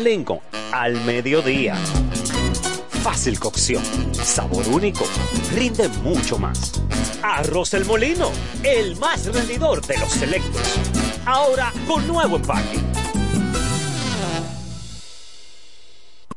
Lincoln 0.00 0.40
al 0.72 0.98
mediodía. 1.04 1.74
Fácil 3.02 3.38
cocción, 3.38 3.84
sabor 4.14 4.66
único, 4.68 5.04
rinde 5.54 5.86
mucho 6.02 6.38
más. 6.38 6.82
Arroz 7.22 7.74
El 7.74 7.84
Molino, 7.84 8.30
el 8.62 8.96
más 8.96 9.26
rendidor 9.26 9.84
de 9.86 9.98
los 9.98 10.10
selectos. 10.10 10.62
Ahora 11.26 11.74
con 11.86 12.08
nuevo 12.08 12.36
empaque. 12.36 12.81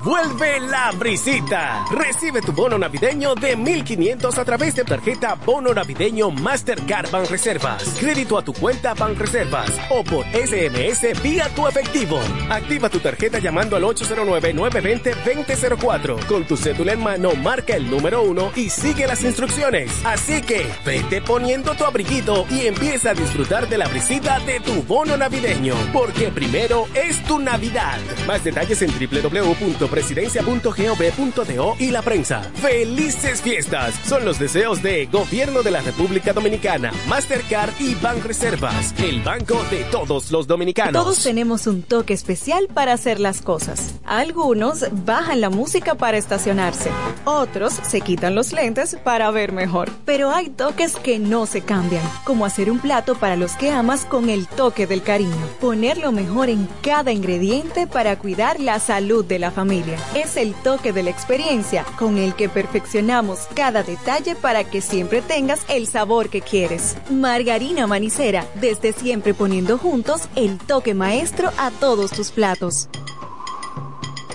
Vuelve 0.06 0.60
la 0.60 0.92
brisita. 0.92 1.84
Recibe 1.90 2.40
tu 2.40 2.52
bono 2.52 2.78
navideño 2.78 3.34
de 3.34 3.56
1500 3.56 4.38
a 4.38 4.46
través 4.46 4.76
de 4.76 4.84
tarjeta 4.84 5.34
Bono 5.34 5.74
Navideño 5.74 6.30
Mastercard 6.30 7.10
Reservas. 7.28 7.98
Crédito 8.00 8.38
a 8.38 8.44
tu 8.44 8.54
cuenta 8.54 8.94
Reservas 8.94 9.72
o 9.90 10.04
por 10.04 10.24
SMS 10.28 11.24
vía 11.24 11.50
tu 11.56 11.68
efectivo. 11.68 12.20
Activa 12.52 12.88
tu 12.88 13.00
tarjeta 13.00 13.40
llamando 13.40 13.76
al 13.76 13.82
809-920-2004. 13.82 16.28
Con 16.28 16.46
tu 16.46 16.56
cédula 16.56 16.94
en 16.94 17.02
mano, 17.02 17.34
marca 17.34 17.76
el 17.76 17.90
número 17.90 18.22
uno 18.22 18.52
y 18.56 18.70
sigue 18.70 19.08
las 19.08 19.24
instrucciones. 19.24 19.90
Así 20.06 20.44
que 20.44 20.68
vete 20.86 21.20
poniendo 21.22 21.74
tu 21.74 21.84
abriguito 21.84 22.46
y 22.52 22.68
empieza 22.68 23.10
a 23.10 23.16
disfrutar 23.16 23.68
de 23.68 23.80
la 23.80 23.88
brisita 23.88 24.40
de 24.42 24.60
tu 24.60 24.84
bono 24.84 25.18
navideño. 25.18 25.74
Porque 25.92 26.28
primero 26.28 26.86
es 26.94 27.24
tu 27.24 27.40
Navidad. 27.40 27.98
Más 28.28 28.44
detalles 28.44 28.84
en 28.84 28.92
www 28.92 29.95
presidencia.gov.do 29.96 31.76
y 31.80 31.90
la 31.90 32.02
prensa. 32.02 32.42
¡Felices 32.56 33.42
fiestas! 33.42 33.96
Son 34.06 34.26
los 34.26 34.38
deseos 34.38 34.84
de 34.84 35.06
Gobierno 35.06 35.64
de 35.64 35.72
la 35.72 35.80
República 35.80 36.34
Dominicana, 36.34 36.92
Mastercard 37.08 37.72
y 37.80 37.96
Reservas, 38.22 38.94
el 39.00 39.22
banco 39.22 39.58
de 39.72 39.86
todos 39.86 40.32
los 40.32 40.48
dominicanos. 40.48 41.02
Todos 41.02 41.24
tenemos 41.24 41.66
un 41.66 41.82
toque 41.82 42.14
especial 42.14 42.68
para 42.74 42.92
hacer 42.92 43.22
las 43.22 43.42
cosas. 43.42 43.96
Algunos 44.06 44.86
bajan 45.06 45.40
la 45.40 45.50
música 45.50 45.96
para 45.96 46.18
estacionarse, 46.18 46.92
otros 47.24 47.74
se 47.74 48.02
quitan 48.02 48.36
los 48.36 48.52
lentes 48.52 48.98
para 49.02 49.32
ver 49.32 49.54
mejor. 49.54 49.90
Pero 50.04 50.32
hay 50.32 50.50
toques 50.50 50.98
que 50.98 51.20
no 51.20 51.46
se 51.46 51.62
cambian, 51.62 52.04
como 52.26 52.46
hacer 52.46 52.70
un 52.70 52.80
plato 52.80 53.16
para 53.16 53.38
los 53.38 53.54
que 53.54 53.72
amas 53.72 54.04
con 54.04 54.30
el 54.30 54.46
toque 54.48 54.88
del 54.88 55.04
cariño, 55.04 55.48
poner 55.62 55.98
lo 56.00 56.12
mejor 56.12 56.50
en 56.50 56.68
cada 56.82 57.14
ingrediente 57.14 57.88
para 57.88 58.20
cuidar 58.20 58.60
la 58.60 58.80
salud 58.80 59.24
de 59.24 59.40
la 59.40 59.52
familia 59.52 59.85
es 60.16 60.38
el 60.38 60.54
toque 60.54 60.94
de 60.94 61.04
la 61.04 61.10
experiencia 61.10 61.86
con 61.98 62.18
el 62.18 62.36
que 62.36 62.50
perfeccionamos 62.50 63.48
cada 63.56 63.84
detalle 63.84 64.36
para 64.36 64.64
que 64.64 64.82
siempre 64.82 65.22
tengas 65.22 65.66
el 65.70 65.88
sabor 65.88 66.30
que 66.30 66.42
quieres. 66.42 66.98
Margarina 67.10 67.88
Manicera, 67.88 68.46
desde 68.56 68.94
siempre 68.94 69.34
poniendo 69.34 69.78
juntos 69.78 70.30
el 70.36 70.58
toque 70.58 70.94
maestro 70.94 71.52
a 71.58 71.72
todos 71.72 72.12
tus 72.12 72.32
platos. 72.32 72.90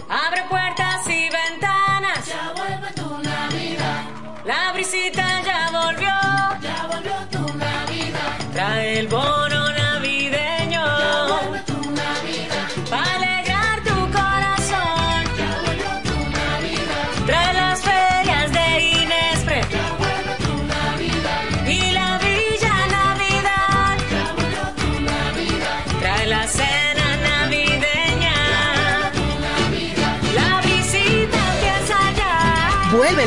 Abre 0.08 0.42
puertas 0.48 1.06
y 1.06 1.28
ventanas. 1.30 2.26
Ya 2.26 2.52
vuelve 2.56 2.92
tu 2.94 3.22
Navidad. 3.22 4.04
La 4.44 4.72
brisita 4.72 5.42
ya 5.42 5.70
volvió. 5.70 6.08
Ya 6.60 6.88
volvió 6.90 7.12
tu 7.30 7.56
Navidad. 7.56 8.38
Trae 8.52 8.98
el 8.98 9.08
bono 9.08 9.69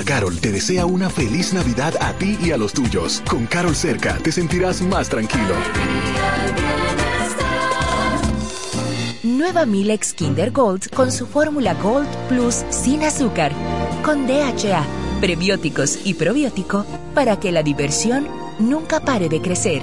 Carol 0.00 0.40
te 0.40 0.50
desea 0.50 0.86
una 0.86 1.10
feliz 1.10 1.52
Navidad 1.52 1.94
a 2.00 2.14
ti 2.14 2.38
y 2.42 2.50
a 2.50 2.56
los 2.56 2.72
tuyos. 2.72 3.22
Con 3.28 3.46
Carol 3.46 3.76
cerca 3.76 4.16
te 4.16 4.32
sentirás 4.32 4.80
más 4.80 5.10
tranquilo. 5.10 5.54
Nueva 9.22 9.66
Milex 9.66 10.14
Kinder 10.14 10.50
Gold 10.50 10.88
con 10.90 11.12
su 11.12 11.26
fórmula 11.26 11.74
Gold 11.74 12.08
Plus 12.28 12.64
sin 12.70 13.04
azúcar, 13.04 13.52
con 14.02 14.26
DHA, 14.26 14.84
prebióticos 15.20 15.98
y 16.04 16.14
probiótico 16.14 16.86
para 17.14 17.38
que 17.38 17.52
la 17.52 17.62
diversión 17.62 18.26
nunca 18.58 19.00
pare 19.00 19.28
de 19.28 19.42
crecer 19.42 19.82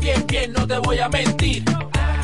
bien, 0.00 0.26
bien, 0.26 0.52
no 0.52 0.66
te 0.66 0.78
voy 0.78 0.98
a 0.98 1.08
mentir. 1.08 1.64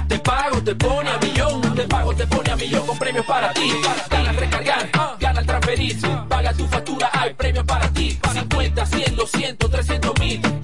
Te 0.08 0.18
pago, 0.18 0.62
te 0.62 0.74
pone 0.74 1.10
a 1.10 1.18
millón. 1.18 1.60
Te 1.74 1.84
pago, 1.84 2.14
te 2.14 2.26
pone 2.26 2.50
a 2.50 2.56
millón 2.56 2.86
con 2.86 2.98
premios 2.98 3.26
para 3.26 3.52
ti. 3.52 3.72
Gana 4.10 4.30
al 4.30 4.36
recargar, 4.36 4.90
gana 5.20 5.40
al 5.40 5.46
transferir. 5.46 5.96
Paga 6.28 6.52
tu 6.52 6.66
factura, 6.66 7.10
hay 7.12 7.34
premios 7.34 7.64
para 7.64 7.88
ti. 7.90 8.18
50, 8.32 8.86
100, 8.86 9.16
200, 9.16 9.70
300 9.70 10.20
mil 10.20 10.57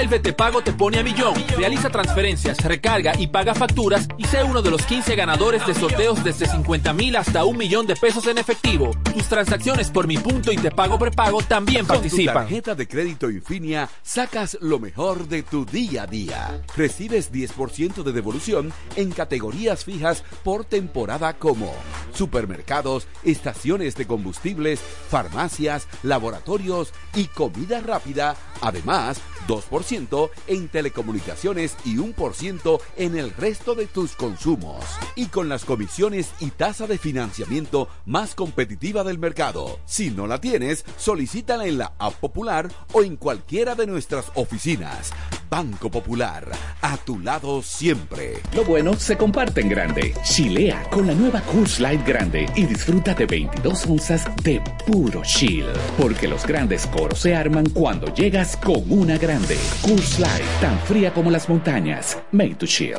Vuelve 0.00 0.18
Te 0.18 0.32
Pago 0.32 0.62
Te 0.62 0.72
Pone 0.72 0.98
a 0.98 1.02
Millón. 1.02 1.34
Realiza 1.58 1.90
transferencias, 1.90 2.64
recarga 2.64 3.12
y 3.18 3.26
paga 3.26 3.54
facturas 3.54 4.08
y 4.16 4.24
sé 4.24 4.42
uno 4.42 4.62
de 4.62 4.70
los 4.70 4.86
15 4.86 5.14
ganadores 5.14 5.66
de 5.66 5.74
sorteos 5.74 6.24
desde 6.24 6.46
50 6.46 6.94
mil 6.94 7.16
hasta 7.16 7.44
un 7.44 7.58
millón 7.58 7.86
de 7.86 7.94
pesos 7.96 8.26
en 8.26 8.38
efectivo. 8.38 8.92
Tus 9.12 9.24
transacciones 9.24 9.90
por 9.90 10.06
mi 10.06 10.16
punto 10.16 10.52
y 10.52 10.56
Te 10.56 10.70
Pago 10.70 10.98
Prepago 10.98 11.42
también 11.42 11.84
participan. 11.84 12.32
Con 12.32 12.44
tu 12.44 12.48
tarjeta 12.48 12.74
de 12.74 12.88
crédito 12.88 13.28
Infinia 13.28 13.90
sacas 14.00 14.56
lo 14.62 14.78
mejor 14.78 15.28
de 15.28 15.42
tu 15.42 15.66
día 15.66 16.04
a 16.04 16.06
día. 16.06 16.62
Recibes 16.74 17.30
10% 17.30 18.02
de 18.02 18.12
devolución 18.12 18.72
en 18.96 19.10
categorías 19.10 19.84
fijas 19.84 20.24
por 20.42 20.64
temporada 20.64 21.34
como 21.34 21.74
supermercados, 22.14 23.06
estaciones 23.22 23.96
de 23.96 24.06
combustibles, 24.06 24.80
farmacias, 24.80 25.88
laboratorios 26.02 26.94
y 27.14 27.26
comida 27.26 27.82
rápida. 27.82 28.34
Además, 28.62 29.20
2% 29.46 30.30
en 30.46 30.68
telecomunicaciones 30.68 31.76
y 31.84 31.96
1% 31.96 32.80
en 32.96 33.16
el 33.16 33.30
resto 33.32 33.74
de 33.74 33.86
tus 33.86 34.12
consumos. 34.12 34.84
Y 35.16 35.26
con 35.26 35.48
las 35.48 35.64
comisiones 35.64 36.30
y 36.40 36.50
tasa 36.50 36.86
de 36.86 36.98
financiamiento 36.98 37.88
más 38.06 38.34
competitiva 38.34 39.04
del 39.04 39.18
mercado. 39.18 39.78
Si 39.84 40.10
no 40.10 40.26
la 40.26 40.40
tienes, 40.40 40.84
solicítala 40.96 41.66
en 41.66 41.78
la 41.78 41.92
App 41.98 42.14
Popular 42.14 42.70
o 42.92 43.02
en 43.02 43.16
cualquiera 43.16 43.74
de 43.74 43.86
nuestras 43.86 44.26
oficinas. 44.34 45.12
Banco 45.50 45.90
Popular, 45.90 46.48
a 46.80 46.96
tu 46.98 47.18
lado 47.18 47.60
siempre. 47.60 48.38
Lo 48.54 48.64
bueno 48.64 48.94
se 48.94 49.16
comparte 49.16 49.60
en 49.60 49.68
grande. 49.68 50.14
Chilea 50.22 50.88
con 50.90 51.08
la 51.08 51.14
nueva 51.14 51.40
Coors 51.40 51.80
Light 51.80 52.06
Grande 52.06 52.46
y 52.54 52.66
disfruta 52.66 53.14
de 53.14 53.26
22 53.26 53.86
onzas 53.86 54.24
de 54.44 54.62
puro 54.86 55.22
chill. 55.24 55.66
Porque 55.98 56.28
los 56.28 56.46
grandes 56.46 56.86
coros 56.86 57.18
se 57.18 57.34
arman 57.34 57.68
cuando 57.70 58.14
llegas 58.14 58.56
con 58.56 58.84
una 58.88 59.18
grande. 59.30 59.56
Coors 59.82 60.18
Light, 60.18 60.44
tan 60.60 60.78
fría 60.80 61.12
como 61.12 61.30
las 61.30 61.48
montañas. 61.48 62.18
Made 62.32 62.56
to 62.56 62.66
chill. 62.66 62.98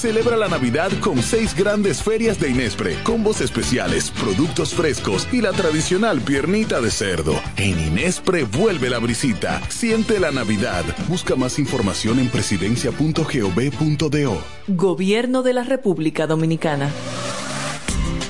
Celebra 0.00 0.36
la 0.38 0.48
Navidad 0.48 0.90
con 1.00 1.22
seis 1.22 1.54
grandes 1.54 2.02
ferias 2.02 2.40
de 2.40 2.48
Inespre, 2.48 2.96
combos 3.02 3.42
especiales, 3.42 4.10
productos 4.10 4.72
frescos 4.72 5.28
y 5.30 5.42
la 5.42 5.52
tradicional 5.52 6.22
piernita 6.22 6.80
de 6.80 6.90
cerdo. 6.90 7.38
En 7.58 7.78
Inespre 7.78 8.44
vuelve 8.44 8.88
la 8.88 8.98
brisita. 8.98 9.60
Siente 9.68 10.18
la 10.18 10.30
Navidad. 10.30 10.86
Busca 11.06 11.36
más 11.36 11.58
información 11.58 12.18
en 12.18 12.30
presidencia.gov.do. 12.30 14.42
Gobierno 14.68 15.42
de 15.42 15.52
la 15.52 15.64
República 15.64 16.26
Dominicana. 16.26 16.88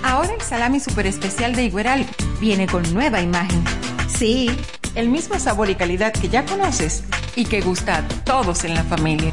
Ahora 0.02 0.34
el 0.34 0.40
salami 0.40 0.80
super 0.80 1.06
especial 1.06 1.54
de 1.54 1.66
Igueral 1.66 2.04
viene 2.40 2.66
con 2.66 2.82
nueva 2.92 3.20
imagen. 3.20 3.62
Sí, 4.08 4.50
el 4.96 5.08
mismo 5.08 5.38
sabor 5.38 5.70
y 5.70 5.76
calidad 5.76 6.12
que 6.12 6.28
ya 6.28 6.44
conoces 6.44 7.04
y 7.36 7.44
que 7.44 7.60
gusta 7.60 7.98
a 7.98 8.08
todos 8.24 8.64
en 8.64 8.74
la 8.74 8.82
familia. 8.82 9.32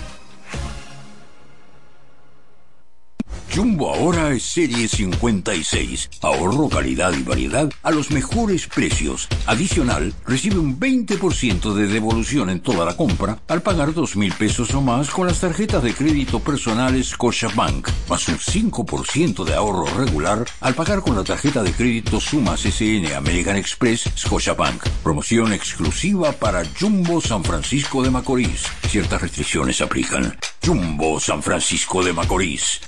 Jumbo 3.53 3.93
ahora 3.93 4.31
es 4.31 4.43
serie 4.43 4.87
56. 4.87 6.09
Ahorro, 6.21 6.69
calidad 6.69 7.11
y 7.13 7.21
variedad 7.21 7.69
a 7.83 7.91
los 7.91 8.09
mejores 8.09 8.67
precios. 8.67 9.27
Adicional, 9.45 10.13
recibe 10.25 10.57
un 10.57 10.79
20% 10.79 11.73
de 11.73 11.87
devolución 11.87 12.49
en 12.49 12.61
toda 12.61 12.85
la 12.85 12.95
compra 12.95 13.39
al 13.49 13.61
pagar 13.61 13.93
dos 13.93 14.15
mil 14.15 14.31
pesos 14.33 14.73
o 14.73 14.79
más 14.79 15.09
con 15.09 15.27
las 15.27 15.41
tarjetas 15.41 15.83
de 15.83 15.93
crédito 15.93 16.39
personales 16.39 17.09
Scotiabank, 17.09 17.89
más 18.07 18.27
un 18.29 18.37
5% 18.37 19.43
de 19.43 19.53
ahorro 19.53 19.85
regular 19.97 20.45
al 20.61 20.73
pagar 20.73 21.01
con 21.01 21.17
la 21.17 21.23
tarjeta 21.25 21.61
de 21.61 21.73
crédito 21.73 22.21
Sumas 22.21 22.61
SN 22.61 23.13
American 23.13 23.57
Express 23.57 24.09
Scotiabank. 24.15 24.87
Promoción 25.03 25.51
exclusiva 25.51 26.31
para 26.31 26.63
Jumbo 26.79 27.19
San 27.19 27.43
Francisco 27.43 28.01
de 28.01 28.11
Macorís. 28.11 28.63
Ciertas 28.87 29.21
restricciones 29.21 29.81
aplican. 29.81 30.37
Jumbo 30.63 31.19
San 31.19 31.43
Francisco 31.43 32.03
de 32.03 32.13
Macorís. 32.13 32.81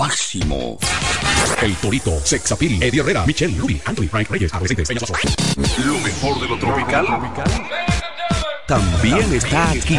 Máximo. 0.00 0.78
El 1.60 1.76
Torito, 1.76 2.18
Sexapil, 2.24 2.82
Eddie 2.82 3.00
Herrera, 3.00 3.26
Michelle, 3.26 3.54
Luby, 3.54 3.82
Anthony, 3.84 4.08
Frank 4.08 4.30
Reyes, 4.30 4.54
Adolescentes, 4.54 4.88
Peña. 4.88 5.00
Lo 5.84 5.98
mejor 5.98 6.40
de 6.40 6.48
lo 6.48 6.58
tropical. 6.58 7.06
También 8.66 9.34
está 9.34 9.72
aquí. 9.72 9.98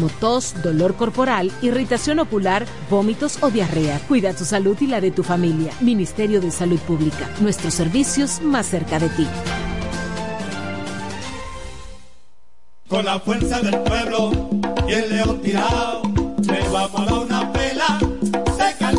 tos, 0.09 0.55
dolor 0.61 0.95
corporal, 0.95 1.51
irritación 1.61 2.19
ocular, 2.19 2.65
vómitos 2.89 3.37
o 3.41 3.49
diarrea. 3.49 3.99
Cuida 4.07 4.33
tu 4.33 4.45
salud 4.45 4.77
y 4.81 4.87
la 4.87 5.01
de 5.01 5.11
tu 5.11 5.23
familia. 5.23 5.73
Ministerio 5.81 6.41
de 6.41 6.51
Salud 6.51 6.79
Pública. 6.79 7.29
Nuestros 7.39 7.73
servicios 7.73 8.41
más 8.41 8.67
cerca 8.67 8.99
de 8.99 9.09
ti. 9.09 9.27
Con 12.87 13.05
la 13.05 13.19
fuerza 13.19 13.61
del 13.61 13.79
pueblo 13.79 14.49
y 14.87 14.91
el 14.91 15.09
león 15.09 15.41
tirado, 15.41 16.01
le 16.41 16.69
vamos 16.69 17.07
a 17.07 17.19
una 17.19 17.53
pela. 17.53 18.10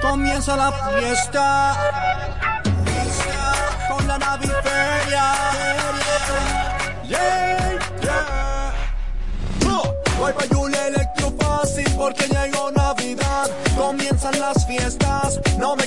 Comienza 0.00 0.56
la 0.56 0.72
fiesta 0.72 1.76
con 3.88 4.08
la 4.08 4.18
naviferia. 4.18 5.32
Yeah, 7.06 7.78
yeah. 8.02 8.72
Voy 10.18 10.32
pa' 10.32 10.46
Julia 10.54 10.88
Electro 10.88 11.32
Fácil 11.38 11.86
porque 11.96 12.26
llegó 12.26 12.72
Navidad. 12.72 13.48
Comienzan 13.76 14.40
las 14.40 14.66
fiestas, 14.66 15.40
no 15.58 15.76
me 15.76 15.86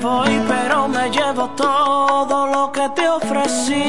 Voy, 0.00 0.40
pero 0.48 0.88
me 0.88 1.10
llevo 1.10 1.48
todo 1.50 2.46
lo 2.46 2.72
que 2.72 2.88
te 2.90 3.08
ofrecí. 3.08 3.84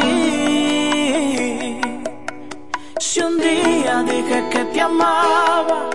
Si 2.99 3.19
un 3.19 3.37
día 3.39 4.03
dije 4.03 4.49
que 4.51 4.65
te 4.65 4.81
amaba, 4.81 5.89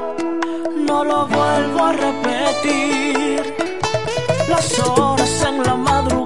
no 0.88 1.04
lo 1.04 1.26
vuelvo 1.26 1.84
a 1.84 1.92
repetir. 1.92 3.56
Las 4.48 4.78
horas 4.80 5.44
en 5.48 5.62
la 5.62 5.74
madrugada, 5.76 6.25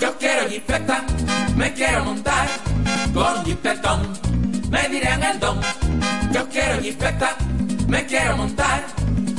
Yo 0.00 0.18
quiero 0.18 0.48
jipeta, 0.48 1.04
me 1.54 1.72
quiero 1.72 2.06
montar 2.06 2.48
con 3.14 3.44
jipetón, 3.44 4.08
me 4.70 4.88
dirán 4.88 5.22
el 5.22 5.38
don. 5.38 5.60
Yo 6.32 6.48
quiero 6.48 6.82
jipeta, 6.82 7.36
me 7.86 8.04
quiero 8.06 8.38
montar 8.38 9.03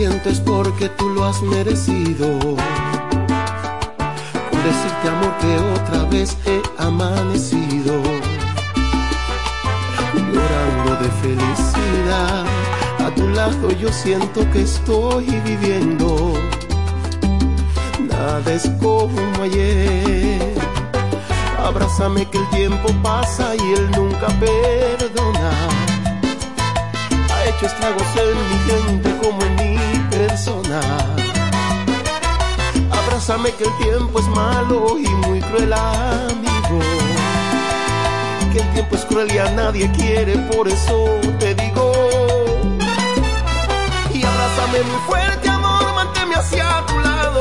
Siento 0.00 0.30
es 0.30 0.40
porque 0.40 0.88
tú 0.88 1.10
lo 1.10 1.26
has 1.26 1.42
merecido. 1.42 2.26
Con 4.48 4.58
decirte 4.68 5.08
amor 5.14 5.36
que 5.42 5.52
otra 5.78 6.04
vez 6.04 6.38
he 6.46 6.62
amanecido, 6.82 8.00
llorando 10.32 10.96
de 11.02 11.10
felicidad 11.20 12.46
a 13.04 13.14
tu 13.14 13.28
lado 13.28 13.70
yo 13.72 13.92
siento 13.92 14.50
que 14.52 14.62
estoy 14.62 15.26
viviendo. 15.44 16.32
Nada 18.08 18.54
es 18.54 18.70
como 18.80 19.42
ayer. 19.42 20.54
Abrázame 21.62 22.24
que 22.30 22.38
el 22.38 22.48
tiempo 22.48 22.88
pasa 23.02 23.54
y 23.54 23.72
él 23.74 23.90
nunca 23.90 24.28
perdona. 24.40 25.89
Hecho 27.60 27.66
estragos 27.66 28.06
en 28.16 28.38
mi 28.48 28.58
gente 28.70 29.16
como 29.22 29.42
en 29.42 29.54
mi 29.56 29.98
persona. 30.08 30.80
Abrázame 32.90 33.52
que 33.52 33.64
el 33.64 33.76
tiempo 33.76 34.18
es 34.18 34.26
malo 34.28 34.98
y 34.98 35.06
muy 35.26 35.42
cruel 35.42 35.70
amigo. 35.70 36.80
Que 38.50 38.60
el 38.60 38.72
tiempo 38.72 38.96
es 38.96 39.04
cruel 39.04 39.30
y 39.30 39.36
a 39.36 39.50
nadie 39.50 39.92
quiere, 39.92 40.38
por 40.50 40.68
eso 40.68 41.20
te 41.38 41.54
digo 41.54 41.92
abrázame 44.22 44.82
muy 44.84 45.00
fuerte, 45.06 45.48
amor, 45.50 45.94
manténme 45.94 46.36
hacia 46.36 46.82
tu 46.86 46.98
lado. 46.98 47.40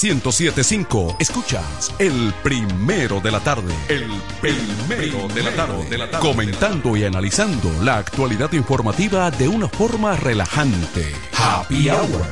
1075 0.00 1.16
escuchas 1.18 1.92
el 1.98 2.32
primero 2.44 3.20
de 3.20 3.32
la 3.32 3.40
tarde. 3.40 3.74
El 3.88 4.08
primero 4.40 5.26
de 5.34 5.42
la 5.42 5.50
tarde. 5.56 5.90
De 5.90 5.98
la 5.98 6.08
tarde. 6.08 6.28
Comentando 6.28 6.96
y 6.96 7.02
analizando 7.02 7.72
la 7.82 7.96
actualidad 7.98 8.52
informativa 8.52 9.28
de 9.32 9.48
una 9.48 9.68
forma 9.68 10.14
relajante. 10.14 11.12
Happy 11.36 11.90
Hour. 11.90 12.26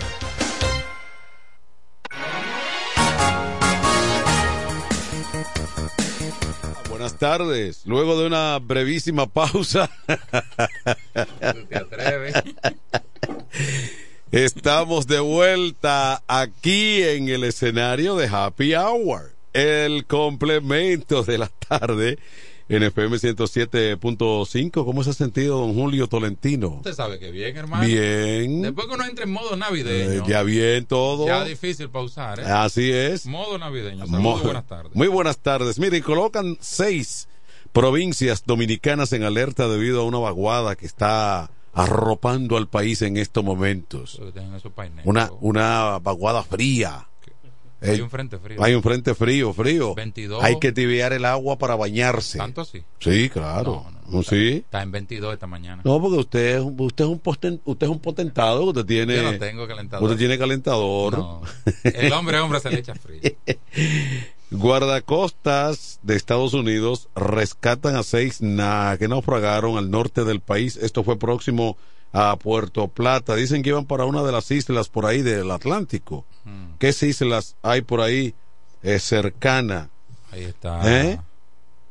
Buenas 6.89 7.19
tardes. 7.19 7.83
Luego 7.85 8.21
de 8.21 8.27
una 8.29 8.59
brevísima 8.61 9.27
pausa. 9.27 9.91
¿Te 11.69 11.77
atreves? 11.77 12.35
Estamos 14.37 15.07
de 15.07 15.18
vuelta 15.18 16.22
aquí 16.29 17.03
en 17.03 17.31
el 17.31 17.42
escenario 17.42 18.16
de 18.16 18.27
Happy 18.29 18.75
Hour, 18.75 19.33
el 19.55 20.05
complemento 20.05 21.22
de 21.22 21.38
la 21.38 21.46
tarde 21.49 22.18
en 22.68 22.83
FM 22.83 23.16
107.5. 23.16 24.85
¿Cómo 24.85 25.03
se 25.03 25.09
ha 25.09 25.12
sentido 25.14 25.61
don 25.61 25.72
Julio 25.72 26.07
Tolentino? 26.07 26.68
Usted 26.68 26.92
sabe 26.92 27.18
que 27.18 27.31
bien, 27.31 27.57
hermano. 27.57 27.87
Bien. 27.87 28.61
Después 28.61 28.87
que 28.88 28.94
uno 28.94 29.07
entre 29.07 29.25
en 29.25 29.31
modo 29.33 29.57
navideño. 29.57 30.22
Eh, 30.22 30.29
ya 30.29 30.42
bien 30.42 30.85
todo. 30.85 31.27
Ya 31.27 31.42
difícil 31.42 31.88
pausar, 31.88 32.38
¿eh? 32.40 32.44
Así 32.44 32.92
es. 32.92 33.25
Modo 33.25 33.57
navideño. 33.57 34.07
Mo- 34.07 34.18
Saludos, 34.18 34.42
buenas 34.42 34.66
tardes. 34.66 34.94
Muy 34.94 35.09
buenas 35.09 35.38
tardes. 35.38 35.79
Miren, 35.79 36.03
colocan 36.03 36.59
seis 36.61 37.27
provincias 37.72 38.44
dominicanas 38.44 39.14
en 39.14 39.22
alerta 39.22 39.66
debido 39.66 40.03
a 40.03 40.05
una 40.05 40.18
vaguada 40.18 40.77
que 40.77 40.85
está 40.85 41.51
arropando 41.77 42.57
al 42.57 42.69
país 42.69 43.03
en 43.03 43.17
estos 43.17 43.45
momentos. 43.45 44.21
Una, 45.05 45.31
una 45.41 45.99
vaguada 46.01 46.43
fría. 46.43 47.07
Hay 47.83 47.99
Eh, 47.99 48.03
un 48.03 48.09
frente 48.09 48.39
frío. 48.39 48.65
Hay 48.65 48.75
un 48.75 48.83
frente 48.83 49.15
frío, 49.15 49.53
frío. 49.53 49.95
22. 49.95 50.43
Hay 50.43 50.59
que 50.59 50.73
tibiar 50.73 51.12
el 51.12 51.27
agua 51.27 51.59
para 51.59 51.77
bañarse. 51.77 52.39
¿Tanto 52.39 52.62
así? 52.62 52.83
Sí, 53.01 53.29
claro. 53.29 53.85
sí. 54.27 54.62
Está 54.65 54.83
en 54.83 54.91
22 54.91 55.35
esta 55.35 55.47
mañana. 55.47 55.83
No, 55.85 56.01
porque 56.01 56.17
usted, 56.19 56.57
es 56.57 56.62
un- 56.62 56.81
usted, 56.81 57.05
es 57.05 57.11
un 57.11 57.21
posten- 57.21 57.61
usted 57.67 57.87
es 57.87 57.91
un 57.93 57.99
potentado, 58.01 58.65
usted 58.65 58.87
tiene... 58.87 59.17
Yo 59.17 59.31
no 59.31 59.39
tengo 59.39 59.69
calentador. 59.69 60.05
Usted 60.05 60.19
tiene 60.19 60.39
calentador. 60.39 61.19
No. 61.19 61.43
El 61.85 62.12
hombre, 62.15 62.41
hombre, 62.41 62.61
se 62.61 62.71
le 62.71 62.79
echa 62.79 62.95
frío. 62.95 63.21
Guardacostas 64.51 65.99
de 66.03 66.17
Estados 66.17 66.55
Unidos 66.55 67.09
rescatan 67.15 67.97
a 67.97 68.03
seis 68.03 68.41
na- 68.41 68.97
que 68.99 69.09
naufragaron 69.09 69.77
al 69.77 69.91
norte 69.91 70.25
del 70.25 70.41
país. 70.41 70.77
Esto 70.77 71.03
fue 71.05 71.19
próximo 71.19 71.77
a 72.13 72.37
Puerto 72.37 72.89
Plata. 72.89 73.35
Dicen 73.35 73.63
que 73.63 73.71
iban 73.71 73.85
para 73.87 74.05
una 74.05 74.23
de 74.23 74.33
las 74.33 74.51
islas 74.51 74.89
por 74.89 75.07
ahí 75.07 75.23
del 75.23 75.51
Atlántico. 75.51 76.25
Mm. 76.45 76.75
¿Qué 76.79 76.89
islas 76.89 77.57
hay 77.63 77.83
por 77.83 78.01
ahí 78.01 78.35
eh, 78.83 78.99
cercana? 78.99 79.91
Ahí 80.31 80.45
está. 80.45 80.81
¿Eh? 81.03 81.19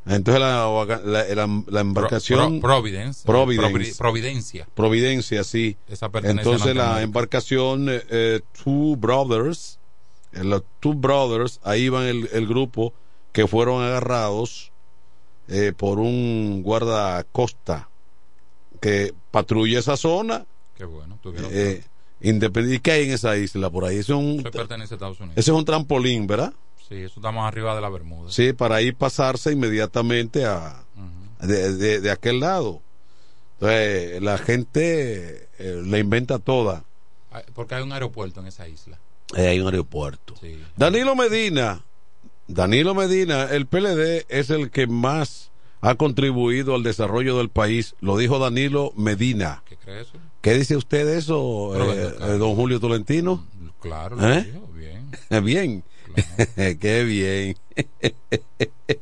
Entonces 0.08 0.39
la, 0.39 0.68
la- 1.04 1.24
la- 1.36 1.63
la 1.68 1.82
embarcación... 1.82 2.60
Pro- 2.62 2.70
Providence. 2.70 3.24
Providence. 3.26 3.68
Provi- 3.74 3.98
Providencia. 3.98 4.68
Providencia, 4.76 5.44
sí. 5.44 5.78
Esa 5.89 6.10
Entonces 6.24 6.76
la 6.76 7.02
embarcación 7.02 7.89
eh, 7.89 8.04
eh, 8.10 8.41
Two 8.63 8.96
Brothers, 8.98 9.80
los 10.43 10.63
Two 10.80 10.93
Brothers, 10.93 11.60
ahí 11.63 11.89
van 11.89 12.06
el, 12.06 12.30
el 12.34 12.48
grupo 12.48 12.93
que 13.32 13.48
fueron 13.48 13.84
agarrados 13.84 14.71
eh, 15.48 15.74
por 15.76 16.00
un 16.00 16.62
guardacosta 16.63 17.89
que 18.82 19.13
patrulla 19.32 19.80
esa 19.80 19.98
zona. 19.98 20.45
Qué 20.76 20.86
bueno. 20.86 21.17
tuvieron 21.21 21.50
Eh. 21.54 21.84
¿Y 22.21 22.80
qué 22.80 22.91
hay 22.91 23.04
en 23.06 23.12
esa 23.12 23.38
isla 23.38 23.69
por 23.69 23.86
ahí? 23.86 23.98
Ese 23.98 24.13
es 24.13 24.17
un, 24.17 24.41
pertenece 24.43 24.93
a 24.93 24.95
Estados 24.95 25.19
Unidos. 25.19 25.38
ese 25.38 25.52
es 25.52 25.58
un 25.58 25.65
trampolín, 25.65 26.26
¿verdad? 26.28 26.54
Sí, 26.88 26.95
eso 26.95 27.15
estamos 27.19 27.45
arriba 27.45 27.76
de 27.76 27.82
la 27.82 27.89
Bermuda. 27.89 28.32
Sí, 28.32 28.54
para 28.54 28.76
ahí 28.76 28.91
pasarse 28.91 29.52
inmediatamente 29.52 30.45
a 30.45 30.84
de, 31.41 31.76
de- 31.76 32.00
de 32.02 32.12
aquel 32.12 32.39
lado. 32.39 32.82
Entonces, 33.60 34.21
la 34.21 34.38
gente 34.38 35.50
eh, 35.60 35.82
la 35.86 36.00
inventa 36.00 36.39
toda. 36.39 36.84
Porque 37.54 37.76
hay 37.76 37.84
un 37.84 37.91
aeropuerto 37.91 38.39
en 38.39 38.48
esa 38.48 38.67
isla. 38.67 38.98
Eh, 39.36 39.48
hay 39.48 39.60
un 39.60 39.68
aeropuerto. 39.68 40.36
Sí. 40.40 40.58
Danilo 40.76 41.16
Medina, 41.16 41.82
Danilo 42.48 42.94
Medina, 42.94 43.46
el 43.46 43.66
PLD 43.66 44.26
es 44.30 44.50
el 44.50 44.70
que 44.70 44.88
más 44.88 45.52
ha 45.82 45.96
contribuido 45.96 46.76
al 46.76 46.84
desarrollo 46.84 47.38
del 47.38 47.50
país, 47.50 47.96
lo 48.02 48.18
dijo 48.18 48.40
Danilo 48.40 48.92
Medina. 48.96 49.64
¿Qué 49.66 49.78
cree 49.78 50.02
eso? 50.02 50.14
¿Qué 50.42 50.54
dice 50.54 50.76
usted 50.76 51.06
de 51.06 51.18
eso, 51.18 51.74
eh, 51.94 52.14
eh, 52.20 52.38
don 52.38 52.56
Julio 52.56 52.80
Tolentino? 52.80 53.46
Claro, 53.82 54.16
lo 54.16 54.32
¿Eh? 54.32 54.44
dijo, 54.44 54.68
bien. 54.74 55.12
Bien. 55.44 55.84
Qué 56.80 57.04
bien. 57.04 57.58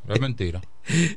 Es 0.08 0.20
mentira. 0.20 0.62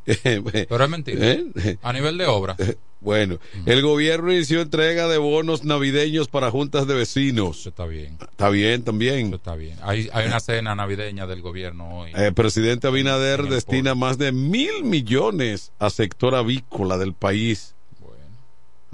Pero 0.04 0.84
es 0.84 0.90
mentira. 0.90 1.26
¿Eh? 1.26 1.78
A 1.82 1.92
nivel 1.92 2.18
de 2.18 2.26
obra. 2.26 2.56
Bueno, 3.00 3.38
el 3.66 3.82
gobierno 3.82 4.32
inició 4.32 4.62
entrega 4.62 5.06
de 5.06 5.18
bonos 5.18 5.64
navideños 5.64 6.28
para 6.28 6.50
juntas 6.50 6.86
de 6.86 6.94
vecinos. 6.94 7.66
Está 7.66 7.86
bien. 7.86 8.18
Está 8.20 8.48
bien 8.48 8.82
también. 8.82 9.32
Está 9.32 9.54
bien. 9.54 9.76
Hay, 9.82 10.08
hay 10.12 10.26
una 10.26 10.40
cena 10.40 10.74
navideña 10.74 11.26
del 11.26 11.42
gobierno 11.42 12.00
hoy. 12.00 12.12
El 12.14 12.34
presidente 12.34 12.88
Abinader 12.88 13.40
el 13.40 13.50
destina 13.50 13.94
más 13.94 14.18
de 14.18 14.32
mil 14.32 14.82
millones 14.82 15.72
a 15.78 15.90
sector 15.90 16.34
avícola 16.34 16.98
del 16.98 17.12
país. 17.12 17.74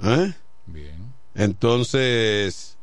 ¿Eh? 0.03 0.33
Bien. 0.65 1.13
Entonces, 1.33 2.77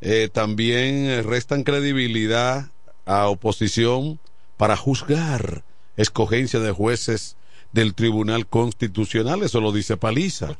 eh, 0.00 0.28
también 0.32 1.24
restan 1.24 1.62
credibilidad 1.62 2.68
a 3.06 3.28
oposición 3.28 4.18
para 4.56 4.76
juzgar 4.76 5.62
escogencia 5.98 6.58
de 6.60 6.72
jueces 6.72 7.36
del 7.72 7.92
Tribunal 7.94 8.46
Constitucional. 8.46 9.42
Eso 9.42 9.60
lo 9.60 9.72
dice 9.72 9.98
Paliza. 9.98 10.56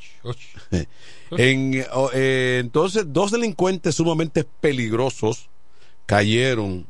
En, 1.31 1.85
o- 1.95 2.11
eh, 2.13 2.59
entonces, 2.61 3.07
dos 3.09 3.31
delincuentes 3.31 3.95
sumamente 3.95 4.45
peligrosos 4.45 5.49
cayeron. 6.05 6.87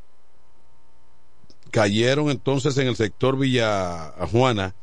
Cayeron 1.70 2.30
entonces 2.30 2.76
en 2.78 2.88
el 2.88 2.96
sector 2.96 3.38
Villa 3.38 4.12
Juana. 4.32 4.74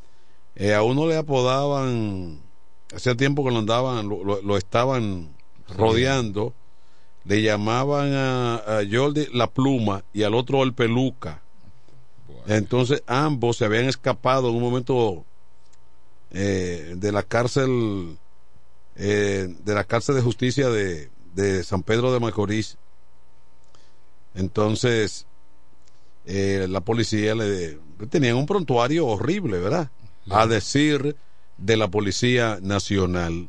Eh, 0.56 0.74
a 0.74 0.84
uno 0.84 1.08
le 1.08 1.18
apodaban, 1.18 2.40
hacía 2.96 3.16
tiempo 3.16 3.44
que 3.44 3.52
lo 3.52 3.58
andaban, 3.60 4.08
lo, 4.08 4.24
lo- 4.24 4.42
lo 4.42 4.56
estaban 4.58 5.30
rodeando. 5.76 6.54
Le 7.26 7.42
llamaban 7.42 8.14
a, 8.14 8.56
a 8.58 8.82
Jordi 8.90 9.28
la 9.34 9.48
pluma 9.50 10.04
y 10.14 10.24
al 10.24 10.36
otro 10.36 10.62
el 10.64 10.74
peluca. 10.74 11.42
Entonces 12.48 13.04
ambos 13.08 13.58
se 13.58 13.66
habían 13.66 13.86
escapado 13.86 14.50
en 14.50 14.56
un 14.56 14.62
momento 14.62 15.26
eh, 16.32 16.94
de 16.98 17.12
la 17.12 17.24
cárcel 17.24 18.18
eh, 18.96 19.54
de 19.64 19.74
la 19.74 19.84
cárcel 19.84 20.16
de 20.16 20.22
justicia 20.22 20.70
de, 20.70 21.10
de 21.34 21.64
San 21.64 21.82
Pedro 21.82 22.14
de 22.14 22.20
Macorís. 22.20 22.78
Entonces 24.36 25.26
eh, 26.26 26.68
la 26.70 26.82
policía 26.82 27.36
le 27.36 27.80
tenían 28.10 28.36
un 28.36 28.46
prontuario 28.46 29.08
horrible, 29.08 29.60
¿verdad? 29.60 29.90
A 30.30 30.48
decir 30.48 31.16
de 31.58 31.78
la 31.78 31.88
policía 31.88 32.60
nacional. 32.62 33.48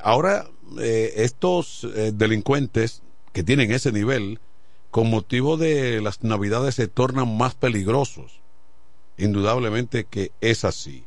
Ahora 0.00 0.48
estos 0.76 1.86
delincuentes 2.12 3.02
que 3.32 3.42
tienen 3.42 3.72
ese 3.72 3.92
nivel 3.92 4.40
con 4.90 5.10
motivo 5.10 5.56
de 5.56 6.00
las 6.00 6.22
navidades 6.22 6.76
se 6.76 6.88
tornan 6.88 7.36
más 7.36 7.54
peligrosos. 7.54 8.40
Indudablemente 9.16 10.04
que 10.04 10.32
es 10.40 10.64
así. 10.64 11.04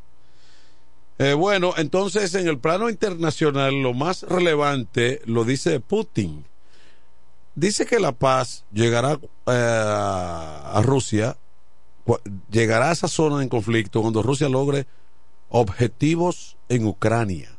Eh, 1.17 1.33
bueno, 1.33 1.73
entonces 1.77 2.33
en 2.35 2.47
el 2.47 2.57
plano 2.57 2.89
internacional 2.89 3.81
lo 3.81 3.93
más 3.93 4.23
relevante 4.23 5.21
lo 5.25 5.43
dice 5.45 5.79
Putin. 5.79 6.45
Dice 7.53 7.85
que 7.85 7.99
la 7.99 8.11
paz 8.11 8.65
llegará 8.71 9.13
eh, 9.13 9.19
a 9.45 10.81
Rusia, 10.83 11.37
llegará 12.49 12.89
a 12.89 12.93
esa 12.93 13.07
zona 13.07 13.43
en 13.43 13.49
conflicto 13.49 14.01
cuando 14.01 14.23
Rusia 14.23 14.49
logre 14.49 14.87
objetivos 15.49 16.57
en 16.69 16.85
Ucrania. 16.85 17.49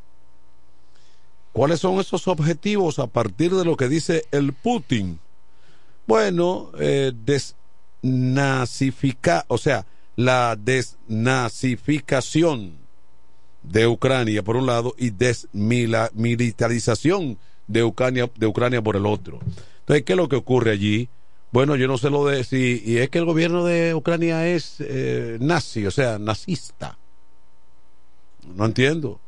¿Cuáles 1.52 1.80
son 1.80 2.00
esos 2.00 2.28
objetivos 2.28 2.98
a 2.98 3.06
partir 3.06 3.54
de 3.54 3.64
lo 3.64 3.76
que 3.76 3.88
dice 3.88 4.24
el 4.30 4.54
Putin? 4.54 5.20
Bueno, 6.12 6.68
eh, 6.78 7.10
desnazificar, 8.02 9.46
o 9.48 9.56
sea, 9.56 9.86
la 10.14 10.56
desnazificación 10.56 12.74
de 13.62 13.86
Ucrania 13.86 14.42
por 14.42 14.56
un 14.56 14.66
lado 14.66 14.94
y 14.98 15.08
desmilitarización 15.08 17.38
de 17.66 17.82
Ucrania, 17.82 18.30
de 18.36 18.46
Ucrania 18.46 18.82
por 18.82 18.96
el 18.96 19.06
otro. 19.06 19.40
Entonces, 19.80 20.04
¿qué 20.04 20.12
es 20.12 20.16
lo 20.18 20.28
que 20.28 20.36
ocurre 20.36 20.72
allí? 20.72 21.08
Bueno, 21.50 21.76
yo 21.76 21.88
no 21.88 21.96
sé 21.96 22.10
lo 22.10 22.26
de 22.26 22.44
si 22.44 22.82
y 22.84 22.98
es 22.98 23.08
que 23.08 23.16
el 23.16 23.24
gobierno 23.24 23.64
de 23.64 23.94
Ucrania 23.94 24.46
es 24.46 24.76
eh, 24.80 25.38
nazi, 25.40 25.86
o 25.86 25.90
sea, 25.90 26.18
nazista. 26.18 26.98
No 28.54 28.66
entiendo. 28.66 29.18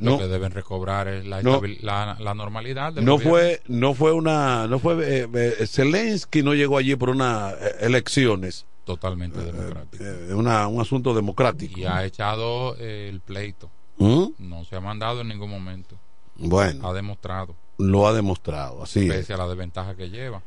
Lo 0.00 0.12
No. 0.12 0.18
que 0.18 0.26
deben 0.28 0.52
recobrar 0.52 1.08
es 1.08 1.26
la, 1.26 1.42
No. 1.42 1.60
la, 1.80 2.16
la 2.18 2.34
normalidad 2.34 2.92
del 2.92 3.04
no 3.04 3.12
gobierno. 3.14 3.30
fue 3.32 3.60
no 3.68 3.94
fue 3.94 4.12
una 4.12 4.66
no 4.66 4.78
fue 4.78 4.94
eh, 5.22 5.28
eh, 5.32 5.66
Zelensky 5.66 6.42
no 6.42 6.54
llegó 6.54 6.78
allí 6.78 6.96
por 6.96 7.10
unas 7.10 7.54
elecciones 7.80 8.64
totalmente 8.84 9.40
democrático 9.40 10.02
eh, 10.04 10.34
una- 10.34 10.66
un 10.68 10.80
asunto 10.80 11.14
democrático 11.14 11.78
y 11.78 11.84
ha 11.84 12.04
echado 12.04 12.74
eh, 12.78 13.08
el 13.08 13.20
pleito. 13.20 13.70
¿Mm? 13.98 14.24
No 14.38 14.64
se 14.64 14.76
ha 14.76 14.80
mandado 14.80 15.20
en 15.20 15.28
ningún 15.28 15.50
momento. 15.50 15.96
bueno 16.36 16.88
Ha 16.88 16.92
demostrado, 16.92 17.54
lo 17.78 18.06
ha 18.08 18.12
demostrado 18.12 18.82
así 18.82 19.06
es. 19.08 19.14
pese 19.14 19.34
a 19.34 19.36
la 19.36 19.46
desventaja 19.46 19.94
que 19.94 20.08
lleva. 20.10 20.42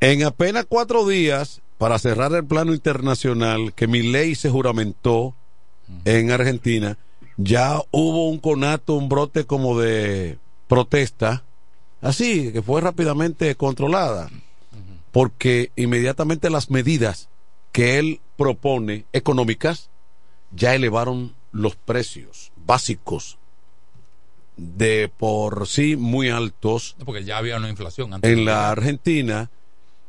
en 0.00 0.24
apenas 0.24 0.66
cuatro 0.68 1.06
días 1.06 1.62
para 1.78 1.98
cerrar 1.98 2.32
el 2.34 2.44
plano 2.44 2.74
internacional 2.74 3.72
que 3.74 3.86
mi 3.86 4.02
ley 4.02 4.34
se 4.34 4.50
juramentó 4.50 5.34
en 6.04 6.30
Argentina 6.32 6.98
ya 7.36 7.80
hubo 7.90 8.28
un 8.28 8.38
conato 8.38 8.94
un 8.94 9.08
brote 9.08 9.44
como 9.44 9.78
de 9.78 10.38
protesta 10.68 11.44
así 12.00 12.52
que 12.52 12.62
fue 12.62 12.80
rápidamente 12.80 13.54
controlada 13.54 14.30
porque 15.12 15.70
inmediatamente 15.76 16.50
las 16.50 16.70
medidas 16.70 17.28
que 17.72 17.98
él 17.98 18.20
propone 18.36 19.04
económicas 19.12 19.88
ya 20.50 20.74
elevaron 20.74 21.34
los 21.52 21.76
precios 21.76 22.52
básicos 22.56 23.38
de 24.56 25.10
por 25.14 25.66
sí 25.66 25.96
muy 25.96 26.30
altos 26.30 26.96
Porque 27.04 27.24
ya 27.24 27.38
había 27.38 27.56
una 27.56 27.68
inflación 27.68 28.14
antes 28.14 28.30
en 28.30 28.44
la. 28.44 28.70
Argentina 28.70 29.50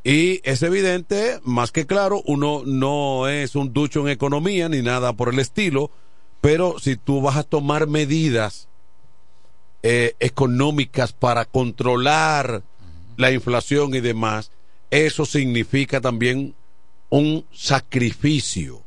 y 0.04 0.40
es 0.44 0.62
evidente, 0.62 1.40
más 1.44 1.70
que 1.70 1.86
claro, 1.86 2.22
uno 2.24 2.62
no 2.64 3.28
es 3.28 3.56
un 3.56 3.72
ducho 3.72 4.00
en 4.00 4.08
economía 4.08 4.68
ni 4.68 4.80
nada 4.80 5.12
por 5.12 5.32
el 5.32 5.38
estilo, 5.38 5.90
pero 6.40 6.78
si 6.78 6.96
tú 6.96 7.20
vas 7.20 7.36
a 7.36 7.42
tomar 7.42 7.86
medidas 7.86 8.68
eh, 9.82 10.14
económicas 10.20 11.12
para 11.12 11.44
controlar 11.44 12.62
la 13.16 13.30
inflación 13.32 13.94
y 13.94 14.00
demás, 14.00 14.50
eso 14.90 15.24
significa 15.24 16.00
también 16.00 16.54
un 17.10 17.44
sacrificio. 17.52 18.82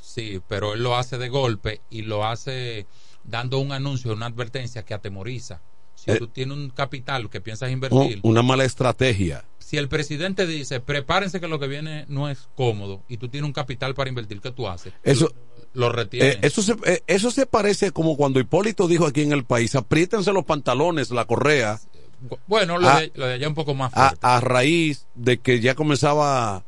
Sí, 0.00 0.40
pero 0.48 0.74
él 0.74 0.82
lo 0.82 0.96
hace 0.96 1.18
de 1.18 1.28
golpe 1.28 1.80
y 1.90 2.02
lo 2.02 2.24
hace 2.24 2.86
dando 3.24 3.58
un 3.58 3.72
anuncio, 3.72 4.12
una 4.12 4.26
advertencia 4.26 4.84
que 4.84 4.94
atemoriza. 4.94 5.60
Si 5.94 6.10
Eh, 6.10 6.18
tú 6.18 6.28
tienes 6.28 6.56
un 6.56 6.70
capital 6.70 7.30
que 7.30 7.40
piensas 7.40 7.70
invertir, 7.70 8.20
una 8.22 8.42
mala 8.42 8.64
estrategia. 8.64 9.44
Si 9.74 9.78
el 9.78 9.88
presidente 9.88 10.46
dice, 10.46 10.80
prepárense 10.80 11.40
que 11.40 11.48
lo 11.48 11.58
que 11.58 11.66
viene 11.66 12.04
no 12.08 12.28
es 12.28 12.48
cómodo 12.54 13.02
y 13.08 13.16
tú 13.16 13.28
tienes 13.28 13.46
un 13.46 13.52
capital 13.52 13.94
para 13.94 14.08
invertir, 14.08 14.40
¿qué 14.40 14.50
tú 14.52 14.68
haces? 14.68 14.92
Eso, 15.02 15.32
Lo 15.72 15.90
retienes. 15.90 16.36
Eh, 16.36 16.38
eso, 16.42 16.62
se, 16.62 16.76
eh, 16.86 17.02
eso 17.08 17.30
se 17.32 17.46
parece 17.46 17.90
como 17.90 18.16
cuando 18.16 18.38
Hipólito 18.40 18.86
dijo 18.86 19.06
aquí 19.06 19.22
en 19.22 19.32
el 19.32 19.44
país, 19.44 19.74
apriétense 19.74 20.32
los 20.32 20.44
pantalones, 20.44 21.10
la 21.10 21.24
correa, 21.24 21.80
bueno, 22.46 22.78
lo, 22.78 22.88
a- 22.88 23.00
de, 23.00 23.12
lo 23.16 23.26
de 23.26 23.34
allá 23.34 23.48
un 23.48 23.54
poco 23.54 23.74
más 23.74 23.92
fuerte. 23.92 24.18
a 24.22 24.40
raíz 24.40 25.06
de 25.14 25.38
que 25.38 25.60
ya 25.60 25.74
comenzaba 25.74 26.62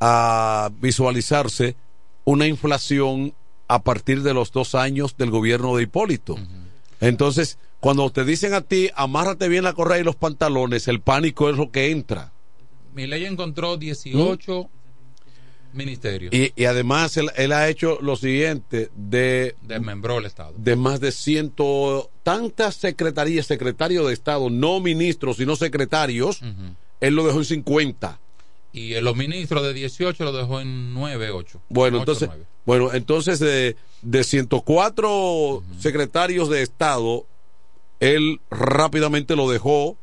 a 0.00 0.70
visualizarse 0.80 1.76
una 2.24 2.46
inflación 2.46 3.34
a 3.68 3.82
partir 3.82 4.22
de 4.22 4.32
los 4.34 4.50
dos 4.52 4.74
años 4.74 5.16
del 5.16 5.30
gobierno 5.30 5.76
de 5.76 5.82
Hipólito. 5.84 6.36
Entonces, 7.00 7.58
cuando 7.80 8.10
te 8.10 8.24
dicen 8.24 8.54
a 8.54 8.60
ti, 8.62 8.90
amárrate 8.96 9.48
bien 9.48 9.62
la 9.64 9.72
correa 9.72 9.98
y 10.00 10.04
los 10.04 10.16
pantalones, 10.16 10.88
el 10.88 11.00
pánico 11.00 11.48
es 11.50 11.56
lo 11.56 11.70
que 11.70 11.90
entra. 11.90 12.32
Mi 12.98 13.06
ley 13.06 13.26
encontró 13.26 13.76
18 13.76 14.68
ministerios. 15.72 16.34
Y, 16.34 16.52
y 16.56 16.64
además 16.64 17.16
él, 17.16 17.30
él 17.36 17.52
ha 17.52 17.68
hecho 17.68 18.00
lo 18.02 18.16
siguiente, 18.16 18.90
de, 18.96 19.54
Desmembró 19.62 20.18
el 20.18 20.26
Estado. 20.26 20.52
de 20.56 20.74
más 20.74 20.98
de 20.98 21.12
ciento 21.12 22.10
tantas 22.24 22.74
secretarías, 22.74 23.46
secretarios 23.46 24.08
de 24.08 24.14
Estado, 24.14 24.50
no 24.50 24.80
ministros, 24.80 25.36
sino 25.36 25.54
secretarios, 25.54 26.40
él 26.98 27.14
lo 27.14 27.24
dejó 27.24 27.38
en 27.38 27.44
50. 27.44 28.18
Y 28.72 28.94
eh, 28.94 29.00
los 29.00 29.14
ministros 29.14 29.62
de 29.62 29.74
18 29.74 30.24
lo 30.24 30.32
dejó 30.32 30.60
en 30.60 30.92
9, 30.92 31.30
8. 31.30 31.62
Bueno, 31.68 31.98
entonces, 31.98 32.30
bueno, 32.66 32.92
entonces 32.92 33.38
de, 33.38 33.76
de 34.02 34.24
104 34.24 35.62
secretarios 35.78 36.50
de 36.50 36.62
Estado, 36.62 37.26
él 38.00 38.40
rápidamente 38.50 39.36
lo 39.36 39.48
dejó 39.48 39.96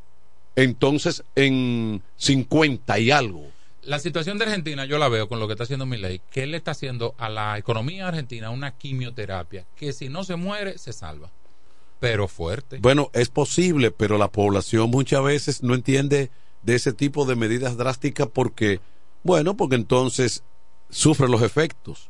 entonces 0.55 1.23
en 1.35 2.01
50 2.17 2.99
y 2.99 3.11
algo. 3.11 3.47
La 3.83 3.99
situación 3.99 4.39
de 4.39 4.45
Argentina 4.45 4.85
yo 4.85 4.97
la 4.97 5.09
veo 5.09 5.27
con 5.27 5.39
lo 5.39 5.47
que 5.47 5.53
está 5.53 5.63
haciendo 5.63 5.85
mi 5.85 5.97
ley, 5.97 6.19
que 6.31 6.43
él 6.43 6.51
le 6.51 6.57
está 6.57 6.71
haciendo 6.71 7.13
a 7.17 7.29
la 7.29 7.57
economía 7.57 8.07
argentina 8.07 8.49
una 8.49 8.71
quimioterapia, 8.75 9.65
que 9.75 9.93
si 9.93 10.09
no 10.09 10.23
se 10.23 10.35
muere, 10.35 10.77
se 10.77 10.91
salva. 10.91 11.29
Pero 11.99 12.27
fuerte. 12.27 12.79
Bueno, 12.79 13.09
es 13.13 13.29
posible, 13.29 13.91
pero 13.91 14.17
la 14.17 14.29
población 14.29 14.89
muchas 14.89 15.23
veces 15.23 15.63
no 15.63 15.75
entiende 15.75 16.31
de 16.63 16.75
ese 16.75 16.93
tipo 16.93 17.25
de 17.25 17.35
medidas 17.35 17.77
drásticas 17.77 18.27
porque, 18.27 18.79
bueno, 19.23 19.55
porque 19.55 19.75
entonces 19.75 20.43
sufre 20.89 21.29
los 21.29 21.43
efectos. 21.43 22.09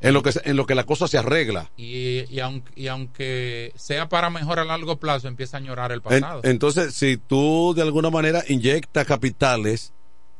En 0.00 0.12
lo 0.12 0.22
que, 0.22 0.32
en 0.44 0.56
lo 0.56 0.66
que 0.66 0.74
la 0.74 0.84
cosa 0.84 1.08
se 1.08 1.16
arregla. 1.16 1.70
Y, 1.78 2.24
y, 2.34 2.40
aunque, 2.40 2.72
y 2.78 2.88
aunque 2.88 3.72
sea 3.76 4.08
para 4.08 4.28
mejor 4.28 4.58
a 4.58 4.64
largo 4.64 4.96
plazo, 4.98 5.28
empieza 5.28 5.56
a 5.56 5.60
añorar 5.60 5.92
el 5.92 6.02
En- 6.10 6.20
pasado. 6.20 6.40
entonces, 6.44 6.94
si 6.94 7.16
tú 7.16 7.72
de 7.74 7.82
alguna 7.82 8.10
manera 8.10 8.44
inyectas 8.48 9.06
capitales 9.06 9.92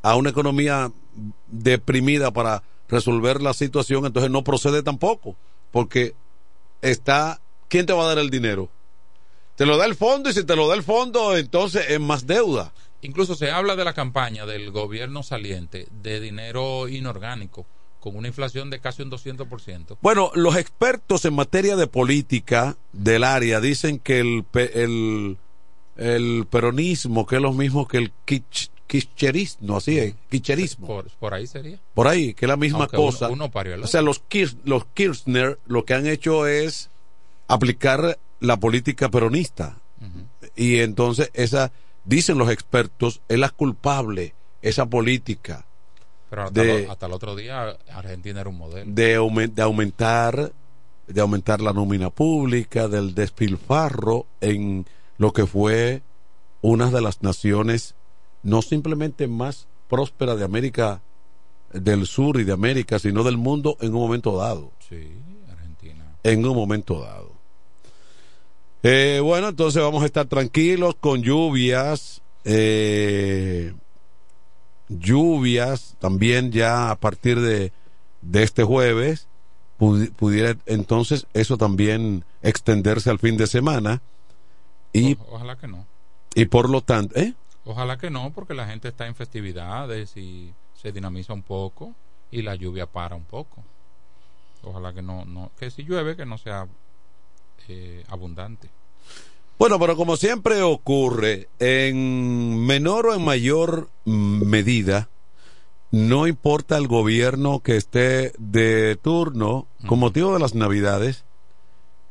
a 0.03 0.17
una 0.17 0.31
economía 0.31 0.93
deprimida 1.47 2.31
para 2.31 2.63
resolver 2.89 3.41
la 3.41 3.55
situación, 3.55 4.05
entonces 4.05 4.31
no 4.31 4.45
procede 4.45 4.83
tampoco, 4.83 5.37
porque 5.71 6.15
está, 6.83 7.41
¿quién 7.69 7.87
te 7.87 7.93
va 7.93 8.05
a 8.05 8.09
dar 8.09 8.19
el 8.19 8.31
dinero? 8.31 8.69
Te 9.57 9.65
lo 9.67 9.77
da 9.77 9.87
el 9.87 9.95
fondo 9.95 10.29
y 10.29 10.33
si 10.35 10.45
te 10.45 10.57
lo 10.57 10.69
da 10.69 10.75
el 10.75 10.83
fondo, 10.83 11.37
entonces 11.37 11.87
es 11.89 12.01
más 12.01 12.27
deuda. 12.27 12.73
Incluso 13.03 13.35
se 13.35 13.51
habla 13.51 13.77
de 13.77 13.85
la 13.85 13.95
campaña 13.95 14.47
del 14.47 14.71
gobierno 14.73 15.23
saliente 15.23 15.87
de 15.91 16.21
dinero 16.21 16.89
inorgánico, 16.89 17.65
con 18.05 18.17
una 18.17 18.29
inflación 18.29 18.69
de 18.69 18.81
casi 18.81 19.01
un 19.01 19.11
200%. 19.11 19.97
Bueno, 20.03 20.31
los 20.35 20.57
expertos 20.57 21.25
en 21.25 21.33
materia 21.33 21.75
de 21.75 21.87
política 21.87 22.77
del 22.93 23.25
área 23.25 23.61
dicen 23.63 23.99
que 23.99 24.21
el, 24.21 24.45
el, 24.75 25.39
el 25.97 26.47
peronismo, 26.51 27.25
que 27.25 27.37
es 27.37 27.41
lo 27.43 27.55
mismo 27.55 27.89
que 27.89 27.97
el 27.97 28.13
kitsch- 28.27 28.69
kirchnerismo, 28.87 29.79
así 29.79 29.99
es, 29.99 30.15
kirchnerismo. 30.31 30.87
Por, 30.87 31.09
por 31.13 31.33
ahí 31.33 31.47
sería. 31.47 31.79
por 31.95 32.07
ahí, 32.07 32.35
que 32.35 32.45
es 32.45 32.49
la 32.51 32.59
misma 32.59 32.81
Aunque 32.81 32.97
uno- 32.99 33.07
cosa. 33.07 33.29
uno 33.31 33.51
parió 33.51 33.83
o 33.83 33.87
sea, 33.87 34.03
los, 34.03 34.23
Kir- 34.29 34.59
los 34.65 34.85
Kirchner 34.93 35.59
lo 35.67 35.87
que 35.87 35.95
han 35.95 36.07
hecho 36.07 36.47
es 36.47 36.91
aplicar 37.49 38.19
la 38.41 38.59
política 38.59 39.09
peronista. 39.09 39.79
Y 40.57 40.81
entonces 40.81 41.31
esa, 41.33 41.73
dicen 42.05 42.37
los 42.37 42.51
expertos, 42.51 43.23
es 43.31 43.39
la 43.39 43.49
culpable, 43.49 44.35
esa 44.61 44.85
política 44.85 45.65
Pero 46.35 46.47
hasta, 46.49 46.63
de- 46.63 46.85
lo- 46.87 46.93
hasta 46.93 47.07
el 47.07 47.13
otro 47.13 47.37
día 47.37 47.77
Argentina 47.93 48.41
era 48.41 48.51
un 48.51 48.59
modelo. 48.59 48.91
de 48.93 49.15
aumentar 49.63 50.53
de 51.07 51.21
aumentar 51.21 51.61
la 51.61 51.73
nómina 51.75 52.09
pública, 52.11 52.89
del 52.89 53.15
despilfarro 53.15 54.27
en 54.41 54.87
lo 55.19 55.33
que 55.35 55.47
fue 55.47 56.03
una 56.63 56.91
de 56.91 57.03
las 57.03 57.23
naciones 57.23 57.95
no 58.43 58.63
simplemente 58.63 59.29
más 59.29 59.67
próspera 59.89 60.35
de 60.35 60.45
América 60.45 61.03
del 61.75 62.07
Sur 62.07 62.41
y 62.41 62.45
de 62.45 62.53
América, 62.53 62.99
sino 62.99 63.23
del 63.23 63.37
mundo 63.37 63.77
en 63.81 63.95
un 63.95 64.01
momento 64.01 64.37
dado. 64.39 64.71
Sí, 64.89 65.13
Argentina. 65.51 66.17
En 66.23 66.47
un 66.47 66.55
momento 66.57 67.01
dado. 67.01 67.33
Eh, 68.83 69.21
bueno, 69.23 69.49
entonces 69.49 69.83
vamos 69.83 70.03
a 70.03 70.07
estar 70.07 70.27
tranquilos 70.27 70.95
con 71.01 71.23
lluvias, 71.23 72.23
eh, 72.45 73.75
lluvias 74.89 75.97
también 76.01 76.53
ya 76.53 76.91
a 76.91 76.97
partir 76.97 77.41
de, 77.41 77.73
de 78.23 78.43
este 78.43 78.65
jueves. 78.65 79.27
Pudi- 79.79 80.13
pudiera 80.13 80.57
entonces 80.67 81.27
eso 81.35 81.57
también 81.59 82.25
extenderse 82.43 83.11
al 83.11 83.19
fin 83.19 83.37
de 83.37 83.47
semana 83.49 84.01
y, 84.93 85.15
O- 85.15 85.35
ojalá 85.35 85.57
que 85.57 85.67
no. 85.67 85.85
y 86.35 86.45
por 86.47 86.71
lo 86.71 86.81
tanto, 86.81 87.19
¿eh? 87.19 87.35
Ojalá 87.65 87.97
que 87.99 88.11
no, 88.11 88.31
porque 88.33 88.55
la 88.55 88.67
gente 88.67 88.89
está 88.89 89.07
en 89.07 89.15
festividades 89.15 90.17
y 90.17 90.53
se 90.81 90.93
dinamiza 90.93 91.33
un 91.33 91.43
poco 91.43 91.93
y 92.31 92.43
la 92.43 92.55
lluvia 92.55 92.87
para 92.87 93.17
un 93.17 93.25
poco. 93.25 93.65
Ojalá 94.63 94.93
que 94.95 95.03
no, 95.03 95.25
no 95.25 95.51
que 95.59 95.71
si 95.71 95.83
llueve 95.83 96.17
que 96.17 96.25
no 96.27 96.39
sea 96.39 96.67
eh, 97.69 98.05
abundante. 98.09 98.69
Bueno, 99.59 99.79
pero 99.79 99.97
como 99.97 100.17
siempre 100.17 100.63
ocurre, 100.63 101.49
en 101.61 102.67
menor 102.67 103.07
o 103.07 103.15
en 103.15 103.25
mayor 103.25 103.89
medida, 104.05 105.09
no 105.93 106.27
importa 106.27 106.77
el 106.77 106.89
gobierno 106.89 107.61
que 107.61 107.77
esté 107.77 108.33
de 108.39 108.97
turno, 108.97 109.69
con 109.87 110.01
motivo 110.01 110.33
de 110.33 110.41
las 110.41 110.57
navidades, 110.57 111.25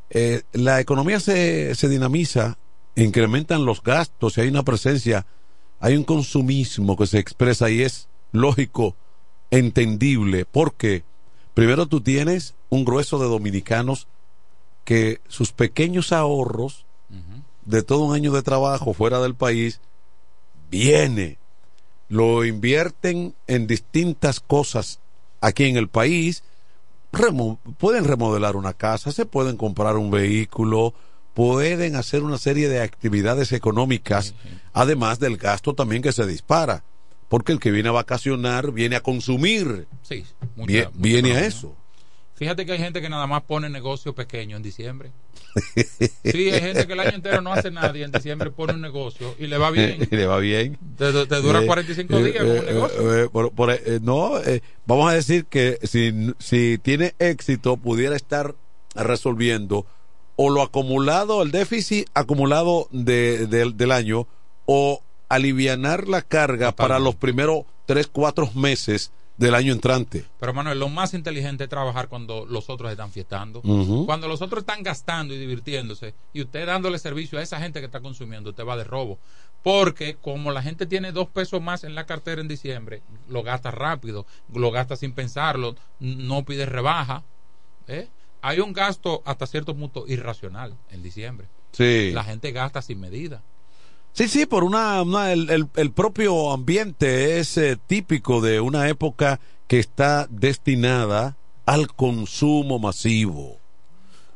eh, 0.09 0.43
la 0.53 0.79
economía 0.79 1.19
se, 1.19 1.75
se 1.75 1.89
dinamiza, 1.89 2.57
incrementan 2.95 3.65
los 3.65 3.83
gastos 3.83 4.37
y 4.37 4.41
hay 4.41 4.47
una 4.47 4.63
presencia, 4.63 5.25
hay 5.81 5.97
un 5.97 6.05
consumismo 6.05 6.95
que 6.95 7.07
se 7.07 7.19
expresa 7.19 7.69
y 7.69 7.81
es 7.81 8.07
lógico, 8.31 8.95
entendible, 9.51 10.45
porque 10.45 11.03
primero 11.53 11.87
tú 11.87 11.99
tienes 11.99 12.55
un 12.69 12.85
grueso 12.85 13.19
de 13.19 13.27
dominicanos 13.27 14.07
que 14.85 15.19
sus 15.27 15.51
pequeños 15.51 16.13
ahorros 16.13 16.85
de 17.65 17.83
todo 17.83 17.99
un 18.03 18.15
año 18.15 18.31
de 18.31 18.41
trabajo 18.43 18.93
fuera 18.93 19.19
del 19.21 19.35
país 19.35 19.79
viene, 20.69 21.37
lo 22.09 22.45
invierten 22.45 23.35
en 23.47 23.67
distintas 23.67 24.39
cosas 24.39 24.99
aquí 25.41 25.65
en 25.65 25.77
el 25.77 25.87
país, 25.89 26.43
remo- 27.11 27.59
pueden 27.77 28.05
remodelar 28.05 28.55
una 28.55 28.73
casa, 28.73 29.11
se 29.11 29.25
pueden 29.25 29.57
comprar 29.57 29.97
un 29.97 30.09
vehículo, 30.11 30.93
pueden 31.33 31.95
hacer 31.95 32.23
una 32.23 32.37
serie 32.37 32.69
de 32.69 32.81
actividades 32.81 33.51
económicas, 33.51 34.33
además 34.73 35.19
del 35.19 35.37
gasto 35.37 35.73
también 35.73 36.01
que 36.01 36.11
se 36.11 36.25
dispara, 36.25 36.83
porque 37.29 37.51
el 37.51 37.59
que 37.59 37.71
viene 37.71 37.89
a 37.89 37.93
vacacionar 37.93 38.71
viene 38.71 38.95
a 38.95 39.01
consumir, 39.03 39.87
Sí, 40.03 40.25
mucha- 40.55 40.71
vie- 40.71 40.85
mucha 40.85 40.97
viene 40.97 41.35
a 41.35 41.45
eso. 41.45 41.75
Fíjate 42.35 42.65
que 42.65 42.71
hay 42.73 42.77
gente 42.79 43.01
que 43.01 43.09
nada 43.09 43.27
más 43.27 43.43
pone 43.43 43.69
negocio 43.69 44.13
pequeño 44.15 44.57
en 44.57 44.63
diciembre. 44.63 45.11
Sí, 46.23 46.49
hay 46.49 46.61
gente 46.61 46.87
que 46.87 46.93
el 46.93 46.99
año 46.99 47.11
entero 47.15 47.41
no 47.41 47.53
hace 47.53 47.69
nada 47.69 47.95
y 47.95 48.01
en 48.01 48.11
diciembre 48.11 48.49
pone 48.49 48.73
un 48.73 48.81
negocio 48.81 49.35
y 49.37 49.45
le 49.47 49.57
va 49.59 49.69
bien. 49.71 50.07
y 50.09 50.15
le 50.15 50.25
va 50.25 50.39
bien. 50.39 50.77
Te, 50.97 51.11
te 51.27 51.35
dura 51.41 51.61
Eh, 51.61 51.67
45 51.67 52.17
eh, 52.17 52.23
días 52.23 52.37
como 52.43 52.51
un 52.53 52.57
eh, 52.57 52.73
negocio. 52.73 53.23
eh, 53.23 53.29
por- 53.29 53.51
por- 53.53 53.71
eh, 53.71 53.99
no, 54.01 54.39
eh, 54.39 54.61
vamos 54.87 55.11
a 55.11 55.13
decir 55.13 55.45
que 55.45 55.77
si, 55.83 56.33
si 56.39 56.79
tiene 56.81 57.13
éxito, 57.19 57.77
pudiera 57.77 58.15
estar 58.15 58.55
resolviendo 58.95 59.85
o 60.35 60.49
lo 60.49 60.63
acumulado, 60.63 61.43
el 61.43 61.51
déficit 61.51 62.07
acumulado 62.15 62.87
de- 62.91 63.45
del- 63.45 63.77
del 63.77 63.91
año, 63.91 64.27
o 64.65 65.03
alivianar 65.29 66.07
la 66.07 66.21
carga 66.23 66.71
para 66.71 66.97
los 66.97 67.13
primeros 67.15 67.65
tres, 67.85 68.07
cuatro 68.07 68.49
meses 68.55 69.11
del 69.43 69.55
año 69.55 69.73
entrante. 69.73 70.25
Pero 70.39 70.53
Manuel, 70.53 70.79
lo 70.79 70.89
más 70.89 71.13
inteligente 71.13 71.65
es 71.65 71.69
trabajar 71.69 72.07
cuando 72.07 72.45
los 72.45 72.69
otros 72.69 72.89
están 72.91 73.11
fiestando. 73.11 73.61
Cuando 74.05 74.27
los 74.27 74.41
otros 74.41 74.61
están 74.61 74.83
gastando 74.83 75.33
y 75.33 75.37
divirtiéndose 75.37 76.13
y 76.33 76.41
usted 76.41 76.65
dándole 76.65 76.97
servicio 76.97 77.37
a 77.37 77.41
esa 77.41 77.59
gente 77.59 77.79
que 77.79 77.85
está 77.85 77.99
consumiendo, 77.99 78.51
usted 78.51 78.65
va 78.65 78.77
de 78.77 78.83
robo. 78.85 79.19
Porque 79.61 80.15
como 80.15 80.51
la 80.51 80.61
gente 80.61 80.85
tiene 80.85 81.11
dos 81.11 81.27
pesos 81.27 81.61
más 81.61 81.83
en 81.83 81.95
la 81.95 82.05
cartera 82.05 82.41
en 82.41 82.47
diciembre, 82.47 83.01
lo 83.29 83.43
gasta 83.43 83.71
rápido, 83.71 84.25
lo 84.53 84.71
gasta 84.71 84.95
sin 84.95 85.13
pensarlo, 85.13 85.75
no 85.99 86.43
pide 86.43 86.65
rebaja. 86.65 87.23
¿eh? 87.87 88.07
Hay 88.41 88.59
un 88.59 88.73
gasto 88.73 89.21
hasta 89.25 89.47
cierto 89.47 89.75
punto 89.75 90.05
irracional 90.07 90.75
en 90.89 91.03
diciembre. 91.03 91.47
Sí. 91.71 92.11
La 92.13 92.23
gente 92.23 92.51
gasta 92.51 92.81
sin 92.81 92.99
medida. 92.99 93.41
Sí, 94.13 94.27
sí, 94.27 94.45
por 94.45 94.63
una, 94.63 95.01
una- 95.01 95.31
el, 95.33 95.49
el- 95.49 95.67
el 95.75 95.91
propio 95.91 96.51
ambiente 96.51 97.39
es 97.39 97.57
eh, 97.57 97.77
típico 97.87 98.41
de 98.41 98.61
una 98.61 98.87
época 98.87 99.39
que 99.67 99.79
está 99.79 100.27
destinada 100.29 101.35
al 101.65 101.87
consumo 101.93 102.77
masivo. 102.79 103.57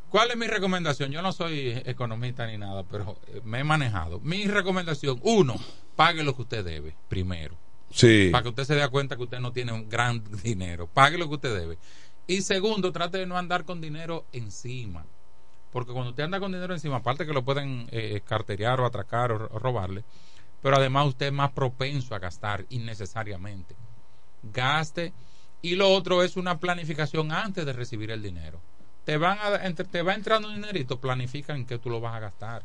¿Cuál 0.09 0.32
es 0.32 0.38
mi 0.38 0.47
recomendación? 0.47 1.11
Yo 1.11 1.21
no 1.21 1.32
soy 1.34 1.80
economista 1.86 2.47
ni 2.47 2.57
nada, 2.57 2.84
pero 2.89 3.19
eh, 3.28 3.41
me 3.43 3.59
he 3.59 3.63
manejado. 3.63 4.19
Mi 4.21 4.45
recomendación, 4.47 5.19
uno, 5.21 5.55
pague 5.95 6.23
lo 6.23 6.36
que 6.36 6.41
usted 6.43 6.65
debe, 6.65 6.95
primero. 7.09 7.55
Sí. 7.91 8.30
Para 8.32 8.43
que 8.43 8.49
usted 8.49 8.63
se 8.63 8.75
dé 8.75 8.88
cuenta 8.89 9.15
que 9.15 9.23
usted 9.23 9.39
no 9.39 9.51
tiene 9.51 9.73
un 9.73 9.88
gran 9.89 10.23
dinero. 10.43 10.88
Pague 10.91 11.17
lo 11.17 11.28
que 11.28 11.36
usted 11.36 11.55
debe. 11.55 11.78
Y 12.25 12.41
segundo, 12.41 12.91
trate 12.91 13.19
de 13.19 13.25
no 13.28 13.38
andar 13.38 13.63
con 13.63 13.80
dinero 13.80 14.25
encima. 14.32 15.05
Porque 15.72 15.91
cuando 15.91 16.11
usted 16.11 16.24
anda 16.24 16.39
con 16.39 16.51
dinero 16.51 16.74
encima, 16.74 16.97
aparte 16.97 17.26
que 17.26 17.34
lo 17.34 17.43
pueden 17.43 17.88
eh, 17.91 18.22
carterear 18.26 18.80
o 18.80 18.86
atracar 18.86 19.32
o, 19.32 19.59
robarle, 19.59 20.03
pero 20.61 20.78
además 20.78 21.07
usted 21.07 21.28
es 21.28 21.34
más 21.34 21.51
propenso 21.51 22.15
a 22.15 22.20
gastar 22.20 22.65
innecesariamente. 22.70 23.76
Gaste. 24.43 25.13
Y 25.61 25.76
lo 25.76 25.89
otro 25.89 26.24
es 26.24 26.38
una 26.38 26.59
planificación 26.59 27.32
antes 27.32 27.65
de 27.65 27.74
recibir 27.74 28.11
el 28.11 28.22
dinero. 28.22 28.59
Te, 29.05 29.18
van 29.18 29.38
a, 29.39 29.74
te 29.74 30.01
va 30.01 30.13
entrando 30.13 30.47
un 30.47 30.55
dinerito, 30.55 30.99
planifica 30.99 31.55
en 31.55 31.65
qué 31.65 31.80
tú 31.80 31.89
lo 31.89 31.99
vas 31.99 32.15
a 32.15 32.20
gastar. 32.20 32.63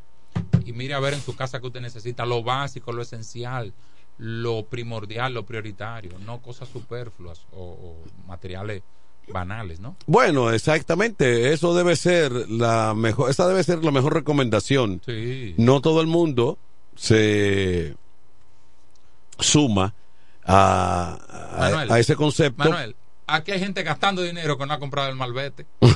Y 0.65 0.73
mire 0.73 0.95
a 0.95 1.01
ver 1.01 1.15
en 1.15 1.21
su 1.21 1.35
casa 1.35 1.61
que 1.61 1.67
usted 1.67 1.81
necesita 1.81 2.27
lo 2.27 2.43
básico, 2.43 2.93
lo 2.93 3.03
esencial, 3.03 3.73
lo 4.19 4.65
primordial, 4.67 5.35
lo 5.35 5.45
prioritario, 5.45 6.19
no 6.21 6.41
cosas 6.41 6.69
superfluas 6.69 7.47
o 7.53 7.97
materiales 8.27 8.83
banales, 9.33 9.81
¿no? 9.81 9.97
Bueno, 10.07 10.51
exactamente, 10.53 11.53
eso 11.53 11.75
debe 11.75 11.97
ser 11.97 12.33
la 12.51 12.95
mejor, 12.95 13.31
esa 13.31 13.47
debe 13.49 13.63
ser 13.65 13.83
la 13.85 13.91
mejor 13.91 14.15
recomendación. 14.15 15.01
Sí. 15.07 15.55
No 15.57 15.81
todo 15.81 16.01
el 16.01 16.07
mundo 16.07 16.59
se 16.97 17.95
suma 19.39 19.95
a, 20.45 21.19
a- 21.57 21.59
Manuel, 21.71 21.93
a 21.93 21.99
ese 21.99 22.17
concepto. 22.17 22.65
Manuel, 22.65 22.95
aquí 23.27 23.53
hay 23.53 23.59
gente 23.61 23.83
gastando 23.83 24.23
dinero 24.23 24.59
que 24.59 24.67
no 24.67 24.75
ha 24.75 24.79
comprado 24.79 25.09
el 25.09 25.17
malvete. 25.17 25.67
¿Tú 25.81 25.89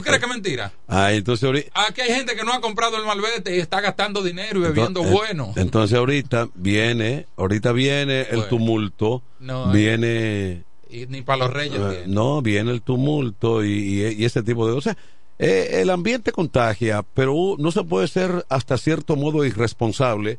crees 0.00 0.18
que 0.18 0.26
es 0.26 0.28
mentira? 0.28 0.72
Ah, 0.88 1.12
entonces 1.12 1.44
ahorita, 1.44 1.70
Aquí 1.86 2.00
hay 2.00 2.12
gente 2.14 2.34
que 2.34 2.42
no 2.44 2.52
ha 2.52 2.60
comprado 2.60 2.96
el 2.96 3.04
malvete 3.06 3.54
y 3.56 3.60
está 3.60 3.80
gastando 3.80 4.22
dinero 4.22 4.58
y 4.58 4.62
bebiendo 4.62 5.02
bueno. 5.02 5.52
Entonces 5.56 5.96
ahorita 5.96 6.48
viene, 6.54 7.26
ahorita 7.36 7.72
viene 7.72 8.22
el 8.22 8.36
Bueno. 8.36 8.46
tumulto, 8.48 9.22
No, 9.40 9.70
viene, 9.70 10.64
Y 11.02 11.06
ni 11.06 11.22
para 11.22 11.38
los 11.44 11.52
reyes 11.52 11.76
tiene. 11.78 12.06
no, 12.06 12.40
viene 12.42 12.70
el 12.70 12.82
tumulto 12.82 13.64
y, 13.64 13.70
y- 13.72 14.12
y 14.14 14.24
ese 14.24 14.42
tipo 14.42 14.66
de 14.66 14.74
cosas. 14.74 14.96
Eh, 15.38 15.80
el 15.82 15.90
ambiente 15.90 16.32
contagia, 16.32 17.04
pero 17.14 17.56
no 17.58 17.70
se 17.70 17.84
puede 17.84 18.08
ser 18.08 18.46
hasta 18.48 18.78
cierto 18.78 19.16
modo 19.16 19.44
irresponsable 19.44 20.38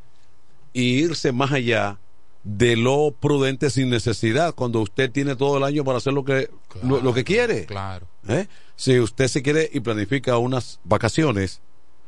y 0.73 1.03
irse 1.03 1.31
más 1.31 1.51
allá 1.51 1.99
de 2.43 2.75
lo 2.77 3.11
prudente 3.19 3.69
sin 3.69 3.89
necesidad 3.89 4.55
cuando 4.55 4.79
usted 4.81 5.11
tiene 5.11 5.35
todo 5.35 5.57
el 5.57 5.63
año 5.63 5.83
para 5.83 5.97
hacer 5.99 6.13
lo 6.13 6.23
que 6.25 6.49
lo, 6.81 7.01
lo 7.01 7.13
que 7.13 7.23
quiere. 7.23 7.65
Claro. 7.65 8.07
¿Eh? 8.27 8.47
Si 8.75 8.99
usted 8.99 9.27
se 9.27 9.43
quiere 9.43 9.69
y 9.71 9.81
planifica 9.81 10.37
unas 10.37 10.79
vacaciones 10.83 11.61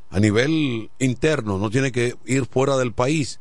a 0.09 0.19
nivel 0.19 0.89
interno, 0.97 1.57
no 1.59 1.69
tiene 1.69 1.91
que 1.91 2.15
ir 2.25 2.45
fuera 2.47 2.77
del 2.77 2.93
país. 2.93 3.39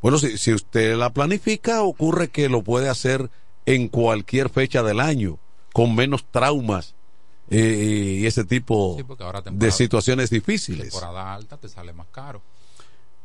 Bueno, 0.00 0.18
si, 0.18 0.36
si 0.38 0.52
usted 0.52 0.96
la 0.96 1.10
planifica, 1.10 1.82
ocurre 1.82 2.28
que 2.28 2.48
lo 2.48 2.62
puede 2.62 2.88
hacer 2.88 3.30
en 3.66 3.88
cualquier 3.88 4.48
fecha 4.48 4.82
del 4.82 5.00
año, 5.00 5.38
con 5.72 5.94
menos 5.94 6.24
traumas 6.30 6.94
eh, 7.50 8.18
y 8.20 8.26
ese 8.26 8.44
tipo 8.44 8.96
Sí, 8.98 9.04
de 9.52 9.70
situaciones 9.70 10.30
difíciles. 10.30 10.90
temporada 10.90 11.34
alta 11.34 11.56
te 11.58 11.68
sale 11.68 11.92
más 11.92 12.06
caro. 12.10 12.42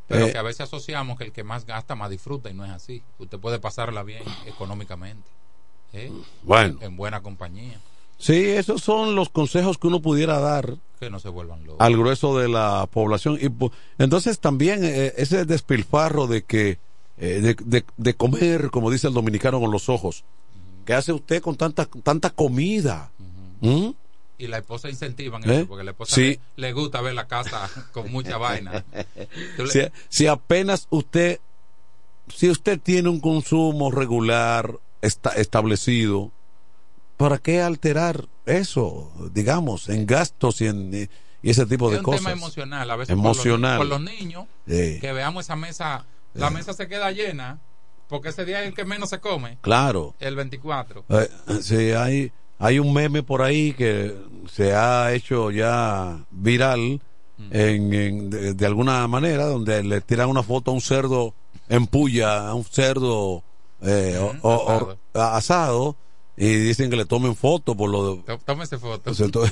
Pero 0.06 0.26
Eh, 0.26 0.32
que 0.32 0.38
a 0.38 0.42
veces 0.42 0.62
asociamos 0.62 1.18
que 1.18 1.24
el 1.24 1.32
que 1.32 1.44
más 1.44 1.66
gasta 1.66 1.94
más 1.94 2.10
disfruta 2.10 2.48
y 2.50 2.54
no 2.54 2.64
es 2.64 2.70
así. 2.70 3.02
Usted 3.18 3.38
puede 3.38 3.58
pasarla 3.58 4.02
bien 4.02 4.22
económicamente. 4.46 5.28
¿eh? 5.92 6.10
Bueno. 6.42 6.78
En 6.82 6.96
buena 6.96 7.20
compañía. 7.22 7.78
Sí, 8.18 8.34
esos 8.48 8.82
son 8.82 9.14
los 9.14 9.28
consejos 9.28 9.78
que 9.78 9.86
uno 9.86 10.00
pudiera 10.00 10.38
dar 10.40 10.76
Que 10.98 11.08
no 11.08 11.20
se 11.20 11.28
vuelvan 11.28 11.64
locos. 11.64 11.80
al 11.80 11.96
grueso 11.96 12.36
de 12.38 12.48
la 12.48 12.88
población. 12.90 13.38
Y 13.40 13.46
pu- 13.48 13.70
entonces 13.98 14.40
también 14.40 14.82
eh, 14.84 15.14
ese 15.16 15.44
despilfarro 15.44 16.26
de 16.26 16.42
que 16.42 16.78
eh, 17.20 17.40
de, 17.40 17.56
de- 17.64 17.84
de 17.96 18.14
comer, 18.14 18.70
como 18.70 18.90
dice 18.90 19.08
el 19.08 19.14
dominicano, 19.14 19.60
con 19.60 19.70
los 19.70 19.88
ojos. 19.88 20.24
¿Qué 20.84 20.94
hace 20.94 21.12
usted 21.12 21.42
con 21.42 21.56
tanta 21.56 21.86
tanta 22.02 22.30
comida? 22.30 23.10
¿Mm? 23.60 23.90
Y 24.38 24.46
la 24.46 24.58
esposa 24.58 24.88
incentiva 24.88 25.38
¿Eh? 25.44 25.56
eso, 25.60 25.66
porque 25.66 25.82
la 25.84 25.90
esposa 25.90 26.14
Sí. 26.14 26.38
le, 26.56 26.68
le 26.68 26.72
gusta 26.72 27.00
ver 27.00 27.14
la 27.14 27.26
casa 27.26 27.68
con 27.92 28.10
mucha 28.12 28.38
vaina. 28.38 28.84
Le- 29.58 29.66
Si, 29.66 29.80
si 30.08 30.26
apenas 30.28 30.86
usted, 30.90 31.40
si 32.34 32.48
usted 32.48 32.78
tiene 32.80 33.08
un 33.08 33.20
consumo 33.20 33.90
regular 33.90 34.74
esta- 35.02 35.30
establecido, 35.30 36.30
¿para 37.16 37.38
qué 37.38 37.60
alterar 37.62 38.26
eso, 38.46 39.10
digamos, 39.34 39.88
en 39.88 40.06
gastos 40.06 40.60
y 40.60 40.66
en 40.68 41.08
y 41.42 41.50
ese 41.50 41.66
tipo 41.66 41.86
es 41.88 41.92
de 41.94 41.98
un 41.98 42.04
cosas? 42.04 42.20
tema 42.20 42.32
emocional. 42.32 42.90
A 42.90 42.96
veces 42.96 43.14
por 43.14 43.24
los. 43.24 43.78
Por 43.78 43.86
niños, 44.00 44.46
Sí. 44.66 44.98
que 45.00 45.12
veamos 45.12 45.44
esa 45.46 45.56
mesa, 45.56 46.04
la 46.34 46.50
mesa 46.50 46.72
se 46.72 46.88
queda 46.88 47.10
llena, 47.12 47.60
porque 48.08 48.28
ese 48.30 48.44
día 48.44 48.62
es 48.62 48.68
el 48.68 48.74
que 48.74 48.84
menos 48.84 49.10
se 49.10 49.20
come. 49.20 49.58
Claro. 49.60 50.14
El 50.20 50.36
24. 50.36 51.04
Eh, 51.08 51.28
sí, 51.62 51.90
hay, 51.92 52.32
hay 52.58 52.78
un 52.78 52.92
meme 52.92 53.22
por 53.22 53.42
ahí 53.42 53.72
que 53.74 54.16
se 54.50 54.74
ha 54.74 55.12
hecho 55.12 55.50
ya 55.50 56.24
viral 56.30 57.00
en, 57.50 57.92
en- 57.94 58.30
de, 58.30 58.54
de 58.54 58.66
alguna 58.66 59.06
manera, 59.08 59.46
donde 59.46 59.82
le 59.84 60.00
tiran 60.00 60.28
una 60.28 60.42
foto 60.42 60.70
a 60.70 60.74
un 60.74 60.80
cerdo 60.80 61.34
en 61.68 61.86
puya, 61.86 62.48
a 62.48 62.54
un 62.54 62.64
cerdo 62.64 63.42
eh, 63.82 64.18
o- 64.42 64.70
asado. 64.70 64.98
o- 65.12 65.18
asado, 65.20 65.96
y 66.36 66.46
dicen 66.54 66.88
que 66.90 66.96
le 66.96 67.04
tomen 67.04 67.34
foto 67.36 67.74
por 67.76 67.90
lo 67.90 68.14
de... 68.16 68.22
Tó- 68.22 68.38
Tómese 68.38 68.78
foto. 68.78 69.10
o 69.10 69.14
sea, 69.14 69.28
to- 69.28 69.44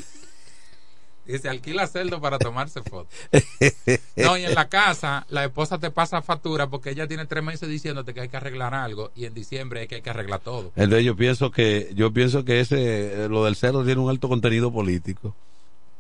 Y 1.27 1.39
se 1.39 1.49
alquila 1.49 1.87
celdo 1.87 2.21
para 2.21 2.39
tomarse 2.39 2.83
fotos. 2.83 3.13
No, 4.17 4.37
y 4.37 4.45
en 4.45 4.55
la 4.55 4.69
casa, 4.69 5.27
la 5.29 5.45
esposa 5.45 5.79
te 5.79 5.91
pasa 5.91 6.23
factura 6.23 6.69
porque 6.69 6.91
ella 6.91 7.07
tiene 7.07 7.27
tres 7.27 7.45
meses 7.45 7.69
diciéndote 7.69 8.15
que 8.15 8.23
hay 8.23 8.29
que 8.29 8.37
arreglar 8.37 8.75
algo 8.75 9.11
y 9.15 9.27
en 9.27 9.35
diciembre 9.35 9.83
es 9.83 9.89
que 9.89 9.97
hay 9.97 10.03
que 10.03 10.11
arreglar 10.11 10.41
todo. 10.41 10.73
Entonces 10.75 11.05
yo 11.05 11.17
pienso 11.17 11.51
que 11.51 11.93
yo 11.95 12.13
pienso 12.13 12.45
que 12.45 12.61
ese 12.61 13.29
lo 13.29 13.45
del 13.45 13.57
cerdo 13.57 13.85
tiene 13.85 14.01
un 14.01 14.11
alto 14.11 14.29
contenido 14.29 14.73
político. 14.73 15.35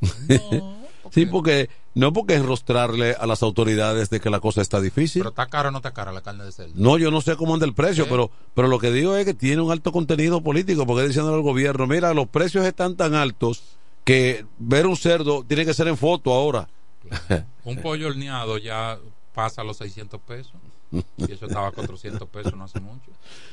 sí, 1.10 1.26
porque 1.26 1.68
no 1.94 2.12
porque 2.12 2.34
enrostrarle 2.34 3.14
a 3.18 3.26
las 3.26 3.42
autoridades 3.42 4.10
de 4.10 4.20
que 4.20 4.30
la 4.30 4.40
cosa 4.40 4.62
está 4.62 4.80
difícil. 4.80 5.20
Pero 5.20 5.30
está 5.30 5.46
cara 5.46 5.68
o 5.68 5.72
no 5.72 5.78
está 5.78 5.92
cara 5.92 6.12
la 6.12 6.22
carne 6.22 6.44
de 6.44 6.52
cerdo. 6.52 6.72
No, 6.74 6.98
yo 6.98 7.10
no 7.10 7.20
sé 7.20 7.36
cómo 7.36 7.54
anda 7.54 7.66
el 7.66 7.74
precio, 7.74 8.04
¿Eh? 8.04 8.08
pero 8.08 8.30
pero 8.54 8.68
lo 8.68 8.78
que 8.78 8.90
digo 8.90 9.16
es 9.16 9.24
que 9.24 9.34
tiene 9.34 9.62
un 9.62 9.70
alto 9.70 9.92
contenido 9.92 10.40
político, 10.40 10.86
porque 10.86 11.06
diciendo 11.06 11.34
al 11.34 11.42
gobierno, 11.42 11.86
mira, 11.86 12.14
los 12.14 12.28
precios 12.28 12.64
están 12.64 12.96
tan 12.96 13.14
altos 13.14 13.76
que 14.06 14.46
ver 14.56 14.86
un 14.86 14.96
cerdo 14.96 15.44
tiene 15.46 15.66
que 15.66 15.74
ser 15.74 15.88
en 15.88 15.96
foto 15.96 16.32
ahora. 16.32 16.68
Un 17.64 17.76
pollo 17.78 18.06
horneado 18.06 18.56
ya 18.56 18.98
pasa 19.34 19.62
a 19.62 19.64
los 19.64 19.78
600 19.78 20.20
pesos. 20.20 20.54
Y 20.92 21.32
eso 21.32 21.46
estaba 21.46 21.68
a 21.68 21.72
400 21.72 22.28
pesos 22.28 22.56
no 22.56 22.64
hace 22.64 22.78
mucho. 22.78 23.10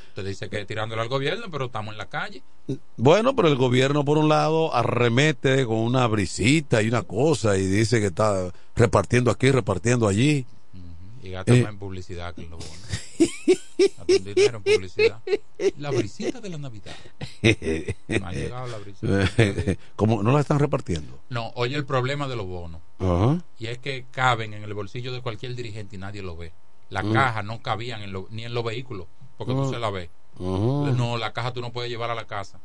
Usted 0.09 0.23
dice 0.23 0.49
que 0.49 0.63
tirándolo 0.65 1.01
al 1.01 1.09
gobierno, 1.09 1.47
pero 1.51 1.65
estamos 1.65 1.93
en 1.93 1.97
la 1.97 2.05
calle. 2.05 2.43
Bueno, 2.97 3.35
pero 3.35 3.47
el 3.47 3.55
gobierno, 3.55 4.05
por 4.05 4.19
un 4.19 4.29
lado, 4.29 4.73
arremete 4.75 5.65
con 5.65 5.77
una 5.77 6.05
brisita 6.05 6.83
y 6.83 6.87
una 6.87 7.01
cosa 7.01 7.57
y 7.57 7.65
dice 7.65 7.99
que 7.99 8.07
está 8.07 8.51
repartiendo 8.75 9.31
aquí, 9.31 9.49
repartiendo 9.49 10.07
allí. 10.07 10.45
Y 11.23 11.29
gasta 11.29 11.53
Eh. 11.55 11.61
más 11.63 11.71
en 11.71 11.79
publicidad 11.79 12.35
que 12.35 12.41
en 12.43 12.49
lo 12.51 12.57
bonos. 12.57 12.77
Gasta 13.77 14.03
un 14.07 14.23
dinero 14.23 14.57
en 14.57 14.63
publicidad. 14.63 15.21
La 15.77 15.89
brisita 15.91 16.41
de 16.41 16.49
la 16.49 16.57
Navidad. 16.57 16.93
No 18.07 18.27
ha 18.27 18.31
llegado 18.33 18.67
la 18.67 18.77
brisita. 18.77 19.77
Como 19.95 20.21
no 20.21 20.31
la 20.33 20.41
están 20.41 20.59
repartiendo. 20.59 21.19
No, 21.29 21.51
oye 21.55 21.75
el 21.75 21.85
problema 21.85 22.27
de 22.27 22.35
los 22.35 22.45
bonos. 22.45 22.81
Ajá. 22.99 23.41
Y 23.59 23.67
es 23.67 23.77
que 23.79 24.05
caben 24.11 24.53
en 24.53 24.63
el 24.63 24.73
bolsillo 24.73 25.11
de 25.13 25.21
cualquier 25.21 25.55
dirigente 25.55 25.95
y 25.95 25.99
nadie 25.99 26.21
lo 26.21 26.35
ve. 26.35 26.51
Las 26.89 27.05
Mm. 27.05 27.13
cajas 27.13 27.45
no 27.45 27.61
cabían 27.61 28.01
en 28.01 28.11
lo- 28.11 28.27
ni 28.29 28.43
en 28.43 28.53
los 28.53 28.63
vehículos, 28.63 29.07
porque 29.37 29.53
Ah. 29.53 29.55
tú 29.55 29.69
se 29.71 29.79
la 29.79 29.89
ves. 29.89 30.09
No, 30.39 31.17
la 31.17 31.31
caja 31.33 31.53
tú 31.53 31.61
no 31.61 31.71
puedes 31.71 31.89
llevar 31.89 32.09
a 32.09 32.15
la 32.15 32.25
casa. 32.27 32.59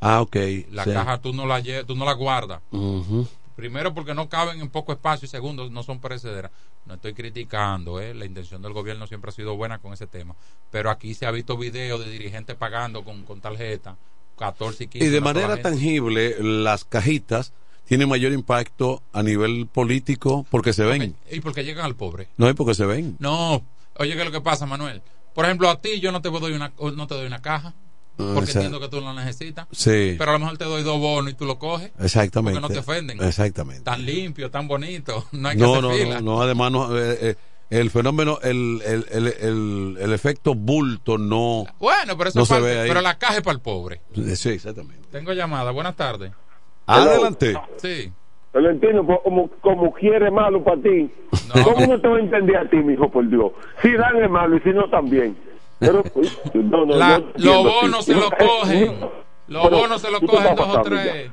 Ah, 0.00 0.20
ok. 0.22 0.36
La 0.70 0.84
sí. 0.84 0.92
caja 0.92 1.18
tú 1.20 1.32
no 1.32 1.46
la, 1.46 1.62
tú 1.86 1.94
no 1.94 2.04
la 2.04 2.14
guardas. 2.14 2.60
Primero 3.60 3.92
porque 3.92 4.14
no 4.14 4.30
caben 4.30 4.58
en 4.58 4.70
poco 4.70 4.90
espacio 4.92 5.26
y 5.26 5.28
segundo 5.28 5.68
no 5.68 5.82
son 5.82 6.00
perecederas. 6.00 6.50
No 6.86 6.94
estoy 6.94 7.12
criticando, 7.12 8.00
¿eh? 8.00 8.14
la 8.14 8.24
intención 8.24 8.62
del 8.62 8.72
gobierno 8.72 9.06
siempre 9.06 9.28
ha 9.28 9.32
sido 9.32 9.54
buena 9.54 9.78
con 9.80 9.92
ese 9.92 10.06
tema. 10.06 10.34
Pero 10.70 10.88
aquí 10.90 11.12
se 11.12 11.26
ha 11.26 11.30
visto 11.30 11.58
videos 11.58 12.02
de 12.02 12.10
dirigentes 12.10 12.56
pagando 12.56 13.04
con, 13.04 13.24
con 13.24 13.42
tarjeta 13.42 13.98
14 14.38 14.84
y 14.84 14.86
15. 14.86 15.06
Y 15.06 15.10
de 15.10 15.20
manera 15.20 15.60
tangible, 15.60 16.36
las 16.40 16.86
cajitas 16.86 17.52
tienen 17.84 18.08
mayor 18.08 18.32
impacto 18.32 19.02
a 19.12 19.22
nivel 19.22 19.66
político 19.66 20.46
porque 20.50 20.72
se 20.72 20.84
ven. 20.84 21.14
Y 21.30 21.40
porque 21.40 21.62
llegan 21.62 21.84
al 21.84 21.96
pobre. 21.96 22.28
No 22.38 22.48
es 22.48 22.54
porque 22.54 22.74
se 22.74 22.86
ven. 22.86 23.16
No, 23.18 23.62
oye, 23.98 24.14
¿qué 24.14 24.20
es 24.20 24.24
lo 24.24 24.32
que 24.32 24.40
pasa, 24.40 24.64
Manuel? 24.64 25.02
Por 25.34 25.44
ejemplo, 25.44 25.68
a 25.68 25.78
ti 25.82 26.00
yo 26.00 26.12
no 26.12 26.22
te 26.22 26.30
doy 26.30 26.54
una, 26.54 26.72
no 26.78 27.06
te 27.06 27.14
doy 27.14 27.26
una 27.26 27.42
caja, 27.42 27.74
porque 28.34 28.50
esa- 28.50 28.58
entiendo 28.60 28.80
que 28.80 28.88
tú 28.88 29.00
la 29.00 29.12
necesitas. 29.14 29.66
Sí. 29.72 30.14
Pero 30.18 30.30
a 30.30 30.34
lo 30.34 30.38
mejor 30.40 30.58
te 30.58 30.64
doy 30.64 30.82
dos 30.82 30.98
bonos 31.00 31.32
y 31.32 31.34
tú 31.34 31.44
lo 31.44 31.58
coges. 31.58 31.92
Exactamente. 32.00 32.60
Porque 32.60 32.74
no 32.74 32.80
te 32.82 32.90
ofenden. 32.90 33.22
Exactamente. 33.22 33.82
Tan 33.82 34.04
limpio, 34.04 34.50
tan 34.50 34.66
bonito. 34.68 35.24
No 35.32 35.48
hay 35.48 35.56
que 35.56 35.62
No, 35.62 35.70
hacer 35.72 35.82
no, 35.84 35.90
fila. 35.92 36.20
no, 36.20 36.36
no, 36.36 36.42
además 36.42 36.72
no, 36.72 36.98
eh, 36.98 37.18
eh, 37.20 37.34
el 37.70 37.90
fenómeno, 37.90 38.38
el, 38.42 38.82
el, 38.84 39.06
el, 39.10 39.26
el, 39.28 39.96
el 40.00 40.12
efecto 40.12 40.54
bulto 40.54 41.18
no, 41.18 41.64
Bueno, 41.78 42.16
pero 42.18 42.30
eso 42.30 42.38
no 42.40 42.42
es 42.42 42.48
se 42.48 42.60
ve 42.60 42.80
ahí. 42.80 42.88
pero 42.88 43.00
la 43.00 43.16
caja 43.18 43.36
es 43.36 43.42
para 43.42 43.54
el 43.54 43.60
pobre. 43.60 44.00
Eh, 44.16 44.34
Sí, 44.36 44.48
exactamente. 44.50 45.06
Tengo 45.12 45.32
llamada. 45.32 45.70
Buenas 45.70 45.94
tardes. 45.96 46.32
Adelante. 46.86 47.54
Sí. 47.76 48.12
Valentino, 48.52 49.06
como, 49.22 49.48
como 49.60 49.92
quiere 49.94 50.28
malo 50.30 50.64
para 50.64 50.82
ti. 50.82 51.08
¿Cómo 51.62 51.86
no 51.86 52.00
te 52.00 52.08
va 52.08 52.16
a 52.16 52.20
entender 52.20 52.56
a 52.56 52.68
ti, 52.68 52.76
mijo, 52.78 53.08
por 53.08 53.28
Dios? 53.28 53.52
Si 53.80 53.92
dan 53.92 54.16
es 54.20 54.28
malo 54.28 54.56
y 54.56 54.60
si 54.60 54.70
no 54.70 54.90
también. 54.90 55.36
Pero, 55.80 56.02
pues, 56.04 56.38
no, 56.54 56.84
no, 56.86 56.94
La- 56.96 57.18
no 57.18 57.32
los 57.36 57.64
bonos 57.64 58.04
sí. 58.04 58.12
se 58.12 58.20
los 58.20 58.30
cogen. 58.30 59.00
Los 59.48 59.64
pero 59.64 59.78
bonos 59.78 60.00
se 60.00 60.10
los 60.10 60.20
cogen 60.20 60.54
dos 60.54 60.76
o 60.76 60.82
tres. 60.82 61.30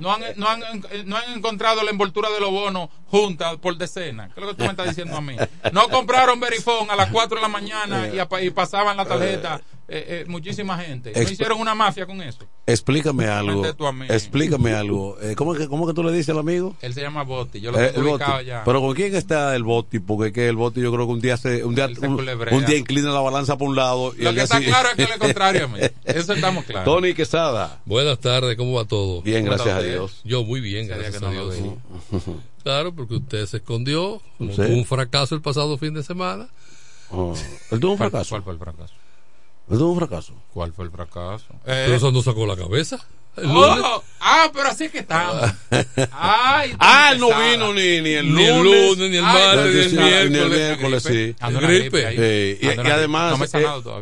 No 0.00 0.12
han, 0.12 0.22
no, 0.36 0.48
han, 0.48 0.60
no 1.04 1.16
han 1.16 1.32
encontrado 1.36 1.82
la 1.84 1.90
envoltura 1.90 2.28
de 2.30 2.40
los 2.40 2.50
bonos 2.50 2.88
juntas 3.06 3.56
por 3.58 3.76
decena. 3.76 4.28
¿Qué 4.34 4.40
es 4.40 4.46
lo 4.46 4.48
que 4.50 4.56
tú 4.56 4.64
me 4.64 4.70
estás 4.70 4.88
diciendo 4.88 5.16
a 5.16 5.20
mí? 5.20 5.36
No 5.72 5.88
compraron 5.88 6.40
Verifone 6.40 6.90
a 6.90 6.96
las 6.96 7.10
4 7.12 7.36
de 7.36 7.42
la 7.42 7.48
mañana 7.48 8.10
y 8.40 8.50
pasaban 8.50 8.96
la 8.96 9.04
tarjeta 9.04 9.60
eh, 9.88 10.22
eh, 10.22 10.24
muchísima 10.28 10.78
gente. 10.78 11.12
¿No 11.14 11.20
Exp- 11.20 11.32
hicieron 11.32 11.60
una 11.60 11.74
mafia 11.74 12.06
con 12.06 12.20
eso? 12.22 12.46
Explícame 12.66 13.26
algo. 13.26 13.64
Explícame 14.08 14.72
algo. 14.72 15.18
Eh, 15.20 15.34
¿cómo, 15.36 15.54
que, 15.54 15.68
¿Cómo 15.68 15.86
que 15.86 15.92
tú 15.92 16.02
le 16.02 16.12
dices 16.12 16.30
al 16.30 16.38
amigo? 16.38 16.74
Él 16.80 16.94
se 16.94 17.00
llama 17.02 17.24
Botti. 17.24 17.60
Yo 17.60 17.72
lo 17.72 17.80
Eh, 17.80 17.88
tengo 17.94 18.18
ya. 18.42 18.62
Pero 18.64 18.80
con 18.80 18.94
quién 18.94 19.14
está 19.14 19.54
el 19.56 19.62
Boti, 19.64 19.98
porque 19.98 20.28
es 20.28 20.32
que 20.32 20.48
el 20.48 20.56
Boti 20.56 20.80
yo 20.80 20.92
creo 20.92 21.06
que 21.06 21.12
un 21.12 21.20
día 21.20 21.36
se, 21.36 21.64
un 21.64 21.74
día, 21.74 21.88
se 21.94 22.06
un, 22.06 22.64
día 22.66 22.76
inclina 22.76 23.10
la 23.10 23.20
balanza 23.20 23.56
para 23.58 23.68
un 23.70 23.76
lado 23.76 24.14
y 24.16 24.22
Lo 24.22 24.30
el 24.30 24.36
que 24.36 24.42
está 24.42 24.58
sigue- 24.58 24.68
claro 24.70 24.88
es 24.90 24.94
que 24.94 25.02
él 25.02 25.10
es 25.12 25.18
contrario 25.18 25.64
a 25.64 25.68
mí. 25.68 25.78
Eso 26.04 26.32
estamos 26.32 26.64
claros. 26.64 26.84
Tony 26.84 27.14
Quesada. 27.14 27.80
Buenas 27.84 28.18
tardes, 28.18 28.56
¿cómo 28.56 28.74
va 28.74 28.84
todo? 28.84 29.22
Bien, 29.22 29.44
¿Cómo 29.44 29.56
gracias 29.56 29.76
a? 29.76 29.82
Dios. 29.82 30.20
Yo 30.24 30.44
muy 30.44 30.60
bien, 30.60 30.86
gracias 30.88 31.18
que 31.18 31.26
a 31.26 31.30
Dios. 31.30 31.54
Claro, 32.62 32.94
porque 32.94 33.16
usted 33.16 33.44
se 33.46 33.56
escondió, 33.56 34.22
como 34.38 34.50
Sí. 34.52 34.56
tuvo 34.62 34.68
un 34.76 34.84
fracaso 34.84 35.34
el 35.34 35.40
pasado 35.40 35.76
fin 35.78 35.94
de 35.94 36.04
semana. 36.04 36.46
Oh, 37.10 37.34
Él 37.72 37.80
tuvo 37.80 37.92
un 37.92 37.98
¿Cuál- 37.98 38.10
fracaso. 38.10 38.30
¿Cuál 38.30 38.42
fue 38.44 38.52
el 38.52 38.58
fracaso? 38.60 38.94
Él 39.70 39.78
tuvo 39.78 39.92
un 39.92 39.98
fracaso. 39.98 40.34
¿Cuál 40.52 40.72
fue 40.72 40.84
el 40.84 40.90
fracaso? 40.90 41.46
Pero 41.64 41.94
eso 41.94 42.10
no 42.12 42.22
sacó 42.22 42.46
la 42.46 42.56
cabeza. 42.56 42.98
El 43.34 43.46
Oh, 43.46 43.76
lunes. 43.76 43.84
ah, 44.20 44.50
pero 44.52 44.68
así 44.68 44.84
es 44.84 44.92
que 44.92 44.98
estamos. 44.98 45.42
Ay, 46.12 46.74
Ah, 46.78 47.14
no 47.18 47.28
vino 47.28 47.72
ni, 47.72 48.00
ni 48.02 48.10
el 48.10 48.34
Ni 48.34 48.44
el 48.44 48.58
lunes, 48.62 48.90
lunes, 48.98 49.10
ni 49.10 49.16
el 49.16 49.22
martes, 49.22 49.72
ni 49.72 49.78
el 49.80 49.90
Quesada. 49.90 50.06
ni 50.08 50.14
el 50.16 50.30
miércoles. 50.30 50.58
miércoles, 50.58 51.02
sí. 51.02 51.34
Gripe. 51.66 52.58
y, 52.60 52.66
y 52.66 52.90
además 52.90 53.38
No 53.38 53.44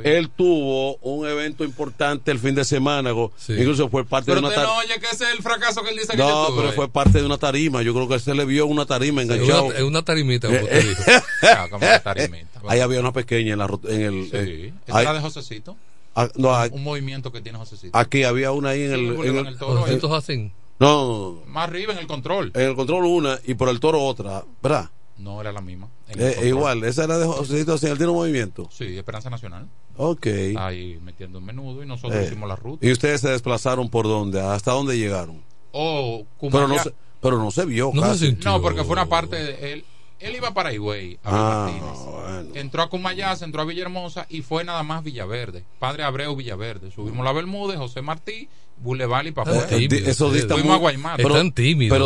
eh, 0.02 0.18
él 0.18 0.30
tuvo 0.30 0.96
un 0.96 1.28
evento 1.28 1.62
importante 1.64 2.30
el 2.32 2.38
fin 2.40 2.54
de 2.56 2.64
semana, 2.64 3.10
Sí. 3.36 3.52
incluso 3.54 3.88
fue 3.88 4.04
parte 4.04 4.26
Pero 4.32 4.40
de 4.40 4.46
una 4.48 4.54
tarima. 4.54 4.72
no 4.74 4.78
oye 4.80 4.94
que 5.00 5.06
ese 5.06 5.24
es 5.24 5.30
el 5.30 5.42
fracaso 5.42 5.82
que 5.82 5.90
él 5.90 5.96
dice 5.96 6.08
que 6.12 6.16
No, 6.18 6.48
pero 6.56 6.72
fue 6.72 6.88
parte 6.88 7.20
de 7.20 7.26
una 7.26 7.38
tarima. 7.38 7.82
Yo 7.82 7.94
creo 7.94 8.08
que 8.08 8.18
se 8.18 8.34
le 8.34 8.44
vio 8.44 8.66
una 8.66 8.86
tarima 8.86 9.22
Es 9.22 9.28
una, 9.30 9.76
es 9.76 9.82
una 9.82 10.02
tarimita, 10.02 10.48
como 10.48 10.60
usted 10.60 10.88
dijo. 10.88 11.02
Ah, 11.42 11.66
como 11.70 11.86
una 11.86 12.00
tarimita. 12.00 12.60
Ahí 12.68 12.80
había 12.80 13.00
una 13.00 13.12
pequeña 13.12 13.52
en, 13.54 13.58
la, 13.58 13.68
en 13.88 14.00
el. 14.02 14.24
Sí. 14.30 14.36
eh, 14.36 14.72
ahí- 14.92 15.06
de 15.14 15.20
Josecito. 15.20 15.76
No, 16.36 16.52
Un 16.72 16.82
movimiento 16.84 17.32
que 17.32 17.40
tiene 17.40 17.58
Josecito. 17.58 17.96
aquí 17.96 18.24
había 18.24 18.52
una 18.52 18.70
ahí 18.70 18.82
en 18.82 18.88
Sí, 18.94 18.94
el. 18.94 19.26
En 19.26 19.36
el- 19.38 19.46
el 19.46 19.58
Toro. 19.58 19.86
Estos 19.86 20.10
hacen. 20.12 20.52
no, 20.78 21.42
Más 21.46 21.68
arriba 21.68 21.92
en 21.92 21.98
el 21.98 22.06
control. 22.06 22.52
en 22.54 22.62
el 22.62 22.74
control 22.76 23.04
una 23.04 23.38
y 23.46 23.54
por 23.54 23.68
el 23.68 23.80
toro 23.80 24.02
otra, 24.02 24.44
¿verdad? 24.62 24.90
No 25.18 25.40
era 25.40 25.52
la 25.52 25.60
misma. 25.60 25.88
El 26.08 26.20
Eh, 26.22 26.48
igual, 26.48 26.82
esa 26.84 27.04
era 27.04 27.18
de 27.18 27.26
Josecito 27.26 27.74
Así, 27.74 27.86
él 27.86 27.98
tiene 27.98 28.10
un 28.10 28.16
movimiento. 28.18 28.68
Sí, 28.72 28.96
Esperanza 28.96 29.28
Nacional. 29.28 29.68
Ok. 29.98 30.26
Ahí 30.56 30.98
metiendo 31.02 31.38
un 31.40 31.44
menudo 31.44 31.82
y 31.82 31.86
nosotros 31.86 32.18
Eh, 32.22 32.24
hicimos 32.26 32.48
la 32.48 32.56
ruta. 32.56 32.86
¿Y 32.86 32.90
ustedes 32.90 33.20
se 33.20 33.28
desplazaron 33.28 33.90
por 33.90 34.06
dónde? 34.06 34.40
¿Hasta 34.40 34.72
dónde 34.72 34.96
llegaron? 34.96 35.42
Oh, 35.72 36.24
Pero 36.40 36.66
no, 36.66 36.78
se, 36.78 36.92
pero 37.20 37.36
no 37.38 37.50
se 37.50 37.66
vio 37.66 37.90
No 37.94 38.02
se 38.02 38.08
casi. 38.08 38.26
sintió. 38.28 38.50
No, 38.50 38.62
porque 38.62 38.82
fue 38.82 38.94
una 38.94 39.06
parte 39.06 39.36
de 39.36 39.72
él. 39.74 39.84
Él 40.20 40.36
iba 40.36 40.52
para 40.52 40.72
Higüey, 40.72 41.18
a 41.24 41.66
Ah, 41.66 41.70
bueno. 42.10 42.50
Entró 42.54 42.82
a 42.82 42.88
Cumayasa, 42.90 43.44
entró 43.44 43.62
a 43.62 43.64
Villahermosa 43.64 44.26
y 44.28 44.42
fue 44.42 44.64
nada 44.64 44.82
más 44.82 45.02
Villaverde. 45.02 45.64
Padre 45.78 46.02
Abreu 46.04 46.36
Villaverde. 46.36 46.90
Subimos 46.90 47.24
la 47.24 47.32
Bermúdez, 47.32 47.78
José 47.78 48.02
Martí, 48.02 48.48
Boulevard 48.78 49.26
y 49.26 49.32
sí. 49.88 49.88
Eh, 49.90 50.02
eso 50.06 50.30
dista 50.30 50.54
Fuimos 50.54 50.76
a 50.76 50.78
Guaymate. 50.78 51.22
pero, 51.22 51.34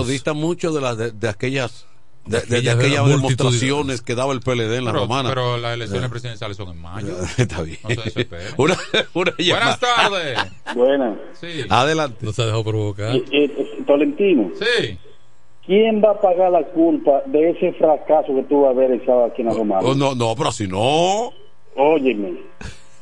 dista 0.04 0.32
mucho 0.32 0.72
de, 0.72 0.80
las 0.80 0.96
de, 0.96 1.10
de 1.12 1.28
aquellas 1.28 1.86
de, 2.26 2.40
de- 2.40 2.62
de 2.62 2.70
aquellas 2.70 3.06
demostraciones 3.06 4.00
que 4.00 4.14
daba 4.14 4.32
el 4.32 4.40
PLD 4.40 4.76
en 4.78 4.84
la 4.86 4.92
pero, 4.92 5.02
romana. 5.04 5.28
pero 5.28 5.58
las 5.58 5.74
elecciones 5.74 6.06
Eh. 6.06 6.10
presidenciales 6.10 6.56
son 6.56 6.70
en 6.70 6.78
mayo. 6.80 7.14
Está 7.36 7.60
bien. 7.62 7.78
No 7.84 8.02
se. 8.02 8.26
Una. 8.56 8.76
Buenas 9.38 9.78
tardes. 9.80 10.38
Buenas. 10.74 11.18
Sí. 11.38 11.66
Adelante. 11.68 12.18
No 12.24 12.32
se 12.32 12.42
dejado 12.46 12.64
provocar. 12.64 13.14
Eh, 13.14 13.24
eh, 13.30 13.82
Tolentino, 13.86 14.50
Sí. 14.58 14.98
¿Quién 15.66 16.02
va 16.02 16.10
a 16.12 16.20
pagar 16.20 16.50
la 16.52 16.62
culpa 16.64 17.22
de 17.26 17.50
ese 17.50 17.72
fracaso 17.72 18.34
que 18.34 18.42
tuvo 18.44 18.68
haber 18.68 18.92
echado 18.92 19.24
aquí 19.24 19.42
en 19.42 19.48
la 19.48 19.54
Romana? 19.54 19.82
Oh, 19.88 19.94
no, 19.94 20.14
no, 20.14 20.34
pero 20.36 20.52
si 20.52 20.66
no. 20.66 21.32
Óyeme. 21.76 22.32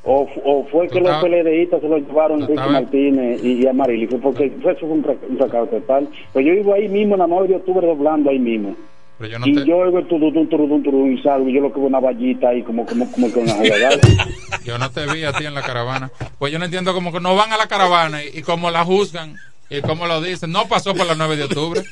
O, 0.05 0.27
o 0.45 0.67
fue 0.73 0.89
que 0.89 1.01
los 1.01 1.17
PLDistas 1.23 1.81
se 1.81 1.89
lo 1.89 1.97
llevaron 1.99 2.41
tú 2.41 2.45
Enrique 2.53 2.69
Martínez 2.73 3.45
y, 3.45 3.63
y 3.63 3.67
Amarili, 3.69 4.09
fue 4.09 4.19
porque 4.19 4.47
eso 4.47 4.75
fue 4.81 4.89
un, 4.89 5.05
fra- 5.05 5.15
un 5.29 5.37
fracaso 5.39 5.67
total. 5.67 6.09
Pues 6.33 6.45
yo 6.45 6.53
vivo 6.53 6.75
ahí 6.75 6.89
mismo, 6.89 7.15
en 7.15 7.21
la 7.21 7.27
9 7.29 7.47
de 7.49 7.57
octubre, 7.57 7.87
doblando 7.87 8.31
ahí 8.31 8.39
mismo. 8.41 8.75
Pero 9.19 9.31
yo 9.31 9.39
no 9.39 9.47
y 9.47 9.55
te, 9.55 9.65
yo 9.65 9.77
oigo 9.77 9.99
el 10.01 10.09
turudún, 10.09 10.49
turudún, 10.49 10.83
turudún 10.83 11.13
y 11.17 11.23
salgo 11.23 11.49
y 11.49 11.53
yo 11.53 11.61
lo 11.61 11.73
que 11.73 11.79
veo 11.79 11.87
una 11.87 12.01
vallita 12.01 12.49
ahí 12.49 12.63
como, 12.63 12.85
como, 12.85 13.09
como 13.13 13.33
que 13.33 13.39
una 13.39 13.53
jugada. 13.55 13.91
yo 14.65 14.77
no 14.79 14.91
te 14.91 15.07
vi 15.13 15.23
a 15.23 15.33
ti 15.35 15.45
en 15.47 15.55
la 15.55 15.63
caravana. 15.63 16.11
Pues 16.39 16.53
yo 16.53 16.59
no 16.59 16.65
entiendo 16.65 16.93
como 16.95 17.13
que 17.13 17.21
no 17.21 17.37
van 17.37 17.53
a 17.53 17.57
la 17.57 17.69
caravana 17.69 18.25
y, 18.25 18.39
y 18.39 18.43
como 18.43 18.73
la 18.73 18.85
juzgan 18.85 19.37
y 19.71 19.83
como 19.83 20.09
lo 20.09 20.21
dicen. 20.21 20.51
No 20.51 20.67
pasó 20.67 20.95
por 20.97 21.07
la 21.07 21.15
9 21.15 21.37
de 21.37 21.45
octubre. 21.45 21.83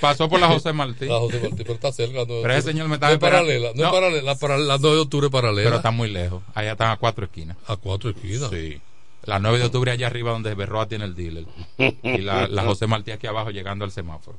Pasó 0.00 0.28
por 0.28 0.38
la 0.40 0.48
José 0.48 0.72
Martí. 0.72 1.04
La 1.06 1.18
José 1.18 1.40
Martí, 1.40 1.56
pero 1.58 1.74
está 1.74 1.92
cerca. 1.92 2.18
No, 2.20 2.26
Pero 2.26 2.52
ese 2.52 2.70
señor 2.70 2.88
me 2.88 2.94
está 2.94 3.08
no 3.08 3.12
es 3.14 3.18
paralela, 3.18 3.70
no, 3.74 3.80
No. 3.82 3.86
es 3.88 3.92
paralela. 3.92 4.22
La, 4.22 4.34
para- 4.36 4.58
la 4.58 4.78
9 4.78 4.96
de 4.96 5.02
octubre 5.02 5.26
es 5.26 5.32
paralela. 5.32 5.64
Pero 5.64 5.76
está 5.76 5.90
muy 5.90 6.10
lejos. 6.10 6.42
Allá 6.54 6.72
están 6.72 6.90
a 6.90 6.96
cuatro 6.96 7.24
esquinas. 7.24 7.56
a 7.66 7.76
cuatro 7.76 8.10
esquinas. 8.10 8.50
Sí. 8.50 8.80
La 9.24 9.38
9 9.40 9.58
de 9.58 9.64
octubre 9.64 9.90
allá 9.90 10.06
arriba 10.06 10.30
donde 10.30 10.54
Berroa 10.54 10.86
tiene 10.86 11.04
el 11.04 11.14
dealer. 11.16 11.44
Y 12.02 12.18
la, 12.18 12.46
la 12.46 12.62
José 12.64 12.86
Martí 12.86 13.10
aquí 13.10 13.26
abajo 13.26 13.50
llegando 13.50 13.84
al 13.84 13.90
semáforo. 13.90 14.38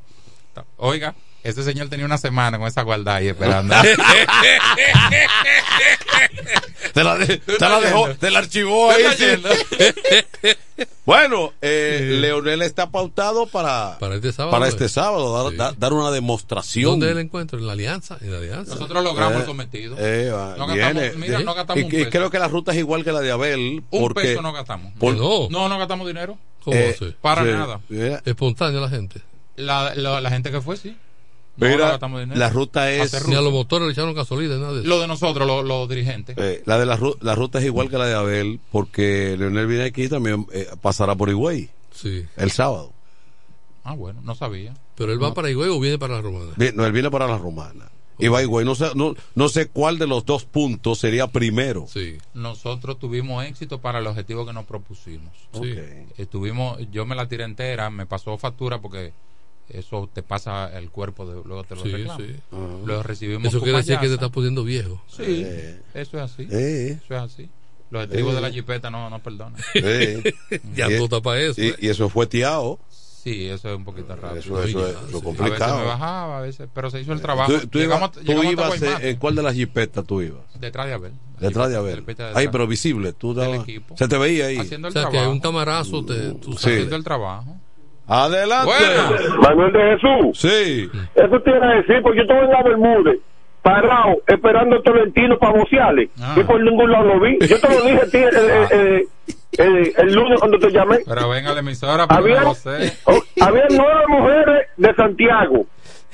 Oiga, 0.78 1.16
ese 1.44 1.64
señor 1.64 1.88
tenía 1.90 2.06
una 2.06 2.18
semana 2.18 2.58
con 2.58 2.68
esa 2.68 2.82
guarda 2.84 3.16
ahí 3.16 3.28
esperando. 3.30 3.76
Te 6.94 7.04
la, 7.04 7.18
de- 7.18 7.38
te 7.38 7.60
la 7.60 7.80
dejó, 7.80 8.10
te 8.16 8.32
la 8.32 8.40
archivó 8.40 8.90
ahí. 8.92 9.04
Bueno, 11.06 11.54
eh, 11.62 12.18
Leonel 12.22 12.62
está 12.62 12.90
pautado 12.92 13.48
para, 13.48 13.98
Para 13.98 14.16
este 14.16 14.32
sábado. 14.34 14.52
para 14.52 14.66
eh. 14.66 14.70
este 14.70 14.90
sábado, 14.90 15.42
dar, 15.42 15.52
Sí. 15.52 15.58
dar- 15.58 15.78
dar 15.80 15.94
una 15.94 16.12
demostración. 16.12 16.92
¿Dónde 17.00 17.12
el 17.12 17.18
encuentro? 17.20 17.58
En 17.58 17.66
la 17.66 17.74
alianza. 17.74 18.18
En 18.20 18.32
la 18.32 18.38
alianza. 18.40 18.74
Nosotros 18.76 19.04
logramos 19.04 19.36
Eh, 19.36 19.40
el 19.40 19.46
cometido. 19.46 19.96
eh, 19.98 20.30
va, 20.32 20.56
no 20.58 20.68
viene. 20.68 20.82
gastamos, 20.82 21.16
mira, 21.18 21.40
no 21.40 21.54
gastamos 21.56 21.94
y, 21.94 22.04
un 22.04 22.10
creo 22.10 22.30
que 22.30 22.40
la 22.40 22.48
ruta 22.50 22.74
es 22.74 22.78
igual 22.80 23.04
que 23.06 23.12
la 23.14 23.22
de 23.22 23.32
Abel. 23.32 23.84
un 23.90 24.02
porque 24.02 24.22
peso 24.22 24.42
no 24.42 24.52
gastamos. 24.54 24.92
por- 25.00 25.16
no. 25.16 25.48
No, 25.50 25.70
no 25.70 25.78
gastamos 25.80 26.06
dinero. 26.08 26.38
¿Cómo 26.64 26.76
Eh, 26.76 26.94
así? 26.96 27.16
Para 27.22 27.44
sí. 27.44 27.50
nada. 27.52 27.80
Mira, 27.88 28.22
Espontánea 28.26 28.82
la 28.82 28.90
gente. 28.90 29.22
La, 29.58 29.94
la, 29.96 30.22
la 30.22 30.30
gente 30.30 30.52
que 30.52 30.62
fue, 30.62 30.78
sí. 30.78 30.96
No, 31.58 31.66
Mira, 31.66 31.78
no 31.86 31.92
gastamos 31.92 32.20
dinero. 32.20 32.40
la 32.40 32.50
ruta 32.50 32.92
es- 32.92 33.28
Ni 33.28 33.34
a 33.36 33.42
los 33.42 33.52
motores 33.52 33.88
le 33.88 33.92
echaron 33.94 34.14
gasolina, 34.14 34.58
nada 34.58 34.74
de 34.74 34.80
eso. 34.82 34.88
Lo 34.88 35.00
de 35.02 35.08
nosotros, 35.08 35.66
los, 35.66 35.90
dirigentes. 35.90 36.38
eh, 36.38 36.62
la 36.66 36.78
de 36.78 36.86
la, 36.86 36.98
ru- 36.98 37.18
la 37.22 37.34
ruta 37.34 37.58
es 37.58 37.66
igual 37.66 37.90
que 37.90 37.98
la 37.98 38.06
de 38.06 38.14
Abel, 38.14 38.60
porque 38.72 39.36
Leonel 39.40 39.66
viene 39.66 39.86
aquí 39.86 40.04
y 40.04 40.10
también 40.10 40.46
eh, 40.54 40.68
pasará 40.82 41.16
por 41.16 41.30
Higüey 41.30 41.70
Sí. 41.92 42.26
el 42.36 42.52
sábado. 42.52 42.94
Ah, 43.84 43.96
bueno, 43.96 44.22
no 44.24 44.36
sabía. 44.36 44.76
Pero 44.96 45.12
él 45.14 45.22
va 45.24 45.34
para 45.34 45.50
Higüey 45.50 45.70
o 45.70 45.80
viene 45.80 45.98
para 45.98 46.16
la 46.16 46.22
Romana. 46.22 46.52
Bien, 46.58 46.76
No, 46.76 46.86
él 46.86 46.92
viene 46.92 47.10
para 47.10 47.26
la 47.28 47.38
romana. 47.40 47.90
Y 48.20 48.28
va 48.28 48.40
a 48.40 48.44
Higüey. 48.44 48.64
No 48.66 48.76
sé, 48.76 48.90
no, 48.96 49.16
no 49.34 49.50
sé 49.50 49.68
cuál 49.70 49.98
de 49.98 50.06
los 50.08 50.26
dos 50.26 50.44
puntos 50.46 51.00
sería 51.00 51.26
primero. 51.28 51.86
Sí. 51.88 52.18
Nosotros 52.36 53.00
tuvimos 53.00 53.44
éxito 53.46 53.80
para 53.80 53.98
el 54.00 54.06
objetivo 54.08 54.46
que 54.46 54.54
nos 54.54 54.66
propusimos. 54.66 55.32
Sí. 55.54 55.74
Estuvimos, 56.18 56.78
yo 56.92 57.06
me 57.06 57.16
la 57.16 57.28
tiré 57.28 57.44
entera, 57.46 57.90
me 57.90 58.06
pasó 58.06 58.38
factura 58.38 58.80
porque 58.80 59.14
eso 59.70 60.10
te 60.14 60.24
pasa 60.24 60.78
el 60.78 60.90
cuerpo, 60.90 61.26
de, 61.26 61.42
luego 61.46 61.64
te 61.64 61.76
lo 61.76 61.84
Sí, 61.84 61.92
reclama. 61.92 62.18
sí. 62.24 62.36
Lo 62.86 63.04
recibimos 63.04 63.48
Eso 63.48 63.62
quiere 63.62 63.78
decir 63.78 63.98
que 64.00 64.08
te 64.08 64.14
estás 64.14 64.30
poniendo 64.30 64.64
viejo. 64.64 65.02
Sí, 65.08 65.24
Eh. 65.46 65.82
eso 65.94 66.18
es 66.18 66.24
así. 66.24 66.48
Eh. 66.52 67.00
Eso 67.04 67.16
es 67.16 67.22
así. 67.22 67.50
Los 67.90 68.04
estribos 68.04 68.34
Eh. 68.34 68.36
de 68.36 68.42
la 68.42 68.52
jipeta 68.52 68.90
no, 68.90 69.10
no 69.10 69.20
perdonan. 69.20 69.60
Eh. 69.76 70.34
Ya 70.76 70.90
Y- 70.92 70.98
tú 70.98 71.06
estás 71.06 71.22
para 71.22 71.40
eso. 71.42 71.62
Y, 71.62 71.68
¿eh? 71.70 71.76
y 71.80 71.88
eso 71.90 72.10
fue 72.10 72.28
tiao. 72.28 72.80
Sí, 72.90 73.46
eso 73.50 73.70
es 73.70 73.76
un 73.76 73.84
poquito 73.84 74.16
rápido. 74.16 74.40
Eso, 74.40 74.64
eso 74.64 74.88
es 74.88 74.94
eso 74.96 75.00
es 75.00 75.00
A 75.00 75.02
veces 75.06 75.22
complicado. 75.22 75.80
me 75.80 75.86
bajaba, 75.86 76.38
a 76.38 76.42
veces, 76.42 76.70
pero 76.74 76.90
se 76.90 77.02
hizo 77.02 77.12
el 77.12 77.20
trabajo. 77.20 77.52
Tú, 77.60 77.68
tú 77.68 77.80
llegamos, 77.80 78.12
ibas- 78.16 78.24
tú 78.26 78.32
llegamos 78.32 78.46
hasta 78.46 78.52
ibas, 78.52 78.76
eh, 78.76 78.80
Guaymate, 78.86 79.10
¿En 79.10 79.16
cuál 79.18 79.36
de 79.36 79.44
las 79.44 79.54
jipetas 79.54 80.06
tú 80.06 80.22
ibas? 80.22 80.42
detrás 80.60 80.86
de 80.88 80.94
Abel. 80.94 81.12
Detrás 81.40 81.70
de 81.70 81.76
Abel. 81.76 82.06
Ahí, 82.36 82.48
pero 82.50 82.68
visible. 82.68 83.12
Tú 83.12 83.34
dabas-. 83.34 83.66
Se 83.98 84.08
te 84.08 84.18
veía 84.18 84.46
ahí. 84.46 84.58
Haciendo 84.60 84.88
O 84.88 84.90
el 84.90 84.94
sea, 84.94 85.10
que 85.10 85.28
un 85.28 85.42
camarazo 85.42 86.06
te, 86.06 86.32
tú 86.36 86.54
Sí. 86.54 86.58
sabes. 86.60 86.78
Haciendo 86.78 86.96
el 86.96 87.04
trabajo. 87.04 87.58
Adelante. 88.08 88.72
Bueno. 88.74 89.42
Manuel 89.42 89.74
de 89.74 89.80
Jesús. 89.98 90.40
Sí. 90.40 90.90
Eso 91.16 91.40
te 91.42 91.50
iba 91.52 91.68
a 91.70 91.76
decir, 91.76 92.02
porque 92.02 92.18
yo 92.18 92.22
estuve 92.24 92.40
en 92.46 92.50
la 92.52 92.64
Bermúdez, 92.64 93.20
parado, 93.62 94.16
esperando 94.28 94.78
a 94.78 94.82
Tolentino 94.82 95.38
para 95.38 95.60
bocearle. 95.60 96.10
Ah. 96.22 96.36
Y 96.38 96.44
por 96.44 96.62
ningún 96.64 96.92
lado 96.92 97.06
lo 97.16 97.20
vi. 97.20 97.38
Yo 97.46 97.60
te 97.60 97.70
lo 97.70 97.82
dije 97.82 98.02
a 98.02 98.06
ti 98.10 98.18
el, 98.18 98.36
el- 98.38 98.72
el- 98.80 99.08
el- 99.58 99.94
el 99.98 100.14
lunes 100.14 100.40
cuando 100.40 100.58
te 100.60 100.70
llamé. 100.72 101.00
Pero 101.06 101.30
venga 101.30 101.52
a 101.52 101.54
la 101.54 101.60
emisora, 101.62 102.08
pero 102.08 102.20
Había, 102.22 102.40
no 102.42 102.46
lo 102.50 102.54
sé. 102.54 102.94
oh, 103.06 103.20
había 103.42 103.66
nueve 103.72 104.04
mujeres 104.08 104.68
de 104.78 104.94
Santiago 104.96 105.66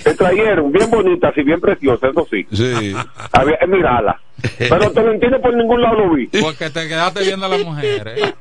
que 0.03 0.13
trajeron, 0.13 0.71
bien 0.71 0.89
bonitas 0.89 1.33
y 1.37 1.43
bien 1.43 1.59
preciosas, 1.61 2.11
eso 2.11 2.27
sí. 2.29 2.45
Sí. 2.51 2.93
Había 3.31 3.57
que 3.59 3.67
mirarlas. 3.67 4.15
Pero 4.57 4.91
Tolentino 4.91 5.39
por 5.39 5.55
ningún 5.55 5.81
lado 5.81 5.95
lo 6.05 6.13
vi. 6.15 6.27
Porque 6.27 6.69
te 6.69 6.87
quedaste 6.87 7.21
viendo 7.23 7.45
a 7.45 7.49
las 7.49 7.63
mujeres. 7.63 8.33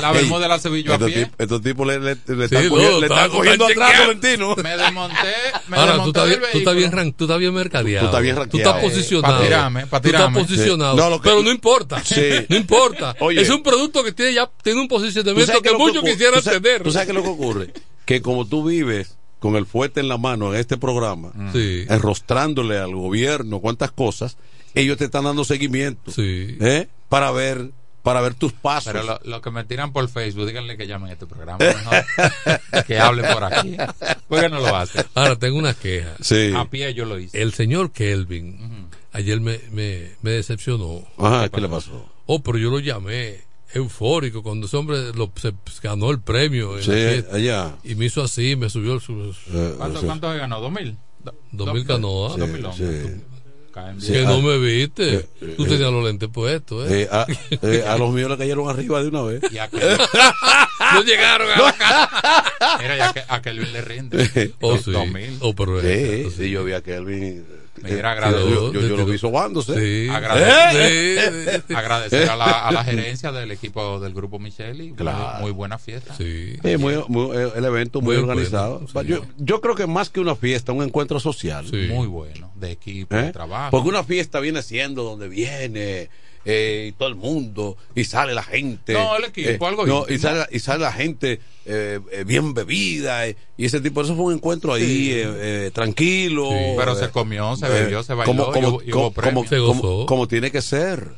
La 0.00 0.12
Bermuda 0.12 0.40
de 0.40 0.48
la 0.48 0.58
Sevilla 0.58 0.92
a 0.92 0.94
Estos, 0.94 1.10
pie. 1.10 1.26
tip- 1.26 1.34
estos 1.38 1.62
tipos 1.62 1.86
le, 1.86 1.98
le, 2.00 2.14
le 2.14 2.48
Sí, 2.48 2.54
están 2.54 2.68
cogiendo, 2.68 3.00
le 3.00 3.06
está- 3.06 3.14
están 3.24 3.30
cogiendo 3.30 3.68
está 3.68 3.84
atrás. 3.86 4.00
Tolentino. 4.02 4.56
Me 4.62 4.76
desmonté, 4.76 5.16
me 5.68 5.76
Ahora, 5.76 5.92
tú 5.92 5.98
desmonté 6.02 6.08
estás, 6.08 6.28
del 6.30 6.38
bien, 6.38 6.52
tú, 6.52 6.58
estás 6.58 6.74
bien, 6.76 6.92
ran- 6.92 7.12
tú 7.12 7.24
estás 7.24 7.38
bien 7.38 7.54
mercadeado. 7.54 8.00
Tú 8.00 8.06
estás 8.06 8.22
bien 8.22 8.34
Tú 8.34 8.40
rankeado. 8.40 8.70
estás 8.76 8.82
posicionado. 8.90 9.36
Pa' 9.38 9.44
tirarme, 9.44 9.80
pa' 9.86 10.00
Tú 10.00 10.08
estás 10.08 10.20
tirarme. 10.20 10.40
posicionado. 10.40 10.94
Sí. 10.96 11.00
No, 11.02 11.10
lo 11.10 11.20
que- 11.20 11.28
pero 11.28 11.42
no 11.42 11.50
importa. 11.50 12.02
Sí. 12.12 12.30
No 12.48 12.56
importa. 12.56 13.16
Oye. 13.20 13.40
es 13.42 13.50
un 13.50 13.62
producto 13.62 14.02
que 14.04 14.12
tiene 14.12 14.34
ya 14.34 14.48
tiene 14.62 14.80
un 14.80 14.88
¿Tú 14.88 14.94
posicionamiento 14.96 15.60
que 15.60 15.70
lo 15.70 15.78
muchos 15.78 16.02
quisieran 16.02 16.36
¿Tú 16.40 16.42
sabes- 16.44 16.62
tener. 16.62 16.82
¿Tú 16.82 16.90
sabes 16.92 17.06
qué 17.06 17.12
es 17.12 17.16
lo 17.16 17.22
que 17.22 17.28
ocurre? 17.28 17.72
Que 18.04 18.22
como 18.22 18.46
tú 18.46 18.64
vives 18.64 19.16
con 19.42 19.56
el 19.56 19.66
fuerte 19.66 20.00
en 20.00 20.08
la 20.08 20.16
mano 20.16 20.54
en 20.54 20.60
este 20.60 20.78
programa, 20.78 21.32
Sí. 21.52 21.84
enrostrándole 21.88 22.78
al 22.78 22.94
gobierno 22.94 23.58
cuántas 23.58 23.90
cosas, 23.90 24.38
ellos 24.74 24.96
te 24.96 25.04
están 25.06 25.24
dando 25.24 25.44
seguimiento. 25.44 26.12
Sí. 26.12 26.56
¿eh? 26.60 26.86
Para 27.10 27.30
ver 27.32 27.70
para 28.02 28.20
ver 28.20 28.34
tus 28.34 28.52
pasos. 28.52 28.92
Pero 28.92 29.04
lo, 29.04 29.20
lo 29.22 29.40
que 29.40 29.50
me 29.52 29.62
tiran 29.62 29.92
por 29.92 30.08
Facebook, 30.08 30.46
díganle 30.46 30.76
que 30.76 30.86
llamen 30.88 31.10
a 31.10 31.12
este 31.12 31.26
programa. 31.26 31.58
mejor. 31.64 32.84
que 32.86 32.98
hablen 32.98 33.32
por 33.32 33.44
aquí. 33.44 33.76
¿Por 34.28 34.40
qué 34.40 34.48
no 34.48 34.58
lo 34.60 34.74
hacen? 34.74 35.04
Ahora 35.14 35.36
tengo 35.36 35.56
una 35.58 35.72
queja. 35.74 36.14
Sí. 36.20 36.52
A 36.56 36.64
pie 36.64 36.94
yo 36.94 37.04
lo 37.04 37.18
hice. 37.18 37.40
El 37.40 37.52
señor 37.52 37.92
Kelvin 37.92 38.88
ayer 39.12 39.40
me, 39.40 39.60
me, 39.70 40.10
me 40.22 40.30
decepcionó. 40.32 41.04
Ajá, 41.18 41.48
¿qué 41.48 41.60
le 41.60 41.68
pasó? 41.68 42.08
Oh, 42.26 42.42
pero 42.42 42.58
yo 42.58 42.70
lo 42.70 42.78
llamé 42.80 43.42
eufórico 43.74 44.42
cuando 44.42 44.66
ese 44.66 44.76
hombre 44.76 45.12
lo- 45.14 45.32
se 45.36 45.52
ganó 45.82 46.10
el 46.10 46.20
premio. 46.20 46.78
en 46.78 46.82
Sí, 46.84 47.24
allá. 47.32 47.74
Y 47.84 47.94
me 47.94 48.06
hizo 48.06 48.22
así, 48.22 48.56
me 48.56 48.68
subió 48.70 48.94
el 48.94 49.00
su, 49.00 49.34
Eh, 49.52 49.74
¿Cuánto, 49.78 50.00
sí. 50.00 50.06
cuánto 50.06 50.32
se 50.32 50.38
ganó? 50.38 50.60
¿Dos 50.60 50.72
mil? 50.72 50.96
dos 51.52 51.72
mil. 51.74 51.86
Dos 51.86 52.38
mil 52.38 52.66
Sí, 52.76 52.84
sí. 52.84 53.14
Sí. 54.00 54.12
Que 54.12 54.18
ah, 54.26 54.28
no 54.28 54.42
me 54.42 54.58
viste. 54.58 55.14
eh, 55.14 55.28
Tú 55.56 55.64
eh, 55.64 55.66
tenías 55.68 55.90
los 55.90 56.04
lentes 56.04 56.28
puestos, 56.28 56.90
¿eh? 56.90 57.02
Eh, 57.04 57.08
a, 57.10 57.26
eh, 57.62 57.82
a 57.88 57.96
los 57.96 58.12
míos 58.12 58.28
le 58.30 58.36
cayeron 58.36 58.68
arriba 58.68 59.02
de 59.02 59.08
una 59.08 59.22
vez. 59.22 59.40
Y 59.50 59.56
a 59.56 59.64
aquel, 59.64 59.80
no 60.94 61.02
llegaron 61.02 61.50
a 61.50 61.62
la 61.62 61.72
casa. 61.72 62.44
mira, 62.82 62.96
ya 62.98 63.12
que 63.14 63.22
a 63.26 63.40
Kelvin 63.40 63.72
le 63.72 63.80
rinde. 63.80 64.52
Oh, 64.60 64.72
Dos- 64.76 64.84
sí. 64.84 64.92
Oh, 65.40 65.54
pero 65.54 65.80
Sí, 65.80 66.26
sí, 66.36 66.50
yo 66.50 66.64
vi 66.64 66.74
a 66.74 66.82
Kelvin. 66.82 67.46
Mira, 67.82 67.96
eh, 68.08 68.12
agradezco. 68.12 68.48
yo, 68.48 68.72
yo, 68.72 68.80
yo 68.80 68.96
lo 68.96 69.04
vi 69.06 69.18
sobándose. 69.18 69.74
Sí. 69.74 70.08
Agradecer, 70.10 71.62
Sí. 71.68 71.74
agradecer 71.74 72.28
a, 72.30 72.36
la, 72.36 72.68
a 72.68 72.72
la 72.72 72.84
gerencia 72.84 73.32
del 73.32 73.50
equipo 73.50 74.00
del 74.00 74.14
grupo 74.14 74.38
Micheli. 74.38 74.92
Claro. 74.92 75.34
Muy, 75.34 75.42
muy 75.42 75.50
buena 75.52 75.78
fiesta. 75.78 76.14
Sí. 76.16 76.56
Muy, 76.78 76.96
muy- 77.08 77.36
eh, 77.36 77.50
el 77.56 77.64
evento 77.64 78.00
muy, 78.00 78.16
Muy 78.16 78.22
organizado. 78.24 78.82
bueno, 78.92 79.08
yo, 79.08 79.22
yo 79.38 79.60
creo 79.60 79.74
que 79.74 79.86
más 79.86 80.10
que 80.10 80.20
una 80.20 80.34
fiesta, 80.36 80.72
un 80.72 80.82
encuentro 80.82 81.20
social. 81.20 81.66
Sí. 81.68 81.88
Muy 81.90 82.06
bueno. 82.06 82.50
De 82.56 82.70
equipo, 82.70 83.16
¿Eh? 83.16 83.22
de 83.24 83.32
trabajo. 83.32 83.70
Porque 83.70 83.88
una 83.88 84.04
fiesta 84.04 84.38
viene 84.40 84.62
siendo 84.62 85.02
donde 85.02 85.28
viene 85.28 86.10
eh, 86.44 86.86
y 86.88 86.92
todo 86.92 87.08
el 87.08 87.14
mundo 87.14 87.76
y 87.94 88.04
sale 88.04 88.34
la 88.34 88.42
gente. 88.42 88.92
No, 88.94 89.16
el 89.16 89.24
equipo, 89.24 89.48
Eh, 89.66 89.68
algo 89.68 89.86
no, 89.86 90.04
y 90.08 90.18
sale, 90.18 90.46
y 90.50 90.58
sale 90.58 90.80
la 90.82 90.92
gente 90.92 91.40
eh, 91.64 92.00
eh, 92.10 92.24
bien 92.26 92.52
bebida 92.54 93.26
eh, 93.26 93.36
y 93.56 93.66
ese 93.66 93.80
tipo. 93.80 94.02
Eso 94.02 94.14
fue 94.16 94.24
un 94.26 94.32
encuentro 94.34 94.72
ahí 94.72 95.10
eh, 95.12 95.22
eh, 95.66 95.70
tranquilo. 95.72 96.48
Sí. 96.50 96.56
Pero 96.76 96.92
eh, 96.92 96.96
se 97.00 97.10
comió, 97.10 97.54
se 97.56 97.66
eh, 97.66 97.70
bebió, 97.70 98.02
se 98.02 98.14
bailó 98.14 98.32
como, 98.32 98.52
como, 98.52 98.58
y 98.68 98.70
hubo- 98.70 98.82
y 98.82 98.92
hubo 98.92 99.12
como, 99.12 99.44
como- 99.44 99.66
gozó. 99.80 100.06
como 100.06 100.28
tiene 100.28 100.50
que 100.50 100.62
ser. 100.62 101.08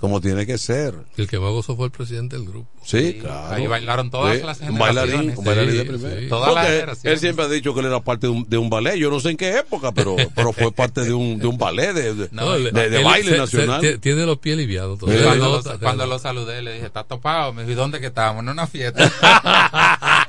Como 0.00 0.20
tiene 0.20 0.46
que 0.46 0.56
ser. 0.58 0.94
El 1.18 1.28
que 1.28 1.38
más 1.38 1.50
gozó 1.50 1.76
fue 1.76 1.84
el 1.86 1.92
presidente 1.92 2.36
del 2.36 2.46
grupo. 2.46 2.68
Sí, 2.82 3.12
Sí, 3.12 3.18
claro. 3.20 3.54
ahí 3.54 3.66
bailaron 3.66 4.10
todas 4.10 4.38
Sí, 4.38 4.42
las 4.44 4.60
un 4.60 4.78
bailarín, 4.78 5.10
generaciones. 5.32 5.38
un 5.38 5.44
bailarín 5.44 5.72
de 5.76 5.82
Sí, 5.82 5.88
primera. 5.88 6.20
sí. 6.20 6.28
Todas 6.28 6.54
las 6.54 6.66
generaciones. 6.66 7.04
él 7.12 7.18
siempre 7.20 7.44
ha 7.44 7.48
dicho 7.48 7.74
que 7.74 7.80
él 7.80 7.86
era 7.86 8.00
parte 8.00 8.26
de 8.26 8.32
un, 8.32 8.48
de 8.48 8.56
un 8.58 8.70
ballet. 8.70 8.96
Yo 8.96 9.10
no 9.10 9.20
sé 9.20 9.30
en 9.30 9.36
qué 9.36 9.58
época, 9.58 9.92
pero, 9.92 10.16
pero 10.34 10.52
fue 10.54 10.72
parte 10.72 11.02
de 11.04 11.12
un, 11.12 11.38
de 11.38 11.46
un 11.46 11.58
ballet 11.58 11.92
de, 11.92 12.14
de, 12.14 12.28
No, 12.32 12.52
de- 12.52 12.68
él- 12.68 12.72
de 12.74 12.96
Él 12.96 13.04
baile 13.04 13.30
se- 13.32 13.36
nacional. 13.38 13.80
se- 13.82 13.98
tiene 13.98 14.24
los 14.24 14.38
pies 14.38 14.56
todavía. 14.96 15.24
Cuando, 15.24 15.62
Se 15.62 15.68
lo, 15.68 15.78
cuando 15.80 16.06
lo 16.06 16.18
saludé, 16.18 16.62
le 16.62 16.72
dije, 16.74 16.86
¿estás 16.86 17.06
topado? 17.06 17.52
Me 17.52 17.62
dijo, 17.62 17.72
¿y 17.72 17.74
dónde 17.74 18.00
que 18.00 18.06
estábamos? 18.06 18.42
En 18.42 18.48
una 18.48 18.66
fiesta. 18.66 19.10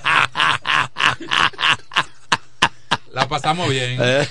La 3.14 3.28
pasamos 3.28 3.70
bien. 3.70 4.00
Eh. 4.02 4.28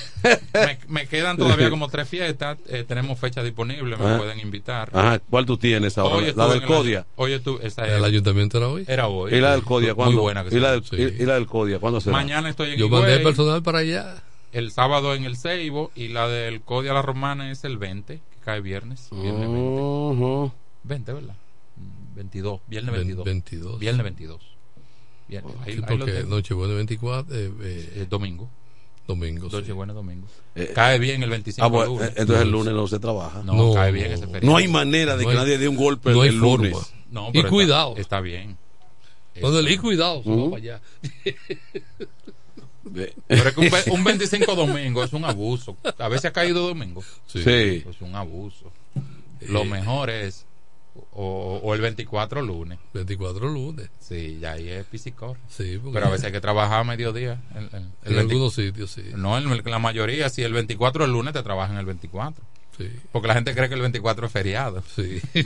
Me, 0.53 0.79
me 0.89 1.07
quedan 1.07 1.37
todavía 1.39 1.71
como 1.71 1.89
tres 1.89 2.09
fiestas. 2.09 2.59
eh, 2.69 2.85
tenemos 2.87 3.19
fecha 3.19 3.43
disponible, 3.43 3.97
me 3.97 4.05
Ah. 4.07 4.19
pueden 4.19 4.39
invitar. 4.41 4.91
Ajá, 4.93 5.19
¿cuál 5.19 5.47
tú 5.47 5.57
tienes 5.57 5.97
ahora? 5.99 6.17
Hoy 6.17 6.33
la 6.37 6.49
del 6.49 6.63
el- 6.63 6.67
Codia. 6.69 7.07
Hoy 7.17 7.33
estuve, 7.33 7.67
esa 7.67 7.87
¿El 7.87 8.05
ayuntamiento 8.05 8.59
era 8.59 8.69
hoy? 8.69 8.85
era 8.87 9.09
hoy. 9.09 9.35
¿Y 9.35 9.41
la 9.41 9.53
del 9.53 9.63
Codia? 9.63 9.95
¿Cuándo? 9.95 10.13
Muy 10.17 10.23
buena 10.23 10.45
que 10.45 10.55
¿Y 10.55 10.61
la, 10.61 10.73
del. 10.73 10.85
Sí. 10.85 10.97
y, 10.97 11.23
y 11.23 11.27
la 11.27 11.35
del 11.35 11.47
Codia? 11.47 11.79
¿Cuándo 11.79 12.01
será? 12.01 12.17
Mañana 12.17 12.49
estoy 12.51 12.73
en 12.73 12.79
Yo 12.79 12.89
mandé 12.91 13.13
Higüey, 13.13 13.25
personal 13.25 13.63
para 13.63 13.79
allá. 13.79 14.23
El 14.53 14.73
sábado 14.73 15.15
en 15.15 15.25
el 15.25 15.37
Ceibo 15.37 15.91
y 15.95 16.09
la 16.09 16.29
del 16.29 16.61
Codia 16.61 16.93
La 16.93 17.03
Romana 17.03 17.51
es 17.51 17.65
el 17.65 17.79
20, 17.79 18.17
que 18.17 18.39
cae 18.45 18.61
viernes. 18.61 19.09
Viernes 19.13 19.41
20. 19.49 19.59
Ujú. 19.59 20.53
20, 20.85 21.13
¿verdad? 21.13 21.35
Mm, 21.77 22.15
22, 22.17 22.61
viernes 22.67 22.93
Ven- 22.93 23.01
22. 23.03 23.25
22. 23.25 23.79
Viernes 23.79 24.05
22. 24.05 24.41
Bien, 25.29 25.45
ahí, 25.65 25.75
Sí, 25.77 25.81
ahí 25.87 25.97
porque. 25.99 26.25
Nochebuena 26.27 26.75
24, 26.75 27.35
eh, 27.35 27.51
eh, 27.63 27.93
Eh, 27.97 28.07
domingo. 28.11 28.51
Domingo. 29.11 29.51
sí. 29.51 29.57
Nochebuena 29.57 29.93
domingo. 29.93 30.27
Eh, 30.55 30.73
cae 30.75 30.99
bien 30.99 31.23
el 31.23 31.31
25 31.31 31.67
Ah, 31.67 31.71
pues, 31.71 31.89
lunes. 31.89 32.09
eh, 32.09 32.13
entonces 32.17 32.45
el 32.45 32.51
lunes 32.51 32.75
no 32.75 32.87
se 32.87 32.99
trabaja. 32.99 33.43
no, 33.43 33.55
no, 33.55 33.75
cae 33.75 33.93
bien 33.93 34.13
ese 34.13 34.27
feriado. 34.27 34.47
No 34.47 34.57
hay 34.57 34.69
manera 34.69 35.17
de 35.17 35.25
No 35.25 35.31
que 35.31 35.37
hay- 35.37 35.43
nadie 35.43 35.59
dé 35.59 35.69
un 35.69 35.77
golpe 35.77 36.11
no 36.13 36.25
el, 36.25 36.39
forma. 36.41 36.69
lunes. 36.69 36.93
No, 37.11 37.29
Y 37.29 37.33
pero 37.33 37.49
cuidado. 37.51 37.95
Está, 37.97 38.21
bien. 38.21 38.57
Cuando 39.41 39.59
el 39.61 39.69
y 39.71 39.77
cuidado, 39.79 40.23
se 40.23 40.31
va 40.31 40.37
Ujú. 40.37 40.51
para 40.51 40.63
allá. 40.63 40.81
Pero 42.93 43.49
es 43.49 43.55
que 43.55 43.61
un, 43.61 43.71
un 43.99 44.05
25 44.05 44.55
domingo 44.55 45.05
es 45.05 45.13
un 45.13 45.25
abuso. 45.25 45.77
A 45.99 46.09
veces 46.09 46.27
ha 46.27 46.33
caído 46.33 46.67
domingo. 46.67 47.03
Sí. 47.27 47.43
Sí. 47.43 47.85
Es 47.89 48.01
un 48.01 48.15
abuso. 48.15 48.73
Lo 49.43 49.65
mejor 49.65 50.11
es 50.11 50.47
o, 51.13 51.61
o 51.63 51.75
el 51.75 51.81
24 51.81 52.43
lunes. 52.43 52.79
24 52.95 53.49
lunes. 53.49 53.89
Sí, 54.01 54.39
ya 54.41 54.53
ahí 54.53 54.69
es 54.69 54.85
pisicor. 54.87 55.37
Sí, 55.49 55.79
porque 55.83 55.95
Pero 55.95 56.07
a 56.07 56.11
veces 56.11 56.27
hay 56.27 56.33
que 56.33 56.41
trabajar 56.41 56.81
a 56.81 56.85
mediodía. 56.85 57.41
El, 57.55 57.65
el- 57.65 57.71
el 57.73 57.83
en 57.83 57.91
20 58.05 58.21
algunos 58.21 58.55
sitios, 58.55 58.91
sí. 58.91 59.03
No, 59.17 59.37
en 59.39 59.63
la 59.65 59.79
mayoría, 59.79 60.29
si 60.31 60.43
el 60.43 60.53
24 60.53 61.05
es 61.05 61.11
lunes, 61.11 61.33
te 61.33 61.43
trabajan 61.43 61.77
el 61.77 61.87
24. 61.87 62.45
sí. 62.79 62.89
Porque 63.13 63.29
la 63.29 63.35
gente 63.35 63.55
cree 63.55 63.69
que 63.69 63.75
el 63.75 63.81
24 63.83 64.27
es 64.27 64.33
feriado. 64.33 64.83
Sí. 64.95 65.21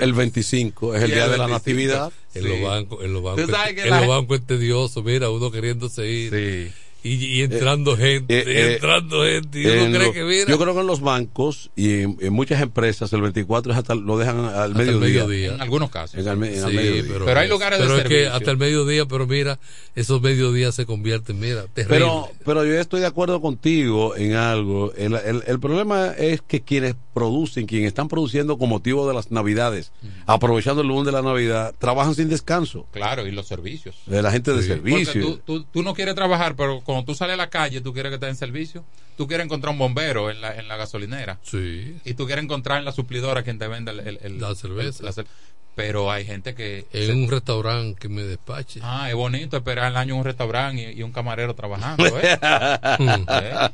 El 0.00 0.12
25 0.12 0.94
es 0.94 1.02
el 1.02 1.10
día 1.10 1.24
el 1.24 1.30
de 1.32 1.38
la 1.38 1.46
25. 1.46 1.48
natividad. 1.48 2.12
En 2.34 2.48
los 2.48 2.60
bancos, 2.62 3.04
en 3.04 3.12
los 3.12 3.22
bancos, 3.22 3.48
en 3.78 3.90
los 3.90 4.06
bancos 4.08 4.38
es 4.40 4.46
tedioso, 4.46 5.02
mira, 5.02 5.30
uno 5.30 5.50
queriéndose 5.50 6.06
ir. 6.06 6.30
Sí. 6.32 6.74
Y, 7.14 7.42
entrando 7.42 7.96
gente, 7.96 8.38
eh, 8.38 8.44
eh, 8.46 8.72
entrando 8.74 9.24
gente. 9.24 9.60
Y 9.60 9.66
uno 9.66 9.82
en 9.84 9.92
cree 9.92 10.06
lo- 10.06 10.12
que 10.12 10.24
mira. 10.24 10.44
Yo 10.48 10.58
creo 10.58 10.74
que 10.74 10.80
en 10.80 10.86
los 10.86 11.00
bancos 11.00 11.70
y 11.76 12.00
en, 12.02 12.16
en 12.20 12.32
muchas 12.32 12.60
empresas 12.60 13.12
el 13.12 13.22
24 13.22 13.72
es 13.72 13.78
hasta 13.78 13.94
lo 13.94 14.18
dejan 14.18 14.38
al 14.40 14.46
Hasta 14.46 14.64
el 14.66 14.74
mediodía. 14.74 14.98
mediodía. 15.24 15.54
En 15.54 15.60
algunos 15.60 15.90
casos. 15.90 16.18
En 16.20 16.28
al 16.28 16.36
me- 16.36 16.56
en 16.56 16.64
al 16.64 16.70
Sí, 16.70 16.76
mediodía. 16.76 17.04
pero, 17.08 17.24
Pero 17.24 17.40
hay 17.40 17.48
lugares 17.48 17.78
de 17.78 17.84
pero 17.86 17.98
es 17.98 18.04
que 18.04 18.26
hasta 18.26 18.50
el 18.50 18.56
mediodía, 18.56 19.06
pero 19.06 19.26
mira, 19.26 19.58
esos 19.94 20.20
mediodías 20.20 20.74
se 20.74 20.86
convierten, 20.86 21.38
mira, 21.40 21.64
terrible. 21.72 21.96
Pero, 21.98 22.28
pero 22.44 22.64
yo 22.64 22.78
estoy 22.80 23.00
de 23.00 23.06
acuerdo 23.06 23.40
contigo 23.40 24.16
en 24.16 24.34
algo. 24.34 24.92
El, 24.96 25.14
el- 25.14 25.42
el 25.46 25.60
problema 25.60 26.08
es 26.16 26.42
que 26.42 26.62
quienes 26.62 26.94
producen, 27.14 27.66
quienes 27.66 27.88
están 27.88 28.08
produciendo 28.08 28.58
con 28.58 28.68
motivo 28.68 29.08
de 29.08 29.14
las 29.14 29.30
navidades, 29.30 29.90
aprovechando 30.26 30.82
el 30.82 30.88
lunes 30.88 31.06
de 31.06 31.12
la 31.12 31.22
Navidad, 31.22 31.74
trabajan 31.78 32.14
sin 32.14 32.28
descanso. 32.28 32.86
Claro, 32.92 33.26
y 33.26 33.30
los 33.32 33.46
servicios. 33.46 33.94
De 34.06 34.22
la 34.22 34.30
gente 34.30 34.50
de 34.52 34.56
Porque 34.56 35.04
servicio. 35.04 35.22
tú, 35.22 35.38
tú, 35.44 35.64
tú 35.72 35.82
no 35.82 35.94
quieres 35.94 36.14
trabajar, 36.14 36.56
pero 36.56 36.80
cuando 36.96 37.12
tú 37.12 37.14
sales 37.16 37.34
a 37.34 37.36
la 37.36 37.50
calle, 37.50 37.80
tú 37.80 37.92
quieres 37.92 38.10
que 38.10 38.14
esté 38.16 38.28
en 38.28 38.36
servicio. 38.36 38.84
Tú 39.16 39.26
quieres 39.26 39.44
encontrar 39.46 39.72
un 39.72 39.78
bombero 39.78 40.30
en 40.30 40.40
la, 40.40 40.54
en 40.56 40.68
la 40.68 40.76
gasolinera. 40.76 41.38
Sí. 41.42 41.96
Y 42.04 42.14
tú 42.14 42.26
quieres 42.26 42.44
encontrar 42.44 42.78
en 42.78 42.84
la 42.84 42.92
suplidora 42.92 43.42
quien 43.42 43.58
te 43.58 43.66
vende 43.68 43.92
el, 43.92 44.00
el- 44.00 44.18
el- 44.22 44.40
La 44.40 44.54
cerveza. 44.54 44.98
el- 45.00 45.04
la 45.06 45.12
cer- 45.12 45.26
pero 45.74 46.10
hay 46.10 46.24
gente 46.24 46.54
que. 46.54 46.86
en 46.92 47.06
se- 47.06 47.12
un 47.12 47.30
restaurante 47.30 47.98
que 48.00 48.08
me 48.08 48.22
despache. 48.22 48.80
Ah, 48.82 49.08
es 49.10 49.14
bonito 49.14 49.56
esperar 49.58 49.90
el 49.90 49.96
año 49.98 50.14
en 50.14 50.20
un 50.20 50.24
restaurante 50.24 50.92
y, 50.92 50.98
y 51.00 51.02
un 51.02 51.12
camarero 51.12 51.54
trabajando. 51.54 52.06
¿eh? 52.18 52.38
¿Eh? 52.42 53.68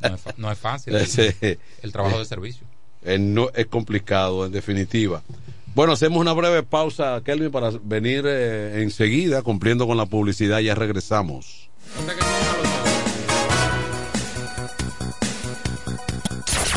No, 0.00 0.14
es, 0.14 0.22
no 0.38 0.52
es 0.52 0.58
fácil 0.58 0.94
el, 0.94 1.92
trabajo 1.92 2.18
de 2.18 2.24
servicio. 2.24 2.66
Eh, 3.04 3.18
no, 3.18 3.50
es 3.54 3.66
complicado, 3.66 4.46
en 4.46 4.52
definitiva. 4.52 5.22
Bueno, 5.74 5.92
hacemos 5.94 6.20
una 6.20 6.32
breve 6.32 6.62
pausa, 6.62 7.20
Kelvin, 7.24 7.50
para 7.50 7.70
venir 7.82 8.24
eh, 8.26 8.82
enseguida 8.82 9.42
cumpliendo 9.42 9.86
con 9.86 9.96
la 9.96 10.06
publicidad. 10.06 10.58
Ya 10.60 10.74
regresamos. 10.74 11.61
O 11.98 12.04
sea 12.04 12.14
que 12.14 12.61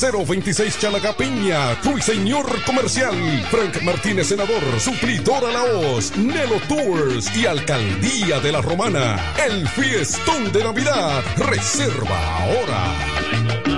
026 0.00 0.78
Chalacapiña, 0.78 1.74
Ruiseñor 1.82 2.62
Comercial. 2.64 3.16
Frank 3.50 3.82
Martínez, 3.82 4.28
senador, 4.28 4.62
suplidor 4.78 5.44
a 5.44 5.52
la 5.52 5.72
voz. 5.72 6.16
Nelo 6.16 6.60
Tours 6.68 7.34
y 7.36 7.46
Alcaldía 7.46 8.38
de 8.38 8.52
la 8.52 8.60
Romana. 8.60 9.34
El 9.44 9.66
fiestón 9.68 10.52
de 10.52 10.62
Navidad. 10.62 11.24
Reserva 11.36 12.38
ahora. 12.38 13.77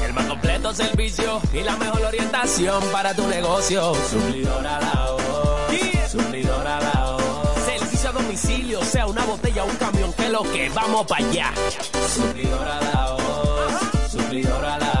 El 0.11 0.15
más 0.15 0.25
completo 0.25 0.73
servicio 0.73 1.39
y 1.53 1.61
la 1.61 1.77
mejor 1.77 2.01
orientación 2.01 2.83
para 2.91 3.13
tu 3.13 3.25
negocio. 3.27 3.95
Suplidora 4.09 4.77
la 4.77 6.09
Suplidora 6.09 6.81
la 6.81 7.17
Servicio 7.65 8.09
a 8.09 8.11
domicilio, 8.11 8.83
sea 8.83 9.07
una 9.07 9.23
botella 9.23 9.63
o 9.63 9.67
un 9.67 9.75
camión, 9.77 10.11
que 10.11 10.27
lo 10.27 10.43
que 10.43 10.67
vamos 10.67 11.07
para 11.07 11.25
allá. 11.25 11.53
Suplidora 12.13 12.81
la 12.81 13.17
Suplidora 14.09 14.77
la 14.79 14.91
El 14.91 14.91
mejor 14.91 15.00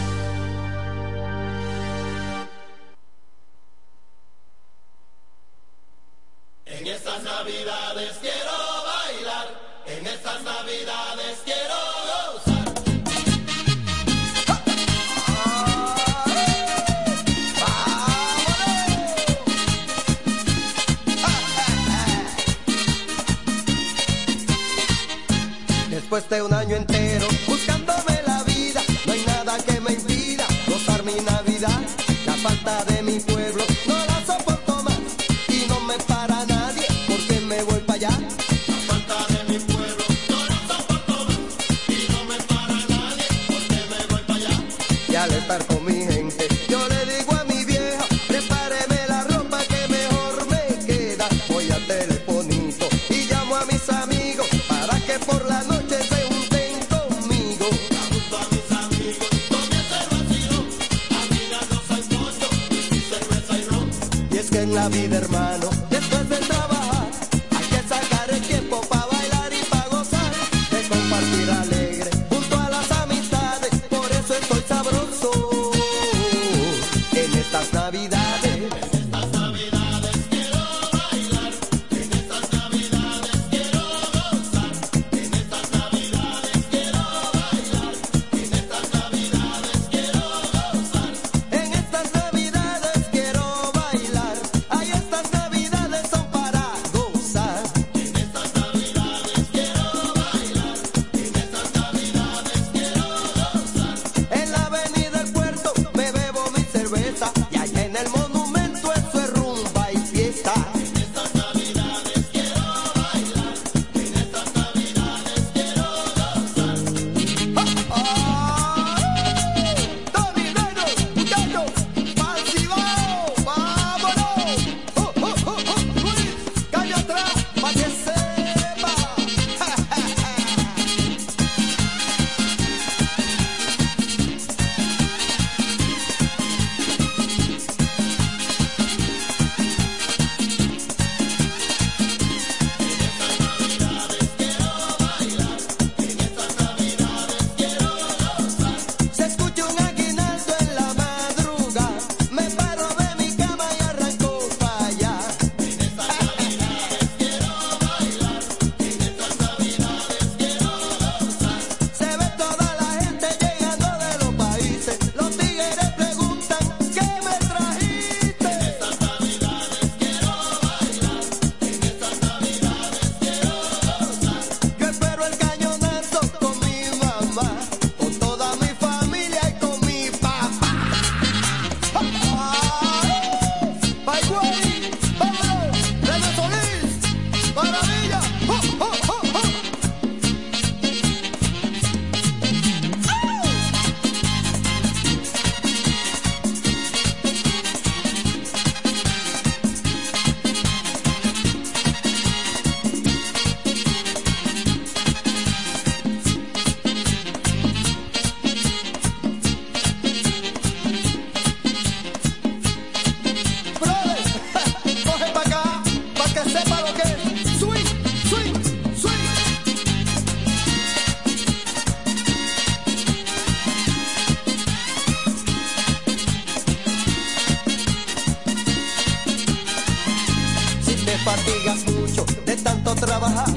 Fatigas 231.23 231.85
mucho 231.85 232.25
de 232.45 232.55
tanto 232.57 232.95
trabajar 232.95 233.47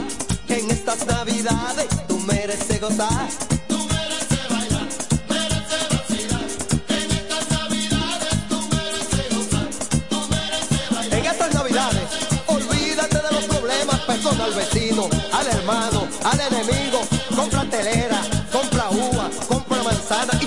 en 0.48 0.70
estas 0.70 1.06
navidades, 1.06 1.86
tú 2.06 2.18
mereces 2.20 2.80
gozar. 2.80 3.28
Tú 3.66 3.78
mereces 3.88 4.48
bailar, 4.48 4.88
mereces 5.28 5.88
vacilar. 5.90 6.46
En 6.88 7.10
estas 7.10 7.50
navidades 7.50 8.34
tú 8.48 8.58
mereces 8.70 9.26
gozar. 9.34 9.68
Tú 10.10 10.18
mereces 10.30 10.90
bailar. 10.90 11.18
En 11.18 11.26
estas 11.26 11.54
navidades, 11.54 12.08
olvídate 12.46 13.16
de 13.16 13.30
los 13.32 13.44
problemas, 13.44 14.00
perdona 14.00 14.44
al 14.44 14.54
vecino, 14.54 15.08
al 15.32 15.46
hermano, 15.46 16.06
al 16.24 16.40
enemigo. 16.40 17.00
Compra 17.34 17.64
telera, 17.68 18.20
compra 18.52 18.90
uva, 18.90 19.30
compra 19.48 19.82
manzana. 19.82 20.38
Y 20.40 20.46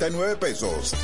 12,339 0.01 0.35
pesos. 0.37 0.95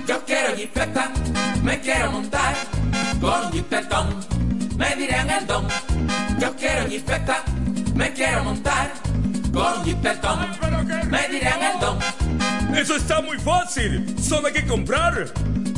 Yo 0.07 0.25
quiero 0.25 0.55
jipeta, 0.57 1.13
me 1.65 1.81
quiero 1.81 2.13
montar 2.13 2.55
con 3.21 3.51
jipetón, 3.53 4.21
me 4.77 4.95
dirán 4.97 5.31
el 5.31 5.47
don. 5.47 5.67
Yo 6.39 6.55
quiero 6.57 6.87
jipeta, 6.89 7.43
me 7.95 8.13
quiero 8.13 8.45
montar 8.45 8.93
con 9.53 9.85
jipetón, 9.85 10.39
me 11.11 11.29
dirán 11.29 11.63
el 11.63 11.81
don. 11.81 11.99
Eso 12.77 12.95
está 12.97 13.21
muy 13.21 13.39
fácil. 13.39 14.17
Solo 14.21 14.47
hay 14.47 14.53
que 14.55 14.67
comprar. 14.67 15.33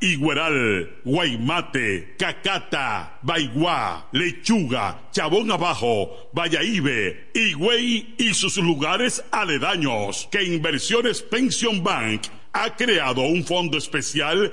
Igueral, 0.00 0.88
Guaymate, 1.04 2.16
Cacata, 2.18 3.18
Baigua, 3.22 4.06
Lechuga, 4.12 4.98
Chabón 5.12 5.50
Abajo, 5.50 6.30
Vallaíbe, 6.32 7.30
Higüey 7.34 8.14
y 8.16 8.32
sus 8.32 8.56
lugares 8.56 9.22
aledaños 9.30 10.28
que 10.32 10.42
Inversiones 10.42 11.20
Pension 11.20 11.82
Bank 11.82 12.22
ha 12.52 12.74
creado 12.76 13.22
un 13.22 13.44
fondo 13.44 13.78
especial 13.78 14.52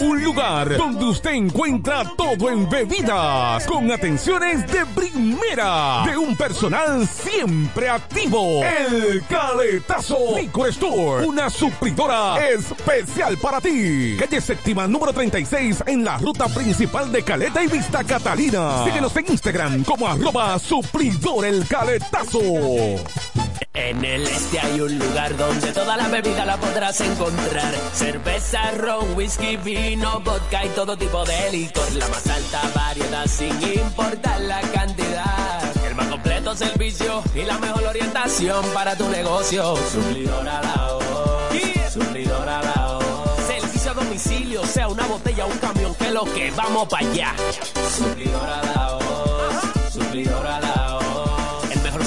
Un 0.00 0.24
lugar 0.24 0.76
donde 0.76 1.04
usted 1.04 1.32
encuentra 1.32 2.04
todo 2.16 2.48
en 2.48 2.68
bebidas. 2.68 3.66
Con 3.66 3.90
atenciones 3.90 4.66
de 4.66 4.86
primera. 4.86 6.04
De 6.06 6.16
un 6.16 6.34
personal 6.36 7.06
siempre 7.06 7.88
activo. 7.88 8.62
El 8.64 9.22
Caletazo 9.28 10.36
Licor 10.36 10.70
Store. 10.70 11.26
Una 11.26 11.50
suplidora 11.50 12.48
especial 12.48 13.36
para 13.36 13.60
ti. 13.60 14.16
Calle 14.18 14.40
séptima 14.40 14.86
número 14.86 15.12
36 15.12 15.84
en 15.86 16.04
la 16.04 16.16
ruta 16.16 16.46
principal 16.48 17.12
de 17.12 17.22
Caleta 17.22 17.62
y 17.62 17.66
Vista 17.66 18.02
Catalina. 18.02 18.84
Síguenos 18.84 19.14
en 19.16 19.30
Instagram 19.30 19.84
como 19.84 20.08
arroba 20.08 20.58
suplidor 20.58 21.44
el 21.44 21.66
caletazo. 21.66 22.40
En 23.72 24.04
el 24.04 24.26
este 24.26 24.58
hay 24.58 24.80
un 24.80 24.98
lugar 24.98 25.36
donde 25.36 25.72
toda 25.72 25.96
la 25.96 26.08
bebida 26.08 26.44
la 26.44 26.56
podrás 26.56 27.00
encontrar. 27.00 27.72
Cerveza, 27.92 28.72
ron, 28.72 29.14
whisky, 29.14 29.49
vino, 29.56 30.20
vodka 30.20 30.64
y 30.64 30.68
todo 30.70 30.96
tipo 30.96 31.24
de 31.24 31.52
licor. 31.52 31.92
La 31.92 32.08
más 32.08 32.26
alta 32.26 32.62
variedad 32.74 33.26
sin 33.26 33.60
importar 33.62 34.40
la 34.40 34.60
cantidad. 34.60 35.86
El 35.86 35.94
más 35.94 36.06
completo 36.06 36.54
servicio 36.54 37.22
y 37.34 37.42
la 37.42 37.58
mejor 37.58 37.84
orientación 37.84 38.64
para 38.74 38.96
tu 38.96 39.08
negocio. 39.08 39.76
Suplidora 39.92 40.60
la 40.62 40.92
voz. 40.92 41.92
Suplidora 41.92 42.62
la 42.62 42.98
voz. 42.98 43.46
Servicio 43.46 43.90
a 43.90 43.94
domicilio, 43.94 44.64
sea 44.64 44.88
una 44.88 45.06
botella 45.06 45.44
o 45.46 45.48
un 45.48 45.58
camión, 45.58 45.94
que 45.96 46.10
lo 46.10 46.24
que 46.24 46.50
vamos 46.52 46.88
para 46.88 47.06
allá. 47.06 47.34
Suplidora 47.96 48.62
la 48.62 48.94
voz. 48.94 49.92
Suplidora 49.92 50.60
la 50.60 50.94
voz. 50.94 50.99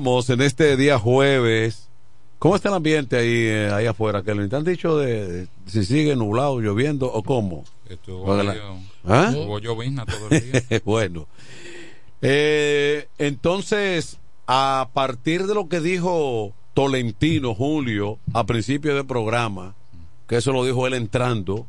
En 0.00 0.40
este 0.40 0.76
día 0.76 0.98
jueves. 0.98 1.88
¿Cómo 2.38 2.56
está 2.56 2.70
el 2.70 2.74
ambiente 2.76 3.16
ahí, 3.16 3.28
eh, 3.46 3.70
ahí 3.72 3.86
afuera? 3.86 4.22
¿Que 4.22 4.34
te 4.34 4.56
han 4.56 4.64
dicho 4.64 4.96
de, 4.96 5.26
de 5.28 5.48
si 5.66 5.84
sigue 5.84 6.16
nublado, 6.16 6.60
lloviendo 6.60 7.06
o 7.12 7.22
cómo? 7.22 7.62
Estuvo, 7.88 8.34
la- 8.42 8.54
llovido- 8.54 8.78
¿Ah? 9.04 9.32
hubo 9.36 9.58
llovizna 9.60 10.04
todo 10.06 10.28
el 10.30 10.50
día. 10.50 10.80
bueno. 10.84 11.28
Eh, 12.20 13.06
entonces, 13.18 14.18
a 14.46 14.88
partir 14.92 15.46
de 15.46 15.54
lo 15.54 15.68
que 15.68 15.80
dijo 15.80 16.52
Tolentino 16.74 17.54
Julio 17.54 18.18
a 18.32 18.44
principio 18.44 18.94
del 18.96 19.06
programa, 19.06 19.74
que 20.26 20.36
eso 20.36 20.52
lo 20.52 20.64
dijo 20.64 20.86
él 20.86 20.94
entrando, 20.94 21.66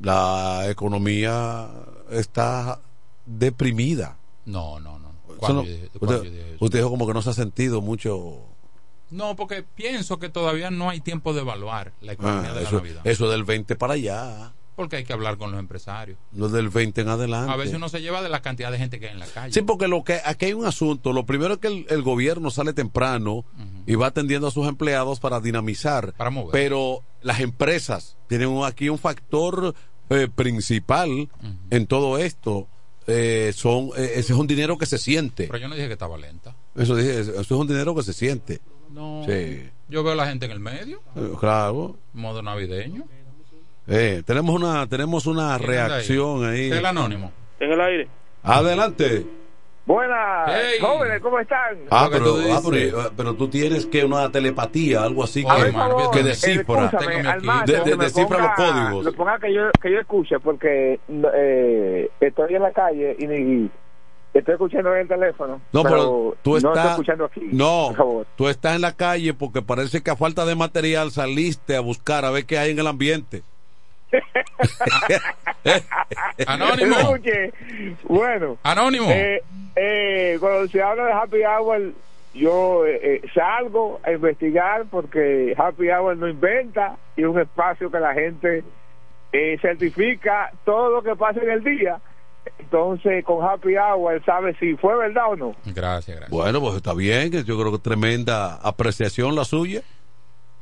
la 0.00 0.68
economía 0.70 1.68
está 2.10 2.80
deprimida. 3.26 4.16
No, 4.46 4.80
no, 4.80 4.98
no. 4.98 5.01
Eso 5.42 5.46
¿Cuándo 5.54 5.62
no- 5.62 5.68
yo 5.68 5.74
dije- 5.74 5.88
cuándo 5.98 6.16
usted, 6.16 6.28
yo 6.30 6.36
dije 6.36 6.54
eso? 6.54 6.64
usted 6.64 6.78
dijo 6.78 6.90
como 6.90 7.06
que 7.06 7.14
no 7.14 7.22
se 7.22 7.30
ha 7.30 7.34
sentido 7.34 7.80
mucho. 7.80 8.40
No, 9.10 9.36
porque 9.36 9.62
pienso 9.62 10.18
que 10.18 10.28
todavía 10.30 10.70
no 10.70 10.88
hay 10.88 11.00
tiempo 11.00 11.34
de 11.34 11.40
evaluar 11.42 11.92
la 12.00 12.12
economía 12.12 12.50
Ah, 12.50 12.54
de 12.54 12.60
la 12.62 12.68
eso, 12.68 12.76
Navidad. 12.76 13.00
eso 13.06 13.28
del 13.30 13.44
20 13.44 13.76
para 13.76 13.92
allá, 13.94 14.52
Porque 14.74 14.96
hay 14.96 15.04
que 15.04 15.12
hablar 15.12 15.36
con 15.36 15.50
los 15.50 15.60
empresarios. 15.60 16.16
no 16.32 16.48
del 16.48 16.70
20 16.70 17.02
en 17.02 17.08
adelante. 17.10 17.52
A 17.52 17.56
veces 17.56 17.74
uno 17.74 17.90
se 17.90 18.00
lleva 18.00 18.22
de 18.22 18.30
la 18.30 18.40
cantidad 18.40 18.72
de 18.72 18.78
gente 18.78 18.98
que 18.98 19.08
hay 19.08 19.12
en 19.12 19.18
la 19.18 19.26
calle. 19.26 19.52
Sí, 19.52 19.60
porque 19.60 19.86
lo 19.86 20.02
que 20.02 20.18
aquí 20.24 20.46
hay 20.46 20.52
un 20.54 20.64
asunto. 20.64 21.12
Lo 21.12 21.26
primero 21.26 21.54
es 21.54 21.60
que 21.60 21.68
el, 21.68 21.86
el 21.90 22.02
gobierno 22.02 22.50
sale 22.50 22.72
temprano 22.72 23.44
y 23.86 23.96
va 23.96 24.06
atendiendo 24.06 24.46
a 24.46 24.50
sus 24.50 24.66
empleados 24.66 25.20
para 25.20 25.40
dinamizar. 25.40 26.14
Para 26.14 26.30
mover. 26.30 26.52
Pero 26.52 27.00
las 27.20 27.40
empresas 27.40 28.16
tienen 28.28 28.62
aquí 28.64 28.88
un 28.88 28.98
factor 28.98 29.74
eh, 30.08 30.28
principal 30.34 31.28
en 31.70 31.86
todo 31.86 32.16
esto. 32.16 32.66
Eh, 33.06 33.52
son 33.54 33.90
eh, 33.96 34.12
ese 34.14 34.32
es 34.32 34.38
un 34.38 34.46
dinero 34.46 34.78
que 34.78 34.86
se 34.86 34.98
siente. 34.98 35.46
Pero 35.48 35.58
yo 35.58 35.68
no 35.68 35.74
dije 35.74 35.86
que 35.88 35.94
estaba 35.94 36.16
lenta. 36.16 36.54
Eso 36.76 36.94
dije, 36.96 37.20
eso 37.20 37.40
es 37.40 37.50
un 37.50 37.66
dinero 37.66 37.94
que 37.94 38.02
se 38.02 38.12
siente. 38.12 38.60
No. 38.90 39.24
Sí. 39.26 39.62
Yo 39.88 40.02
veo 40.04 40.12
a 40.12 40.16
la 40.16 40.26
gente 40.28 40.46
en 40.46 40.52
el 40.52 40.60
medio, 40.60 41.00
Eh, 41.16 41.32
Claro. 41.40 41.96
modo 42.12 42.42
navideño. 42.42 43.04
Eh, 43.88 44.22
tenemos 44.24 44.54
una 44.54 44.86
tenemos 44.86 45.26
una 45.26 45.58
¿Quién 45.58 45.70
anda 45.70 45.82
ahí? 45.84 45.88
reacción 45.88 46.44
ahí. 46.44 46.70
Es 46.70 46.78
el 46.78 46.86
anónimo. 46.86 47.32
En 47.58 47.72
el 47.72 47.80
aire. 47.80 48.08
Adelante. 48.44 49.26
Buenas, 49.84 50.48
Hey. 50.48 50.78
jóvenes, 50.80 51.20
¿cómo 51.20 51.40
están? 51.40 51.76
Ah, 51.90 52.08
pero, 52.10 52.24
tú 52.24 52.40
ah, 52.52 52.60
pero, 52.70 53.10
pero 53.16 53.34
tú 53.34 53.48
tienes 53.48 53.84
que 53.86 54.04
una 54.04 54.30
telepatía, 54.30 55.02
algo 55.02 55.24
así 55.24 55.42
que, 55.44 55.72
favor, 55.72 56.10
que 56.12 56.20
eh, 56.20 56.22
descifra, 56.22 56.88
De- 57.66 57.96
descifra 57.96 58.38
los 58.38 58.52
códigos. 58.54 59.04
Lo 59.06 59.12
ponga 59.12 59.38
que 59.40 59.52
yo, 59.52 59.62
que 59.80 59.90
yo 59.92 59.98
escuche, 59.98 60.38
porque 60.38 61.00
eh, 61.34 62.10
estoy 62.20 62.54
en 62.54 62.62
la 62.62 62.70
calle 62.70 63.16
y, 63.18 63.24
y 63.24 63.70
estoy 64.32 64.52
escuchando 64.54 64.94
en 64.94 65.00
el 65.00 65.08
teléfono. 65.08 65.60
No, 65.72 65.82
pero 65.82 66.36
tú 66.42 66.50
no 66.52 66.56
estás. 66.58 66.76
estoy 66.76 66.90
escuchando 66.92 67.24
aquí. 67.24 67.40
No, 67.52 67.86
por 67.88 67.96
favor. 67.96 68.26
tú 68.36 68.48
estás 68.48 68.76
en 68.76 68.82
la 68.82 68.92
calle 68.92 69.34
porque 69.34 69.62
parece 69.62 70.00
que 70.00 70.12
a 70.12 70.16
falta 70.16 70.44
de 70.44 70.54
material 70.54 71.10
saliste 71.10 71.74
a 71.74 71.80
buscar 71.80 72.24
a 72.24 72.30
ver 72.30 72.46
qué 72.46 72.56
hay 72.56 72.70
en 72.70 72.78
el 72.78 72.86
ambiente. 72.86 73.42
Anónimo. 76.46 76.96
Escuche, 76.96 77.52
bueno. 78.04 78.58
Anónimo. 78.62 79.10
Eh, 79.10 79.42
eh, 79.76 80.36
cuando 80.40 80.68
se 80.68 80.82
habla 80.82 81.06
de 81.06 81.12
Happy 81.12 81.44
Hour, 81.44 81.92
yo 82.34 82.86
eh, 82.86 83.00
eh, 83.02 83.22
salgo 83.34 84.00
a 84.04 84.12
investigar 84.12 84.86
porque 84.90 85.54
Happy 85.56 85.90
Hour 85.90 86.16
no 86.16 86.28
inventa 86.28 86.96
y 87.16 87.22
es 87.22 87.26
un 87.26 87.40
espacio 87.40 87.90
que 87.90 88.00
la 88.00 88.14
gente 88.14 88.64
eh, 89.32 89.58
certifica 89.60 90.52
todo 90.64 90.90
lo 90.90 91.02
que 91.02 91.16
pasa 91.16 91.40
en 91.42 91.50
el 91.50 91.64
día. 91.64 92.00
Entonces, 92.58 93.24
con 93.24 93.46
Happy 93.46 93.76
Hour, 93.76 94.24
sabe 94.24 94.56
si 94.58 94.74
fue 94.74 94.96
verdad 94.96 95.30
o 95.30 95.36
no. 95.36 95.54
Gracias, 95.66 96.16
gracias. 96.16 96.30
Bueno, 96.30 96.60
pues 96.60 96.74
está 96.74 96.92
bien, 96.92 97.30
que 97.30 97.44
yo 97.44 97.58
creo 97.58 97.70
que 97.70 97.78
tremenda 97.78 98.56
apreciación 98.56 99.36
la 99.36 99.44
suya. 99.44 99.82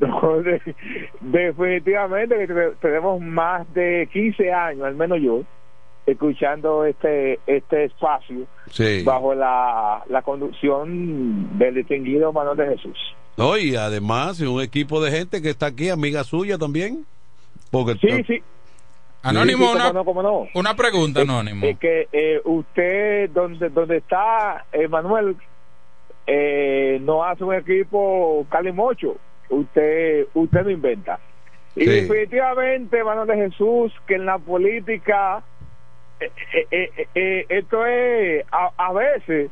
No, 0.06 0.42
de- 0.42 0.74
definitivamente 1.20 2.46
que 2.46 2.72
tenemos 2.80 3.20
más 3.20 3.72
de 3.74 4.08
15 4.12 4.50
años, 4.52 4.84
al 4.84 4.94
menos 4.94 5.18
yo, 5.20 5.42
escuchando 6.06 6.84
este 6.86 7.38
este 7.46 7.84
espacio 7.84 8.46
Sí. 8.70 9.02
bajo 9.04 9.34
la, 9.34 10.02
la 10.08 10.22
conducción 10.22 11.58
del 11.58 11.74
distinguido 11.74 12.32
Manuel 12.32 12.56
de 12.56 12.66
Jesús. 12.76 12.98
No, 13.36 13.56
y 13.58 13.76
además 13.76 14.40
un 14.40 14.60
equipo 14.62 15.02
de 15.02 15.10
gente 15.10 15.40
que 15.42 15.50
está 15.50 15.66
aquí, 15.66 15.88
amiga 15.90 16.24
suya 16.24 16.56
también. 16.58 17.04
Porque 17.70 17.94
Sí, 18.00 18.24
sí. 18.26 18.42
Anónimo, 19.22 19.66
Sí, 19.66 19.70
sí, 19.72 19.76
una, 19.76 19.84
cómo 19.88 19.92
no, 19.92 20.04
cómo 20.04 20.22
no. 20.22 20.48
una 20.54 20.74
pregunta, 20.74 21.20
Anónimo. 21.20 21.66
Es 21.66 21.78
que 21.78 22.08
eh, 22.10 22.40
usted, 22.44 23.28
donde 23.30 23.68
donde 23.68 23.98
está 23.98 24.64
eh, 24.72 24.88
Manuel, 24.88 25.36
eh, 26.26 26.98
no 27.02 27.22
hace 27.24 27.44
un 27.44 27.54
equipo 27.54 28.46
calimocho. 28.50 29.16
Usted 29.50 30.26
usted 30.34 30.62
lo 30.64 30.70
inventa. 30.70 31.18
Y 31.76 31.84
Sí. 31.84 31.90
definitivamente, 31.90 33.04
Manuel 33.04 33.28
de 33.28 33.36
Jesús, 33.36 33.92
que 34.06 34.14
en 34.16 34.26
la 34.26 34.38
política, 34.38 35.42
eh, 36.20 36.30
eh, 36.70 37.06
eh, 37.14 37.46
esto 37.48 37.86
es, 37.86 38.44
a, 38.50 38.70
a 38.76 38.92
veces, 38.92 39.50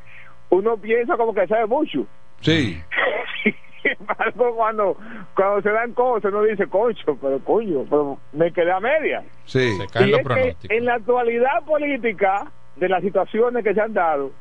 uno 0.51 0.77
piensa 0.77 1.17
como 1.17 1.33
que 1.35 1.47
sabe 1.47 1.67
mucho. 1.67 2.07
Sí. 2.41 2.81
Sin 3.83 3.93
embargo, 4.01 4.55
cuando, 4.57 4.97
cuando 5.37 5.63
se 5.63 5.71
dan 5.71 5.93
cosas, 5.93 6.33
uno 6.33 6.43
dice, 6.43 6.67
concho, 6.67 7.17
pero 7.21 7.39
coño, 7.45 7.85
pero 7.89 8.19
me 8.33 8.53
quedé 8.53 8.73
a 8.73 8.81
media. 8.81 9.23
Sí. 9.45 9.77
Se 9.77 9.87
caen 9.87 10.09
Y 10.09 10.11
los 10.11 10.21
es 10.21 10.57
que 10.57 10.77
en 10.77 10.85
la 10.85 10.95
actualidad 10.95 11.65
política 11.65 12.51
de 12.77 12.89
las 12.89 13.03
situaciones 13.03 13.63
que 13.65 13.75
se 13.75 13.81
han 13.81 13.95
dado, 13.95 14.33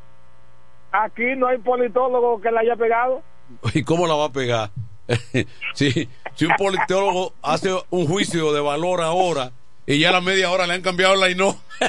aquí 0.92 1.36
no 1.36 1.48
hay 1.48 1.60
politólogo 1.60 2.42
que 2.42 2.50
la 2.52 2.62
haya 2.62 2.76
pegado. 2.76 3.22
¿Y 3.76 3.84
cómo 3.84 4.08
la 4.08 4.16
va 4.16 4.26
a 4.26 4.32
pegar? 4.32 4.70
si, 5.74 6.10
si 6.36 6.46
un 6.46 6.54
politólogo 6.58 7.34
hace 7.42 7.70
un 7.90 8.08
juicio 8.08 8.52
de 8.54 8.62
valor 8.62 9.02
ahora 9.02 9.52
y 9.86 10.00
ya 10.00 10.10
a 10.10 10.14
la 10.14 10.22
media 10.22 10.52
hora 10.52 10.68
le 10.68 10.74
han 10.74 10.82
cambiado 10.82 11.16
la 11.16 11.30
y 11.30 11.36
no. 11.36 11.56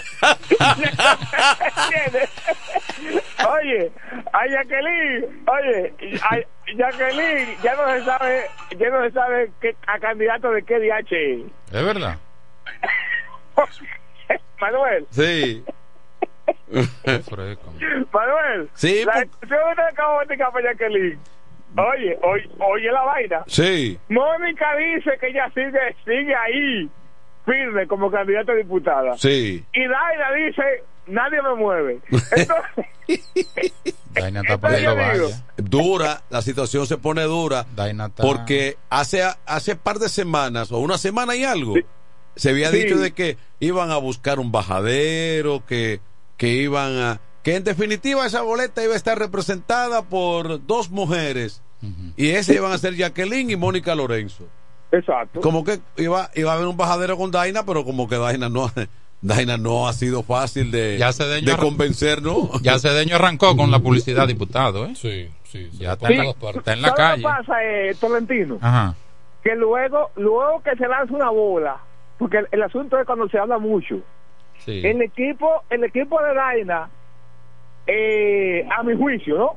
Oye, 3.48 3.90
a 4.32 4.46
Jacqueline, 4.46 5.44
oye, 5.46 5.94
a 6.22 6.38
Jacqueline, 6.76 7.56
ya 7.62 7.74
no 7.76 7.88
se 7.94 8.04
sabe, 8.04 8.44
ya 8.78 8.90
no 8.90 9.02
se 9.04 9.10
sabe 9.12 9.50
qué, 9.60 9.76
a 9.86 9.98
candidato 9.98 10.50
de 10.50 10.62
qué 10.64 10.78
DH 10.78 11.12
es. 11.12 11.40
Es 11.72 11.84
verdad. 11.84 12.18
Manuel, 14.60 15.06
Sí. 15.10 15.64
Manuel, 18.12 18.68
Sí, 18.74 19.04
la 19.04 19.12
por- 19.14 19.22
discusión 19.24 19.60
de 19.76 19.94
caótica 19.94 20.50
para 20.50 20.72
Jacqueline. 20.72 21.18
Oye, 21.76 22.18
oye, 22.22 22.48
oye 22.58 22.90
la 22.92 23.02
vaina. 23.02 23.44
Sí. 23.46 23.98
Mónica 24.08 24.66
dice 24.76 25.10
que 25.20 25.28
ella 25.28 25.50
sigue, 25.54 25.78
sigue 26.04 26.34
ahí, 26.34 26.88
firme 27.44 27.86
como 27.86 28.10
candidata 28.10 28.52
a 28.52 28.54
diputada. 28.56 29.16
Sí. 29.18 29.64
Y 29.72 29.80
Daira 29.80 30.32
dice, 30.34 30.62
nadie 31.06 31.40
me 31.42 31.54
mueve. 31.54 32.00
Entonces, 32.10 32.86
Daina 34.14 34.40
está 34.40 34.58
poniendo 34.58 34.96
valla. 34.96 35.44
Dura, 35.56 36.22
la 36.30 36.42
situación 36.42 36.86
se 36.86 36.98
pone 36.98 37.22
dura 37.22 37.66
Daina 37.76 38.06
está- 38.06 38.22
porque 38.22 38.76
hace 38.90 39.22
hace 39.46 39.76
par 39.76 39.98
de 39.98 40.08
semanas 40.08 40.72
o 40.72 40.78
una 40.78 40.98
semana 40.98 41.36
y 41.36 41.44
algo 41.44 41.74
se 42.34 42.50
había 42.50 42.70
Sí. 42.70 42.78
dicho 42.82 42.96
de 42.98 43.12
que 43.12 43.36
iban 43.60 43.90
a 43.90 43.96
buscar 43.98 44.38
un 44.40 44.50
bajadero, 44.52 45.62
que 45.66 46.00
que 46.36 46.48
iban 46.48 46.96
a 46.98 47.20
que 47.48 47.56
en 47.56 47.64
definitiva 47.64 48.26
esa 48.26 48.42
boleta 48.42 48.84
iba 48.84 48.92
a 48.92 48.96
estar 48.96 49.18
representada 49.18 50.02
por 50.02 50.66
dos 50.66 50.90
mujeres 50.90 51.62
y 52.16 52.28
ese 52.30 52.56
iban 52.56 52.72
a 52.72 52.76
ser 52.78 52.94
Jacqueline 52.94 53.50
y 53.50 53.56
Mónica 53.56 53.94
Lorenzo. 53.94 54.44
exacto. 54.92 55.40
Como 55.40 55.64
que 55.64 55.80
iba 55.96 56.28
iba 56.34 56.50
a 56.52 56.54
haber 56.56 56.66
un 56.66 56.76
bajadero 56.76 57.16
con 57.16 57.30
Daina, 57.30 57.64
pero 57.64 57.84
como 57.84 58.06
que 58.06 58.18
Daina 58.18 58.50
no 58.50 58.70
Daina 59.22 59.56
no 59.56 59.88
ha 59.88 59.94
sido 59.94 60.22
fácil 60.22 60.70
de, 60.70 60.98
Ya 60.98 61.10
Cedeño 61.14 61.52
de 61.52 61.56
convencer, 61.56 62.20
¿no? 62.22 62.50
Ya 62.60 62.78
Cedeño 62.78 63.16
arrancó 63.16 63.56
con 63.56 63.70
la 63.70 63.78
publicidad 63.78 64.28
diputado, 64.34 64.84
¿eh? 64.84 64.94
Sí, 64.94 65.30
sí. 65.44 65.70
Ya 65.72 65.94
está, 65.94 66.08
Sí. 66.08 66.12
en 66.14 66.18
la, 66.26 66.30
está 66.54 66.72
en 66.74 66.82
la 66.82 66.88
¿Sabe 66.88 66.96
calle. 66.98 67.22
qué 67.22 67.28
pasa, 67.28 67.64
eh, 67.64 67.96
Tolentino? 67.98 68.58
Ajá. 68.60 68.94
Que 69.42 69.54
luego, 69.56 70.10
luego 70.16 70.62
que 70.62 70.76
se 70.76 70.86
lanza 70.86 71.14
una 71.14 71.30
bola, 71.30 71.78
porque 72.18 72.38
el, 72.38 72.48
el 72.52 72.62
asunto 72.62 72.98
es 72.98 73.06
cuando 73.06 73.26
se 73.30 73.38
habla 73.38 73.58
mucho. 73.58 74.00
Sí. 74.64 74.82
El 74.84 75.00
equipo, 75.02 75.62
el 75.70 75.84
equipo 75.84 76.20
de 76.22 76.34
Daina, 76.34 76.90
eh, 77.88 78.68
a 78.70 78.82
mi 78.82 78.94
juicio, 78.94 79.36
¿no? 79.36 79.56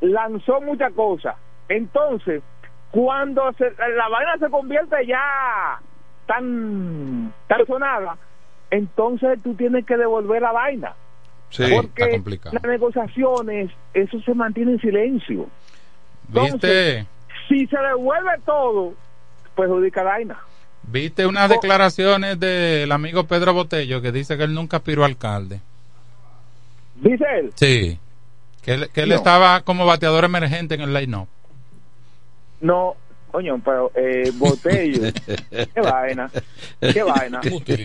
Lanzó 0.00 0.60
muchas 0.60 0.92
cosas. 0.92 1.36
Entonces, 1.68 2.42
cuando 2.90 3.52
se, 3.54 3.64
la 3.70 4.08
vaina 4.08 4.36
se 4.38 4.50
convierte 4.50 5.06
ya 5.06 5.80
tan, 6.26 7.32
tan 7.48 7.66
sonada, 7.66 8.16
entonces 8.70 9.38
tú 9.42 9.54
tienes 9.54 9.86
que 9.86 9.96
devolver 9.96 10.42
la 10.42 10.52
vaina. 10.52 10.94
Sí, 11.48 11.64
porque 11.74 12.02
está 12.02 12.10
complicado. 12.10 12.54
las 12.54 12.62
negociaciones, 12.64 13.70
eso 13.94 14.20
se 14.20 14.34
mantiene 14.34 14.72
en 14.72 14.80
silencio. 14.80 15.46
¿Viste, 16.28 17.06
Si 17.48 17.66
se 17.66 17.78
devuelve 17.78 18.32
todo, 18.44 18.94
perjudica 19.54 20.02
a 20.02 20.04
Daina. 20.04 20.38
¿Viste 20.82 21.26
unas 21.26 21.48
declaraciones 21.48 22.38
del 22.38 22.92
amigo 22.92 23.24
Pedro 23.24 23.54
Botello 23.54 24.02
que 24.02 24.12
dice 24.12 24.36
que 24.36 24.44
él 24.44 24.54
nunca 24.54 24.78
aspiró 24.78 25.04
alcalde? 25.04 25.60
Dice 27.00 27.24
él. 27.38 27.52
Sí. 27.54 27.98
Que 28.62 28.72
él, 28.74 28.90
que 28.92 29.02
él 29.02 29.10
No. 29.10 29.14
estaba 29.16 29.60
como 29.62 29.86
bateador 29.86 30.24
emergente 30.24 30.74
en 30.74 30.80
el 30.82 30.92
line-up. 30.94 31.28
No, 32.60 32.96
coño, 33.30 33.60
pero 33.64 33.92
eh, 33.94 34.30
Botello, 34.34 35.12
qué 35.74 35.80
vaina, 35.80 36.30
qué 36.80 37.02
vaina. 37.02 37.40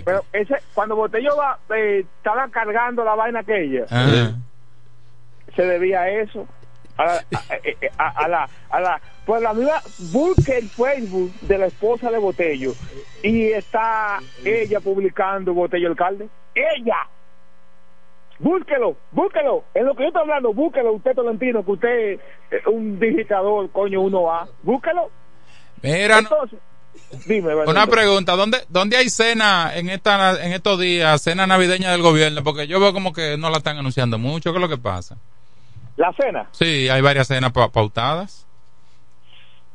Pero 0.06 0.24
ese, 0.32 0.56
cuando 0.74 0.96
Botello 0.96 1.36
va, 1.36 1.60
eh, 1.76 2.06
estaba 2.18 2.48
cargando 2.50 3.04
la 3.04 3.16
vaina 3.16 3.40
aquella, 3.42 3.84
Ajá. 3.90 4.36
se 5.56 5.62
debía 5.66 6.02
a 6.02 6.10
eso. 6.10 6.48
A 6.98 7.06
la, 7.06 7.14
a, 7.98 8.04
a- 8.04 8.10
a 8.26 8.28
la, 8.28 8.50
a 8.70 8.80
la, 8.80 9.02
pues 9.26 9.42
la 9.42 9.54
misma, 9.54 9.82
busque 10.12 10.58
el 10.58 10.70
Facebook 10.70 11.32
de 11.42 11.58
la 11.58 11.66
esposa 11.68 12.12
de 12.12 12.18
Botello 12.18 12.74
y 13.24 13.44
está 13.48 14.20
ella 14.46 14.80
publicando 14.80 15.54
Botello 15.54 15.88
Alcalde. 15.90 16.28
¡Ella! 16.54 16.98
Búsquelo, 18.42 18.98
búsquelo. 19.12 19.64
En 19.74 19.86
lo 19.86 19.96
que 19.96 20.04
yo 20.04 20.08
estoy 20.08 20.22
hablando, 20.24 20.54
búsquelo 20.54 20.94
usted, 20.94 21.14
Tolentino, 21.14 21.64
que 21.64 21.72
usted 21.72 22.20
es 22.50 22.66
un 22.68 23.00
digitador, 23.00 23.70
coño, 23.72 24.02
uno 24.02 24.32
a 24.32 24.48
Búsquelo. 24.64 25.10
Mira, 25.84 26.20
Entonces, 26.20 26.60
dime, 27.28 27.54
Una 27.56 27.86
pregunta, 27.88 28.36
¿dónde, 28.36 28.58
¿dónde 28.70 28.98
hay 28.98 29.10
cena 29.10 29.72
en 29.76 29.90
esta 29.90 30.44
en 30.44 30.54
estos 30.54 30.80
días, 30.80 31.22
cena 31.22 31.46
navideña 31.46 31.92
del 31.92 32.02
gobierno? 32.02 32.44
Porque 32.44 32.68
yo 32.68 32.80
veo 32.80 32.94
como 32.94 33.14
que 33.14 33.38
no 33.38 33.50
la 33.52 33.58
están 33.58 33.78
anunciando 33.78 34.18
mucho, 34.18 34.52
¿qué 34.52 34.58
es 34.58 34.62
lo 34.62 34.70
que 34.70 34.78
pasa? 34.82 35.18
La 35.98 36.12
cena. 36.14 36.48
Sí, 36.52 36.90
hay 36.90 37.02
varias 37.02 37.28
cenas 37.28 37.52
pa- 37.52 37.70
pautadas. 37.72 38.48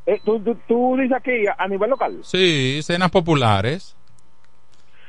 Eh, 0.05 0.19
¿tú, 0.25 0.39
tú, 0.41 0.55
tú 0.67 0.95
dices 0.97 1.15
aquí 1.17 1.45
a 1.57 1.67
nivel 1.67 1.89
local. 1.89 2.19
Sí, 2.23 2.79
cenas 2.83 3.11
populares. 3.11 3.95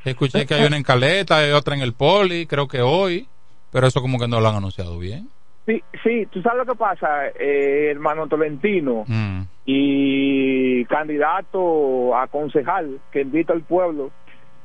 Escuché 0.05 0.45
que 0.45 0.53
hay 0.53 0.65
una 0.65 0.77
en 0.77 0.83
Caleta, 0.83 1.37
hay 1.37 1.51
otra 1.51 1.75
en 1.75 1.81
el 1.81 1.93
Poli, 1.93 2.45
creo 2.47 2.67
que 2.67 2.81
hoy, 2.81 3.27
pero 3.71 3.87
eso 3.87 4.01
como 4.01 4.19
que 4.19 4.27
no 4.27 4.39
lo 4.39 4.47
han 4.49 4.55
anunciado 4.55 4.97
bien. 4.99 5.29
Sí, 5.65 5.83
sí, 6.03 6.25
tú 6.31 6.41
sabes 6.41 6.65
lo 6.65 6.73
que 6.73 6.77
pasa, 6.77 7.27
eh, 7.27 7.89
hermano 7.91 8.27
Tolentino 8.27 9.03
Mm. 9.07 9.41
y 9.65 10.85
candidato 10.85 12.15
a 12.17 12.27
concejal 12.27 12.99
que 13.11 13.21
invita 13.21 13.53
al 13.53 13.61
pueblo 13.61 14.09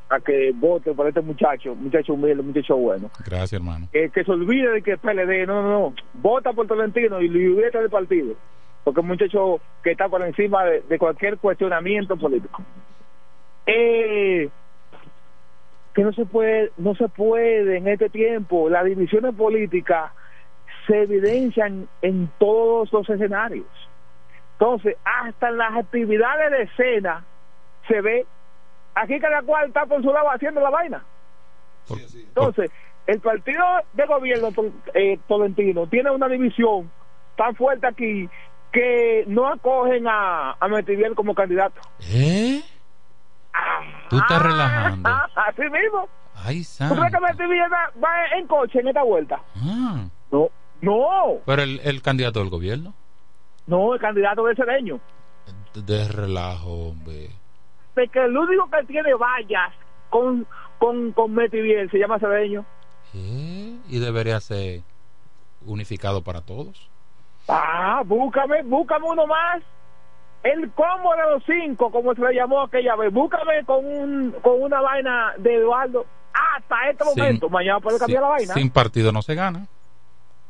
a 0.09 0.21
que 0.21 0.53
vote 0.55 0.93
por 0.95 1.07
este 1.09 1.21
muchacho, 1.21 1.75
muchacho 1.75 2.15
humilde, 2.15 2.43
muchacho 2.43 2.77
bueno. 2.77 3.11
Gracias, 3.27 3.53
hermano. 3.55 3.89
Eh, 3.93 4.11
que 4.15 4.25
se 4.25 4.31
olvide 4.31 4.71
de 4.71 4.83
que 4.83 4.93
es 4.93 4.99
PLD, 5.01 5.47
no, 5.47 5.63
no, 5.63 5.69
no, 5.81 5.95
vota 6.15 6.53
por 6.53 6.67
Tolentino 6.67 7.21
y 7.21 7.29
libérate 7.29 7.79
del 7.79 7.91
partido, 7.91 8.35
porque 8.85 9.01
es 9.01 9.03
un 9.03 9.09
muchacho 9.09 9.61
que 9.83 9.91
está 9.93 10.09
por 10.09 10.23
encima 10.23 10.65
de, 10.65 10.83
de 10.83 10.99
cualquier 10.99 11.37
cuestionamiento 11.39 12.17
político. 12.17 12.63
Eh, 13.67 14.49
que 15.95 16.03
no 16.03 16.13
se 16.13 16.27
puede, 16.27 16.73
no 16.77 16.95
se 16.97 17.09
puede 17.09 17.79
en 17.79 17.89
este 17.89 18.11
tiempo, 18.11 18.69
las 18.69 18.85
divisiones 18.85 19.35
políticas 19.35 20.11
se 20.87 21.03
evidencian 21.03 21.89
en 22.03 22.31
todos 22.39 22.93
los 22.93 23.09
escenarios. 23.09 23.67
Entonces, 24.59 24.97
hasta 25.05 25.49
en 25.49 25.59
las 25.59 25.77
actividades 25.77 26.51
de 26.51 26.63
escena 26.63 27.25
se 27.89 28.01
ve, 28.01 28.27
aquí 28.95 29.19
cada 29.21 29.43
cual 29.43 29.69
está 29.69 29.87
por 29.87 30.03
su 30.03 30.13
lado 30.13 30.31
haciendo 30.31 30.61
la 30.61 30.71
vaina. 30.71 31.05
Entonces, 31.89 32.71
el 33.07 33.21
partido 33.21 33.65
de 33.93 34.07
gobierno 34.07 34.49
eh, 34.95 35.19
tolentino 35.29 35.87
tiene 35.87 36.11
una 36.11 36.29
división 36.29 36.91
tan 37.37 37.55
fuerte 37.55 37.87
aquí 37.87 38.29
que 38.73 39.25
no 39.29 39.47
acogen 39.47 40.07
a, 40.09 40.57
a 40.59 40.69
Metiviel 40.69 41.15
como 41.15 41.35
candidato. 41.35 41.81
¿Eh? 42.01 42.63
Tú 44.11 44.17
estás 44.19 44.43
relajando. 44.43 45.09
Así 45.35 45.63
mismo. 45.63 46.09
Ay, 46.35 46.59
¿Tú 46.59 46.65
santo. 46.65 46.95
crees 46.97 47.13
que 47.15 47.21
Metiviel 47.21 47.73
va, 47.73 47.91
va 48.03 48.27
en 48.39 48.47
coche 48.47 48.81
en 48.81 48.89
esta 48.89 49.03
vuelta? 49.03 49.41
Ah, 49.57 50.05
No, 50.31 50.49
no, 50.81 51.39
pero 51.47 51.63
el, 51.63 51.81
el 51.85 52.03
candidato 52.03 52.41
del 52.41 52.51
gobierno. 52.51 52.93
no, 53.67 53.95
el 53.95 54.01
candidato 54.01 54.45
de 54.45 54.55
Cedeño. 54.57 55.01
De 55.75 56.09
relajo, 56.09 56.89
hombre. 56.91 57.31
De 57.97 58.09
que 58.09 58.25
el 58.25 58.37
único 58.37 58.69
que 58.71 58.85
tiene 58.85 59.15
vallas 59.15 59.73
con, 60.11 60.47
con, 60.79 61.13
con 61.13 61.33
Metiviel 61.33 61.91
se 61.91 61.99
llama 61.99 62.19
Cedeño. 62.19 62.65
¿Eh? 63.15 63.77
Y 63.89 63.99
debería 64.01 64.41
ser 64.41 64.83
unificado 65.65 66.23
para 66.23 66.41
todos. 66.43 66.91
Ah, 67.49 68.03
búscame, 68.05 68.63
búscame 68.65 69.07
uno 69.07 69.27
más. 69.27 69.63
El 70.45 70.71
combo 70.73 71.15
de 71.17 71.23
los 71.33 71.43
cinco, 71.47 71.91
como 71.91 72.15
se 72.15 72.21
le 72.21 72.35
llamó 72.35 72.63
aquella 72.63 72.95
vez. 72.97 73.13
Búscame 73.13 73.65
con, 73.65 73.85
un, 73.85 74.31
con 74.43 74.61
una 74.63 74.81
vaina 74.81 75.33
de 75.39 75.57
Eduardo 75.57 76.05
hasta 76.33 76.91
este 76.91 77.03
Sin- 77.05 77.19
momento. 77.23 77.49
Mañana 77.49 77.81
puede 77.81 77.99
cambiar 77.99 78.23
la 78.23 78.29
vaina. 78.29 78.55
Sin 78.55 78.71
partido 78.71 79.11
no 79.11 79.23
se 79.23 79.35
gana. 79.35 79.67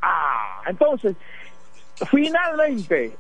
Ah, 0.02 0.62
entonces, 0.66 1.16
finalmente, 2.10 3.16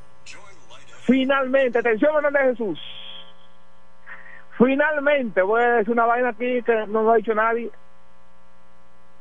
finalmente, 1.06 1.78
atención, 1.78 2.12
Hernández 2.16 2.42
Jesús. 2.58 2.78
Finalmente, 4.58 5.42
voy 5.42 5.62
a 5.62 5.68
decir 5.76 5.92
una 5.92 6.06
vaina 6.06 6.28
aquí 6.30 6.62
que 6.62 6.86
no 6.88 7.02
lo 7.02 7.12
ha 7.12 7.16
dicho 7.16 7.34
nadie. 7.34 7.70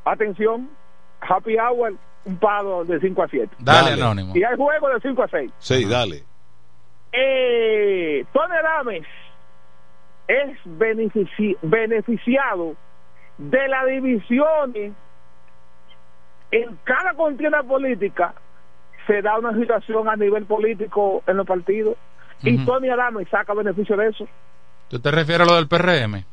Atención, 0.05 0.69
Happy 1.21 1.57
Hour, 1.57 1.93
un 2.25 2.37
pago 2.37 2.83
de 2.83 2.99
5 2.99 3.23
a 3.23 3.27
7. 3.27 3.55
Dale, 3.59 3.91
Anónimo. 3.93 4.35
Y 4.35 4.43
hay 4.43 4.55
juego 4.55 4.89
de 4.89 4.99
5 5.01 5.23
a 5.23 5.27
6. 5.27 5.51
Sí, 5.59 5.85
dale. 5.85 6.23
Eh, 7.13 8.25
Tony 8.33 8.55
Adames 8.55 9.03
es 10.27 10.57
benefici- 10.65 11.57
beneficiado 11.61 12.75
de 13.37 13.67
las 13.67 13.85
divisiones 13.87 14.93
en 16.51 16.77
cada 16.83 17.13
contienda 17.13 17.61
política 17.63 18.33
se 19.07 19.21
da 19.21 19.37
una 19.37 19.53
situación 19.59 20.07
a 20.09 20.15
nivel 20.15 20.45
político 20.45 21.23
en 21.27 21.37
los 21.37 21.45
partidos 21.47 21.97
y. 22.41 22.57
Tony 22.65 22.89
Adames 22.89 23.27
saca 23.29 23.53
beneficio 23.53 23.95
de 23.97 24.09
eso 24.09 24.27
¿Tú 24.89 24.99
te 24.99 25.11
refieres 25.11 25.47
a 25.47 25.51
lo 25.51 25.55
del 25.55 25.67
PRM? 25.67 26.23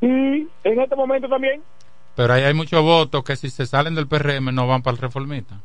y 0.00 0.48
en 0.64 0.80
este 0.80 0.96
momento 0.96 1.28
también 1.28 1.62
Pero 2.16 2.32
ahí 2.32 2.42
hay 2.44 2.54
muchos 2.54 2.82
votos 2.82 3.22
que 3.24 3.36
si 3.36 3.50
se 3.50 3.66
salen 3.66 3.94
del 3.94 4.06
PRM 4.08 4.52
no 4.54 4.66
van 4.66 4.82
para 4.82 4.96
el 4.96 5.00
reformista. 5.02 5.56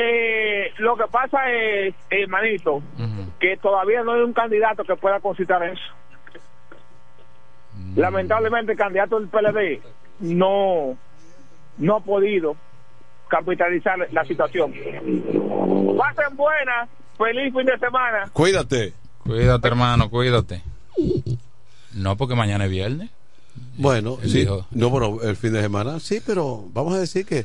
Eh, 0.00 0.72
lo 0.78 0.96
que 0.96 1.04
pasa 1.10 1.50
es 1.50 1.94
hermanito 2.10 2.82
que 3.40 3.56
todavía 3.56 4.02
no 4.04 4.12
hay 4.12 4.20
un 4.22 4.32
candidato 4.32 4.84
que 4.84 4.94
pueda 4.96 5.18
concitar 5.20 5.62
eso. 5.64 5.82
Lamentablemente 7.96 8.72
el 8.72 8.78
candidato 8.78 9.18
del 9.20 9.28
PLD 9.28 9.80
no 10.20 10.96
no 11.78 11.96
ha 11.96 12.00
podido 12.00 12.56
capitalizar 13.28 13.96
la 14.12 14.24
situación. 14.24 14.72
Pasen 15.96 16.36
buenas 16.36 16.88
feliz 17.16 17.52
fin 17.54 17.66
de 17.66 17.78
semana. 17.78 18.28
Cuídate. 18.32 18.92
Cuídate, 19.24 19.68
hermano, 19.68 20.08
cuídate. 20.10 20.62
No, 21.94 22.16
porque 22.16 22.34
mañana 22.34 22.64
es 22.64 22.70
viernes. 22.70 23.10
Bueno, 23.76 24.18
Él 24.22 24.30
sí, 24.30 24.38
dijo- 24.40 24.66
no, 24.70 24.90
bueno, 24.90 25.18
el 25.22 25.36
fin 25.36 25.52
de 25.52 25.60
semana, 25.62 26.00
sí, 26.00 26.20
pero 26.24 26.64
vamos 26.72 26.94
a 26.94 26.98
decir 27.00 27.26
que 27.26 27.44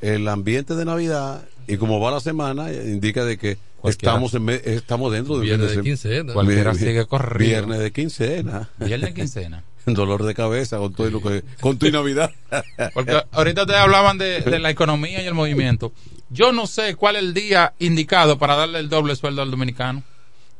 el 0.00 0.28
ambiente 0.28 0.74
de 0.74 0.84
Navidad 0.84 1.42
y 1.66 1.76
como 1.76 2.00
va 2.00 2.10
la 2.10 2.20
semana 2.20 2.72
indica 2.72 3.24
de 3.24 3.38
que 3.38 3.58
Cualquiera. 3.80 4.12
estamos 4.12 4.34
en 4.34 4.44
me- 4.44 4.60
estamos 4.64 5.12
dentro 5.12 5.34
de 5.34 5.40
un 5.40 5.46
Viernes 5.46 5.76
de 5.76 5.82
quincena. 5.82 6.32
Cualquiera 6.32 6.72
Vi- 6.72 6.78
sigue 6.78 7.06
corrido. 7.06 7.48
Viernes 7.50 7.78
de 7.80 7.92
quincena. 7.92 8.68
Viernes 8.78 9.10
de 9.10 9.14
quincena. 9.14 9.62
Dolor 9.86 10.24
de 10.24 10.34
cabeza 10.34 10.78
con 10.78 10.92
todo 10.94 11.08
lo 11.10 11.20
que 11.22 11.42
con 11.60 11.78
tu 11.78 11.88
Navidad. 11.90 12.32
Porque 12.94 13.22
ahorita 13.32 13.62
ustedes 13.62 13.80
hablaban 13.80 14.18
de, 14.18 14.40
de 14.40 14.58
la 14.58 14.70
economía 14.70 15.22
y 15.22 15.26
el 15.26 15.34
movimiento. 15.34 15.92
Yo 16.30 16.50
no 16.52 16.66
sé 16.66 16.96
cuál 16.96 17.14
es 17.16 17.22
el 17.22 17.34
día 17.34 17.72
indicado 17.78 18.36
para 18.38 18.56
darle 18.56 18.80
el 18.80 18.88
doble 18.88 19.14
sueldo 19.14 19.42
al 19.42 19.50
dominicano. 19.50 20.02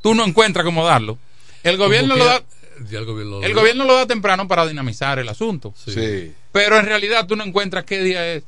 Tú 0.01 0.15
no 0.15 0.25
encuentras 0.25 0.65
cómo 0.65 0.85
darlo. 0.87 1.19
El 1.65 1.77
gobierno 1.77 2.15
lo 2.15 2.25
da, 2.25 2.41
ya 2.89 3.01
el 3.01 3.05
gobierno 3.05 3.41
lo 3.41 3.43
el 3.47 3.53
gobierno 3.55 3.85
lo 3.85 3.95
da 3.95 4.07
temprano 4.07 4.47
para 4.47 4.65
dinamizar 4.65 5.19
el 5.19 5.29
asunto. 5.29 5.75
Sí. 5.77 6.33
Pero 6.53 6.79
en 6.79 6.87
realidad 6.87 7.27
tú 7.27 7.35
no 7.35 7.43
encuentras 7.43 7.85
qué 7.85 8.01
día 8.05 8.35
es. 8.35 8.45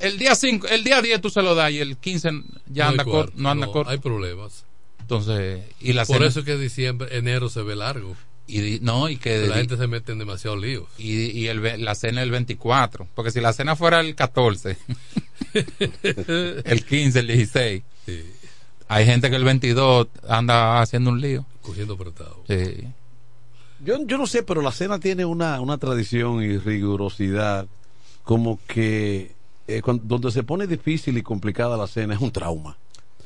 El 0.00 0.18
día 0.18 0.34
5, 0.34 0.66
el 0.68 0.84
día 0.84 1.00
10 1.02 1.20
tú 1.20 1.30
se 1.30 1.42
lo 1.42 1.54
das 1.54 1.70
y 1.72 1.78
el 1.78 1.96
15 1.96 2.30
ya 2.66 2.84
No 2.84 2.90
anda 2.90 3.04
corto, 3.04 3.32
no 3.36 3.48
anda 3.50 3.66
no, 3.66 3.72
corto. 3.72 3.90
Hay 3.90 3.98
problemas. 3.98 4.64
Entonces, 5.00 5.62
y 5.80 5.92
la 5.92 6.04
Por 6.04 6.16
cena- 6.18 6.28
eso 6.28 6.40
es 6.40 6.46
que 6.46 6.56
diciembre, 6.56 7.16
enero 7.16 7.48
se 7.48 7.62
ve 7.62 7.76
largo. 7.76 8.16
Y 8.46 8.60
di- 8.60 8.80
no, 8.82 9.08
y 9.08 9.16
que 9.16 9.38
la 9.46 9.54
gente 9.56 9.76
se 9.78 9.86
mete 9.86 10.12
en 10.12 10.18
demasiados 10.18 10.60
líos. 10.60 10.84
y, 10.98 11.30
y 11.30 11.48
el, 11.48 11.82
la 11.82 11.94
cena 11.94 12.22
el 12.22 12.30
24, 12.30 13.08
porque 13.14 13.30
si 13.30 13.40
la 13.40 13.54
cena 13.54 13.74
fuera 13.74 14.00
el 14.00 14.14
14, 14.14 14.76
el 16.64 16.84
15, 16.84 17.18
el 17.20 17.26
16, 17.26 17.82
hay 18.88 19.06
gente 19.06 19.30
que 19.30 19.36
el 19.36 19.44
22 19.44 20.08
anda 20.28 20.80
haciendo 20.82 21.10
un 21.10 21.20
lío. 21.20 21.46
Cogiendo 21.62 21.94
apretado. 21.94 22.44
Sí. 22.48 22.84
Yo, 23.84 23.96
yo 24.06 24.18
no 24.18 24.26
sé, 24.26 24.42
pero 24.42 24.62
la 24.62 24.72
cena 24.72 24.98
tiene 24.98 25.24
una, 25.24 25.60
una 25.60 25.78
tradición 25.78 26.42
y 26.42 26.58
rigurosidad 26.58 27.66
como 28.22 28.58
que 28.66 29.32
eh, 29.68 29.82
donde 30.02 30.30
se 30.30 30.42
pone 30.42 30.66
difícil 30.66 31.16
y 31.18 31.22
complicada 31.22 31.76
la 31.76 31.86
cena 31.86 32.14
es 32.14 32.20
un 32.20 32.30
trauma. 32.30 32.76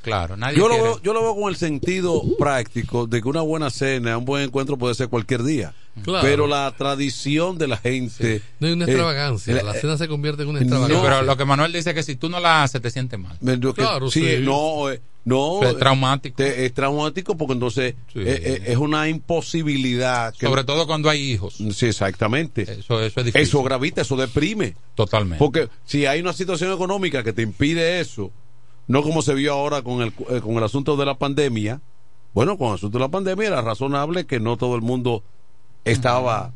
Claro, 0.03 0.37
nadie 0.37 0.57
Yo 0.57 0.69
lo, 0.69 0.81
veo, 0.83 1.03
yo 1.03 1.13
lo 1.13 1.21
veo 1.23 1.35
con 1.35 1.51
el 1.51 1.57
sentido 1.57 2.23
práctico 2.39 3.07
de 3.07 3.21
que 3.21 3.29
una 3.29 3.43
buena 3.43 3.69
cena, 3.69 4.17
un 4.17 4.25
buen 4.25 4.45
encuentro 4.45 4.79
puede 4.79 4.95
ser 4.95 5.09
cualquier 5.09 5.43
día. 5.43 5.75
Claro. 6.05 6.27
Pero 6.27 6.47
la 6.47 6.73
tradición 6.79 7.59
de 7.59 7.67
la 7.67 7.77
gente. 7.77 8.41
No 8.61 8.69
hay 8.69 8.73
una 8.75 8.85
eh, 8.85 8.89
extravagancia. 8.89 9.55
la- 9.57 9.63
la 9.65 9.75
cena 9.75 9.99
se 9.99 10.07
convierte 10.07 10.45
en 10.45 10.51
una 10.51 10.61
extravagancia. 10.61 11.03
pero 11.03 11.23
lo 11.23 11.37
que 11.37 11.45
Manuel 11.45 11.73
dice 11.73 11.91
es 11.91 11.95
que 11.97 12.03
si 12.05 12.15
tú 12.15 12.29
no 12.31 12.39
la 12.39 12.63
haces 12.63 12.81
te 12.81 12.91
sientes 12.91 13.19
mal. 13.19 13.37
Que- 13.41 13.73
Claro, 13.75 14.09
sí, 14.11 14.23
sí. 14.25 14.43
no, 14.43 14.89
eh, 14.91 15.01
no. 15.29 15.63
Es 15.63 15.77
traumático. 15.79 16.37
te- 16.37 16.65
es 16.67 16.73
traumático 16.75 17.37
porque 17.37 17.53
entonces 17.55 17.95
eh, 17.95 17.97
eh, 18.17 18.63
es 18.67 18.77
una 18.77 19.09
imposibilidad. 19.09 20.35
que- 20.35 20.47
Sobre 20.47 20.65
todo 20.65 20.87
cuando 20.87 21.11
hay 21.11 21.21
hijos. 21.21 21.55
Sí, 21.73 21.87
exactamente. 21.87 22.63
Eso, 22.63 23.01
eso 23.01 23.21
es 23.21 23.27
difícil. 23.27 23.41
Eso 23.43 23.63
gravita, 23.63 24.03
eso 24.03 24.17
deprime. 24.17 24.75
Totalmente. 24.95 25.39
Porque 25.39 25.69
si 25.85 26.07
hay 26.07 26.21
una 26.21 26.33
situación 26.33 26.73
económica 26.73 27.23
que 27.23 27.33
te 27.33 27.43
impide 27.43 28.01
eso, 28.01 28.31
No 28.91 29.03
como 29.03 29.21
se 29.21 29.35
vio 29.35 29.53
ahora 29.53 29.83
con 29.83 30.01
el, 30.01 30.15
eh, 30.31 30.41
con 30.41 30.57
el 30.57 30.65
asunto 30.65 30.97
de 30.97 31.05
la 31.05 31.15
pandemia. 31.19 31.83
Bueno, 32.33 32.57
con 32.57 32.69
el 32.69 32.75
asunto 32.77 32.97
de 32.97 33.05
la 33.05 33.11
pandemia 33.11 33.49
era 33.49 33.61
razonable 33.61 34.25
que 34.25 34.41
no 34.41 34.57
todo 34.57 34.77
el 34.77 34.81
mundo 34.81 35.23
estaba 35.85 36.53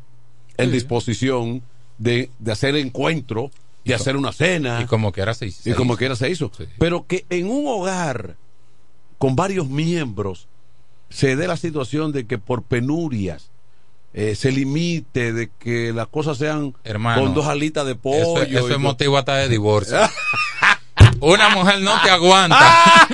en 0.57 0.71
disposición 0.71 1.61
de, 1.99 2.31
de 2.39 2.51
hacer 2.51 2.75
encuentro, 2.75 3.51
de 3.85 3.93
hacer 3.93 4.15
una 4.17 4.31
cena. 4.31 4.81
Y 4.81 4.85
como 4.85 5.11
quiera 5.11 5.33
se 5.35 5.45
hizo. 5.47 5.69
Y 5.69 5.73
como 5.73 5.95
quiera 5.95 6.15
se 6.15 6.27
hizo. 6.29 6.51
Pero 6.79 7.05
que 7.05 7.25
en 7.29 7.47
un 7.51 7.67
hogar 7.67 8.35
con 9.23 9.37
varios 9.37 9.69
miembros 9.69 10.49
se 11.09 11.37
dé 11.37 11.47
la 11.47 11.55
situación 11.55 12.11
de 12.11 12.27
que 12.27 12.37
por 12.37 12.61
penurias 12.61 13.51
eh, 14.13 14.35
se 14.35 14.51
limite, 14.51 15.31
de 15.31 15.49
que 15.59 15.93
las 15.93 16.07
cosas 16.07 16.37
sean 16.37 16.75
Hermano, 16.83 17.21
con 17.21 17.33
dos 17.33 17.47
alitas 17.47 17.85
de 17.85 17.95
pollo. 17.95 18.41
Eso, 18.43 18.43
eso 18.43 18.67
es 18.71 18.79
motivo 18.79 19.17
hasta 19.17 19.35
de 19.37 19.47
divorcio. 19.47 19.97
Una 21.21 21.47
mujer 21.55 21.79
no 21.79 22.01
te 22.01 22.09
aguanta. 22.09 23.07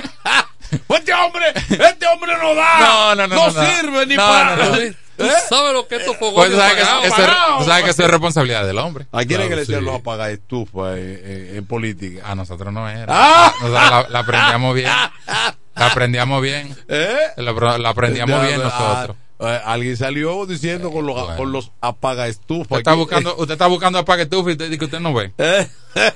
Este 0.88 1.12
hombre, 1.14 1.44
este 1.68 2.06
hombre 2.06 2.32
no 2.42 2.54
da. 2.56 2.80
No, 2.80 3.14
no, 3.14 3.26
no, 3.28 3.34
no, 3.36 3.50
no. 3.52 3.66
sirve 3.66 4.06
ni 4.06 4.14
No, 4.16 4.22
para. 4.22 4.56
no, 4.56 4.70
no. 4.70 4.76
¿Eh? 4.78 4.94
¿Tú 5.16 5.24
sabes 5.48 5.72
lo 5.74 5.86
que 5.86 5.96
estos 5.96 6.16
Pues 6.16 6.30
fogones 6.32 6.50
tú 6.52 6.56
sabes 6.58 6.74
que, 6.74 6.82
apagados? 6.82 7.04
eso, 7.06 7.22
es- 7.22 7.58
tú 7.58 7.64
sabes 7.64 7.84
que 7.84 7.90
eso 7.90 8.02
es 8.04 8.10
responsabilidad 8.10 8.66
del 8.66 8.78
hombre. 8.78 9.06
¿A 9.12 9.24
quién 9.24 9.40
es 9.42 9.48
que 9.48 9.54
le 9.54 9.60
decían 9.60 9.80
sí. 9.80 9.86
los 9.86 9.96
apaga 9.96 10.30
estufa 10.30 10.96
en, 10.96 11.64
política? 11.66 12.22
A 12.24 12.34
nosotros 12.34 12.72
no 12.72 12.88
era. 12.88 13.06
¡Ah! 13.08 13.52
Nosotros 13.60 13.72
la, 13.90 14.06
la 14.10 14.18
aprendíamos 14.20 14.74
bien. 14.74 14.90
La 15.80 15.86
aprendíamos 15.86 16.42
bien. 16.42 16.76
¿Eh? 16.88 17.16
La, 17.36 17.78
la 17.78 17.88
aprendíamos 17.88 18.46
bien 18.46 18.60
nosotros. 18.62 19.16
Ah, 19.42 19.54
eh, 19.56 19.60
alguien 19.64 19.96
salió 19.96 20.44
diciendo 20.44 20.90
con 20.92 21.06
los, 21.06 21.30
con 21.36 21.50
los 21.50 21.72
apaga 21.80 22.28
estufa. 22.28 22.62
Usted 22.74 22.78
está 22.78 22.92
buscando, 22.94 23.34
usted 23.36 23.52
está 23.52 23.66
buscando 23.66 23.98
a 23.98 24.04
Paquetufa 24.04 24.50
y 24.50 24.52
usted 24.52 24.66
dice 24.66 24.78
que 24.78 24.84
usted 24.84 25.00
no 25.00 25.14
ve. 25.14 25.32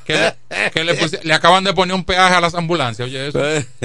Que, 0.04 0.14
le, 0.14 0.70
que 0.70 0.84
le, 0.84 1.00
pusi- 1.00 1.22
le 1.22 1.32
acaban 1.32 1.64
de 1.64 1.72
poner 1.72 1.94
un 1.96 2.04
peaje 2.04 2.34
a 2.34 2.40
las 2.40 2.54
ambulancias, 2.54 3.08
oye 3.08 3.28
eso. 3.28 3.40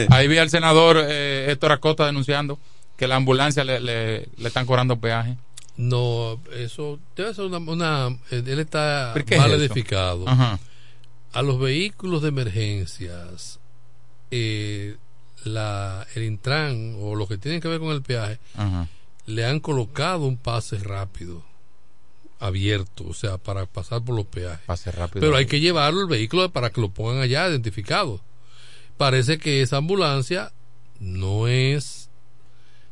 Ahí 0.10 0.27
vi 0.27 0.38
al 0.38 0.49
senador 0.49 0.97
eh, 1.07 1.47
Héctor 1.49 1.72
Acosta 1.72 2.06
denunciando 2.06 2.60
que 2.97 3.07
la 3.07 3.15
ambulancia 3.15 3.64
le, 3.64 3.80
le, 3.80 4.27
le 4.38 4.47
están 4.47 4.65
cobrando 4.65 4.99
peaje. 4.99 5.38
No, 5.77 6.41
eso 6.57 6.99
debe 7.15 7.34
ser 7.34 7.45
una. 7.45 7.60
una 7.60 8.07
eh, 8.31 8.43
él 8.45 8.60
está 8.60 9.11
¿Pero 9.14 9.26
qué 9.26 9.35
es 9.35 9.41
mal 9.41 9.51
eso? 9.53 9.61
edificado. 9.64 10.27
Ajá. 10.27 10.60
A 11.31 11.41
los 11.41 11.57
vehículos 11.60 12.22
de 12.23 12.27
emergencias, 12.27 13.60
eh, 14.31 14.97
la, 15.45 16.05
el 16.15 16.23
Intran 16.23 16.95
o 16.99 17.15
lo 17.15 17.27
que 17.27 17.37
tienen 17.37 17.61
que 17.61 17.67
ver 17.67 17.79
con 17.79 17.89
el 17.91 18.01
peaje, 18.01 18.39
Ajá. 18.55 18.87
le 19.25 19.45
han 19.45 19.59
colocado 19.59 20.25
un 20.25 20.37
pase 20.37 20.77
rápido 20.79 21.43
abierto, 22.39 23.05
o 23.07 23.13
sea, 23.13 23.37
para 23.37 23.65
pasar 23.65 24.01
por 24.03 24.15
los 24.15 24.25
peajes. 24.25 24.59
Pase 24.65 24.91
rápido. 24.91 25.21
Pero 25.21 25.35
hay 25.35 25.45
que 25.45 25.59
llevarlo 25.59 26.01
el 26.01 26.07
vehículo 26.07 26.49
para 26.51 26.69
que 26.69 26.79
lo 26.81 26.89
pongan 26.89 27.21
allá 27.21 27.47
identificado. 27.49 28.21
Parece 28.97 29.37
que 29.37 29.61
esa 29.61 29.77
ambulancia 29.77 30.51
no 30.99 31.47
es 31.47 32.09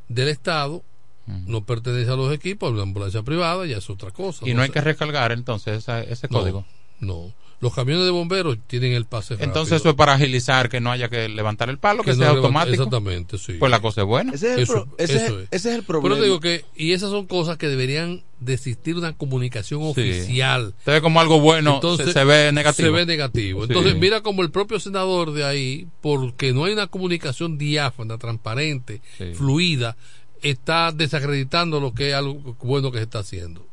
del 0.09 0.29
Estado, 0.29 0.83
no 1.25 1.65
pertenece 1.65 2.09
a 2.11 2.15
los 2.15 2.33
equipos, 2.33 2.69
es 2.69 2.73
una 2.73 2.83
ambulancia 2.83 3.21
privada, 3.23 3.65
ya 3.65 3.77
es 3.77 3.89
otra 3.89 4.11
cosa. 4.11 4.47
Y 4.47 4.53
no 4.53 4.61
hay 4.61 4.69
que 4.69 4.79
recargar 4.79 5.33
entonces 5.33 5.77
esa- 5.79 6.01
ese 6.01 6.27
No, 6.29 6.39
código. 6.39 6.65
No. 7.01 7.33
Los 7.59 7.73
camiones 7.73 8.05
de 8.05 8.11
bomberos 8.11 8.57
tienen 8.67 8.93
el 8.93 9.05
pase 9.05 9.33
Entonces 9.33 9.55
rápido. 9.71 9.75
eso 9.77 9.89
es 9.89 9.95
para 9.95 10.13
agilizar 10.13 10.69
que 10.69 10.79
no 10.79 10.91
haya 10.91 11.09
que 11.09 11.27
levantar 11.27 11.71
el 11.71 11.79
palo, 11.79 12.03
que, 12.03 12.11
Que 12.11 12.17
no 12.17 12.17
sea 12.17 12.27
levanta- 12.33 12.37
automático. 12.45 12.83
Exactamente, 12.83 13.37
sí. 13.39 13.53
Pues 13.53 13.71
la 13.71 13.79
cosa 13.79 14.01
es 14.01 14.07
buena. 14.07 14.33
Ese 14.33 14.47
es 14.51 14.57
el, 14.57 14.63
Eso- 14.63 14.73
pro- 14.73 14.95
ese 14.99 15.15
es 15.15 15.21
eso 15.23 15.35
el- 15.37 15.41
es. 15.45 15.47
ese 15.51 15.69
es 15.69 15.75
el 15.75 15.83
Pero 15.83 16.01
problema. 16.01 16.17
te 16.21 16.25
digo 16.25 16.39
que, 16.39 16.65
y 16.75 16.91
esas 16.91 17.09
son 17.09 17.25
cosas 17.25 17.57
que 17.57 17.67
deberían 17.67 18.23
de 18.39 18.53
existir 18.53 18.95
una 18.95 19.13
comunicación 19.17 19.81
oficial. 19.81 20.75
Se 20.85 20.91
ve 20.91 21.01
como 21.01 21.19
algo 21.19 21.39
bueno, 21.39 21.81
se- 21.97 22.13
se 22.13 22.23
ve 22.23 22.51
negativo. 22.51 22.85
Se 22.89 22.91
ve 22.93 23.05
negativo. 23.07 23.61
Sí. 23.65 23.67
Entonces, 23.71 23.95
mira 23.97 24.21
como 24.21 24.43
el 24.43 24.51
propio 24.51 24.79
senador 24.79 25.31
de 25.33 25.43
ahí, 25.43 25.87
porque 26.01 26.53
no 26.53 26.65
hay 26.65 26.73
una 26.73 26.85
comunicación 26.85 27.57
diáfana, 27.57 28.19
transparente, 28.19 29.01
Sí. 29.17 29.33
fluida, 29.33 29.97
está 30.43 30.91
desacreditando 30.91 31.79
lo 31.79 31.93
que 31.95 32.09
es 32.09 32.13
algo 32.13 32.55
bueno 32.61 32.91
que 32.91 32.99
se 32.99 33.05
está 33.05 33.19
haciendo. 33.19 33.66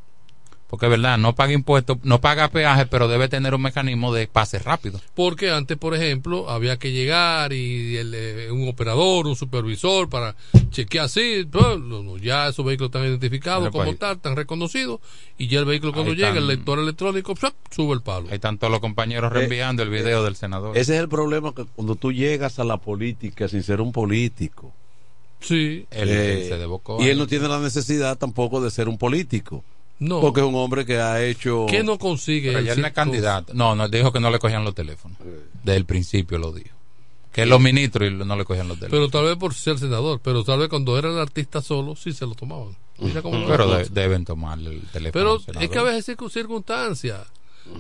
Porque 0.74 0.86
es 0.86 0.90
verdad, 0.90 1.18
no 1.18 1.36
paga 1.36 1.52
impuestos, 1.52 1.98
no 2.02 2.20
paga 2.20 2.48
peaje, 2.48 2.86
pero 2.86 3.06
debe 3.06 3.28
tener 3.28 3.55
un 3.55 3.62
mecanismo 3.62 4.12
de 4.12 4.26
pase 4.26 4.59
rápido. 4.59 5.01
Porque 5.14 5.52
antes, 5.52 5.78
por 5.78 5.94
ejemplo, 5.94 6.51
había 6.51 6.78
que 6.80 6.90
llegar 6.90 7.52
y 7.52 7.96
el, 7.96 8.12
eh, 8.12 8.51
un 8.51 8.68
operador, 8.68 9.28
un 9.28 9.36
supervisor 9.36 10.09
para 10.09 10.34
chequear 10.70 11.05
así. 11.05 11.46
no, 11.52 12.16
ya 12.16 12.48
esos 12.48 12.64
vehículos 12.66 12.88
están 12.88 13.05
identificados 13.05 13.60
Bueno, 13.60 13.70
como 13.72 13.84
pues, 13.84 13.98
tal, 14.01 14.16
están 14.16 14.34
reconocidos. 14.34 14.98
Y 15.38 15.46
ya 15.46 15.60
el 15.60 15.64
vehículo 15.64 15.92
cuando 15.92 16.10
ahí 16.10 16.16
llega, 16.16 16.38
el 16.38 16.48
lector 16.48 16.80
electrónico, 16.80 17.34
sube 17.70 17.94
el 17.94 18.02
palo. 18.02 18.26
Ahí 18.30 18.34
están 18.34 18.59
todos 18.59 18.72
los 18.72 18.80
compañeros 18.80 19.30
Eh, 19.30 19.34
reenviando 19.34 19.84
el 19.84 19.90
video 19.90 20.24
del 20.24 20.34
senador. 20.34 20.76
Ese 20.76 20.94
es 20.96 21.01
el 21.01 21.09
problema 21.09 21.55
que 21.55 21.66
cuando 21.76 21.94
tú 21.94 22.10
llegas 22.10 22.59
a 22.59 22.64
la 22.64 22.78
política 22.78 23.46
sin 23.46 23.62
ser 23.62 23.80
un 23.80 23.92
político. 23.92 24.72
Sí. 25.40 25.86
Él- 25.90 26.09
eh, 26.09 26.42
él 26.42 26.48
se 26.48 26.59
devocó 26.59 27.01
y 27.01 27.10
él 27.10 27.18
no 27.18 27.26
tiene 27.26 27.46
la 27.48 27.60
necesidad 27.60 28.16
tampoco 28.18 28.60
de 28.60 28.70
ser 28.72 28.88
un 28.88 28.98
político. 28.98 29.62
No. 29.99 30.21
Porque 30.21 30.41
es 30.41 30.47
un 30.47 30.55
hombre 30.57 30.85
que 30.85 30.99
ha 30.99 31.23
hecho. 31.25 31.66
¿Qué 31.69 31.83
no 31.85 31.99
consigue? 31.99 32.53
Pero 32.53 32.65
ya 32.65 32.73
él 32.73 32.81
no 32.81 32.87
es 32.89 32.93
candidato. 32.93 33.55
No, 33.55 33.75
no, 33.75 33.89
dijo 33.89 34.12
que 34.12 34.21
no 34.21 34.31
le 34.31 34.39
cogían 34.39 34.65
los 34.65 34.75
teléfonos. 34.75 35.16
Desde 35.62 35.77
el 35.77 35.85
principio 35.87 36.39
lo 36.39 36.53
dijo. 36.53 36.71
Que 37.33 37.47
los 37.47 37.61
ministros 37.61 38.09
y 38.11 38.12
no 38.15 38.37
le 38.37 38.45
cogían 38.45 38.69
los 38.69 38.79
teléfonos. 38.79 39.09
Pero 39.09 39.11
tal 39.11 39.29
vez 39.29 39.37
por 39.39 39.55
ser 39.55 39.79
senador, 39.79 40.21
pero 40.23 40.45
tal 40.45 40.59
vez 40.61 40.69
cuando 40.69 40.97
era 40.99 41.11
el 41.11 41.19
artista 41.19 41.61
solo, 41.62 41.97
sí 41.97 42.12
se 42.12 42.27
lo 42.27 42.35
tomaban. 42.35 42.77
Mira 42.99 43.23
cómo 43.23 43.39
lo 43.39 43.47
Pero 43.49 43.66
de- 43.75 43.85
deben 43.89 44.25
tomarle 44.25 44.71
el 44.71 44.81
teléfono. 44.83 45.41
Pero 45.47 45.61
es 45.61 45.69
que 45.71 45.79
a 45.79 45.83
veces 45.83 46.16
circun- 46.16 46.31
circunstancias. 46.31 47.21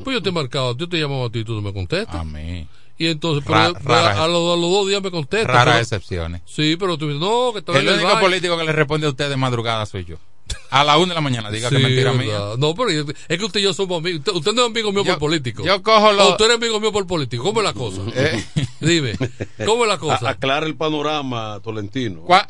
Pues 0.02 0.14
yo 0.14 0.22
te 0.22 0.30
he 0.30 0.32
marcado, 0.32 0.76
yo 0.76 0.88
te 0.88 0.96
he 0.96 1.00
llamado 1.00 1.26
a 1.26 1.30
ti 1.30 1.40
y 1.40 1.44
tú 1.44 1.52
no 1.54 1.60
me 1.62 1.72
contestas. 1.72 2.16
A 2.16 2.24
mí. 2.24 2.66
Y 2.96 3.06
entonces, 3.08 3.44
Ra- 3.44 3.72
pero, 3.74 3.84
raras- 3.84 4.12
pero 4.14 4.22
a, 4.24 4.28
los, 4.28 4.56
a 4.56 4.60
los 4.60 4.70
dos 4.70 4.88
días 4.88 5.02
me 5.02 5.10
contestas. 5.10 5.48
Raras 5.54 5.74
pero- 5.74 5.82
excepciones. 5.82 6.42
Sí, 6.46 6.76
pero 6.78 6.96
tú 6.96 7.06
dices, 7.08 7.20
no, 7.20 7.52
que 7.52 7.58
estaba 7.58 7.78
El 7.78 7.88
único 7.88 8.18
político 8.20 8.56
que 8.56 8.64
le 8.64 8.72
responde 8.72 9.06
a 9.06 9.10
usted 9.10 9.28
de 9.28 9.36
madrugada 9.36 9.84
soy 9.86 10.04
yo. 10.04 10.16
A 10.70 10.84
la 10.84 10.98
una 10.98 11.08
de 11.08 11.14
la 11.14 11.20
mañana, 11.20 11.50
diga 11.50 11.70
que 11.70 11.76
Sí, 11.76 11.82
mentira 11.82 12.10
es 12.12 12.18
mía. 12.18 12.32
verdad. 12.32 12.56
No, 12.58 12.74
pero 12.74 12.90
es 12.90 13.38
que 13.38 13.44
usted 13.44 13.60
y 13.60 13.62
yo 13.62 13.72
somos 13.72 13.98
amigos. 13.98 14.18
Usted, 14.20 14.32
usted 14.32 14.52
no 14.52 14.62
es 14.64 14.70
amigo 14.70 14.92
mío 14.92 15.04
por 15.04 15.18
político. 15.18 15.64
yo 15.64 15.82
cojo 15.82 16.12
los- 16.12 16.30
usted 16.30 16.46
es 16.50 16.54
amigo 16.56 16.80
mío 16.80 16.92
por 16.92 17.06
político. 17.06 17.42
¿Cómo 17.44 17.60
es 17.60 17.64
la 17.64 17.72
cosa? 17.72 18.00
Eh. 18.14 18.44
Dime, 18.80 19.14
¿cómo 19.64 19.84
es 19.84 19.88
la 19.88 19.94
A- 19.94 19.98
cosa? 19.98 20.30
aclara 20.30 20.66
el 20.66 20.74
panorama, 20.76 21.60
Tolentino. 21.62 22.22
¿Cuá- 22.22 22.48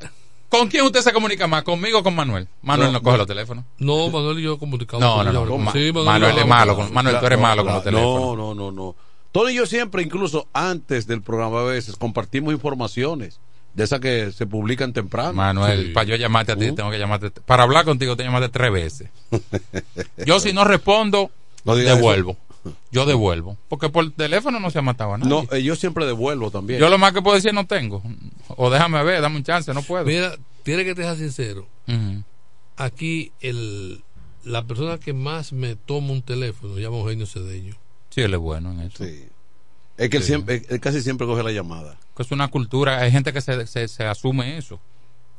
¿Con 0.48 0.68
quién 0.68 0.84
usted 0.84 1.00
se 1.00 1.12
comunica 1.12 1.46
más? 1.46 1.64
¿Conmigo 1.64 1.98
o 1.98 2.02
con 2.02 2.14
Manuel? 2.14 2.46
Manuel 2.62 2.88
no, 2.92 2.98
No, 2.98 3.02
coge 3.02 3.12
no. 3.14 3.18
los 3.18 3.26
teléfonos. 3.26 3.64
No, 3.78 4.08
Manuel 4.08 4.38
y 4.38 4.42
yo 4.42 4.58
comunicamos. 4.58 5.00
No, 5.04 5.16
con 5.16 5.26
no, 5.26 5.32
no, 5.32 5.40
¿verdad? 5.42 5.58
Ma- 5.58 5.72
Sí, 5.72 5.92
Manuel 5.92 6.38
es 6.38 6.46
malo 6.46 6.76
con- 6.76 6.92
Manuel, 6.92 7.18
tú 7.20 7.26
eres 7.26 7.40
malo 7.40 7.64
con 7.64 7.72
los 7.74 7.84
No, 7.84 7.90
teléfonos. 7.90 8.36
No, 8.36 8.54
no, 8.54 8.70
no. 8.72 8.96
Tony 9.32 9.50
y 9.52 9.56
yo 9.56 9.66
siempre, 9.66 10.02
incluso 10.02 10.46
antes 10.52 11.06
del 11.08 11.20
programa 11.22 11.60
a 11.60 11.64
veces, 11.64 11.96
compartimos 11.96 12.52
informaciones 12.54 13.40
de 13.74 13.84
esas 13.84 14.00
que 14.00 14.30
se 14.32 14.46
publican 14.46 14.92
temprano. 14.92 15.32
Manuel, 15.34 15.86
Sí. 15.86 15.92
para 15.92 16.06
yo 16.06 16.16
llamarte 16.16 16.52
a 16.52 16.56
ti, 16.56 16.70
Uh. 16.70 16.74
tengo 16.74 16.90
que 16.90 16.98
llamarte. 16.98 17.30
Para 17.30 17.64
hablar 17.64 17.84
contigo, 17.84 18.16
te 18.16 18.22
llamaste 18.24 18.48
tres 18.48 18.72
veces. 18.72 19.10
Yo, 20.26 20.38
si 20.40 20.52
no 20.52 20.64
respondo, 20.64 21.30
No 21.64 21.74
devuelvo. 21.74 22.36
Yo 22.90 23.04
devuelvo. 23.04 23.58
Porque 23.68 23.88
por 23.90 24.10
teléfono 24.12 24.58
no 24.60 24.70
se 24.70 24.78
ha 24.78 24.82
matado 24.82 25.14
a 25.14 25.18
nadie. 25.18 25.28
No, 25.28 25.46
eh, 25.54 25.62
yo 25.62 25.76
siempre 25.76 26.06
devuelvo 26.06 26.50
también. 26.50 26.80
Yo 26.80 26.88
lo 26.88 26.96
más 26.98 27.12
que 27.12 27.20
puedo 27.20 27.34
decir 27.36 27.52
no 27.52 27.66
tengo. 27.66 28.02
O 28.48 28.70
déjame 28.70 29.02
ver, 29.02 29.20
dame 29.20 29.36
un 29.36 29.44
chance, 29.44 29.74
no 29.74 29.82
puedo. 29.82 30.04
Mira, 30.04 30.34
tiene 30.62 30.84
que 30.84 30.94
ser 30.94 31.16
sincero. 31.16 31.66
Aquí, 32.76 33.32
el, 33.40 34.02
la 34.44 34.64
persona 34.66 34.98
que 34.98 35.12
más 35.12 35.52
me 35.52 35.76
toma 35.76 36.12
un 36.12 36.22
teléfono, 36.22 36.78
llama 36.78 36.98
Eugenio 36.98 37.26
Cedeño. 37.26 37.74
Sí, 38.10 38.20
él 38.22 38.32
es 38.34 38.40
bueno 38.40 38.72
en 38.72 38.80
eso. 38.80 39.04
Sí. 39.04 39.26
Es 39.96 40.08
que 40.10 40.16
él, 40.18 40.22
siempre, 40.22 40.62
él 40.68 40.80
casi 40.80 41.02
siempre 41.02 41.26
coge 41.26 41.42
la 41.42 41.52
llamada. 41.52 41.96
Que 42.16 42.22
es 42.22 42.30
una 42.30 42.48
cultura, 42.48 43.00
hay 43.00 43.10
gente 43.10 43.32
que 43.32 43.40
se, 43.40 43.66
se, 43.66 43.88
se 43.88 44.04
asume 44.04 44.56
eso. 44.58 44.80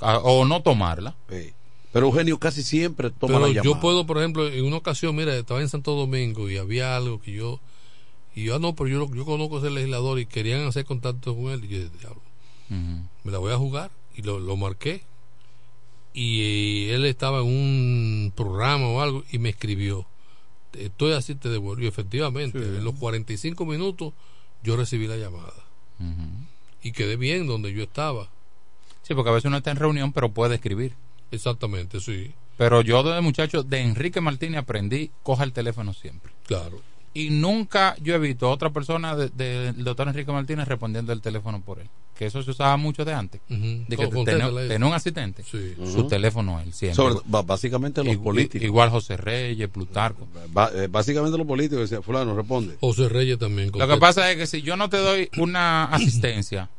A- 0.02 0.18
o 0.20 0.46
no 0.46 0.62
tomarla. 0.62 1.16
Sí. 1.30 1.54
Pero 1.94 2.08
Eugenio 2.08 2.38
casi 2.38 2.62
siempre 2.64 3.10
toma 3.10 3.36
Pero 3.36 3.48
la 3.48 3.62
yo 3.62 3.80
puedo, 3.80 4.06
por 4.06 4.18
ejemplo, 4.18 4.48
en 4.48 4.66
una 4.66 4.76
ocasión, 4.78 5.16
mira, 5.16 5.34
estaba 5.36 5.62
en 5.62 5.70
Santo 5.70 5.94
Domingo 5.96 6.50
y 6.50 6.58
había 6.58 6.98
algo 6.98 7.22
que 7.22 7.32
yo. 7.32 7.62
Y 8.36 8.44
yo, 8.44 8.56
ah, 8.56 8.60
no, 8.60 8.76
pero 8.76 8.90
yo, 8.90 9.00
lo- 9.00 9.16
yo 9.16 9.24
conozco 9.24 9.56
a 9.56 9.60
ese 9.60 9.70
legislador 9.70 10.20
y 10.20 10.26
querían 10.26 10.68
hacer 10.68 10.84
contacto 10.84 11.34
con 11.36 11.52
él. 11.54 11.64
Y 11.64 11.68
yo 11.70 11.78
diablo, 12.00 12.22
me 13.24 13.32
la 13.32 13.38
voy 13.38 13.54
a 13.54 13.58
jugar. 13.58 13.92
Y 14.18 14.24
lo, 14.24 14.40
lo 14.40 14.58
marqué. 14.58 15.04
Y 16.14 16.42
eh, 16.90 16.96
él 16.96 17.06
estaba 17.06 17.40
en 17.40 17.46
un 17.48 18.34
programa 18.36 18.88
o 18.88 19.02
algo 19.02 19.24
y 19.32 19.40
me 19.40 19.50
escribió. 19.50 20.06
Estoy 20.74 21.14
así, 21.14 21.36
te 21.36 21.48
devuelvo. 21.50 21.84
Y 21.84 21.88
efectivamente, 21.88 22.58
en 22.58 22.84
los 22.84 22.96
45 22.96 23.66
minutos 23.66 24.12
yo 24.64 24.76
recibí 24.76 25.08
la 25.08 25.16
llamada. 25.18 25.54
Ujú. 26.00 26.46
Y 26.86 26.92
quedé 26.92 27.16
bien 27.16 27.48
donde 27.48 27.74
yo 27.74 27.82
estaba. 27.82 28.30
Sí, 29.02 29.16
porque 29.16 29.32
a 29.32 29.34
veces 29.34 29.48
uno 29.48 29.58
está 29.58 29.72
en 29.72 29.78
reunión, 29.78 30.14
pero 30.14 30.30
puede 30.32 30.54
escribir. 30.56 30.94
Exactamente, 31.32 32.00
sí. 32.00 32.32
Pero 32.58 32.82
yo 32.82 33.02
desde 33.02 33.22
muchacho, 33.22 33.64
de 33.64 33.82
Enrique 33.82 34.22
Martínez 34.22 34.60
aprendí, 34.60 35.10
coja 35.24 35.44
el 35.44 35.52
teléfono 35.52 35.94
siempre. 35.96 36.32
Claro. 36.46 36.80
Y 37.16 37.32
nunca 37.32 37.96
yo 38.02 38.14
he 38.14 38.20
visto 38.20 38.46
a 38.46 38.52
otra 38.52 38.70
persona 38.70 39.16
de- 39.16 39.30
del 39.30 39.84
doctor 39.84 40.08
Enrique 40.08 40.32
Martínez 40.32 40.68
respondiendo 40.68 41.12
el 41.12 41.22
teléfono 41.22 41.60
por 41.62 41.80
él. 41.80 41.90
Que 42.18 42.26
eso 42.26 42.42
se 42.42 42.52
usaba 42.52 42.78
mucho 42.78 43.04
de 43.04 43.14
antes, 43.14 43.42
de 43.50 43.98
que 43.98 44.08
tenía, 44.08 44.48
un 44.88 44.94
asistente, 44.94 45.44
su 45.44 46.08
teléfono 46.08 46.60
él 46.62 46.72
siempre. 46.74 46.96
Sobre- 46.96 47.20
básicamente 47.46 48.04
los 48.04 48.14
I- 48.14 48.18
políticos. 48.18 48.66
Igual 48.66 48.90
José 48.90 49.18
Reyes, 49.18 49.68
Plutarco. 49.70 50.28
Ba- 50.54 50.72
eh, 50.74 50.88
básicamente 50.90 51.38
los 51.38 51.46
políticos 51.46 51.82
decían, 51.82 52.04
fulano, 52.04 52.36
responde. 52.36 52.78
José 52.80 53.10
Reyes 53.10 53.38
también. 53.38 53.72
Lo 53.74 53.88
que 53.88 53.98
pasa 53.98 54.32
es 54.32 54.38
que 54.38 54.48
si 54.48 54.62
yo 54.62 54.78
no 54.78 54.90
te 54.90 54.98
doy 54.98 55.30
una 55.38 55.86
asistencia, 55.86 56.70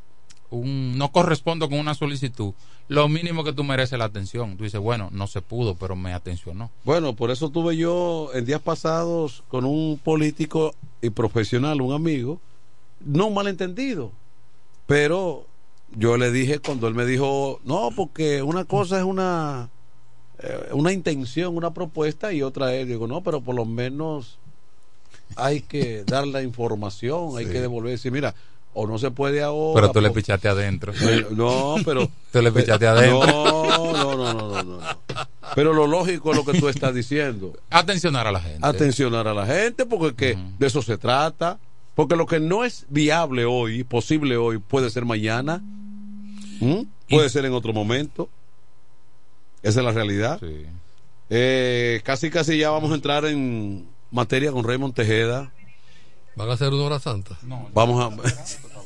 un, 0.50 0.96
no 0.96 1.10
correspondo 1.12 1.68
con 1.68 1.78
una 1.78 1.94
solicitud, 1.94 2.54
lo 2.88 3.08
mínimo 3.08 3.42
que 3.44 3.52
tú 3.52 3.64
mereces 3.64 3.94
es 3.94 3.98
la 3.98 4.04
atención. 4.06 4.56
Tú 4.56 4.64
dices, 4.64 4.80
bueno, 4.80 5.08
no 5.12 5.26
se 5.26 5.42
pudo, 5.42 5.74
pero 5.74 5.96
me 5.96 6.12
atencionó. 6.14 6.70
Bueno, 6.84 7.14
por 7.14 7.30
eso 7.30 7.50
tuve 7.50 7.76
yo 7.76 8.30
en 8.32 8.44
días 8.46 8.62
pasados 8.62 9.42
con 9.48 9.64
un 9.64 9.98
político 10.02 10.72
y 11.02 11.10
profesional, 11.10 11.80
un 11.82 11.92
amigo, 11.92 12.40
no 13.04 13.28
malentendido, 13.30 14.12
pero 14.86 15.46
yo 15.94 16.16
le 16.16 16.30
dije 16.30 16.58
cuando 16.58 16.88
él 16.88 16.94
me 16.94 17.04
dijo, 17.06 17.60
no, 17.64 17.90
porque 17.94 18.42
una 18.42 18.64
cosa 18.64 18.98
es 18.98 19.04
una, 19.04 19.68
eh, 20.38 20.68
una 20.72 20.92
intención, 20.92 21.56
una 21.56 21.72
propuesta 21.72 22.32
y 22.32 22.42
otra 22.42 22.74
es, 22.74 22.86
digo, 22.86 23.06
no, 23.06 23.22
pero 23.22 23.40
por 23.40 23.54
lo 23.54 23.64
menos 23.64 24.38
hay 25.36 25.60
que 25.60 26.04
dar 26.04 26.26
la 26.26 26.42
información, 26.42 27.36
hay 27.36 27.46
que 27.46 27.60
devolver, 27.60 27.92
decir, 27.92 28.12
mira, 28.12 28.34
o 28.78 28.86
no 28.86 28.98
se 28.98 29.10
puede 29.10 29.42
ahora. 29.42 29.80
Pero 29.80 29.92
tú 29.92 30.00
le 30.02 30.10
pichaste 30.10 30.48
adentro. 30.48 30.92
No, 31.30 31.76
pero. 31.84 32.10
Tú 32.30 32.42
le 32.42 32.52
pichaste 32.52 32.86
adentro. 32.86 33.26
No, 33.26 33.92
no, 33.92 34.14
no, 34.14 34.34
no, 34.34 34.62
no. 34.62 34.78
Pero 35.54 35.72
lo 35.72 35.86
lógico 35.86 36.32
es 36.32 36.36
lo 36.36 36.44
que 36.44 36.60
tú 36.60 36.68
estás 36.68 36.94
diciendo. 36.94 37.54
Atencionar 37.70 38.26
a 38.26 38.32
la 38.32 38.40
gente. 38.40 38.58
Atencionar 38.60 39.26
a 39.26 39.32
la 39.32 39.46
gente, 39.46 39.86
porque 39.86 40.14
que 40.14 40.38
de 40.58 40.66
eso 40.66 40.82
se 40.82 40.98
trata. 40.98 41.58
Porque 41.96 42.14
lo 42.14 42.26
que 42.26 42.38
no 42.38 42.64
es 42.64 42.86
viable 42.90 43.44
hoy, 43.46 43.82
posible 43.82 44.36
hoy, 44.36 44.58
puede 44.58 44.90
ser 44.90 45.04
mañana. 45.04 45.62
¿Mm? 46.60 46.82
Puede 47.08 47.28
ser 47.30 47.44
en 47.46 47.52
otro 47.54 47.72
momento. 47.72 48.28
Esa 49.62 49.80
es 49.80 49.84
la 49.86 49.92
realidad. 49.92 50.40
Eh, 51.30 52.00
casi, 52.04 52.30
casi 52.30 52.58
ya 52.58 52.70
vamos 52.70 52.92
a 52.92 52.94
entrar 52.94 53.24
en 53.24 53.88
materia 54.10 54.52
con 54.52 54.62
Raymond 54.62 54.94
Tejeda. 54.94 55.50
¿Van 56.36 56.50
a 56.50 56.52
hacer 56.52 56.72
una 56.72 56.84
hora 56.84 56.98
santa? 57.00 57.36
Vamos 57.72 58.00
a. 58.00 58.14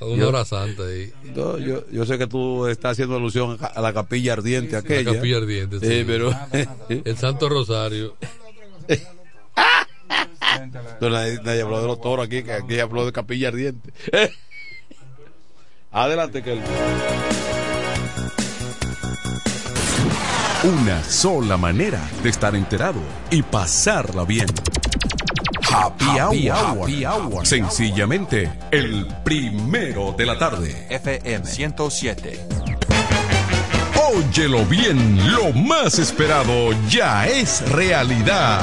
Una 0.00 0.26
hora 0.28 0.44
santa 0.44 0.82
ahí. 0.82 1.12
No, 1.36 1.56
yo, 1.58 1.88
yo 1.90 2.04
sé 2.04 2.18
que 2.18 2.26
tú 2.26 2.66
estás 2.66 2.92
haciendo 2.92 3.16
alusión 3.16 3.56
a 3.60 3.80
la 3.80 3.92
capilla 3.92 4.32
ardiente 4.34 4.76
aquella. 4.76 5.12
La 5.12 5.16
capilla 5.16 5.36
ardiente, 5.38 5.78
Sí, 5.80 5.86
sí. 5.86 6.04
pero. 6.06 6.30
El 6.88 7.16
Santo 7.16 7.48
Rosario. 7.48 8.16
No, 11.00 11.10
nadie, 11.10 11.38
nadie 11.42 11.62
habló 11.62 11.80
de 11.80 11.86
los 11.86 12.00
toros 12.00 12.26
aquí, 12.26 12.42
que 12.42 12.52
aquí 12.52 12.80
habló 12.80 13.04
de 13.06 13.12
capilla 13.12 13.48
ardiente. 13.48 13.92
Adelante, 15.92 16.42
que 16.42 16.58
Una 20.64 21.04
sola 21.04 21.56
manera 21.56 22.00
de 22.22 22.30
estar 22.30 22.54
enterado 22.56 23.00
y 23.30 23.42
pasarla 23.42 24.24
bien. 24.24 24.46
Happy, 25.70 26.04
Happy 26.18 26.48
hour. 26.50 26.66
hour. 26.78 26.82
Happy 26.82 27.04
hour. 27.04 27.46
Sencillamente, 27.46 28.50
el 28.70 29.06
primero 29.24 30.14
de 30.16 30.24
la 30.26 30.38
tarde. 30.38 30.86
FM 30.88 31.44
107. 31.46 32.40
Óyelo 34.14 34.64
bien, 34.66 35.32
lo 35.32 35.52
más 35.52 35.98
esperado 35.98 36.70
ya 36.88 37.26
es 37.26 37.68
realidad. 37.70 38.62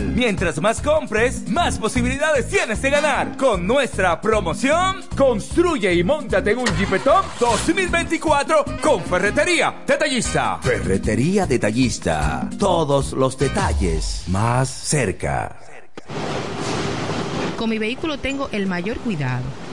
Mientras 0.00 0.60
más 0.60 0.80
compres, 0.80 1.48
más 1.48 1.78
posibilidades 1.78 2.48
tienes 2.48 2.82
de 2.82 2.90
ganar. 2.90 3.36
Con 3.36 3.66
nuestra 3.66 4.20
promoción, 4.20 5.02
construye 5.16 5.94
y 5.94 6.04
montate 6.04 6.52
en 6.52 6.58
un 6.58 6.66
Jeepetop 6.76 7.24
2024 7.38 8.64
con 8.80 9.02
Ferretería 9.02 9.82
Detallista. 9.86 10.58
Ferretería 10.62 11.46
Detallista. 11.46 12.48
Todos 12.58 13.12
los 13.12 13.38
detalles 13.38 14.24
más 14.28 14.68
cerca. 14.68 15.56
Con 17.56 17.70
mi 17.70 17.78
vehículo 17.78 18.18
tengo 18.18 18.48
el 18.52 18.66
mayor 18.66 18.98
cuidado. 18.98 19.65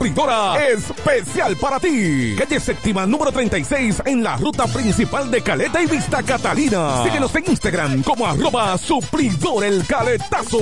supridora 0.00 0.66
especial 0.66 1.56
para 1.58 1.78
ti. 1.78 2.34
Calle 2.38 2.58
séptima 2.58 3.04
número 3.04 3.30
36 3.30 4.02
en 4.06 4.22
la 4.22 4.36
ruta 4.38 4.66
principal 4.66 5.30
de 5.30 5.42
Caleta 5.42 5.82
y 5.82 5.86
Vista 5.86 6.22
Catalina. 6.22 7.04
Síguenos 7.04 7.34
en 7.34 7.50
Instagram 7.50 8.02
como 8.02 8.26
arroba 8.26 8.78
suplidor 8.78 9.62
el 9.62 9.86
caletazo. 9.86 10.58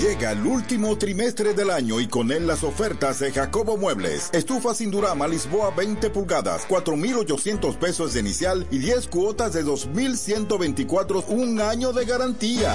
Llega 0.00 0.32
el 0.32 0.44
último 0.44 0.98
trimestre 0.98 1.54
del 1.54 1.70
año 1.70 2.00
y 2.00 2.08
con 2.08 2.32
él 2.32 2.48
las 2.48 2.64
ofertas 2.64 3.20
de 3.20 3.30
Jacobo 3.30 3.76
Muebles. 3.76 4.30
Estufa 4.32 4.74
sin 4.74 4.90
Durama 4.90 5.28
Lisboa 5.28 5.70
20 5.70 6.10
pulgadas, 6.10 6.64
4,800 6.66 7.76
pesos 7.76 8.14
de 8.14 8.20
inicial 8.20 8.66
y 8.72 8.78
10 8.78 9.06
cuotas 9.06 9.52
de 9.52 9.62
2,124, 9.62 11.24
un 11.28 11.60
año 11.60 11.92
de 11.92 12.04
garantía. 12.04 12.74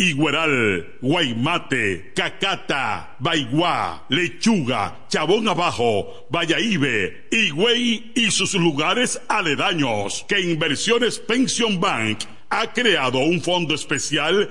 Igueral, 0.00 0.96
Guaymate, 1.02 2.12
Cacata, 2.14 3.16
Baigua, 3.18 4.06
Lechuga, 4.08 4.96
Chabón 5.10 5.46
Abajo, 5.46 6.26
Vallaíbe, 6.30 7.26
Higüey 7.30 8.12
y 8.14 8.30
sus 8.30 8.54
lugares 8.54 9.20
aledaños 9.28 10.24
que 10.26 10.40
Inversiones 10.40 11.18
Pension 11.18 11.78
Bank 11.78 12.20
ha 12.48 12.72
creado 12.72 13.18
un 13.18 13.42
fondo 13.42 13.74
especial 13.74 14.50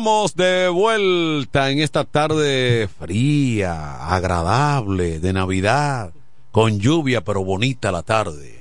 Estamos 0.00 0.34
de 0.34 0.68
vuelta 0.70 1.70
en 1.70 1.80
esta 1.80 2.04
tarde 2.04 2.88
fría, 2.98 4.06
agradable, 4.14 5.20
de 5.20 5.34
Navidad, 5.34 6.14
con 6.50 6.78
lluvia 6.80 7.22
pero 7.22 7.44
bonita 7.44 7.92
la 7.92 8.02
tarde. 8.02 8.60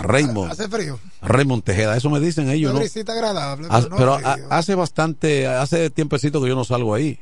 Raymond. 0.00 0.50
Hace 0.52 0.66
frío. 0.70 0.98
Raymond 1.20 1.62
Tejeda, 1.62 1.94
eso 1.94 2.08
me 2.08 2.20
dicen 2.20 2.48
ellos, 2.48 2.70
Una 2.70 2.78
¿no? 2.78 2.80
brisita 2.80 3.12
agradable. 3.12 3.66
Hace- 3.70 3.90
no 3.90 3.96
pero 3.98 4.18
frío. 4.18 4.46
hace 4.48 4.74
bastante, 4.74 5.46
hace 5.46 5.90
tiempecito 5.90 6.40
que 6.40 6.48
yo 6.48 6.54
no 6.54 6.64
salgo 6.64 6.94
ahí. 6.94 7.18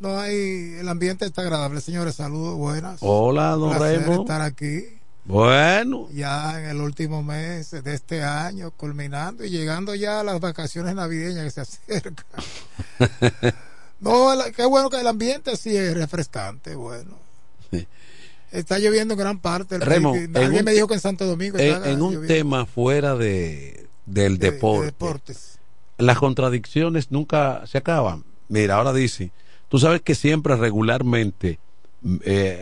No 0.00 0.18
hay, 0.18 0.74
el 0.80 0.88
ambiente 0.88 1.24
está 1.24 1.42
agradable, 1.42 1.80
señores. 1.80 2.16
Saludos, 2.16 2.56
buenas. 2.56 2.98
Hola, 3.00 3.50
don 3.50 3.78
Raymond. 3.78 4.22
estar 4.22 4.40
aquí 4.40 4.80
Bueno, 5.24 6.08
ya 6.12 6.60
en 6.60 6.68
el 6.68 6.80
último 6.80 7.22
mes 7.22 7.70
de 7.70 7.94
este 7.94 8.22
año, 8.24 8.70
culminando 8.72 9.44
y 9.44 9.50
llegando 9.50 9.94
ya 9.94 10.20
a 10.20 10.24
las 10.24 10.40
vacaciones 10.40 10.94
navideñas 10.94 11.44
que 11.44 11.50
se 11.50 11.60
acercan. 11.60 12.16
No, 14.00 14.30
qué 14.56 14.64
bueno 14.66 14.90
que 14.90 14.98
el 15.00 15.06
ambiente 15.06 15.56
sí 15.56 15.76
es 15.76 15.94
refrescante, 15.94 16.74
bueno. 16.74 17.12
Está 18.50 18.80
lloviendo 18.80 19.14
en 19.14 19.20
gran 19.20 19.38
parte. 19.38 19.78
del 19.78 19.86
Raymond, 19.86 20.32
país. 20.32 20.44
Alguien 20.44 20.58
un- 20.62 20.64
me 20.64 20.72
dijo 20.72 20.88
que 20.88 20.94
en 20.94 21.00
Santo 21.00 21.24
Domingo 21.24 21.56
en, 21.56 21.68
está 21.76 21.88
en 21.88 22.02
un 22.02 22.14
lloviendo. 22.14 22.34
tema 22.34 22.66
fuera 22.66 23.14
de, 23.14 23.86
del 24.06 24.38
De- 24.38 24.46
de 24.48 24.52
deporte, 24.54 24.86
deportes. 24.86 25.58
las 25.98 26.18
contradicciones 26.18 27.12
nunca 27.12 27.64
se 27.68 27.78
acaban. 27.78 28.24
Mira, 28.48 28.74
ahora 28.74 28.92
dice, 28.92 29.30
tú 29.68 29.78
sabes 29.78 30.00
que 30.02 30.16
siempre 30.16 30.56
regularmente 30.56 31.60
eh, 32.24 32.60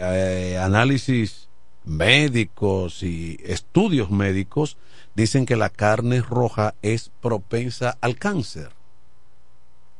eh, 0.53 0.59
análisis 0.63 1.49
médicos 1.85 3.03
y 3.03 3.39
estudios 3.45 4.11
médicos 4.11 4.77
dicen 5.15 5.47
que 5.47 5.57
la 5.57 5.71
carne 5.71 6.21
roja 6.23 6.75
es 6.83 7.11
propensa 7.21 7.97
al 8.01 8.17
cáncer, 8.17 8.71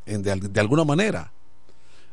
en- 0.07 0.23
de, 0.23 0.33
al- 0.33 0.53
de 0.53 0.61
alguna 0.61 0.85
manera. 0.85 1.33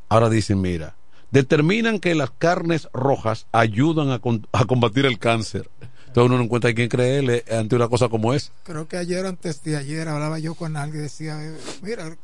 Ahora 0.09 0.29
dicen, 0.29 0.61
mira, 0.61 0.95
determinan 1.31 1.99
que 1.99 2.15
las 2.15 2.31
carnes 2.31 2.87
rojas 2.93 3.47
ayudan 3.51 4.11
a, 4.11 4.19
con- 4.19 4.47
a 4.51 4.65
combatir 4.65 5.05
el 5.05 5.19
cáncer. 5.19 5.69
Entonces 6.07 6.29
uno 6.29 6.37
no 6.37 6.43
encuentra 6.45 6.71
a 6.71 6.73
quién 6.73 6.89
creerle 6.89 7.43
ante 7.51 7.75
una 7.75 7.87
cosa 7.89 8.07
como 8.09 8.33
esa. 8.33 8.51
Creo 8.63 8.87
que 8.87 8.97
ayer 8.97 9.25
antes 9.25 9.61
de 9.63 9.75
ayer 9.77 10.07
hablaba 10.07 10.39
yo 10.39 10.55
con 10.55 10.75
alguien 10.77 11.01
y 11.01 11.03
decía, 11.03 11.37
mira, 11.81 12.15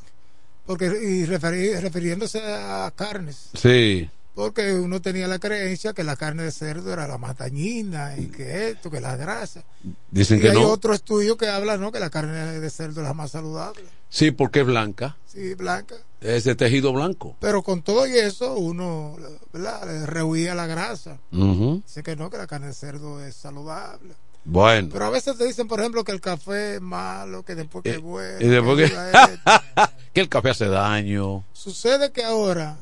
porque 0.65 0.85
y 0.85 1.25
referi- 1.25 1.79
refiriéndose 1.81 2.41
a 2.41 2.91
carnes, 2.95 3.49
Sí. 3.53 4.09
Porque 4.35 4.73
uno 4.73 5.01
tenía 5.01 5.27
la 5.27 5.37
creencia 5.39 5.93
que 5.93 6.03
la 6.03 6.15
carne 6.15 6.43
de 6.43 6.51
cerdo 6.51 6.91
era 6.91 7.07
la 7.07 7.17
más 7.17 7.37
dañina 7.37 8.17
y 8.17 8.27
que 8.27 8.69
esto, 8.69 8.89
que 8.89 8.99
la 8.99 9.15
grasa. 9.15 9.63
Dicen 10.11 10.39
y 10.39 10.41
que 10.41 10.49
hay 10.49 10.55
no. 10.55 10.69
otro 10.69 10.93
estudio 10.93 11.37
que 11.37 11.47
habla, 11.47 11.77
¿no? 11.77 11.91
Que 11.91 11.99
la 11.99 12.09
carne 12.09 12.59
de 12.59 12.69
cerdo 12.69 13.01
es 13.01 13.07
la 13.07 13.13
más 13.13 13.31
saludable, 13.31 13.83
Sí, 14.09 14.31
porque 14.31 14.61
es 14.61 14.65
blanca. 14.65 15.17
sí, 15.25 15.53
blanca. 15.55 15.95
Es 16.21 16.45
de 16.45 16.55
tejido 16.55 16.93
blanco. 16.93 17.35
Pero 17.39 17.61
con 17.63 17.81
todo 17.81 18.07
y 18.07 18.17
eso, 18.17 18.53
uno, 18.55 19.15
¿verdad? 19.51 19.85
Le 19.85 20.05
rehuía 20.05 20.55
la 20.55 20.67
grasa. 20.67 21.19
Ujú. 21.31 21.81
Dice 21.85 22.01
que 22.01 22.15
no, 22.15 22.29
que 22.29 22.37
la 22.37 22.47
carne 22.47 22.67
de 22.67 22.73
cerdo 22.73 23.23
es 23.23 23.35
saludable. 23.35 24.13
Bueno. 24.45 24.89
Pero 24.91 25.05
a 25.05 25.09
veces 25.09 25.37
te 25.37 25.45
dicen, 25.45 25.67
por 25.67 25.79
ejemplo, 25.79 26.03
que 26.03 26.11
el 26.11 26.21
café 26.21 26.75
es 26.75 26.81
malo, 26.81 27.43
que 27.43 27.55
después 27.55 27.83
que 27.83 27.91
es 27.91 28.01
bueno. 28.01 28.37
y 28.39 28.47
después 28.47 28.89
que, 28.91 28.97
que 30.13 30.21
el 30.21 30.29
café 30.29 30.49
hace 30.51 30.67
daño. 30.67 31.43
Sucede 31.53 32.11
que 32.11 32.23
ahora 32.23 32.77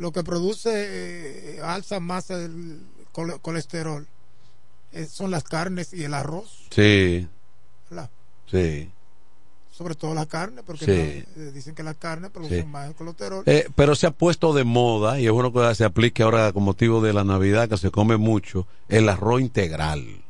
lo 0.00 0.12
que 0.12 0.24
produce 0.24 0.70
eh, 0.74 1.60
alza 1.62 2.00
más 2.00 2.30
el 2.30 2.80
cole- 3.12 3.38
colesterol 3.40 4.06
eh, 4.92 5.04
son 5.06 5.30
las 5.30 5.44
carnes 5.44 5.92
y 5.92 6.04
el 6.04 6.14
arroz, 6.14 6.66
Sí. 6.70 7.28
¿verdad? 7.90 8.10
Sí. 8.50 8.90
sobre 9.70 9.94
todo 9.94 10.12
la 10.14 10.26
carne, 10.26 10.62
porque 10.62 10.84
Sí. 10.84 11.24
no, 11.36 11.42
eh, 11.42 11.52
dicen 11.52 11.74
que 11.74 11.82
la 11.82 11.94
carne 11.94 12.28
produce 12.28 12.60
Sí. 12.62 12.66
más 12.66 12.88
el 12.88 12.94
colesterol. 12.94 13.44
Pero 13.74 13.94
se 13.94 14.06
ha 14.06 14.10
puesto 14.10 14.52
de 14.52 14.64
moda 14.64 15.18
y 15.20 15.24
es 15.26 15.32
bueno 15.32 15.52
que 15.54 15.74
se 15.74 15.84
aplique 15.84 16.22
ahora 16.22 16.52
con 16.52 16.64
motivo 16.64 17.00
de 17.00 17.12
la 17.14 17.24
Navidad 17.24 17.66
que 17.68 17.78
se 17.78 17.90
come 17.90 18.16
mucho 18.18 18.66
el 18.88 19.08
arroz 19.08 19.40
integral. 19.40 20.22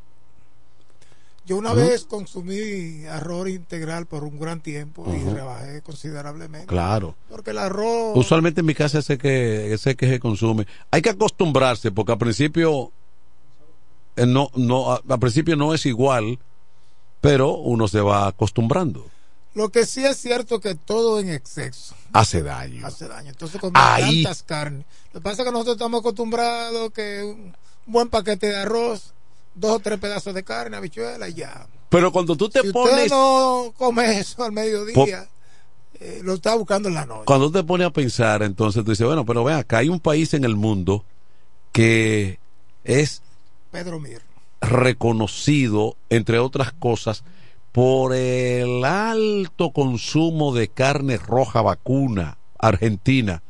Yo 1.50 1.56
una 1.56 1.74
vez 1.74 2.04
consumí 2.04 3.04
arroz 3.06 3.48
integral 3.48 4.06
por 4.06 4.22
un 4.22 4.38
gran 4.38 4.60
tiempo 4.60 5.04
y 5.12 5.28
rebajé 5.28 5.82
considerablemente. 5.82 6.68
Claro. 6.68 7.16
Porque 7.28 7.50
el 7.50 7.58
arroz 7.58 8.16
Usualmente 8.16 8.60
en 8.60 8.66
mi 8.66 8.74
casa 8.76 9.00
ese 9.00 9.18
que 9.18 9.74
ese 9.74 9.96
que 9.96 10.06
se 10.08 10.20
consume. 10.20 10.68
Hay 10.92 11.02
que 11.02 11.10
acostumbrarse 11.10 11.90
porque 11.90 12.12
al 12.12 12.18
principio 12.18 12.92
eh, 14.14 14.26
no 14.26 14.52
no 14.54 14.92
al 14.92 15.18
principio 15.18 15.56
no 15.56 15.74
es 15.74 15.86
igual, 15.86 16.38
pero 17.20 17.56
uno 17.56 17.88
se 17.88 18.00
va 18.00 18.28
acostumbrando. 18.28 19.04
Lo 19.54 19.70
que 19.70 19.86
sí 19.86 20.04
es 20.04 20.18
cierto 20.18 20.60
que 20.60 20.76
todo 20.76 21.18
en 21.18 21.30
exceso 21.30 21.96
Hace 22.12 22.44
daño. 22.44 22.86
hace 22.86 23.08
daño. 23.08 23.30
Entonces 23.30 23.60
comer 23.60 23.82
Ahí. 23.84 24.22
tantas 24.22 24.44
carnes. 24.44 24.84
Lo 25.12 25.18
que 25.18 25.24
pasa 25.24 25.42
es 25.42 25.46
que 25.46 25.52
nosotros 25.52 25.74
estamos 25.74 25.98
acostumbrados 25.98 26.92
que 26.92 27.24
un 27.24 27.52
buen 27.86 28.08
paquete 28.08 28.46
de 28.46 28.56
arroz, 28.56 29.14
dos 29.54 29.76
o 29.76 29.78
tres 29.80 29.98
pedazos 29.98 30.34
de 30.34 30.42
carne, 30.42 30.76
habichuela 30.76 31.28
y 31.28 31.34
ya. 31.34 31.66
Pero 31.88 32.12
cuando 32.12 32.36
tú 32.36 32.48
te 32.48 32.60
si 32.60 32.72
pones 32.72 32.94
usted 32.94 33.10
no 33.10 33.72
come 33.76 34.18
eso 34.20 34.44
al 34.44 34.52
mediodía, 34.52 35.28
eh, 35.98 36.20
lo 36.22 36.34
está 36.34 36.54
buscando 36.54 36.88
en 36.88 36.94
la 36.94 37.04
noche. 37.04 37.24
cuando 37.26 37.50
te 37.50 37.62
pones 37.64 37.86
a 37.88 37.90
pensar, 37.90 38.42
entonces 38.42 38.84
tú 38.84 38.90
dices, 38.90 39.06
bueno, 39.06 39.26
pero 39.26 39.44
ven 39.44 39.56
acá, 39.56 39.78
hay 39.78 39.88
un 39.88 40.00
país 40.00 40.32
en 40.34 40.44
el 40.44 40.56
mundo 40.56 41.04
que 41.72 42.38
es 42.84 43.22
Pedro 43.70 43.98
Mir. 44.00 44.22
reconocido, 44.60 45.96
entre 46.08 46.38
otras 46.38 46.72
cosas, 46.72 47.24
por 47.72 48.14
el 48.14 48.84
alto 48.84 49.70
consumo 49.70 50.54
de 50.54 50.68
carne 50.68 51.18
roja 51.18 51.60
vacuna 51.62 52.38
argentina. 52.58 53.42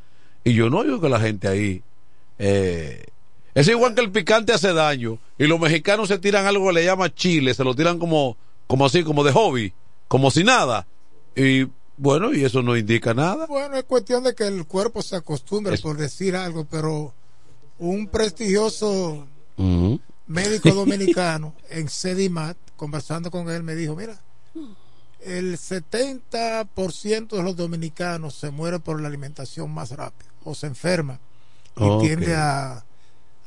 Y 0.45 0.55
yo 0.55 0.71
no 0.71 0.83
digo 0.83 1.01
que 1.01 1.09
la 1.09 1.21
gente 1.21 1.49
ahí... 1.49 1.83
eh, 2.39 3.05
es 3.61 3.69
igual 3.69 3.95
que 3.95 4.01
el 4.01 4.11
picante 4.11 4.55
hace 4.55 4.73
daño 4.73 5.19
y 5.39 5.47
los 5.47 5.61
mexicanos 5.61 6.09
se 6.09 6.19
tiran 6.19 6.47
algo 6.47 6.69
que 6.69 6.73
le 6.73 6.85
llama 6.85 7.15
chile, 7.15 7.53
se 7.53 7.63
lo 7.63 7.75
tiran 7.75 7.99
como, 7.99 8.39
como 8.67 8.87
así, 8.87 9.05
como 9.05 9.23
de 9.23 9.33
hobby, 9.33 9.75
como 10.09 10.31
si 10.31 10.45
nada. 10.45 10.87
Y 11.37 11.67
bueno, 11.99 12.33
y 12.33 12.43
eso 12.43 12.63
no 12.63 12.75
indica 12.75 13.13
nada. 13.13 13.47
Bueno, 13.47 13.77
es 13.77 13.85
cuestión 13.85 14.25
de 14.25 14.35
que 14.35 14.47
el 14.47 14.67
cuerpo 14.67 15.03
se 15.03 15.17
acostumbre, 15.17 15.77
por 15.77 15.99
decir 15.99 16.37
algo, 16.37 16.65
pero 16.65 17.13
un 17.79 18.07
prestigioso 18.07 19.27
médico 20.27 20.71
dominicano 20.75 21.55
en 21.69 21.91
Sedimat, 21.91 22.57
conversando 22.77 23.31
con 23.31 23.51
él, 23.51 23.63
me 23.63 23.75
dijo, 23.75 23.95
mira, 23.95 24.19
el 25.21 25.59
70% 25.59 27.29
de 27.29 27.43
los 27.43 27.57
dominicanos 27.57 28.37
se 28.37 28.51
muere 28.51 28.79
por 28.79 29.03
la 29.03 29.09
alimentación 29.09 29.71
más 29.71 29.91
rápida 29.91 30.31
o 30.45 30.55
se 30.55 30.67
enferma 30.67 31.21
y 31.77 31.99
tiende 32.01 32.35
a, 32.35 32.85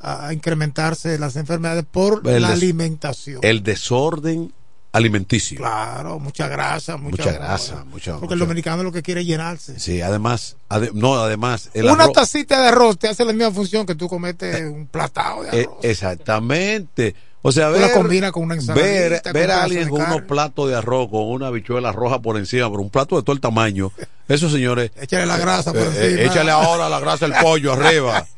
a 0.04 0.34
incrementarse 0.34 1.18
las 1.18 1.36
enfermedades 1.36 1.86
por 1.90 2.22
El 2.28 2.42
la 2.42 2.50
alimentación. 2.50 3.40
El 3.42 3.64
desorden 3.64 4.54
alimenticio. 4.92 5.58
Claro, 5.58 6.20
mucha 6.20 6.48
grasa, 6.48 6.98
mucha, 6.98 7.24
Mucha 7.24 7.32
grasa, 7.40 7.84
mucha- 7.86 8.18
porque 8.20 8.34
el 8.36 8.40
dominicano 8.40 8.84
lo 8.84 8.92
que 8.92 9.02
quiere 9.02 9.22
es 9.22 9.28
llenarse. 9.28 9.80
Sí, 9.80 10.02
además, 10.02 10.56
ade- 10.70 10.92
no, 10.94 11.16
además, 11.16 11.72
el 11.74 11.86
Una 11.86 12.04
arroz- 12.06 12.14
tacita 12.14 12.62
de 12.62 12.68
arroz 12.68 13.00
te 13.00 13.08
hace 13.08 13.26
la 13.26 13.34
misma 13.34 13.52
función 13.52 13.86
que 13.88 13.96
tú 13.96 14.08
cometes 14.08 14.62
un 14.70 14.86
platado 14.88 15.44
de 15.44 15.62
Eh, 15.62 15.64
arroz. 15.64 15.78
exactamente. 15.82 17.16
O 17.46 17.52
sea, 17.52 17.70
la 17.72 17.78
ver, 17.78 17.92
combinas 17.92 18.32
con 18.32 18.44
una 18.44 18.56
ver, 18.74 19.22
con 19.22 19.34
ver 19.34 19.52
a 19.52 19.64
alguien 19.64 19.90
con 19.90 20.02
unos 20.02 20.22
platos 20.22 20.70
de 20.70 20.76
arroz 20.76 21.10
con 21.10 21.24
una 21.26 21.48
habichuela 21.48 21.92
roja 21.92 22.20
por 22.22 22.38
encima, 22.38 22.70
por 22.70 22.80
un 22.80 22.90
plato 22.90 23.18
de 23.18 23.24
todo 23.24 23.34
el 23.34 23.42
tamaño. 23.42 23.92
Eso, 24.30 24.50
señores. 24.50 24.92
Échale 25.02 25.26
la 25.26 25.38
grasa 25.38 25.74
por 25.74 25.82
eh, 25.82 25.86
eh, 25.96 26.12
encima. 26.12 26.32
échale 26.32 26.52
ahora 26.52 26.88
la 26.88 27.00
grasa 27.00 27.28
del 27.28 27.36
pollo 27.42 27.74
arriba. 27.74 28.26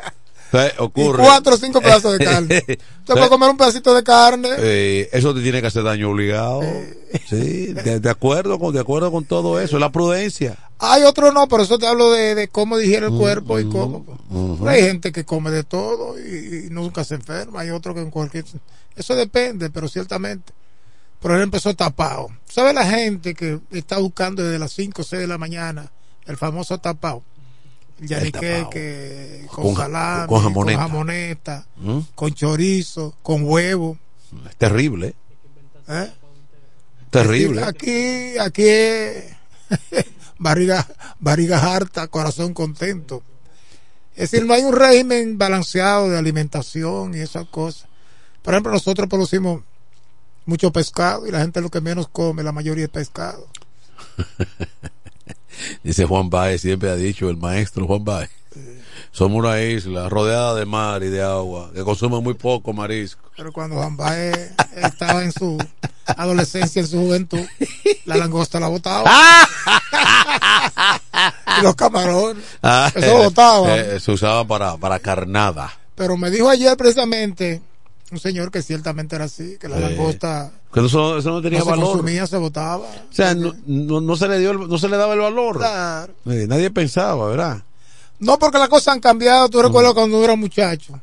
Eh, 0.57 0.73
ocurre. 0.80 1.23
Y 1.23 1.26
cuatro 1.26 1.56
o 1.56 1.57
cinco 1.57 1.82
pedazos 1.82 2.18
de 2.18 2.26
carne. 2.26 2.57
Usted 2.68 3.14
puede 3.14 3.30
comer 3.30 3.49
un 3.49 3.57
pedacito 3.57 3.94
de 3.94 4.03
carne. 4.03 4.49
Eh, 4.57 5.10
eso 5.11 5.34
te 5.34 5.41
tiene 5.41 5.61
que 5.61 5.68
hacer 5.68 5.84
daño 5.84 6.10
obligado. 6.11 6.61
Sí, 7.30 7.73
de, 7.73 7.99
de 7.99 8.10
acuerdo 8.10 8.60
con 8.60 8.73
de 8.73 8.80
acuerdo 8.82 9.11
con 9.11 9.26
todo 9.26 9.60
eso, 9.60 9.77
es 9.77 9.82
la 9.82 9.91
prudencia. 9.91 10.57
Hay 10.80 11.03
otro 11.03 11.32
no, 11.32 11.48
por 11.48 11.61
eso 11.61 11.77
te 11.80 11.88
hablo 11.88 12.11
de, 12.11 12.36
de 12.36 12.48
cómo 12.49 12.77
digiere 12.77 13.06
el 13.06 13.14
Mm, 13.14 13.18
cuerpo 13.18 13.60
y 13.60 13.69
cómo. 13.69 14.06
Pero 14.60 14.69
Hay 14.69 14.82
gente 14.82 15.11
que 15.11 15.23
come 15.23 15.49
de 15.52 15.64
todo 15.64 16.19
y, 16.19 16.65
y 16.68 16.69
nunca 16.69 17.03
se 17.06 17.15
enferma. 17.15 17.61
Hay 17.61 17.69
otro 17.69 17.94
que 17.94 18.02
en 18.02 18.11
cualquier. 18.11 18.44
Eso 18.95 19.15
depende, 19.15 19.69
pero 19.69 19.88
ciertamente. 19.88 20.52
pero 21.22 21.36
él 21.36 21.41
empezó 21.44 21.73
tapado. 21.73 22.27
¿Sabe 22.49 22.73
la 22.73 22.86
gente 22.86 23.34
que 23.34 23.60
está 23.72 23.98
buscando 23.99 24.44
desde 24.44 24.60
las 24.60 24.73
5 24.73 25.02
o 25.02 25.06
6 25.06 25.22
de 25.22 25.27
la 25.27 25.38
mañana 25.38 25.91
el 26.26 26.36
famoso 26.38 26.77
tapado? 26.80 27.23
Yanique 28.00 28.68
que 28.72 29.46
con, 29.52 29.64
Con- 29.66 29.76
salami, 29.76 30.28
con 30.28 30.42
jamoneta. 30.44 30.80
jamoneta, 30.80 31.66
¿Mm? 31.78 32.00
con 32.14 32.34
chorizo, 32.34 33.16
con 33.24 33.44
huevo. 33.50 33.98
Es 34.50 34.56
terrible, 34.58 35.16
¿eh? 35.88 36.12
terrible. 37.10 37.64
Aquí, 37.64 38.38
aquí 38.38 38.64
es 38.68 39.26
barriga, 40.38 40.86
barriga 41.20 41.74
harta, 41.76 42.08
corazón 42.08 42.54
contento. 42.54 43.24
Es 44.16 44.32
decir, 44.32 44.46
no 44.48 44.54
hay 44.54 44.64
un 44.64 44.74
régimen 44.76 45.38
balanceado 45.38 46.10
de 46.10 46.18
alimentación 46.18 47.16
y 47.16 47.20
esas 47.20 47.46
cosas. 47.48 47.88
Por 48.42 48.54
ejemplo, 48.54 48.72
nosotros 48.74 49.08
producimos 49.10 49.62
mucho 50.46 50.72
pescado 50.72 51.26
y 51.28 51.32
la 51.32 51.40
gente 51.42 51.62
lo 51.62 51.70
que 51.70 51.82
menos 51.82 52.08
come, 52.10 52.44
la 52.44 52.52
mayoría 52.52 52.84
es 52.86 52.90
pescado. 52.92 53.48
Dice 55.84 56.06
Juan 56.06 56.30
Baez, 56.30 56.61
siempre 56.61 56.89
ha 56.89 56.95
dicho 56.95 57.30
el 57.30 57.38
maestro 57.38 57.85
Juan 57.88 58.03
Baez. 58.03 58.30
Somos 59.11 59.39
una 59.39 59.61
isla 59.61 60.10
rodeada 60.10 60.56
de 60.56 60.65
mar 60.65 61.02
y 61.03 61.07
de 61.10 61.22
agua, 61.22 61.72
que 61.73 61.84
consume 61.84 62.19
muy 62.22 62.34
poco 62.34 62.73
marisco. 62.73 63.30
Pero 63.35 63.52
cuando 63.52 63.77
Juan 63.77 63.95
Baez 63.95 64.52
estaba 64.76 65.23
en 65.23 65.31
su 65.31 65.57
adolescencia, 66.06 66.81
en 66.81 66.88
su 66.88 66.97
juventud, 66.99 67.39
la 68.06 68.18
langosta 68.18 68.60
la 68.60 68.68
botaba. 68.68 69.10
y 71.60 71.64
los 71.64 71.76
camarones. 71.76 72.43
Ah, 72.61 72.91
Eso 72.93 73.18
botaba. 73.18 73.76
eh, 73.77 73.99
se 73.99 74.11
usaba 74.11 74.45
para, 74.45 74.77
para 74.77 74.99
carnada. 74.99 75.73
Pero 75.95 76.18
me 76.18 76.30
dijo 76.30 76.49
ayer 76.49 76.76
precisamente 76.76 77.61
un 78.11 78.19
señor 78.19 78.52
que 78.52 78.61
ciertamente 78.61 79.15
era 79.15 79.26
así, 79.26 79.57
que 79.60 79.68
la 79.68 79.77
Eh, 79.77 79.82
langosta 79.82 80.52
Que 80.73 80.86
eso, 80.86 81.18
eso 81.18 81.30
no 81.32 81.41
tenía 81.41 81.60
no 81.60 81.65
se 81.65 81.72
valor. 81.72 81.86
consumía, 81.88 82.27
se 82.27 82.38
botaba. 82.38 82.86
O 82.86 83.14
sea, 83.14 83.34
no, 83.34 83.53
no, 83.65 84.02
no 84.02 84.15
se 84.15 84.27
le 84.27 84.40
dio, 84.40 84.52
el- 84.52 84.68
no 84.69 84.77
se 84.77 84.88
le 84.90 84.98
daba 84.98 85.14
el 85.14 85.19
valor. 85.22 85.57
Claro. 85.57 86.14
Eh, 86.27 86.45
nadie 86.48 86.69
pensaba, 86.69 87.27
¿verdad? 87.30 87.64
No, 88.19 88.38
porque 88.40 88.57
las 88.60 88.69
cosas 88.69 88.94
han 88.94 88.99
cambiado. 88.99 89.49
Tú 89.49 89.61
recuerdas 89.61 89.94
cuando 89.94 90.23
era 90.23 90.36
muchacho, 90.36 90.99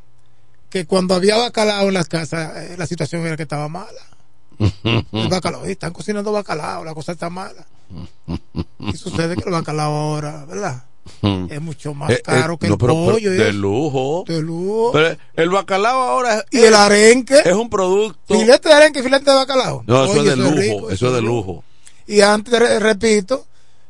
que 0.70 0.86
cuando 0.86 1.14
había 1.14 1.36
bacalao 1.36 1.88
en 1.88 1.94
las 1.94 2.08
casas, 2.08 2.56
eh, 2.56 2.74
la 2.78 2.86
situación 2.86 3.26
era 3.26 3.36
que 3.36 3.42
estaba 3.42 3.68
mala. 3.68 3.88
El 4.58 5.04
bacalao, 5.28 5.62
"Oye, 5.62 5.72
están 5.72 5.92
cocinando 5.92 6.30
bacalao, 6.32 6.84
la 6.84 6.94
cosa 6.94 7.12
está 7.12 7.28
mala. 7.28 7.66
Y 8.78 8.96
sucede 8.96 9.34
que 9.36 9.42
el 9.44 9.50
bacalao 9.52 9.92
ahora, 9.94 10.44
¿verdad? 10.46 10.84
Es 11.50 11.60
mucho 11.60 11.94
más 11.94 12.10
Eh, 12.10 12.14
eh, 12.14 12.22
caro 12.22 12.56
que 12.58 12.68
no, 12.68 12.74
el 12.74 12.78
pero- 12.78 12.94
pollo. 12.94 13.30
de 13.32 13.52
lujo. 13.52 14.24
De 14.26 14.40
lujo. 14.40 14.92
Pero 14.92 15.16
el 15.34 15.50
bacalao 15.50 16.00
ahora 16.00 16.38
es, 16.38 16.44
y 16.50 16.60
el 16.64 16.74
arenque. 16.74 17.40
es 17.44 17.52
un 17.52 17.68
producto. 17.70 18.34
Filete 18.38 18.68
de 18.68 18.74
arenque 18.74 19.00
y 19.00 19.02
filete 19.02 19.30
de 19.30 19.36
bacalao. 19.36 19.82
No, 19.86 20.04
eso 20.04 20.12
Oye, 20.20 20.30
es 20.30 20.36
de 20.36 20.36
lujo. 20.36 20.54
rico, 20.56 20.90
eso 20.90 21.06
es 21.08 21.12
de 21.14 21.22
lujo. 21.22 21.64
Y 22.06 22.20
antes, 22.20 22.58
re- 22.58 22.78
repito, 22.80 23.46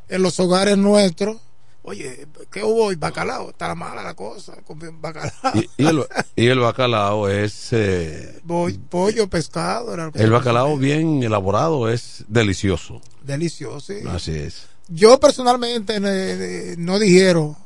en 0.09 0.22
los 0.22 0.39
hogares 0.40 0.76
nuestros, 0.78 1.39
oye, 1.82 2.26
¿qué 2.51 2.62
hubo? 2.62 2.84
hoy? 2.86 2.97
Bacalao, 2.97 3.51
está 3.51 3.74
mala 3.74 4.02
la 4.02 4.14
cosa, 4.14 4.55
bacalao. 5.01 5.30
Y, 5.55 5.68
y 5.78 5.86
el, 5.86 6.05
y 6.36 6.47
el 6.48 6.59
bacalao 6.60 7.28
es. 7.28 7.68
eh, 7.72 8.40
pollo, 8.90 9.28
pescado, 9.28 9.94
el 10.14 10.30
bacalao 10.30 10.76
bien 10.76 11.22
elaborado 11.22 11.89
es 11.89 12.24
delicioso. 12.28 13.01
Delicioso, 13.22 13.80
sí. 13.80 14.01
Así 14.09 14.32
es. 14.32 14.66
Yo 14.88 15.18
personalmente 15.20 15.96
eh, 15.96 16.00
eh, 16.02 16.74
no 16.78 16.98
digiero 16.98 17.56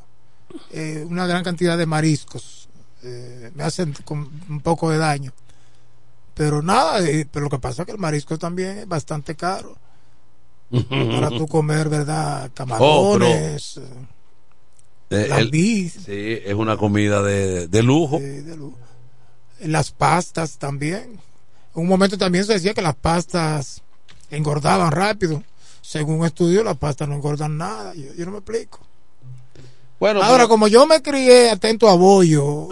eh, 0.71 1.05
una 1.09 1.27
gran 1.27 1.43
cantidad 1.45 1.77
de 1.77 1.87
mariscos. 1.87 2.69
Eh, 3.03 3.51
me 3.55 3.63
hacen 3.65 3.95
con 4.05 4.29
un 4.49 4.61
poco 4.61 4.91
de 4.91 4.99
daño. 4.99 5.33
Pero 6.35 6.63
nada, 6.63 7.01
pero 7.33 7.45
lo 7.45 7.51
que 7.51 7.59
pasa 7.59 7.83
es 7.83 7.87
que 7.87 7.93
el 7.93 7.99
marisco 7.99 8.39
también 8.39 8.79
es 8.79 8.89
bastante 8.89 9.35
caro. 9.35 9.77
Para 10.91 11.31
tú 11.31 11.47
comer, 11.47 11.89
¿verdad? 11.89 12.51
Camarones. 12.55 13.79
Eh, 13.79 15.23
el- 15.23 15.29
Lambí. 15.31 15.89
sí, 15.89 16.03
es 16.07 16.55
una 16.55 16.77
comida 16.77 17.23
de, 17.23 17.69
de 17.69 17.83
lujo. 17.83 18.21
las 19.61 19.93
pastas 19.93 20.59
también. 20.59 21.21
En 21.75 21.83
un 21.83 21.87
momento 21.87 22.19
también 22.19 22.45
se 22.45 22.55
decía 22.55 22.75
que 22.75 22.83
las 22.83 22.97
pastas 22.97 23.83
engordaban 24.31 24.91
rápido. 24.91 25.43
Según 25.87 26.19
un 26.21 26.27
estudio, 26.27 26.65
las 26.65 26.77
pastas 26.77 27.09
no 27.09 27.15
engordan 27.15 27.57
nada. 27.57 27.95
Yo, 27.95 28.13
yo 28.19 28.25
no 28.27 28.33
me 28.33 28.39
explico. 28.39 28.81
Bueno, 30.01 30.21
Ahora, 30.21 30.39
pero- 30.39 30.49
como 30.49 30.67
yo 30.69 30.85
me 30.87 31.01
crié 31.01 31.49
atento 31.51 31.89
a 31.89 31.95
bollo, 31.95 32.69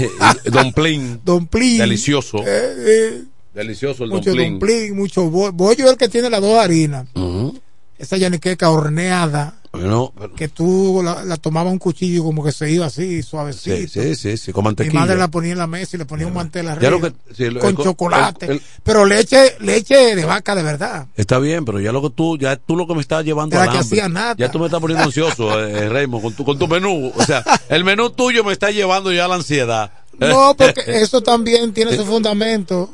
Don 0.44 0.72
Plin. 0.72 1.20
Don 1.24 1.46
Plin. 1.46 1.78
Delicioso. 1.78 2.38
eh, 2.38 2.74
eh, 2.76 3.22
Delicioso 3.54 4.02
el 4.04 4.10
mucho 4.10 4.30
Don 4.30 4.36
Plin. 4.36 4.50
Don 4.58 4.58
Plin, 4.68 4.96
mucho 4.96 5.30
bo- 5.30 5.52
bollo 5.52 5.84
es 5.86 5.90
el 5.92 5.96
que 5.96 6.08
tiene 6.08 6.28
las 6.28 6.40
dos 6.40 6.58
harinas. 6.58 7.06
Ujú. 7.14 7.56
Esa 7.98 8.16
yaniqueca 8.16 8.68
horneada, 8.68 9.58
Pero- 9.78 10.34
que 10.34 10.48
tú 10.48 11.00
la, 11.04 11.24
la 11.24 11.36
tomabas 11.36 11.72
un 11.72 11.78
cuchillo 11.78 12.24
como 12.24 12.42
que 12.44 12.52
se 12.52 12.70
iba 12.70 12.86
así, 12.86 13.22
suavecito. 13.22 13.76
sí, 13.76 13.88
sí, 13.88 14.14
sí, 14.16 14.36
sí, 14.36 14.52
con 14.52 14.64
Mi 14.78 14.88
madre 14.90 15.16
la 15.16 15.28
ponía 15.28 15.52
en 15.52 15.58
la 15.58 15.66
mesa 15.66 15.96
y 15.96 15.98
le 15.98 16.04
ponía 16.06 16.26
un 16.26 16.34
mantel 16.34 16.66
Ya 16.66 16.72
arriba. 16.72 16.90
lo 16.90 17.00
que- 17.00 17.12
sí, 17.34 17.44
el- 17.44 17.58
con 17.58 17.70
el- 17.70 17.76
chocolate. 17.76 18.46
el- 18.46 18.52
el- 18.52 18.62
pero 18.82 19.04
leche, 19.04 19.56
leche 19.60 20.14
de 20.16 20.24
vaca 20.24 20.54
de 20.54 20.62
verdad. 20.62 21.06
Está 21.16 21.38
bien, 21.38 21.64
pero 21.64 21.80
ya 21.80 21.92
lo 21.92 22.02
que 22.02 22.10
tú, 22.10 22.36
ya 22.38 22.56
tú 22.56 22.76
lo 22.76 22.86
que 22.86 22.94
me 22.94 23.00
estás 23.00 23.24
llevando 23.24 23.56
nata. 23.56 24.34
Ya 24.38 24.50
tú 24.50 24.58
me 24.58 24.66
estás 24.66 24.80
poniendo 24.80 25.04
ansioso, 25.04 25.60
eh, 25.66 25.88
Raymond, 25.88 26.22
con 26.22 26.32
tu, 26.34 26.44
con 26.44 26.58
tu 26.58 26.66
menú. 26.68 27.12
O 27.14 27.22
sea, 27.22 27.42
el 27.68 27.84
menú 27.84 28.10
tuyo 28.10 28.44
me 28.44 28.52
está 28.52 28.70
llevando 28.70 29.12
ya 29.12 29.24
a 29.24 29.28
la 29.28 29.36
ansiedad. 29.36 29.90
No, 30.18 30.54
porque 30.56 30.82
eso 30.86 31.22
también 31.22 31.72
tiene 31.74 31.94
su 31.96 32.04
fundamento. 32.06 32.88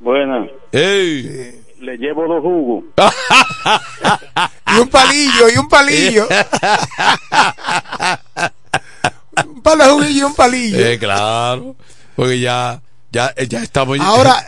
Buenas. 0.00 0.50
¡Ey! 0.72 1.60
Le 1.84 1.98
llevo 1.98 2.26
dos 2.26 2.42
jugos. 2.42 2.84
Y 4.76 4.80
un 4.80 4.88
palillo, 4.88 5.48
y 5.54 5.56
un 5.56 5.68
palillo. 5.68 6.26
un 9.46 9.62
palo 9.62 9.84
de 9.84 9.90
juguillo 9.90 10.18
y 10.18 10.22
un 10.22 10.34
palillo. 10.34 10.78
Eh, 10.78 10.98
claro. 10.98 11.76
Porque 12.16 12.40
ya, 12.40 12.82
ya, 13.12 13.32
eh, 13.36 13.46
ya 13.46 13.62
estamos. 13.62 14.00
Ahora 14.00 14.44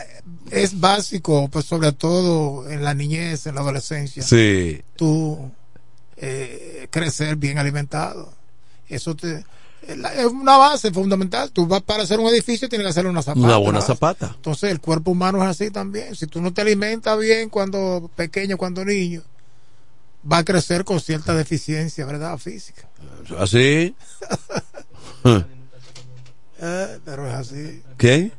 es 0.51 0.77
básico, 0.77 1.47
pues 1.49 1.63
sobre 1.65 1.93
todo 1.93 2.69
en 2.69 2.83
la 2.83 2.93
niñez, 2.93 3.47
en 3.47 3.55
la 3.55 3.61
adolescencia. 3.61 4.21
Sí. 4.21 4.81
Tú 4.97 5.49
eh, 6.17 6.89
crecer 6.89 7.37
bien 7.37 7.57
alimentado. 7.57 8.33
Eso 8.89 9.15
te 9.15 9.45
es 9.81 10.25
una 10.25 10.57
base 10.57 10.91
fundamental. 10.91 11.51
Tú 11.51 11.67
vas 11.67 11.81
para 11.81 12.03
hacer 12.03 12.19
un 12.19 12.27
edificio, 12.27 12.67
tienes 12.67 12.85
que 12.85 12.89
hacer 12.89 13.07
una 13.07 13.21
zapata. 13.21 13.45
Una 13.45 13.57
buena 13.57 13.81
zapata. 13.81 14.31
Entonces 14.35 14.71
el 14.71 14.79
cuerpo 14.79 15.11
humano 15.11 15.41
es 15.43 15.49
así 15.49 15.71
también. 15.71 16.15
Si 16.15 16.27
tú 16.27 16.41
no 16.41 16.53
te 16.53 16.61
alimentas 16.61 17.17
bien 17.19 17.49
cuando 17.49 18.09
pequeño, 18.15 18.57
cuando 18.57 18.83
niño, 18.83 19.21
va 20.29 20.39
a 20.39 20.43
crecer 20.43 20.83
con 20.83 20.99
cierta 20.99 21.33
deficiencia, 21.33 22.05
¿verdad? 22.05 22.37
Física. 22.37 22.87
¿Así? 23.37 23.95
Eh, 26.59 26.97
pero 27.05 27.27
es 27.27 27.35
así. 27.35 27.83
¿Qué? 27.99 28.31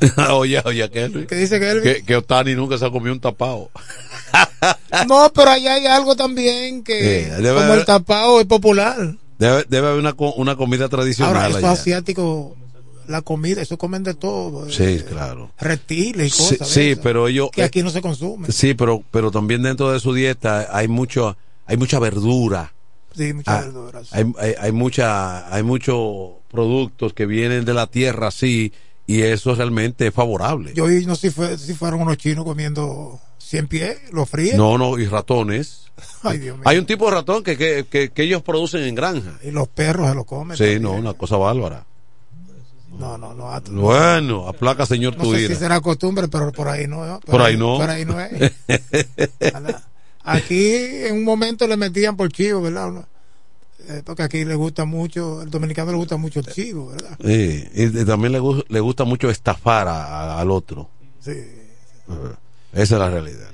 oye, 0.30 0.62
oye, 0.64 0.90
¿qué? 0.90 1.26
¿Qué 1.28 1.34
dice 1.34 1.60
Kelvin? 1.60 1.82
Que, 1.82 2.02
que 2.04 2.16
Otani 2.16 2.54
nunca 2.54 2.78
se 2.78 2.86
ha 2.86 2.90
comido 2.90 3.12
un 3.12 3.20
tapado. 3.20 3.70
No, 5.08 5.30
pero 5.34 5.50
allá 5.50 5.74
hay 5.74 5.86
algo 5.86 6.14
también 6.14 6.84
que, 6.84 7.28
como 7.36 7.74
el 7.74 7.84
tapado 7.84 8.40
es 8.40 8.46
popular. 8.46 9.16
Debe, 9.38 9.64
debe 9.68 9.88
haber 9.88 10.00
una, 10.00 10.14
una 10.36 10.56
comida 10.56 10.88
tradicional 10.88 11.36
Ahora, 11.36 11.58
allá. 11.58 11.70
asiáticos, 11.72 12.52
la 13.08 13.20
comida, 13.22 13.60
eso 13.62 13.76
comen 13.76 14.02
de 14.02 14.14
todo. 14.14 14.66
eh, 14.68 14.72
Sí, 14.72 15.04
claro. 15.04 15.50
reptiles 15.58 16.28
y 16.28 16.30
Sí, 16.42 16.56
cosas. 16.56 16.68
sí, 16.68 16.94
pero 17.02 17.28
ellos. 17.28 17.50
Que 17.52 17.62
aquí 17.62 17.82
no 17.82 17.90
se 17.90 18.00
consumen. 18.00 18.50
Sí, 18.52 18.74
pero, 18.74 19.02
pero 19.10 19.30
también 19.30 19.62
dentro 19.62 19.90
de 19.92 20.00
su 20.00 20.14
dieta 20.14 20.68
hay 20.70 20.88
mucho, 20.88 21.36
hay 21.66 21.76
mucha 21.76 21.98
verdura. 21.98 22.72
Sí, 23.14 23.32
muchas 23.32 23.54
Ah, 23.54 23.60
verduras. 23.66 24.12
Hay, 24.12 24.24
hay, 24.40 24.54
hay 24.60 24.72
mucha, 24.72 25.54
hay 25.54 25.62
muchos 25.62 26.30
productos 26.50 27.12
que 27.12 27.26
vienen 27.26 27.64
de 27.64 27.74
la 27.74 27.86
tierra 27.86 28.28
así 28.28 28.72
y 29.06 29.20
eso 29.22 29.54
realmente 29.54 30.06
es 30.06 30.14
favorable. 30.14 30.72
Yo 30.74 30.88
no 30.88 31.14
sé 31.14 31.28
si, 31.28 31.34
fue, 31.34 31.58
si 31.58 31.74
fueron 31.74 32.00
unos 32.00 32.16
chinos 32.16 32.44
comiendo 32.44 33.20
100 33.44 33.68
pies, 33.68 33.98
lo 34.12 34.26
fríen. 34.26 34.56
No, 34.56 34.78
no, 34.78 34.98
y 34.98 35.06
ratones. 35.06 35.84
Ay, 36.22 36.38
Dios 36.38 36.56
mío. 36.56 36.64
Hay 36.66 36.78
un 36.78 36.86
tipo 36.86 37.04
de 37.06 37.10
ratón 37.12 37.42
que, 37.44 37.56
que, 37.56 37.86
que, 37.88 38.10
que 38.10 38.22
ellos 38.22 38.42
producen 38.42 38.82
en 38.82 38.94
granja. 38.94 39.38
Y 39.42 39.50
los 39.50 39.68
perros 39.68 40.08
se 40.08 40.14
lo 40.14 40.24
comen. 40.24 40.56
Sí, 40.56 40.62
también. 40.64 40.82
no, 40.82 40.92
una 40.92 41.14
cosa 41.14 41.36
bárbara. 41.36 41.84
No, 42.98 43.18
no, 43.18 43.34
no. 43.34 43.50
Bueno, 43.72 44.46
aplaca 44.48 44.86
señor 44.86 45.16
No 45.16 45.24
tu 45.24 45.32
sé 45.34 45.40
ira. 45.42 45.54
si 45.54 45.60
será 45.60 45.80
costumbre, 45.80 46.28
pero 46.28 46.52
por 46.52 46.68
ahí 46.68 46.86
no. 46.86 47.18
Por 47.26 47.42
ahí 47.42 47.56
no. 47.56 47.76
Por 47.78 47.90
ahí 47.90 48.04
no 48.04 48.20
es. 48.20 48.52
Aquí 50.22 50.74
en 51.06 51.16
un 51.16 51.24
momento 51.24 51.66
le 51.66 51.76
metían 51.76 52.16
por 52.16 52.30
chivo, 52.32 52.62
¿verdad? 52.62 53.06
Eh, 53.88 54.02
porque 54.04 54.22
aquí 54.22 54.44
le 54.44 54.54
gusta 54.54 54.84
mucho, 54.86 55.42
el 55.42 55.50
dominicano 55.50 55.90
le 55.90 55.98
gusta 55.98 56.16
mucho 56.16 56.40
el 56.40 56.46
chivo, 56.46 56.86
¿verdad? 56.88 57.18
Sí, 57.22 57.64
y, 57.74 58.04
también 58.06 58.32
le, 58.32 58.40
le 58.68 58.80
gusta 58.80 59.04
mucho 59.04 59.28
estafar 59.28 59.86
a- 59.88 60.04
a- 60.36 60.40
al 60.40 60.50
otro. 60.50 60.88
Sí. 61.20 61.32
Esa 62.74 62.94
es 62.94 63.00
la 63.00 63.10
realidad. 63.10 63.48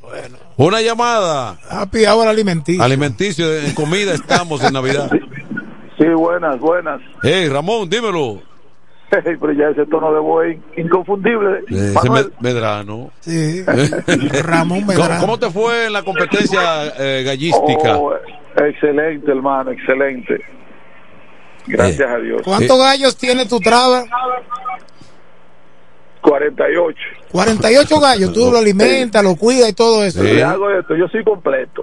Una 0.56 0.80
llamada. 0.82 1.58
Happy 1.70 2.04
hour 2.06 2.26
alimenticio. 2.28 2.82
Alimenticio, 2.82 3.54
en 3.56 3.72
comida 3.74 4.12
estamos 4.14 4.62
en 4.64 4.72
Navidad. 4.72 5.10
Sí, 5.98 6.06
buenas, 6.16 6.58
buenas. 6.58 7.00
Hey, 7.22 7.48
Ramón, 7.48 7.88
dímelo. 7.88 8.42
Pero 9.10 9.52
ya 9.52 9.68
ese 9.70 9.86
tono 9.86 10.12
de 10.14 10.20
voz 10.20 10.44
inconfundible. 10.76 11.64
Ese 11.68 11.92
Manuel, 11.92 12.32
Me- 12.40 12.52
Medrano. 12.52 13.10
Sí. 13.20 13.62
Ramón 14.44 14.80
¿Cómo, 14.82 14.92
Medrano. 14.92 15.20
cómo 15.20 15.38
te 15.38 15.50
fue 15.50 15.86
en 15.86 15.92
la 15.92 16.02
competencia 16.04 16.86
eh, 16.98 17.22
gallística? 17.24 17.96
oh, 17.98 18.14
excelente, 18.56 19.30
hermano, 19.30 19.72
excelente. 19.72 20.40
Gracias 21.66 22.08
Eh. 22.08 22.12
a 22.12 22.18
Dios. 22.18 22.42
¿Cuántos 22.44 22.78
gallos 22.78 23.16
tiene 23.16 23.46
tu 23.46 23.58
traba? 23.60 24.04
48. 26.20 26.98
48 27.32 28.00
gallos. 28.00 28.32
Tú 28.32 28.50
lo 28.50 28.58
alimentas, 28.58 29.22
lo 29.24 29.36
cuidas 29.36 29.68
y 29.70 29.72
todo 29.72 30.04
eso. 30.04 30.22
Le 30.22 30.42
hago 30.42 30.70
esto, 30.70 30.94
yo 30.96 31.06
soy 31.08 31.24
completo. 31.24 31.82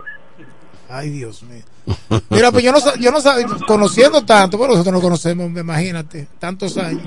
Ay, 0.90 1.10
Dios 1.10 1.44
mío. 1.44 1.64
Mira, 2.30 2.52
pues 2.52 2.64
yo 2.64 2.72
no, 2.72 2.78
yo 3.00 3.12
no 3.12 3.20
sabía, 3.22 3.48
conociendo 3.66 4.24
tanto, 4.26 4.58
bueno, 4.58 4.74
nosotros 4.74 4.94
no 4.94 5.02
conocemos, 5.02 5.50
imagínate, 5.52 6.28
tantos 6.40 6.78
años. 6.78 7.04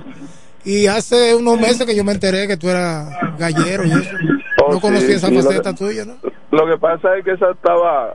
Y 0.64 0.86
hace 0.86 1.34
unos 1.34 1.58
meses 1.58 1.86
que 1.86 1.94
yo 1.96 2.04
me 2.04 2.12
enteré 2.12 2.46
que 2.46 2.56
tú 2.56 2.68
eras 2.68 3.08
gallero 3.38 3.84
y 3.84 3.90
eso. 3.92 4.10
Oh, 4.62 4.72
no 4.72 4.80
conocía 4.80 5.06
sí, 5.08 5.12
esa 5.14 5.28
sí, 5.28 5.36
faceta 5.42 5.72
que- 5.72 5.78
tuya, 5.78 6.04
¿no? 6.04 6.16
Lo 6.50 6.66
que 6.66 6.76
pasa 6.78 7.16
es 7.16 7.24
que 7.24 7.32
esa 7.32 7.50
estaba 7.52 8.14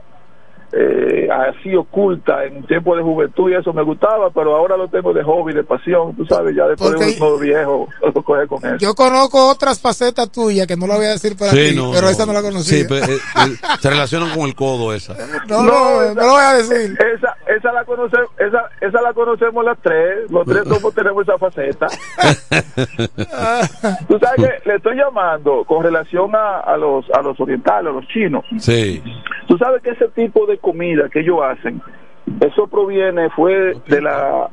eh, 0.78 1.28
así 1.30 1.74
oculta 1.74 2.44
en 2.44 2.64
tiempo 2.66 2.94
de 2.96 3.02
juventud 3.02 3.50
y 3.50 3.54
eso 3.54 3.72
me 3.72 3.82
gustaba, 3.82 4.30
pero 4.30 4.54
ahora 4.56 4.76
lo 4.76 4.88
tengo 4.88 5.12
de 5.12 5.22
hobby, 5.22 5.54
de 5.54 5.64
pasión, 5.64 6.14
tú 6.16 6.26
sabes, 6.26 6.54
ya 6.54 6.66
después 6.66 6.90
Porque- 6.92 7.14
de 7.14 7.22
un 7.22 7.40
viejo 7.40 7.88
lo 8.14 8.22
coge 8.22 8.46
con 8.46 8.58
eso. 8.64 8.76
Yo 8.78 8.94
conozco 8.94 9.48
otras 9.48 9.80
facetas 9.80 10.30
tuyas 10.30 10.66
que 10.66 10.76
no 10.76 10.86
la 10.86 10.96
voy 10.96 11.06
a 11.06 11.10
decir 11.10 11.36
por 11.36 11.48
Sí, 11.48 11.74
no, 11.74 11.90
pero 11.92 12.02
no. 12.06 12.08
esa 12.10 12.26
no 12.26 12.32
la 12.32 12.42
conocía. 12.42 12.78
Sí, 12.80 12.84
pero, 12.88 13.06
eh, 13.06 13.16
eh, 13.16 13.56
se 13.80 13.90
relacionan 13.90 14.30
con 14.36 14.46
el 14.46 14.54
codo 14.54 14.92
esa. 14.92 15.14
no, 15.48 15.62
no, 15.62 16.14
no, 16.14 16.20
lo 16.20 16.30
voy 16.32 16.42
a 16.42 16.54
decir. 16.54 16.96
Esa, 17.14 17.36
esa 17.46 17.72
la 17.72 17.84
conocemos, 17.84 18.28
esa, 18.38 18.70
esa 18.80 19.00
la 19.02 19.12
conocemos 19.14 19.64
las 19.64 19.78
tres, 19.82 20.30
los 20.30 20.44
tres 20.46 20.62
somos 20.68 20.94
tenemos 20.94 21.22
esa 21.22 21.38
faceta. 21.38 21.86
Tú 24.08 24.18
sabes 24.18 24.36
que 24.62 24.68
le 24.68 24.76
estoy 24.76 24.96
llamando 24.96 25.64
con 25.64 25.82
relación 25.82 26.34
a, 26.34 26.60
a 26.60 26.76
los 26.76 27.04
a 27.10 27.22
los 27.22 27.38
orientales, 27.40 27.90
a 27.92 27.94
los 27.94 28.06
chinos. 28.08 28.44
Sí. 28.58 29.02
Tú 29.46 29.56
sabes 29.58 29.82
que 29.82 29.90
ese 29.90 30.08
tipo 30.08 30.46
de 30.46 30.58
comida 30.58 31.08
que 31.08 31.20
ellos 31.20 31.38
hacen, 31.42 31.80
eso 32.40 32.66
proviene, 32.66 33.30
fue 33.30 33.74
de 33.86 34.00
la 34.02 34.48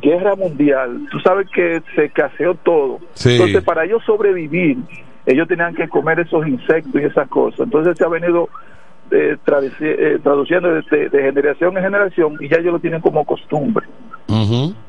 guerra 0.00 0.36
mundial. 0.36 1.06
Tú 1.10 1.18
sabes 1.20 1.48
que 1.54 1.82
se 1.94 2.10
caseó 2.10 2.54
todo. 2.54 2.98
Sí. 3.14 3.32
Entonces, 3.32 3.64
para 3.64 3.84
ellos 3.84 4.02
sobrevivir, 4.04 4.78
ellos 5.26 5.48
tenían 5.48 5.74
que 5.74 5.88
comer 5.88 6.20
esos 6.20 6.46
insectos 6.46 6.94
y 7.00 7.04
esas 7.04 7.28
cosas. 7.28 7.60
Entonces, 7.60 7.98
se 7.98 8.04
ha 8.04 8.08
venido 8.08 8.48
eh, 9.10 9.36
eh, 9.80 10.18
traduciendo 10.22 10.68
de, 10.74 10.82
de- 10.90 11.08
de 11.08 11.22
generación 11.22 11.76
en 11.76 11.82
generación 11.84 12.36
y 12.40 12.48
ya 12.48 12.56
ellos 12.58 12.74
lo 12.74 12.78
tienen 12.80 13.00
como 13.00 13.24
costumbre. 13.24 13.86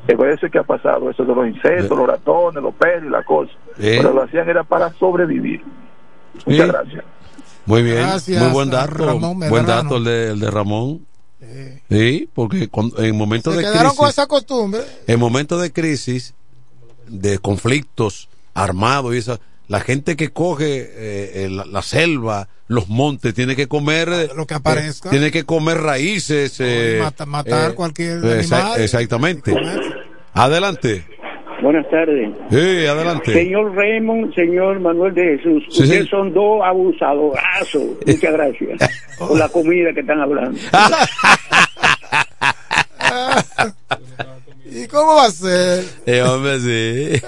Es 0.07 0.15
por 0.15 0.27
eso 0.29 0.49
que 0.49 0.57
ha 0.59 0.63
pasado 0.63 1.09
eso 1.11 1.23
de 1.23 1.35
los 1.35 1.47
insectos, 1.47 1.95
los 1.97 2.07
ratones, 2.07 2.61
los 2.63 2.73
perros 2.73 3.03
y 3.05 3.09
la 3.09 3.23
cosa. 3.23 3.51
Eh. 3.79 3.97
Pero 4.01 4.13
lo 4.13 4.23
hacían 4.23 4.49
era 4.49 4.63
para 4.63 4.89
sobrevivir. 4.93 5.61
Muchas 6.45 6.67
gracias. 6.67 7.03
Muy 7.67 7.83
bien, 7.83 7.97
Gracias 7.97 8.41
muy 8.41 8.51
buen 8.51 8.69
dato, 8.71 9.19
buen 9.19 9.65
dato 9.65 9.97
el 9.97 10.03
de, 10.05 10.27
el 10.31 10.39
de 10.39 10.49
Ramón. 10.51 11.05
Sí, 11.89 12.27
porque 12.33 12.67
cuando- 12.67 13.01
en 13.03 13.15
momentos 13.15 13.55
de 13.55 13.61
quedaron 13.61 13.95
con 13.95 14.05
crisis, 14.07 14.09
esa 14.09 14.27
costumbre. 14.27 14.81
en 15.05 15.19
momentos 15.19 15.61
de 15.61 15.71
crisis, 15.71 16.33
de 17.07 17.37
conflictos 17.39 18.27
armados 18.53 19.13
y 19.13 19.19
eso, 19.19 19.39
la 19.67 19.79
gente 19.81 20.15
que 20.15 20.29
coge 20.33 20.77
eh, 20.79 21.45
eh, 21.45 21.49
la, 21.49 21.65
la 21.65 21.81
selva, 21.81 22.47
los 22.67 22.89
montes, 22.89 23.33
tiene 23.33 23.55
que 23.55 23.67
comer 23.67 24.09
eh, 24.11 24.29
Lo 24.35 24.45
que 24.47 24.55
aparezca. 24.55 25.09
tiene 25.09 25.29
que 25.31 25.43
comer 25.45 25.77
raíces, 25.81 26.55
eh, 26.59 26.99
mata- 27.01 27.25
matar 27.25 27.71
eh, 27.71 27.75
cualquier 27.75 28.25
animal. 28.25 28.81
Exactamente. 28.81 29.53
Adelante. 30.33 31.05
Buenas 31.61 31.89
tardes. 31.89 32.29
Sí, 32.51 32.85
adelante. 32.85 33.33
Señor 33.33 33.75
Raymond, 33.75 34.33
señor 34.35 34.79
Manuel 34.79 35.13
de 35.13 35.37
Jesús, 35.37 35.63
Sí, 35.69 35.83
ustedes 35.83 36.03
sí. 36.03 36.09
son 36.09 36.33
dos 36.33 36.61
abusadorazos. 36.63 37.83
Muchas 38.05 38.33
gracias 38.33 39.15
por 39.17 39.37
la 39.37 39.49
comida 39.49 39.91
que 39.93 40.01
están 40.01 40.19
hablando. 40.21 40.59
¿Y 44.69 44.87
cómo 44.87 45.15
va 45.15 45.25
a 45.25 45.31
ser? 45.31 45.83
Eh, 46.05 46.21
hombre, 46.21 46.59
sí. 46.59 47.21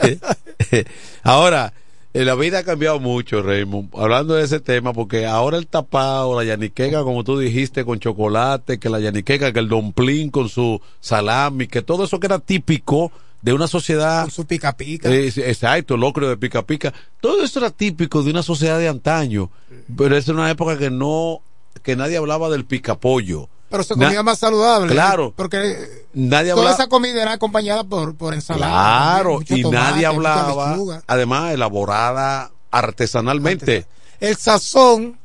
ahora, 1.23 1.73
eh, 2.13 2.25
la 2.25 2.35
vida 2.35 2.59
ha 2.59 2.63
cambiado 2.63 2.99
mucho, 2.99 3.41
Raymond. 3.41 3.89
Hablando 3.95 4.35
de 4.35 4.43
ese 4.43 4.59
tema, 4.59 4.93
porque 4.93 5.25
ahora 5.25 5.57
el 5.57 5.67
tapado, 5.67 6.35
la 6.37 6.43
yaniqueca, 6.43 7.03
como 7.03 7.23
tú 7.23 7.39
dijiste, 7.39 7.85
con 7.85 7.99
chocolate, 7.99 8.77
que 8.79 8.89
la 8.89 8.99
yaniqueca, 8.99 9.53
que 9.53 9.59
el 9.59 9.69
domplín 9.69 10.29
con 10.29 10.49
su 10.49 10.81
salami, 10.99 11.67
que 11.67 11.81
todo 11.81 12.03
eso 12.03 12.19
que 12.19 12.27
era 12.27 12.39
típico 12.39 13.11
de 13.41 13.53
una 13.53 13.67
sociedad. 13.67 14.23
Con 14.23 14.31
su 14.31 14.45
pica 14.45 14.75
pica. 14.75 15.09
exacto, 15.13 15.95
locro 15.97 16.27
de 16.29 16.37
pica 16.37 16.61
pica. 16.63 16.93
Todo 17.21 17.43
eso 17.43 17.59
era 17.59 17.69
típico 17.69 18.23
de 18.23 18.31
una 18.31 18.43
sociedad 18.43 18.77
de 18.79 18.87
antaño. 18.89 19.49
Pero 19.97 20.15
es 20.17 20.27
una 20.27 20.49
época 20.49 20.77
que 20.77 20.89
no, 20.89 21.41
que 21.83 21.95
nadie 21.95 22.17
hablaba 22.17 22.49
del 22.49 22.65
picapollo. 22.65 23.49
Pero 23.69 23.83
se 23.83 23.95
Na- 23.95 24.05
comía 24.07 24.23
más 24.23 24.39
saludable. 24.39 24.91
Claro. 24.91 25.31
Porque 25.35 25.75
Nadie 26.13 26.53
toda 26.53 26.71
esa 26.73 26.87
comida 26.87 27.21
era 27.21 27.33
acompañada 27.33 27.83
por, 27.83 28.15
por 28.15 28.33
ensalada. 28.33 28.71
Claro, 28.71 29.41
y 29.47 29.61
tomate, 29.61 29.83
nadie 29.83 30.05
hablaba, 30.07 30.75
además 31.05 31.53
elaborada 31.53 32.49
artesanalmente. 32.71 33.85
El 34.19 34.35
sazón 34.37 35.18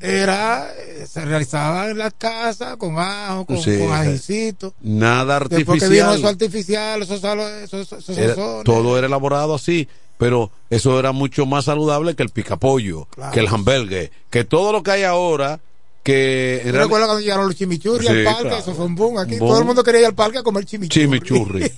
era 0.00 0.68
eh, 0.76 1.06
se 1.08 1.24
realizaba 1.24 1.88
en 1.88 1.98
la 1.98 2.10
casa 2.10 2.76
con 2.76 2.98
ajo, 2.98 3.46
con, 3.46 3.56
Sí, 3.58 3.78
con 3.78 3.88
eh, 3.88 3.92
ajicito. 3.92 4.74
Nada 4.80 5.40
Después 5.40 5.82
que 5.82 5.88
vino 5.88 6.12
eso 6.14 6.26
artificial. 6.28 7.02
artificial, 7.02 7.62
esos 7.62 7.92
Era- 8.18 8.34
sazones. 8.34 8.64
todo 8.64 8.98
era 8.98 9.06
elaborado 9.06 9.54
así, 9.54 9.88
pero 10.18 10.50
eso 10.70 10.98
era 10.98 11.12
mucho 11.12 11.46
más 11.46 11.64
saludable 11.66 12.14
que 12.14 12.22
el 12.22 12.28
picapollo, 12.30 13.08
que 13.32 13.40
el 13.40 13.48
hamburgues, 13.48 14.10
que 14.30 14.44
todo 14.44 14.72
lo 14.72 14.82
que 14.82 14.90
hay 14.90 15.02
ahora, 15.04 15.60
que 16.02 16.60
Yo 16.66 16.72
recuerdo 16.72 17.06
cuando 17.06 17.20
llegaron 17.22 17.46
los 17.46 17.56
chimichurri 17.56 18.06
al 18.08 18.16
Sí, 18.18 18.24
parque, 18.24 18.42
claro. 18.42 18.56
eso 18.58 18.74
fue 18.74 18.84
un 18.84 18.94
boom. 18.94 19.18
Aquí 19.18 19.38
todo 19.38 19.58
el 19.58 19.64
mundo 19.64 19.82
quería 19.82 20.00
ir 20.02 20.06
al 20.06 20.14
parque 20.14 20.36
a 20.38 20.42
comer 20.42 20.66
chimichurri. 20.66 21.00
chimichurri. 21.02 21.72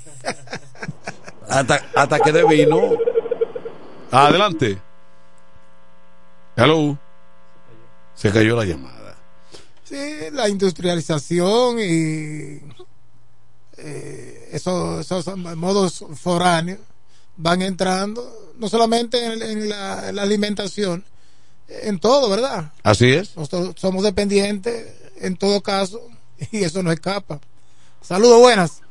hasta, 1.48 1.80
hasta 1.94 2.18
que 2.18 2.32
de 2.32 2.44
vino. 2.44 2.80
Adelante. 4.10 4.78
Hello. 6.56 6.98
Se 8.16 8.32
cayó 8.32 8.56
la 8.56 8.64
llamada. 8.64 9.16
Sí, 9.84 9.97
la 10.32 10.48
industrialización 10.48 11.78
y 11.78 12.60
eh, 13.78 14.48
esos, 14.52 15.01
esos 15.01 15.36
modos 15.36 16.05
foráneos 16.14 16.80
van 17.36 17.62
entrando, 17.62 18.52
no 18.59 18.68
solamente 18.68 19.24
en, 19.24 19.43
en 19.43 19.68
la, 19.68 20.09
en 20.09 20.16
la 20.16 20.22
alimentación, 20.22 21.05
en 21.68 21.98
todo, 21.98 22.28
¿verdad? 22.30 22.72
Así 22.82 23.12
es. 23.12 23.36
Nosotros 23.36 23.74
somos 23.76 24.02
dependientes 24.02 25.12
en 25.20 25.36
todo 25.36 25.60
caso 25.60 26.01
y 26.51 26.64
eso 26.64 26.82
no 26.82 26.90
escapa. 26.90 27.38
Saludos, 28.01 28.40
buenas. 28.40 28.82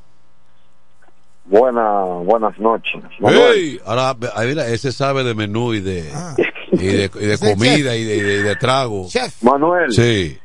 Buenas, 1.45 2.25
buenas 2.25 2.57
noches. 2.57 3.03
Ey, 3.19 3.79
ahora, 3.85 4.15
ahí 4.35 4.47
mira, 4.47 4.67
ese 4.67 4.91
sabe 4.91 5.23
de 5.23 5.35
menú 5.35 5.75
y 5.75 5.79
de, 5.79 6.11
y 6.81 6.85
de, 6.87 7.11
y 7.13 7.25
de 7.25 7.33
Ese 7.33 7.53
comida 7.53 7.95
y 7.95 8.03
de, 8.03 8.15
y 8.17 8.19
de- 8.21 8.33
y 8.39 8.43
de 8.43 8.55
trago. 8.55 9.07
Manuel, 9.41 9.91
Sí. 9.91 10.37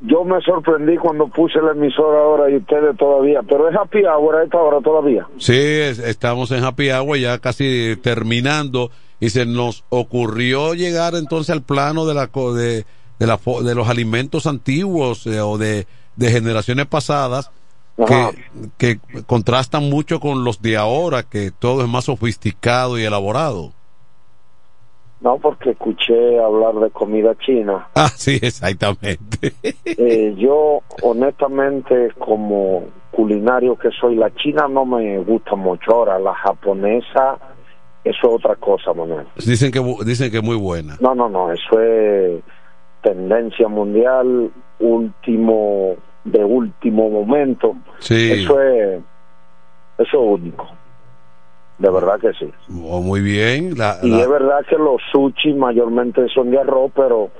yo 0.00 0.24
me 0.24 0.40
sorprendí 0.42 0.96
cuando 0.96 1.26
puse 1.28 1.58
la 1.60 1.72
emisora 1.72 2.20
ahora 2.20 2.50
y 2.50 2.56
ustedes 2.56 2.96
todavía, 2.96 3.40
pero 3.48 3.68
es 3.68 3.76
happy 3.76 4.04
hour 4.04 4.36
a 4.36 4.44
esta 4.44 4.58
hora 4.58 4.78
todavía. 4.80 5.26
Sí, 5.38 5.56
es- 5.56 5.98
estamos 5.98 6.50
en 6.52 6.64
Happy 6.64 6.90
Hour 6.90 7.18
ya 7.18 7.38
casi 7.38 7.96
terminando 8.02 8.90
y 9.20 9.30
se 9.30 9.44
nos 9.46 9.84
ocurrió 9.88 10.74
llegar 10.74 11.14
entonces 11.16 11.50
al 11.50 11.62
plano 11.62 12.06
de 12.06 12.14
la 12.14 12.28
co- 12.28 12.54
de, 12.54 12.84
de, 13.18 13.26
la, 13.26 13.38
de 13.64 13.74
los 13.74 13.88
alimentos 13.88 14.46
antiguos 14.46 15.26
eh, 15.26 15.40
o 15.40 15.58
de, 15.58 15.86
de 16.16 16.30
generaciones 16.30 16.86
pasadas 16.86 17.50
que, 18.06 18.28
que 18.78 19.00
contrastan 19.26 19.90
mucho 19.90 20.20
con 20.20 20.44
los 20.44 20.62
de 20.62 20.76
ahora, 20.76 21.24
que 21.24 21.50
todo 21.50 21.82
es 21.82 21.88
más 21.88 22.04
sofisticado 22.04 22.96
y 22.96 23.02
elaborado. 23.02 23.72
No, 25.20 25.38
porque 25.38 25.70
escuché 25.70 26.38
hablar 26.38 26.74
de 26.76 26.90
comida 26.90 27.34
china. 27.38 27.88
Ah, 27.94 28.08
sí, 28.14 28.38
exactamente. 28.40 29.52
Eh, 30.00 30.34
yo, 30.36 30.82
honestamente, 31.02 32.12
como 32.18 32.84
culinario 33.10 33.76
que 33.76 33.90
soy, 33.90 34.14
la 34.14 34.32
china 34.34 34.68
no 34.68 34.84
me 34.84 35.18
gusta 35.18 35.56
mucho. 35.56 35.92
Ahora, 35.92 36.18
la 36.20 36.34
japonesa, 36.34 37.36
eso 38.04 38.18
es 38.18 38.24
otra 38.24 38.54
cosa, 38.56 38.92
Manuel. 38.92 39.26
Dicen 39.36 39.72
que 39.72 39.80
dicen 40.04 40.30
que 40.30 40.36
es 40.36 40.42
muy 40.42 40.56
buena. 40.56 40.96
No, 41.00 41.14
no, 41.14 41.28
no, 41.28 41.50
eso 41.50 41.80
es 41.80 42.40
tendencia 43.02 43.66
mundial, 43.66 44.52
último, 44.78 45.96
de 46.24 46.44
último 46.44 47.10
momento. 47.10 47.76
Sí. 47.98 48.32
Eso 48.32 48.60
es, 48.60 49.00
eso 49.98 50.22
es 50.22 50.40
único. 50.40 50.68
De 51.78 51.90
verdad 51.90 52.18
que 52.20 52.32
sí. 52.34 52.50
Oh, 52.84 53.00
muy 53.00 53.20
bien. 53.20 53.76
La, 53.78 53.98
Y 54.02 54.10
la- 54.10 54.20
es 54.22 54.28
verdad 54.28 54.66
que 54.68 54.76
los 54.76 55.00
sushi 55.12 55.54
mayormente 55.54 56.26
son 56.34 56.50
de 56.50 56.58
arroz, 56.58 56.90
pero 56.94 57.30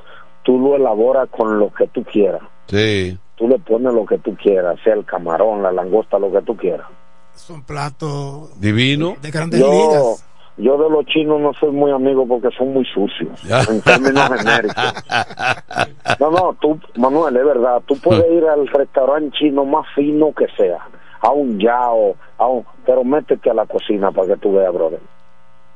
tú 0.44 0.58
lo 0.58 0.76
elaboras 0.76 1.28
con 1.30 1.58
lo 1.58 1.72
que 1.72 1.86
tú 1.88 2.04
quieras. 2.04 2.42
sí. 2.66 3.18
Tú 3.36 3.46
le 3.46 3.56
pones 3.60 3.94
lo 3.94 4.04
que 4.04 4.18
tú 4.18 4.34
quieras, 4.34 4.80
sea 4.82 4.94
el 4.94 5.04
camarón, 5.04 5.62
la 5.62 5.70
langosta, 5.70 6.18
lo 6.18 6.32
que 6.32 6.42
tú 6.42 6.56
quieras. 6.56 6.88
Son 7.34 7.62
platos 7.62 8.50
Divino. 8.60 9.14
de 9.22 9.30
grandes 9.30 9.60
Yo, 9.60 9.70
ligas. 9.70 10.26
yo 10.56 10.76
de 10.76 10.90
los 10.90 11.06
chinos 11.06 11.40
no 11.40 11.52
soy 11.54 11.70
muy 11.70 11.92
amigo 11.92 12.26
porque 12.26 12.48
son 12.58 12.72
muy 12.72 12.84
sucios, 12.86 13.30
en 13.70 13.80
términos 13.82 14.28
genéricos. 14.36 14.92
No, 16.18 16.30
no, 16.32 16.56
tú, 16.60 16.80
Manuel, 16.96 17.36
es 17.36 17.44
verdad, 17.44 17.80
tú 17.86 17.96
puedes 18.02 18.28
ir 18.32 18.44
al 18.44 18.66
restaurante 18.66 19.36
chino 19.38 19.64
más 19.64 19.86
fino 19.94 20.32
que 20.32 20.46
sea, 20.56 20.78
a 21.20 21.30
un 21.30 21.60
yao, 21.60 22.16
a 22.38 22.46
un, 22.46 22.64
pero 22.86 23.04
métete 23.04 23.50
a 23.50 23.54
la 23.54 23.66
cocina 23.66 24.10
para 24.12 24.28
que 24.28 24.36
tú 24.36 24.52
veas, 24.52 24.72
brother. 24.72 25.00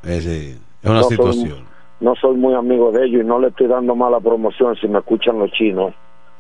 Es, 0.05 0.25
es 0.27 0.59
una 0.85 0.95
No 0.95 1.03
soy- 1.03 1.11
situación. 1.17 1.67
no 2.01 2.15
soy 2.17 2.37
muy 2.37 2.55
amigo 2.55 2.91
de 2.93 3.05
ellos 3.07 3.23
y 3.23 3.27
no 3.27 3.39
le 3.39 3.49
estoy 3.49 3.67
dando 3.69 3.95
mala 3.95 4.21
promoción 4.21 4.75
si 4.77 4.89
me 4.89 4.99
escuchan 5.01 5.39
los 5.39 5.51
chinos, 5.53 5.93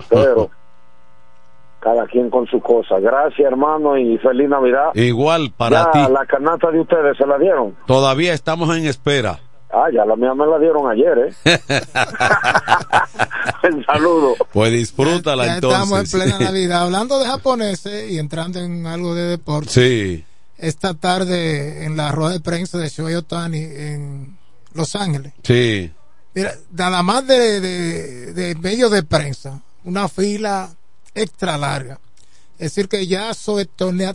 pero 0.08 0.50
cada 1.80 2.06
quien 2.06 2.30
con 2.30 2.46
su 2.46 2.60
cosa. 2.60 2.98
Gracias, 3.00 3.40
hermano, 3.40 3.96
y 3.98 4.16
feliz 4.18 4.48
Navidad. 4.48 4.94
Igual 4.94 5.52
para 5.56 5.84
ya 5.84 5.90
ti. 5.90 6.12
la 6.12 6.24
canasta 6.26 6.70
de 6.70 6.80
ustedes 6.80 7.16
se 7.16 7.26
la 7.26 7.38
dieron. 7.38 7.74
Todavía 7.86 8.32
estamos 8.32 8.76
en 8.76 8.86
espera. 8.86 9.38
Ah, 9.72 9.86
ya 9.92 10.04
la 10.04 10.16
mía 10.16 10.34
me 10.34 10.46
la 10.46 10.58
dieron 10.58 10.90
ayer, 10.90 11.18
¿eh? 11.18 11.34
El 13.62 13.84
saludo. 13.86 14.34
Pues 14.52 14.72
disfrútala 14.72 15.46
Ya 15.46 15.54
estamos 15.54 15.90
en 15.92 15.96
entonces. 16.04 16.22
plena 16.22 16.38
Navidad. 16.50 16.82
Hablando 16.82 17.18
de 17.18 17.26
japoneses 17.26 18.10
y 18.10 18.18
entrando 18.18 18.60
en 18.60 18.86
algo 18.86 19.14
de 19.14 19.22
deporte. 19.22 19.70
Sí. 19.70 20.24
Esta 20.58 20.94
tarde 20.94 21.84
en 21.84 21.96
la 21.96 22.12
rueda 22.12 22.32
de 22.32 22.40
prensa 22.40 22.78
de 22.78 22.88
Shohei 22.88 23.14
Otani 23.14 23.58
en 23.62 24.38
Los 24.74 24.94
Ángeles. 24.94 25.32
Sí. 25.42 25.92
Mira, 26.34 26.54
nada 26.70 27.02
más 27.02 27.26
de, 27.26 27.60
de, 27.60 28.32
de 28.32 28.54
medios 28.56 28.90
de 28.90 29.02
prensa, 29.02 29.60
una 29.84 30.08
fila 30.08 30.70
extra 31.14 31.58
larga. 31.58 31.98
Es 32.58 32.74
decir, 32.74 32.88
que 32.88 33.06
ya 33.06 33.34
su 33.34 33.64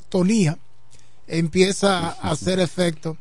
tonía 0.09 0.57
empieza 1.27 1.97
a 2.21 2.31
hacer 2.31 2.59
efecto 2.59 3.17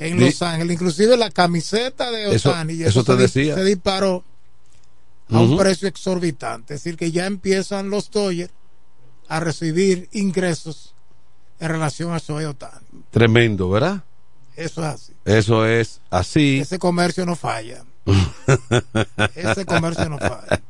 en 0.00 0.18
Los 0.20 0.42
Ángeles. 0.42 0.74
Inclusive 0.74 1.16
la 1.16 1.30
camiseta 1.30 2.10
de 2.10 2.34
Eso- 2.34 2.50
Otani 2.50 2.72
y 2.74 2.82
eso 2.84 3.04
te 3.04 3.12
se, 3.12 3.18
decía. 3.18 3.54
se 3.54 3.64
disparó 3.64 4.24
a 5.30 5.38
un 5.40 5.56
precio 5.56 5.86
exorbitante. 5.86 6.74
Es 6.74 6.82
decir, 6.82 6.96
que 6.98 7.12
ya 7.12 7.26
empiezan 7.26 7.88
los 7.90 8.10
Dodgers 8.10 8.52
a 9.28 9.38
recibir 9.38 10.08
ingresos 10.12 10.94
en 11.60 11.68
relación 11.68 12.12
a 12.12 12.18
Shohei 12.18 12.46
Otani. 12.46 12.86
Tremendo, 13.10 13.70
¿verdad? 13.70 14.02
Eso 14.56 14.80
es 14.82 14.86
así. 14.88 15.12
Eso 15.24 15.64
es 15.66 16.00
así. 16.10 16.58
Ese 16.60 16.78
comercio 16.80 17.24
no 17.24 17.36
falla. 17.36 17.84
Ese 19.34 19.64
comercio 19.66 20.08
no 20.08 20.18
falla. 20.18 20.60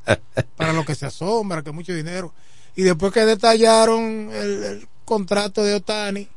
Para 0.56 0.72
lo 0.72 0.84
que 0.84 0.94
se 0.94 1.06
asombra, 1.06 1.62
que 1.62 1.72
mucho 1.72 1.94
dinero. 1.94 2.32
Y 2.76 2.82
después 2.82 3.12
que 3.12 3.24
detallaron 3.24 4.30
el, 4.32 4.62
el 4.64 4.88
contrato 5.04 5.64
de 5.64 5.74
Otani, 5.74 6.28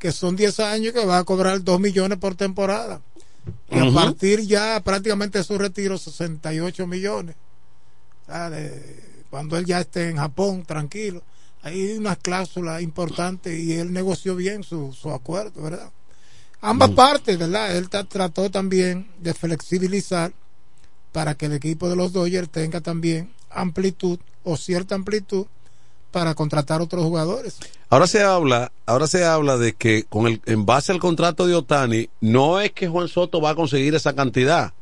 que 0.00 0.10
son 0.10 0.34
10 0.34 0.58
años, 0.60 0.92
que 0.92 1.04
va 1.06 1.18
a 1.18 1.24
cobrar 1.24 1.62
2 1.62 1.78
millones 1.78 2.18
por 2.18 2.34
temporada. 2.34 3.00
Y 3.70 3.78
a 3.78 3.84
partir 3.94 4.40
ya 4.40 4.80
prácticamente 4.82 5.38
de 5.38 5.44
su 5.44 5.56
retiro, 5.58 5.96
68 5.96 6.86
millones. 6.88 7.36
De- 8.26 9.08
cuando 9.30 9.56
él 9.56 9.64
ya 9.64 9.80
esté 9.80 10.08
en 10.08 10.16
Japón, 10.16 10.64
tranquilo. 10.64 11.22
Hay 11.62 11.92
unas 11.98 12.18
cláusulas 12.18 12.82
importantes 12.82 13.56
y 13.58 13.74
él 13.74 13.92
negoció 13.92 14.34
bien 14.34 14.64
su, 14.64 14.92
su 14.92 15.10
acuerdo, 15.10 15.62
¿verdad? 15.62 15.90
Ambas 16.60 16.90
partes, 16.90 17.38
¿verdad? 17.38 17.76
Él 17.76 17.88
trató 17.88 18.50
también 18.50 19.06
de 19.20 19.34
flexibilizar 19.34 20.32
para 21.12 21.34
que 21.34 21.46
el 21.46 21.52
equipo 21.52 21.88
de 21.88 21.96
los 21.96 22.12
Dodgers 22.12 22.50
tenga 22.50 22.80
también 22.80 23.30
amplitud 23.50 24.18
o 24.44 24.56
cierta 24.56 24.94
amplitud 24.94 25.46
para 26.10 26.34
contratar 26.34 26.80
otros 26.80 27.04
jugadores. 27.04 27.58
Ahora 27.88 28.06
se 28.06 28.22
habla, 28.22 28.72
ahora 28.86 29.06
se 29.06 29.24
habla 29.24 29.56
de 29.56 29.72
que 29.74 30.04
con 30.04 30.26
el, 30.26 30.40
en 30.46 30.66
base 30.66 30.92
al 30.92 30.98
contrato 31.00 31.46
de 31.46 31.54
Otani, 31.54 32.08
no 32.20 32.60
es 32.60 32.72
que 32.72 32.88
Juan 32.88 33.08
Soto 33.08 33.40
va 33.40 33.50
a 33.50 33.54
conseguir 33.54 33.94
esa 33.94 34.14
cantidad, 34.14 34.72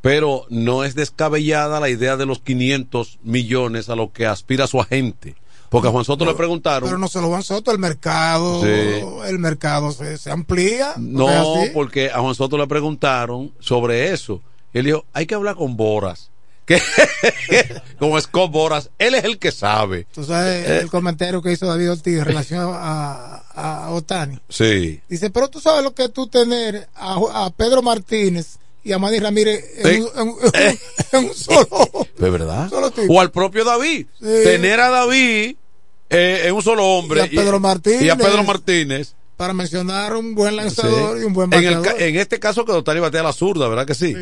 pero 0.00 0.46
no 0.50 0.84
es 0.84 0.94
descabellada 0.94 1.78
la 1.80 1.88
idea 1.88 2.16
de 2.16 2.26
los 2.26 2.40
500 2.40 3.18
millones 3.22 3.88
a 3.88 3.96
lo 3.96 4.12
que 4.12 4.26
aspira 4.26 4.66
su 4.66 4.80
agente. 4.80 5.36
Porque 5.68 5.88
a 5.88 5.90
Juan 5.90 6.04
Soto 6.04 6.26
le 6.26 6.34
preguntaron. 6.34 6.86
Pero 6.86 6.98
no 6.98 7.08
se 7.08 7.20
lo 7.22 7.30
van 7.30 7.42
Soto, 7.42 7.70
el 7.72 7.78
mercado, 7.78 8.60
Sí. 8.60 8.66
el 9.26 9.38
mercado 9.38 9.90
se, 9.92 10.18
se 10.18 10.30
amplía. 10.30 10.92
No, 10.98 11.28
porque 11.72 12.10
a 12.10 12.18
Juan 12.20 12.34
Soto 12.34 12.58
le 12.58 12.66
preguntaron 12.66 13.52
sobre 13.58 14.12
eso. 14.12 14.42
Él 14.74 14.84
dijo, 14.84 15.06
hay 15.14 15.24
que 15.24 15.34
hablar 15.34 15.54
con 15.56 15.76
Boras. 15.76 16.30
Que, 16.64 16.80
como 17.98 18.20
Scott 18.20 18.50
Boras, 18.50 18.90
él 18.98 19.14
es 19.14 19.24
el 19.24 19.38
que 19.38 19.50
sabe. 19.52 20.06
Tú 20.14 20.24
sabes 20.24 20.68
Eh. 20.68 20.78
el 20.82 20.90
comentario 20.90 21.42
que 21.42 21.52
hizo 21.52 21.66
David 21.66 21.90
Ortiz 21.92 22.18
en 22.18 22.24
relación 22.24 22.70
a, 22.72 23.42
a, 23.54 23.90
Otani. 23.90 24.38
Sí. 24.48 25.00
Dice, 25.08 25.30
pero 25.30 25.48
tú 25.48 25.60
sabes 25.60 25.82
lo 25.82 25.92
que 25.94 26.04
es 26.04 26.12
tú 26.12 26.26
tener 26.28 26.88
a, 26.94 27.14
a 27.46 27.50
Pedro 27.50 27.82
Martínez 27.82 28.58
y 28.84 28.92
a 28.92 28.98
Manny 28.98 29.18
Ramírez 29.18 29.64
en, 29.78 30.02
un, 30.02 30.36
en 30.54 30.78
en 31.12 31.24
un 31.24 31.34
solo. 31.34 31.88
¿De 32.18 32.30
verdad? 32.30 32.68
Solo. 32.70 32.92
O 33.08 33.20
al 33.20 33.30
propio 33.30 33.64
David. 33.64 34.06
Sí. 34.20 34.26
Tener 34.44 34.80
a 34.80 34.90
David 34.90 35.56
eh, 36.10 36.42
en 36.44 36.54
un 36.54 36.62
solo 36.62 36.84
hombre. 36.86 37.28
Y 37.30 37.38
a 37.38 37.42
Pedro 37.42 37.58
Martínez. 37.60 38.02
Y 38.02 38.08
a 38.10 38.16
Pedro 38.16 38.44
Martínez. 38.44 39.14
Para 39.36 39.52
mencionar 39.54 40.14
un 40.14 40.34
buen 40.36 40.54
lanzador 40.56 41.16
Sí. 41.16 41.22
y 41.22 41.26
un 41.26 41.32
buen 41.32 41.52
en, 41.52 41.64
el 41.64 41.76
bateador. 41.78 42.02
en 42.02 42.16
este 42.16 42.38
caso 42.38 42.64
que 42.64 42.70
Otani 42.72 43.00
batea 43.00 43.22
a 43.22 43.24
la 43.24 43.32
zurda, 43.32 43.66
¿verdad 43.68 43.86
que 43.86 43.94
sí? 43.94 44.14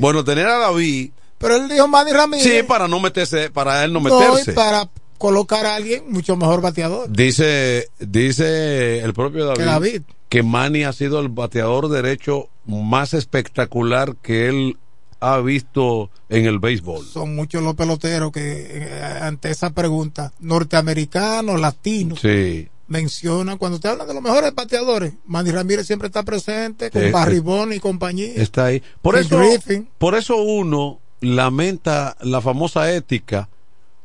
Bueno, 0.00 0.22
tener 0.24 0.46
a 0.46 0.58
David. 0.58 1.10
Pero 1.38 1.56
él 1.56 1.68
dijo 1.68 1.86
Manny 1.88 2.12
Ramírez. 2.12 2.44
Sí, 2.44 2.62
para 2.62 2.88
no 2.88 2.98
meterse, 3.00 3.50
para 3.50 3.84
él 3.84 3.92
no 3.92 4.00
no, 4.00 4.18
meterse. 4.18 4.52
y 4.52 4.54
para 4.54 4.88
colocar 5.18 5.66
a 5.66 5.74
alguien 5.76 6.04
mucho 6.10 6.36
mejor 6.36 6.60
bateador. 6.60 7.10
Dice, 7.10 7.88
dice 7.98 8.98
el 9.00 9.12
propio 9.14 9.46
David, 9.46 9.58
Que 9.58 9.64
David. 9.64 10.02
que 10.28 10.42
Manny 10.42 10.84
ha 10.84 10.92
sido 10.92 11.20
el 11.20 11.28
bateador 11.28 11.88
derecho 11.88 12.48
más 12.66 13.14
espectacular 13.14 14.16
que 14.16 14.48
él 14.48 14.78
ha 15.20 15.38
visto 15.38 16.10
en 16.28 16.44
el 16.46 16.58
béisbol. 16.58 17.04
Son 17.06 17.34
muchos 17.34 17.62
los 17.62 17.74
peloteros 17.74 18.30
que 18.32 18.66
eh, 18.70 19.02
ante 19.22 19.50
esa 19.50 19.70
pregunta, 19.70 20.32
norteamericanos, 20.40 21.60
latinos, 21.60 22.20
Sí. 22.20 22.68
mencionan, 22.88 23.56
cuando 23.58 23.80
te 23.80 23.88
hablan 23.88 24.06
de 24.06 24.14
los 24.14 24.22
mejores 24.22 24.54
bateadores, 24.54 25.14
Manny 25.26 25.50
Ramírez 25.50 25.86
siempre 25.86 26.06
está 26.08 26.22
presente 26.22 26.90
con 26.90 27.02
Eh, 27.02 27.10
Barry 27.10 27.36
eh, 27.38 27.40
Bonds 27.40 27.76
y 27.76 27.80
compañía. 27.80 28.32
Está 28.36 28.66
ahí. 28.66 28.82
Por 29.02 29.16
eso, 29.16 29.38
Griffin. 29.38 29.88
por 29.98 30.14
eso 30.14 30.36
uno 30.36 31.00
lamenta 31.20 32.16
la 32.20 32.40
famosa 32.40 32.92
ética, 32.92 33.48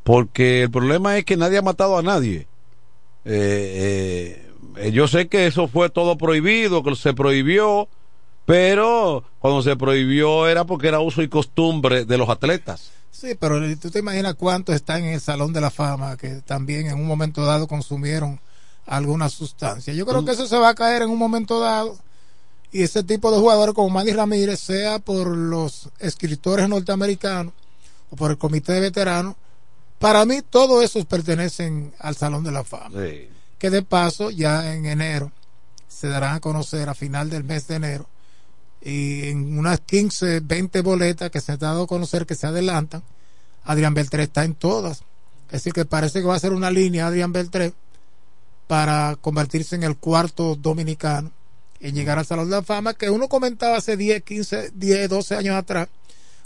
porque 0.04 0.64
el 0.64 0.72
problema 0.72 1.18
es 1.18 1.26
que 1.26 1.38
nadie 1.38 1.58
ha 1.58 1.62
matado 1.62 1.98
a 1.98 2.02
nadie. 2.02 2.48
Eh, 3.26 4.48
eh, 4.78 4.92
yo 4.92 5.08
sé 5.08 5.28
que 5.28 5.48
eso 5.48 5.68
fue 5.68 5.90
todo 5.90 6.18
prohibido, 6.18 6.84
que 6.84 6.96
se 6.96 7.14
prohibió, 7.14 7.88
pero 8.46 9.24
cuando 9.40 9.62
se 9.62 9.76
prohibió 9.76 10.48
era 10.48 10.66
porque 10.66 10.88
era 10.88 11.00
uso 11.00 11.22
y 11.22 11.28
costumbre 11.30 12.06
de 12.06 12.18
los 12.18 12.30
atletas. 12.30 12.92
Sí, 13.12 13.36
pero 13.40 13.60
tú 13.78 13.92
te 13.92 14.00
imaginas 14.00 14.36
cuántos 14.36 14.74
están 14.74 15.04
en 15.04 15.14
el 15.14 15.22
Salón 15.22 15.54
de 15.54 15.62
la 15.62 15.70
Fama 15.70 16.18
que 16.18 16.42
también 16.46 16.88
en 16.88 16.96
un 16.96 17.06
momento 17.06 17.46
dado 17.46 17.68
consumieron 17.68 18.40
alguna 18.88 19.30
sustancia. 19.30 19.94
Yo 19.94 20.06
creo 20.06 20.22
Mm. 20.22 20.26
que 20.26 20.32
eso 20.32 20.48
se 20.48 20.58
va 20.58 20.70
a 20.70 20.76
caer 20.76 21.04
en 21.04 21.10
un 21.12 21.20
momento 21.20 21.60
dado 21.60 21.98
y 22.72 22.84
ese 22.84 23.04
tipo 23.04 23.32
de 23.32 23.40
jugadores 23.40 23.76
como 23.76 23.90
Manny 23.90 24.14
Ramírez, 24.14 24.60
sea 24.60 25.00
por 25.00 25.28
los 25.28 25.90
escritores 26.00 26.70
norteamericanos 26.70 27.54
o 28.10 28.16
por 28.16 28.32
el 28.32 28.38
comité 28.38 28.74
de 28.74 28.80
veteranos, 28.80 29.36
para 30.00 30.26
mí 30.26 30.42
todos 30.42 30.84
esos 30.84 31.06
pertenecen 31.06 31.94
al 32.00 32.16
Salón 32.16 32.44
de 32.44 32.52
la 32.52 32.64
Fama. 32.64 32.98
Que 33.60 33.70
de 33.70 33.84
paso 33.84 34.32
ya 34.32 34.74
en 34.74 34.86
enero 34.86 35.32
se 35.88 36.08
darán 36.08 36.36
a 36.36 36.40
conocer 36.40 36.90
a 36.90 36.96
final 36.96 37.30
del 37.30 37.44
mes 37.44 37.68
de 37.68 37.76
enero 37.76 38.08
y 38.82 39.28
en 39.28 39.60
unas 39.60 39.82
15, 39.82 40.40
20 40.40 40.82
boletas 40.82 41.30
que 41.30 41.40
se 41.40 41.52
han 41.52 41.60
dado 41.60 41.84
a 41.84 41.88
conocer 41.88 42.26
que 42.26 42.34
se 42.34 42.48
adelantan, 42.48 43.04
Adrián 43.64 43.94
Beltré 43.94 44.24
está 44.24 44.44
en 44.44 44.56
todas. 44.56 45.04
Es 45.48 45.64
decir, 45.64 45.74
que 45.74 45.86
parece 45.86 46.22
que 46.22 46.28
va 46.28 46.36
a 46.36 46.40
ser 46.40 46.54
una 46.54 46.72
línea 46.72 47.08
Adrián 47.08 47.32
Beltré 47.32 47.74
para 48.68 49.18
convertirse 49.22 49.76
en 49.76 49.84
el 49.84 49.98
cuarto 49.98 50.56
dominicano 50.56 51.32
en 51.82 51.96
llegar 51.96 52.20
al 52.20 52.26
Salón 52.26 52.50
de 52.50 52.56
la 52.56 52.62
Fama, 52.62 52.94
que 52.94 53.10
uno 53.10 53.28
comentaba 53.28 53.78
hace 53.78 53.98
10, 53.98 54.24
15, 54.24 54.72
10, 54.74 55.10
12 55.10 55.36
años 55.36 55.56
atrás, 55.56 55.90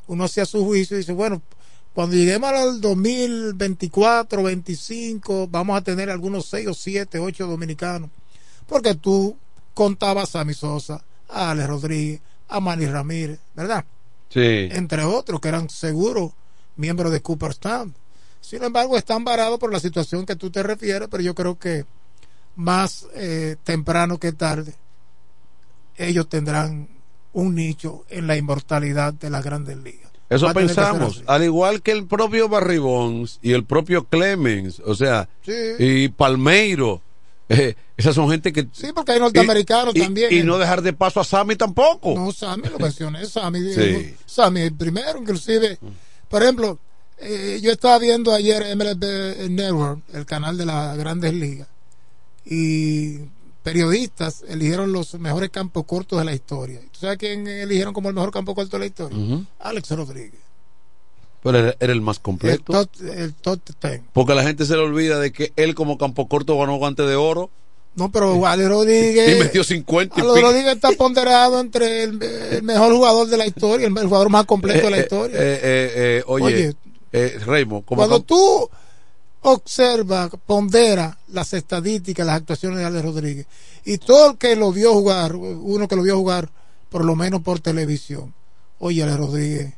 uno 0.08 0.24
hacía 0.24 0.46
su 0.46 0.64
juicio 0.66 0.96
y 0.96 1.00
dice, 1.00 1.14
bueno, 1.14 1.42
cuando 1.94 2.16
lleguemos 2.16 2.52
al 2.52 2.82
2024, 2.82 4.44
25, 4.44 5.48
vamos 5.48 5.78
a 5.78 5.82
tener 5.82 6.10
algunos 6.10 6.46
6 6.48 6.68
o 6.68 6.74
7, 6.74 7.20
8 7.20 7.48
dominicanos, 7.48 8.10
porque 8.68 8.96
tú 8.96 9.38
contabas 9.74 10.30
a 10.30 10.40
Sammy 10.40 10.54
Sosa, 10.54 11.04
a 11.30 11.52
Alex 11.52 11.68
Rodríguez, 11.68 12.22
a 12.48 12.60
Manny 12.60 12.86
Ramírez, 12.86 13.40
¿verdad? 13.56 13.84
Sí. 14.30 14.70
Entre 14.72 15.04
otros, 15.04 15.40
que 15.42 15.50
eran 15.50 15.70
seguros 15.70 16.32
miembros 16.78 17.12
de 17.12 17.22
Cooperstown. 17.22 17.94
Sin 18.40 18.64
embargo, 18.64 18.98
están 18.98 19.24
varados 19.24 19.60
por 19.60 19.72
la 19.72 19.80
situación 19.80 20.26
que 20.26 20.36
tú 20.36 20.52
te 20.52 20.64
refieres, 20.64 21.08
pero 21.10 21.24
yo 21.24 21.34
creo 21.34 21.58
que 21.58 21.86
más 22.56 23.08
eh, 23.16 23.56
temprano 23.64 24.18
que 24.18 24.32
tarde 24.32 24.76
ellos 25.98 26.28
tendrán 26.30 26.88
un 27.34 27.56
nicho 27.56 28.06
en 28.10 28.28
la 28.28 28.38
inmortalidad 28.38 29.14
de 29.14 29.30
las 29.30 29.44
grandes 29.44 29.78
ligas. 29.78 30.12
Eso 30.30 30.52
pensamos, 30.54 31.24
al 31.28 31.44
igual 31.44 31.82
que 31.84 31.92
el 31.92 32.08
propio 32.08 32.50
Barry 32.50 32.80
Bonds 32.80 33.40
y 33.44 33.52
el 33.54 33.64
propio 33.64 34.06
Clemens, 34.06 34.82
o 34.84 34.96
sea, 34.96 35.30
Sí. 35.46 35.54
y 35.80 36.08
Palmeiro, 36.10 37.02
Eh, 37.48 37.76
esas 37.96 38.16
son 38.16 38.32
gente 38.32 38.52
que. 38.52 38.68
Sí, 38.72 38.88
porque 38.96 39.12
hay 39.12 39.20
norteamericanos 39.20 39.96
y, 39.96 40.00
también. 40.00 40.34
Y, 40.34 40.42
no 40.42 40.58
dejar 40.58 40.82
de 40.82 40.94
paso 40.94 41.20
a 41.20 41.24
Sammy 41.24 41.56
tampoco. 41.56 42.16
No, 42.16 42.32
Sammy 42.32 42.70
lo 42.70 42.80
mencioné. 42.80 43.24
Sammy, 43.28 43.72
Sí. 43.72 44.16
Sammy 44.26 44.62
el 44.62 44.74
primero, 44.74 45.20
inclusive. 45.20 45.78
Por 46.28 46.42
ejemplo, 46.42 46.80
eh, 47.20 47.60
yo 47.62 47.72
estaba 47.72 48.00
viendo 48.00 48.34
ayer 48.34 48.64
MLB 48.76 49.48
Network, 49.52 50.02
el 50.14 50.26
canal 50.26 50.58
de 50.58 50.66
las 50.66 50.98
grandes 50.98 51.36
ligas, 51.36 51.68
y 52.46 53.20
periodistas 53.66 54.46
eligieron 54.48 54.92
los 54.94 55.16
mejores 55.16 55.50
campos 55.50 55.84
cortos 55.86 56.20
de 56.20 56.24
la 56.26 56.34
historia. 56.34 56.80
¿Tú 56.92 57.00
sabes 57.02 57.18
quién 57.18 57.48
eligieron 57.48 57.94
como 57.94 58.08
el 58.10 58.16
mejor 58.16 58.32
campo 58.32 58.54
corto 58.56 58.78
de 58.78 58.80
la 58.80 58.86
historia? 58.86 59.18
Alex 59.60 59.90
Rodríguez. 59.90 60.40
Pero 61.44 61.58
era, 61.60 61.76
era 61.80 61.92
el 61.94 62.02
más 62.02 62.18
El 62.18 62.22
completo. 62.24 62.72
top, 62.72 62.90
el 63.14 63.34
top 63.34 63.60
ten. 63.80 64.04
Porque 64.14 64.34
la 64.36 64.44
gente 64.44 64.66
se 64.66 64.74
le 64.76 64.82
olvida 64.84 65.20
de 65.20 65.32
que 65.32 65.52
él, 65.56 65.76
como 65.76 65.98
campo 65.98 66.28
corto, 66.28 66.58
ganó 66.58 66.78
guante 66.78 67.04
de 67.04 67.16
oro. 67.16 67.50
No, 67.96 68.12
pero 68.12 68.46
Alex 68.46 68.70
Rodríguez. 68.78 69.36
Y 69.36 69.40
metió 69.40 69.64
50 69.64 70.16
y 70.20 70.22
Alex. 70.22 70.42
Rodríguez 70.42 70.76
está 70.76 70.92
ponderado 70.94 71.60
entre 71.60 72.04
el, 72.04 72.22
el 72.22 72.64
mejor 72.64 72.94
jugador 72.94 73.28
de 73.28 73.38
la 73.38 73.48
historia, 73.48 73.88
el, 73.88 73.98
el 73.98 74.06
jugador 74.06 74.30
más 74.30 74.46
completo 74.46 74.86
de 74.86 74.92
la 74.92 74.98
Eh, 74.98 75.00
eh, 75.00 75.04
historia. 75.04 75.38
eh, 75.38 75.60
eh, 75.64 75.92
eh, 75.96 76.24
oye, 76.28 76.46
Oye, 76.46 76.74
eh, 77.12 77.40
Raymond, 77.46 77.86
como 77.86 78.00
Cuando 78.00 78.22
tú 78.22 78.70
observas, 79.46 80.32
pondera 80.46 81.18
las 81.28 81.54
estadísticas, 81.54 82.26
las 82.26 82.38
actuaciones 82.38 82.80
de 82.80 82.86
Alex 82.86 83.06
Rodríguez, 83.06 83.48
y 83.86 84.00
todo 84.00 84.32
el 84.32 84.38
que 84.38 84.56
lo 84.56 84.72
vio 84.72 84.94
jugar, 84.94 85.36
uno 85.36 85.88
que 85.88 85.96
lo 85.96 86.02
vio 86.02 86.18
jugar, 86.18 86.50
por 86.90 87.06
lo 87.06 87.16
menos 87.16 87.42
por 87.42 87.60
televisión, 87.60 88.34
oye, 88.80 89.04
Alex 89.04 89.18
Rodríguez, 89.18 89.74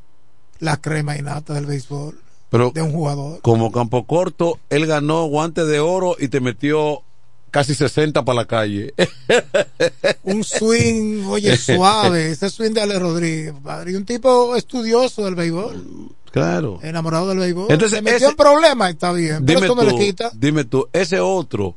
la 0.60 0.78
crema 0.78 1.18
y 1.18 1.22
nata 1.22 1.54
del 1.54 1.66
béisbol, 1.66 2.18
pero 2.50 2.72
de 2.72 2.82
un 2.82 2.94
jugador. 2.94 3.42
como 3.42 3.74
campo 3.74 4.06
corto, 4.06 4.58
él 4.70 4.86
ganó 4.86 5.26
guante 5.26 5.66
de 5.66 5.82
oro 5.82 6.16
y 6.18 6.30
te 6.30 6.40
metió 6.40 7.04
casi 7.52 7.74
60 7.76 8.24
para 8.26 8.36
la 8.38 8.46
calle. 8.46 8.94
Un 10.24 10.44
swing, 10.44 11.26
oye, 11.28 11.56
suave, 11.58 12.32
ese 12.32 12.50
swing 12.50 12.72
de 12.72 12.82
Alex 12.82 13.00
Rodríguez, 13.00 13.54
padre, 13.64 13.92
y 13.92 13.96
un 13.96 14.06
tipo 14.06 14.56
estudioso 14.56 15.26
del 15.26 15.36
béisbol, 15.36 16.10
claro. 16.32 16.80
enamorado 16.84 17.30
del 17.30 17.40
béisbol. 17.40 17.68
Entonces, 17.70 17.98
se 17.98 18.02
metió 18.02 18.18
ese- 18.18 18.26
en 18.28 18.36
problemas, 18.36 18.92
está 18.92 19.12
bien, 19.12 19.46
pero 19.46 19.60
Dime 19.60 19.66
eso 19.66 19.76
no 19.76 19.82
tú, 19.84 19.98
le 19.98 20.06
quita. 20.06 20.32
dime 20.34 20.64
tú, 20.66 20.88
ese 20.94 21.20
otro 21.20 21.76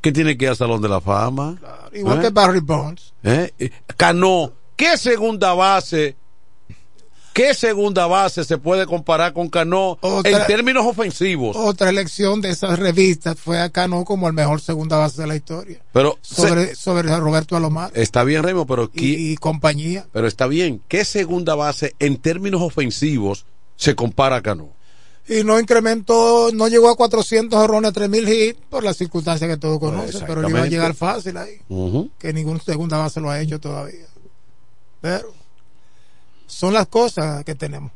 que 0.00 0.12
tiene 0.12 0.36
que 0.38 0.46
ir 0.46 0.50
al 0.50 0.56
Salón 0.56 0.80
de 0.80 0.88
la 0.88 1.00
Fama. 1.00 1.58
Igual 1.92 2.18
¿Eh? 2.18 2.22
que 2.22 2.30
Barry 2.30 2.60
Bonds. 2.60 3.12
¿Eh? 3.22 3.52
Eh, 3.58 3.70
Cano, 3.96 4.52
¿qué 4.76 4.96
segunda 4.96 5.52
base? 5.54 6.16
¿Qué 7.40 7.54
segunda 7.54 8.06
base 8.06 8.44
se 8.44 8.58
puede 8.58 8.84
comparar 8.84 9.32
con 9.32 9.48
Cano 9.48 9.96
Otra- 10.02 10.42
en 10.42 10.46
términos 10.46 10.84
ofensivos? 10.84 11.56
Otra 11.56 11.88
elección 11.88 12.42
de 12.42 12.50
esas 12.50 12.78
revistas 12.78 13.38
fue 13.38 13.58
a 13.58 13.70
Cano 13.70 14.04
como 14.04 14.26
el 14.28 14.34
mejor 14.34 14.60
segunda 14.60 14.98
base 14.98 15.22
de 15.22 15.26
la 15.26 15.36
historia. 15.36 15.80
Pero 15.92 16.18
Sobre, 16.20 16.74
sobre 16.74 17.08
Roberto 17.16 17.56
Alomar 17.56 17.92
está 17.94 18.24
bien, 18.24 18.42
Remo, 18.42 18.66
pero 18.66 18.92
qui- 18.92 19.16
y, 19.16 19.32
y 19.32 19.36
compañía. 19.36 20.06
pero 20.12 20.26
está 20.26 20.46
bien. 20.48 20.82
¿Qué 20.86 21.06
segunda 21.06 21.54
base 21.54 21.94
en 21.98 22.18
términos 22.18 22.60
ofensivos 22.60 23.46
se 23.76 23.94
compara 23.94 24.36
a 24.36 24.42
Cano? 24.42 24.68
Y 25.26 25.42
no 25.42 25.58
incrementó, 25.58 26.50
no 26.52 26.68
llegó 26.68 26.90
a 26.90 26.96
400 26.96 27.58
jorrones, 27.58 27.94
3000 27.94 28.28
hits 28.28 28.60
por 28.68 28.84
las 28.84 28.98
circunstancias 28.98 29.48
que 29.48 29.56
todos 29.56 29.78
conocen, 29.78 30.24
pero 30.26 30.42
le 30.42 30.50
iba 30.50 30.60
a 30.62 30.66
llegar 30.66 30.92
fácil 30.94 31.38
ahí. 31.38 31.54
Que 32.18 32.34
ningún 32.34 32.60
segunda 32.60 32.98
base 32.98 33.18
lo 33.18 33.30
ha 33.30 33.40
hecho 33.40 33.58
todavía. 33.58 34.04
Pero 35.00 35.32
son 36.50 36.74
las 36.74 36.86
cosas 36.88 37.44
que 37.44 37.54
tenemos. 37.54 37.90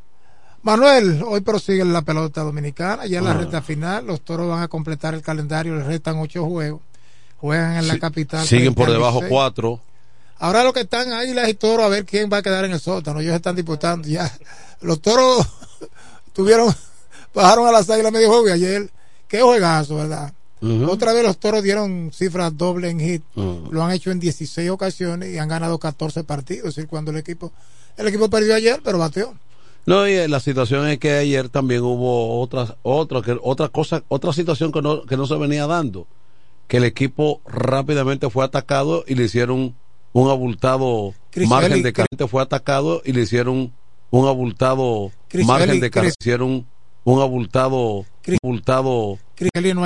Manuel, 0.63 1.23
hoy 1.27 1.41
prosigue 1.43 1.85
la 1.85 2.03
pelota 2.03 2.43
dominicana, 2.43 3.05
ya 3.07 3.19
en 3.19 3.25
la 3.25 3.33
Ah. 3.33 3.35
recta 3.35 3.61
final, 3.61 4.07
los 4.07 4.23
toros 4.23 4.49
van 4.49 4.63
a 4.63 4.69
completar 4.69 5.13
el 5.15 5.21
calendario, 5.23 5.77
les 5.77 5.87
restan 5.87 6.19
ocho 6.19 6.47
juegos, 6.47 6.81
juegan 7.37 7.77
en 7.77 7.87
la 7.89 7.99
capital. 7.99 8.47
Siguen 8.47 8.75
por 8.75 8.91
debajo 8.91 9.21
cuatro. 9.29 9.81
Ahora 10.39 10.65
lo 10.65 10.73
que 10.73 10.81
están 10.81 11.13
ahí 11.13 11.33
las 11.35 11.49
y 11.49 11.55
toros 11.55 11.85
a 11.85 11.89
ver 11.89 12.05
quién 12.07 12.31
va 12.33 12.39
a 12.39 12.43
quedar 12.43 12.65
en 12.65 12.73
el 12.73 12.81
sótano. 12.81 13.21
Ellos 13.21 13.35
están 13.35 13.55
disputando 13.57 14.09
ya. 14.09 14.31
Los 14.81 15.01
toros 15.01 15.47
tuvieron, 16.33 16.75
bajaron 17.35 17.67
a 17.67 17.73
las 17.73 17.89
águilas 17.91 18.13
medio 18.13 18.29
juego 18.29 18.49
y 18.49 18.53
ayer, 18.53 18.91
qué 19.29 19.43
juegazo, 19.43 19.97
¿verdad? 19.97 20.33
Otra 20.89 21.13
vez 21.13 21.23
los 21.23 21.37
toros 21.37 21.63
dieron 21.63 22.11
cifras 22.11 22.57
doble 22.57 22.89
en 22.89 22.99
hit. 22.99 23.23
Lo 23.35 23.85
han 23.85 23.93
hecho 23.93 24.11
en 24.11 24.19
16 24.19 24.71
ocasiones 24.71 25.29
y 25.35 25.37
han 25.37 25.47
ganado 25.49 25.79
14 25.79 26.25
partidos. 26.25 26.69
Es 26.71 26.75
decir, 26.77 26.89
cuando 26.89 27.11
el 27.11 27.19
equipo, 27.19 27.53
el 27.97 28.07
equipo 28.09 28.29
perdió 28.31 28.55
ayer, 28.55 28.81
pero 28.85 28.99
bateó. 28.99 29.35
No, 29.87 30.09
y 30.09 30.13
eh, 30.13 30.29
la 30.29 30.41
situación 30.41 30.89
es 30.89 30.99
que 30.99 31.13
ayer 31.13 31.49
también 31.51 31.83
hubo 31.83 32.41
otras, 32.41 32.75
otra, 32.83 33.21
que, 33.21 33.37
otra 33.43 33.69
cosa, 33.69 34.03
otra 34.09 34.33
situación 34.33 34.73
que 34.73 34.81
no, 34.81 35.03
que 35.03 35.17
no 35.17 35.27
se 35.27 35.37
venía 35.37 35.67
dando. 35.67 36.07
Que 36.69 36.79
el 36.79 36.85
equipo 36.85 37.43
rápidamente 37.47 38.31
fue 38.31 38.45
atacado 38.45 39.05
y 39.07 39.15
le 39.15 39.25
hicieron 39.25 39.75
un 40.15 40.31
abultado 40.31 41.13
margen 41.47 41.83
de 41.83 41.93
carrera. 41.93 42.27
Fue 42.29 42.41
atacado 42.43 43.03
y 43.05 43.13
le 43.13 43.23
hicieron 43.23 43.73
un 44.11 44.27
abultado 44.29 45.11
margen 45.45 45.81
de 45.81 45.91
carrera. 45.91 46.15
Hicieron 46.19 46.67
un 47.05 47.21
abultado, 47.21 48.07
Chris- 48.23 48.39
abultado 48.43 49.19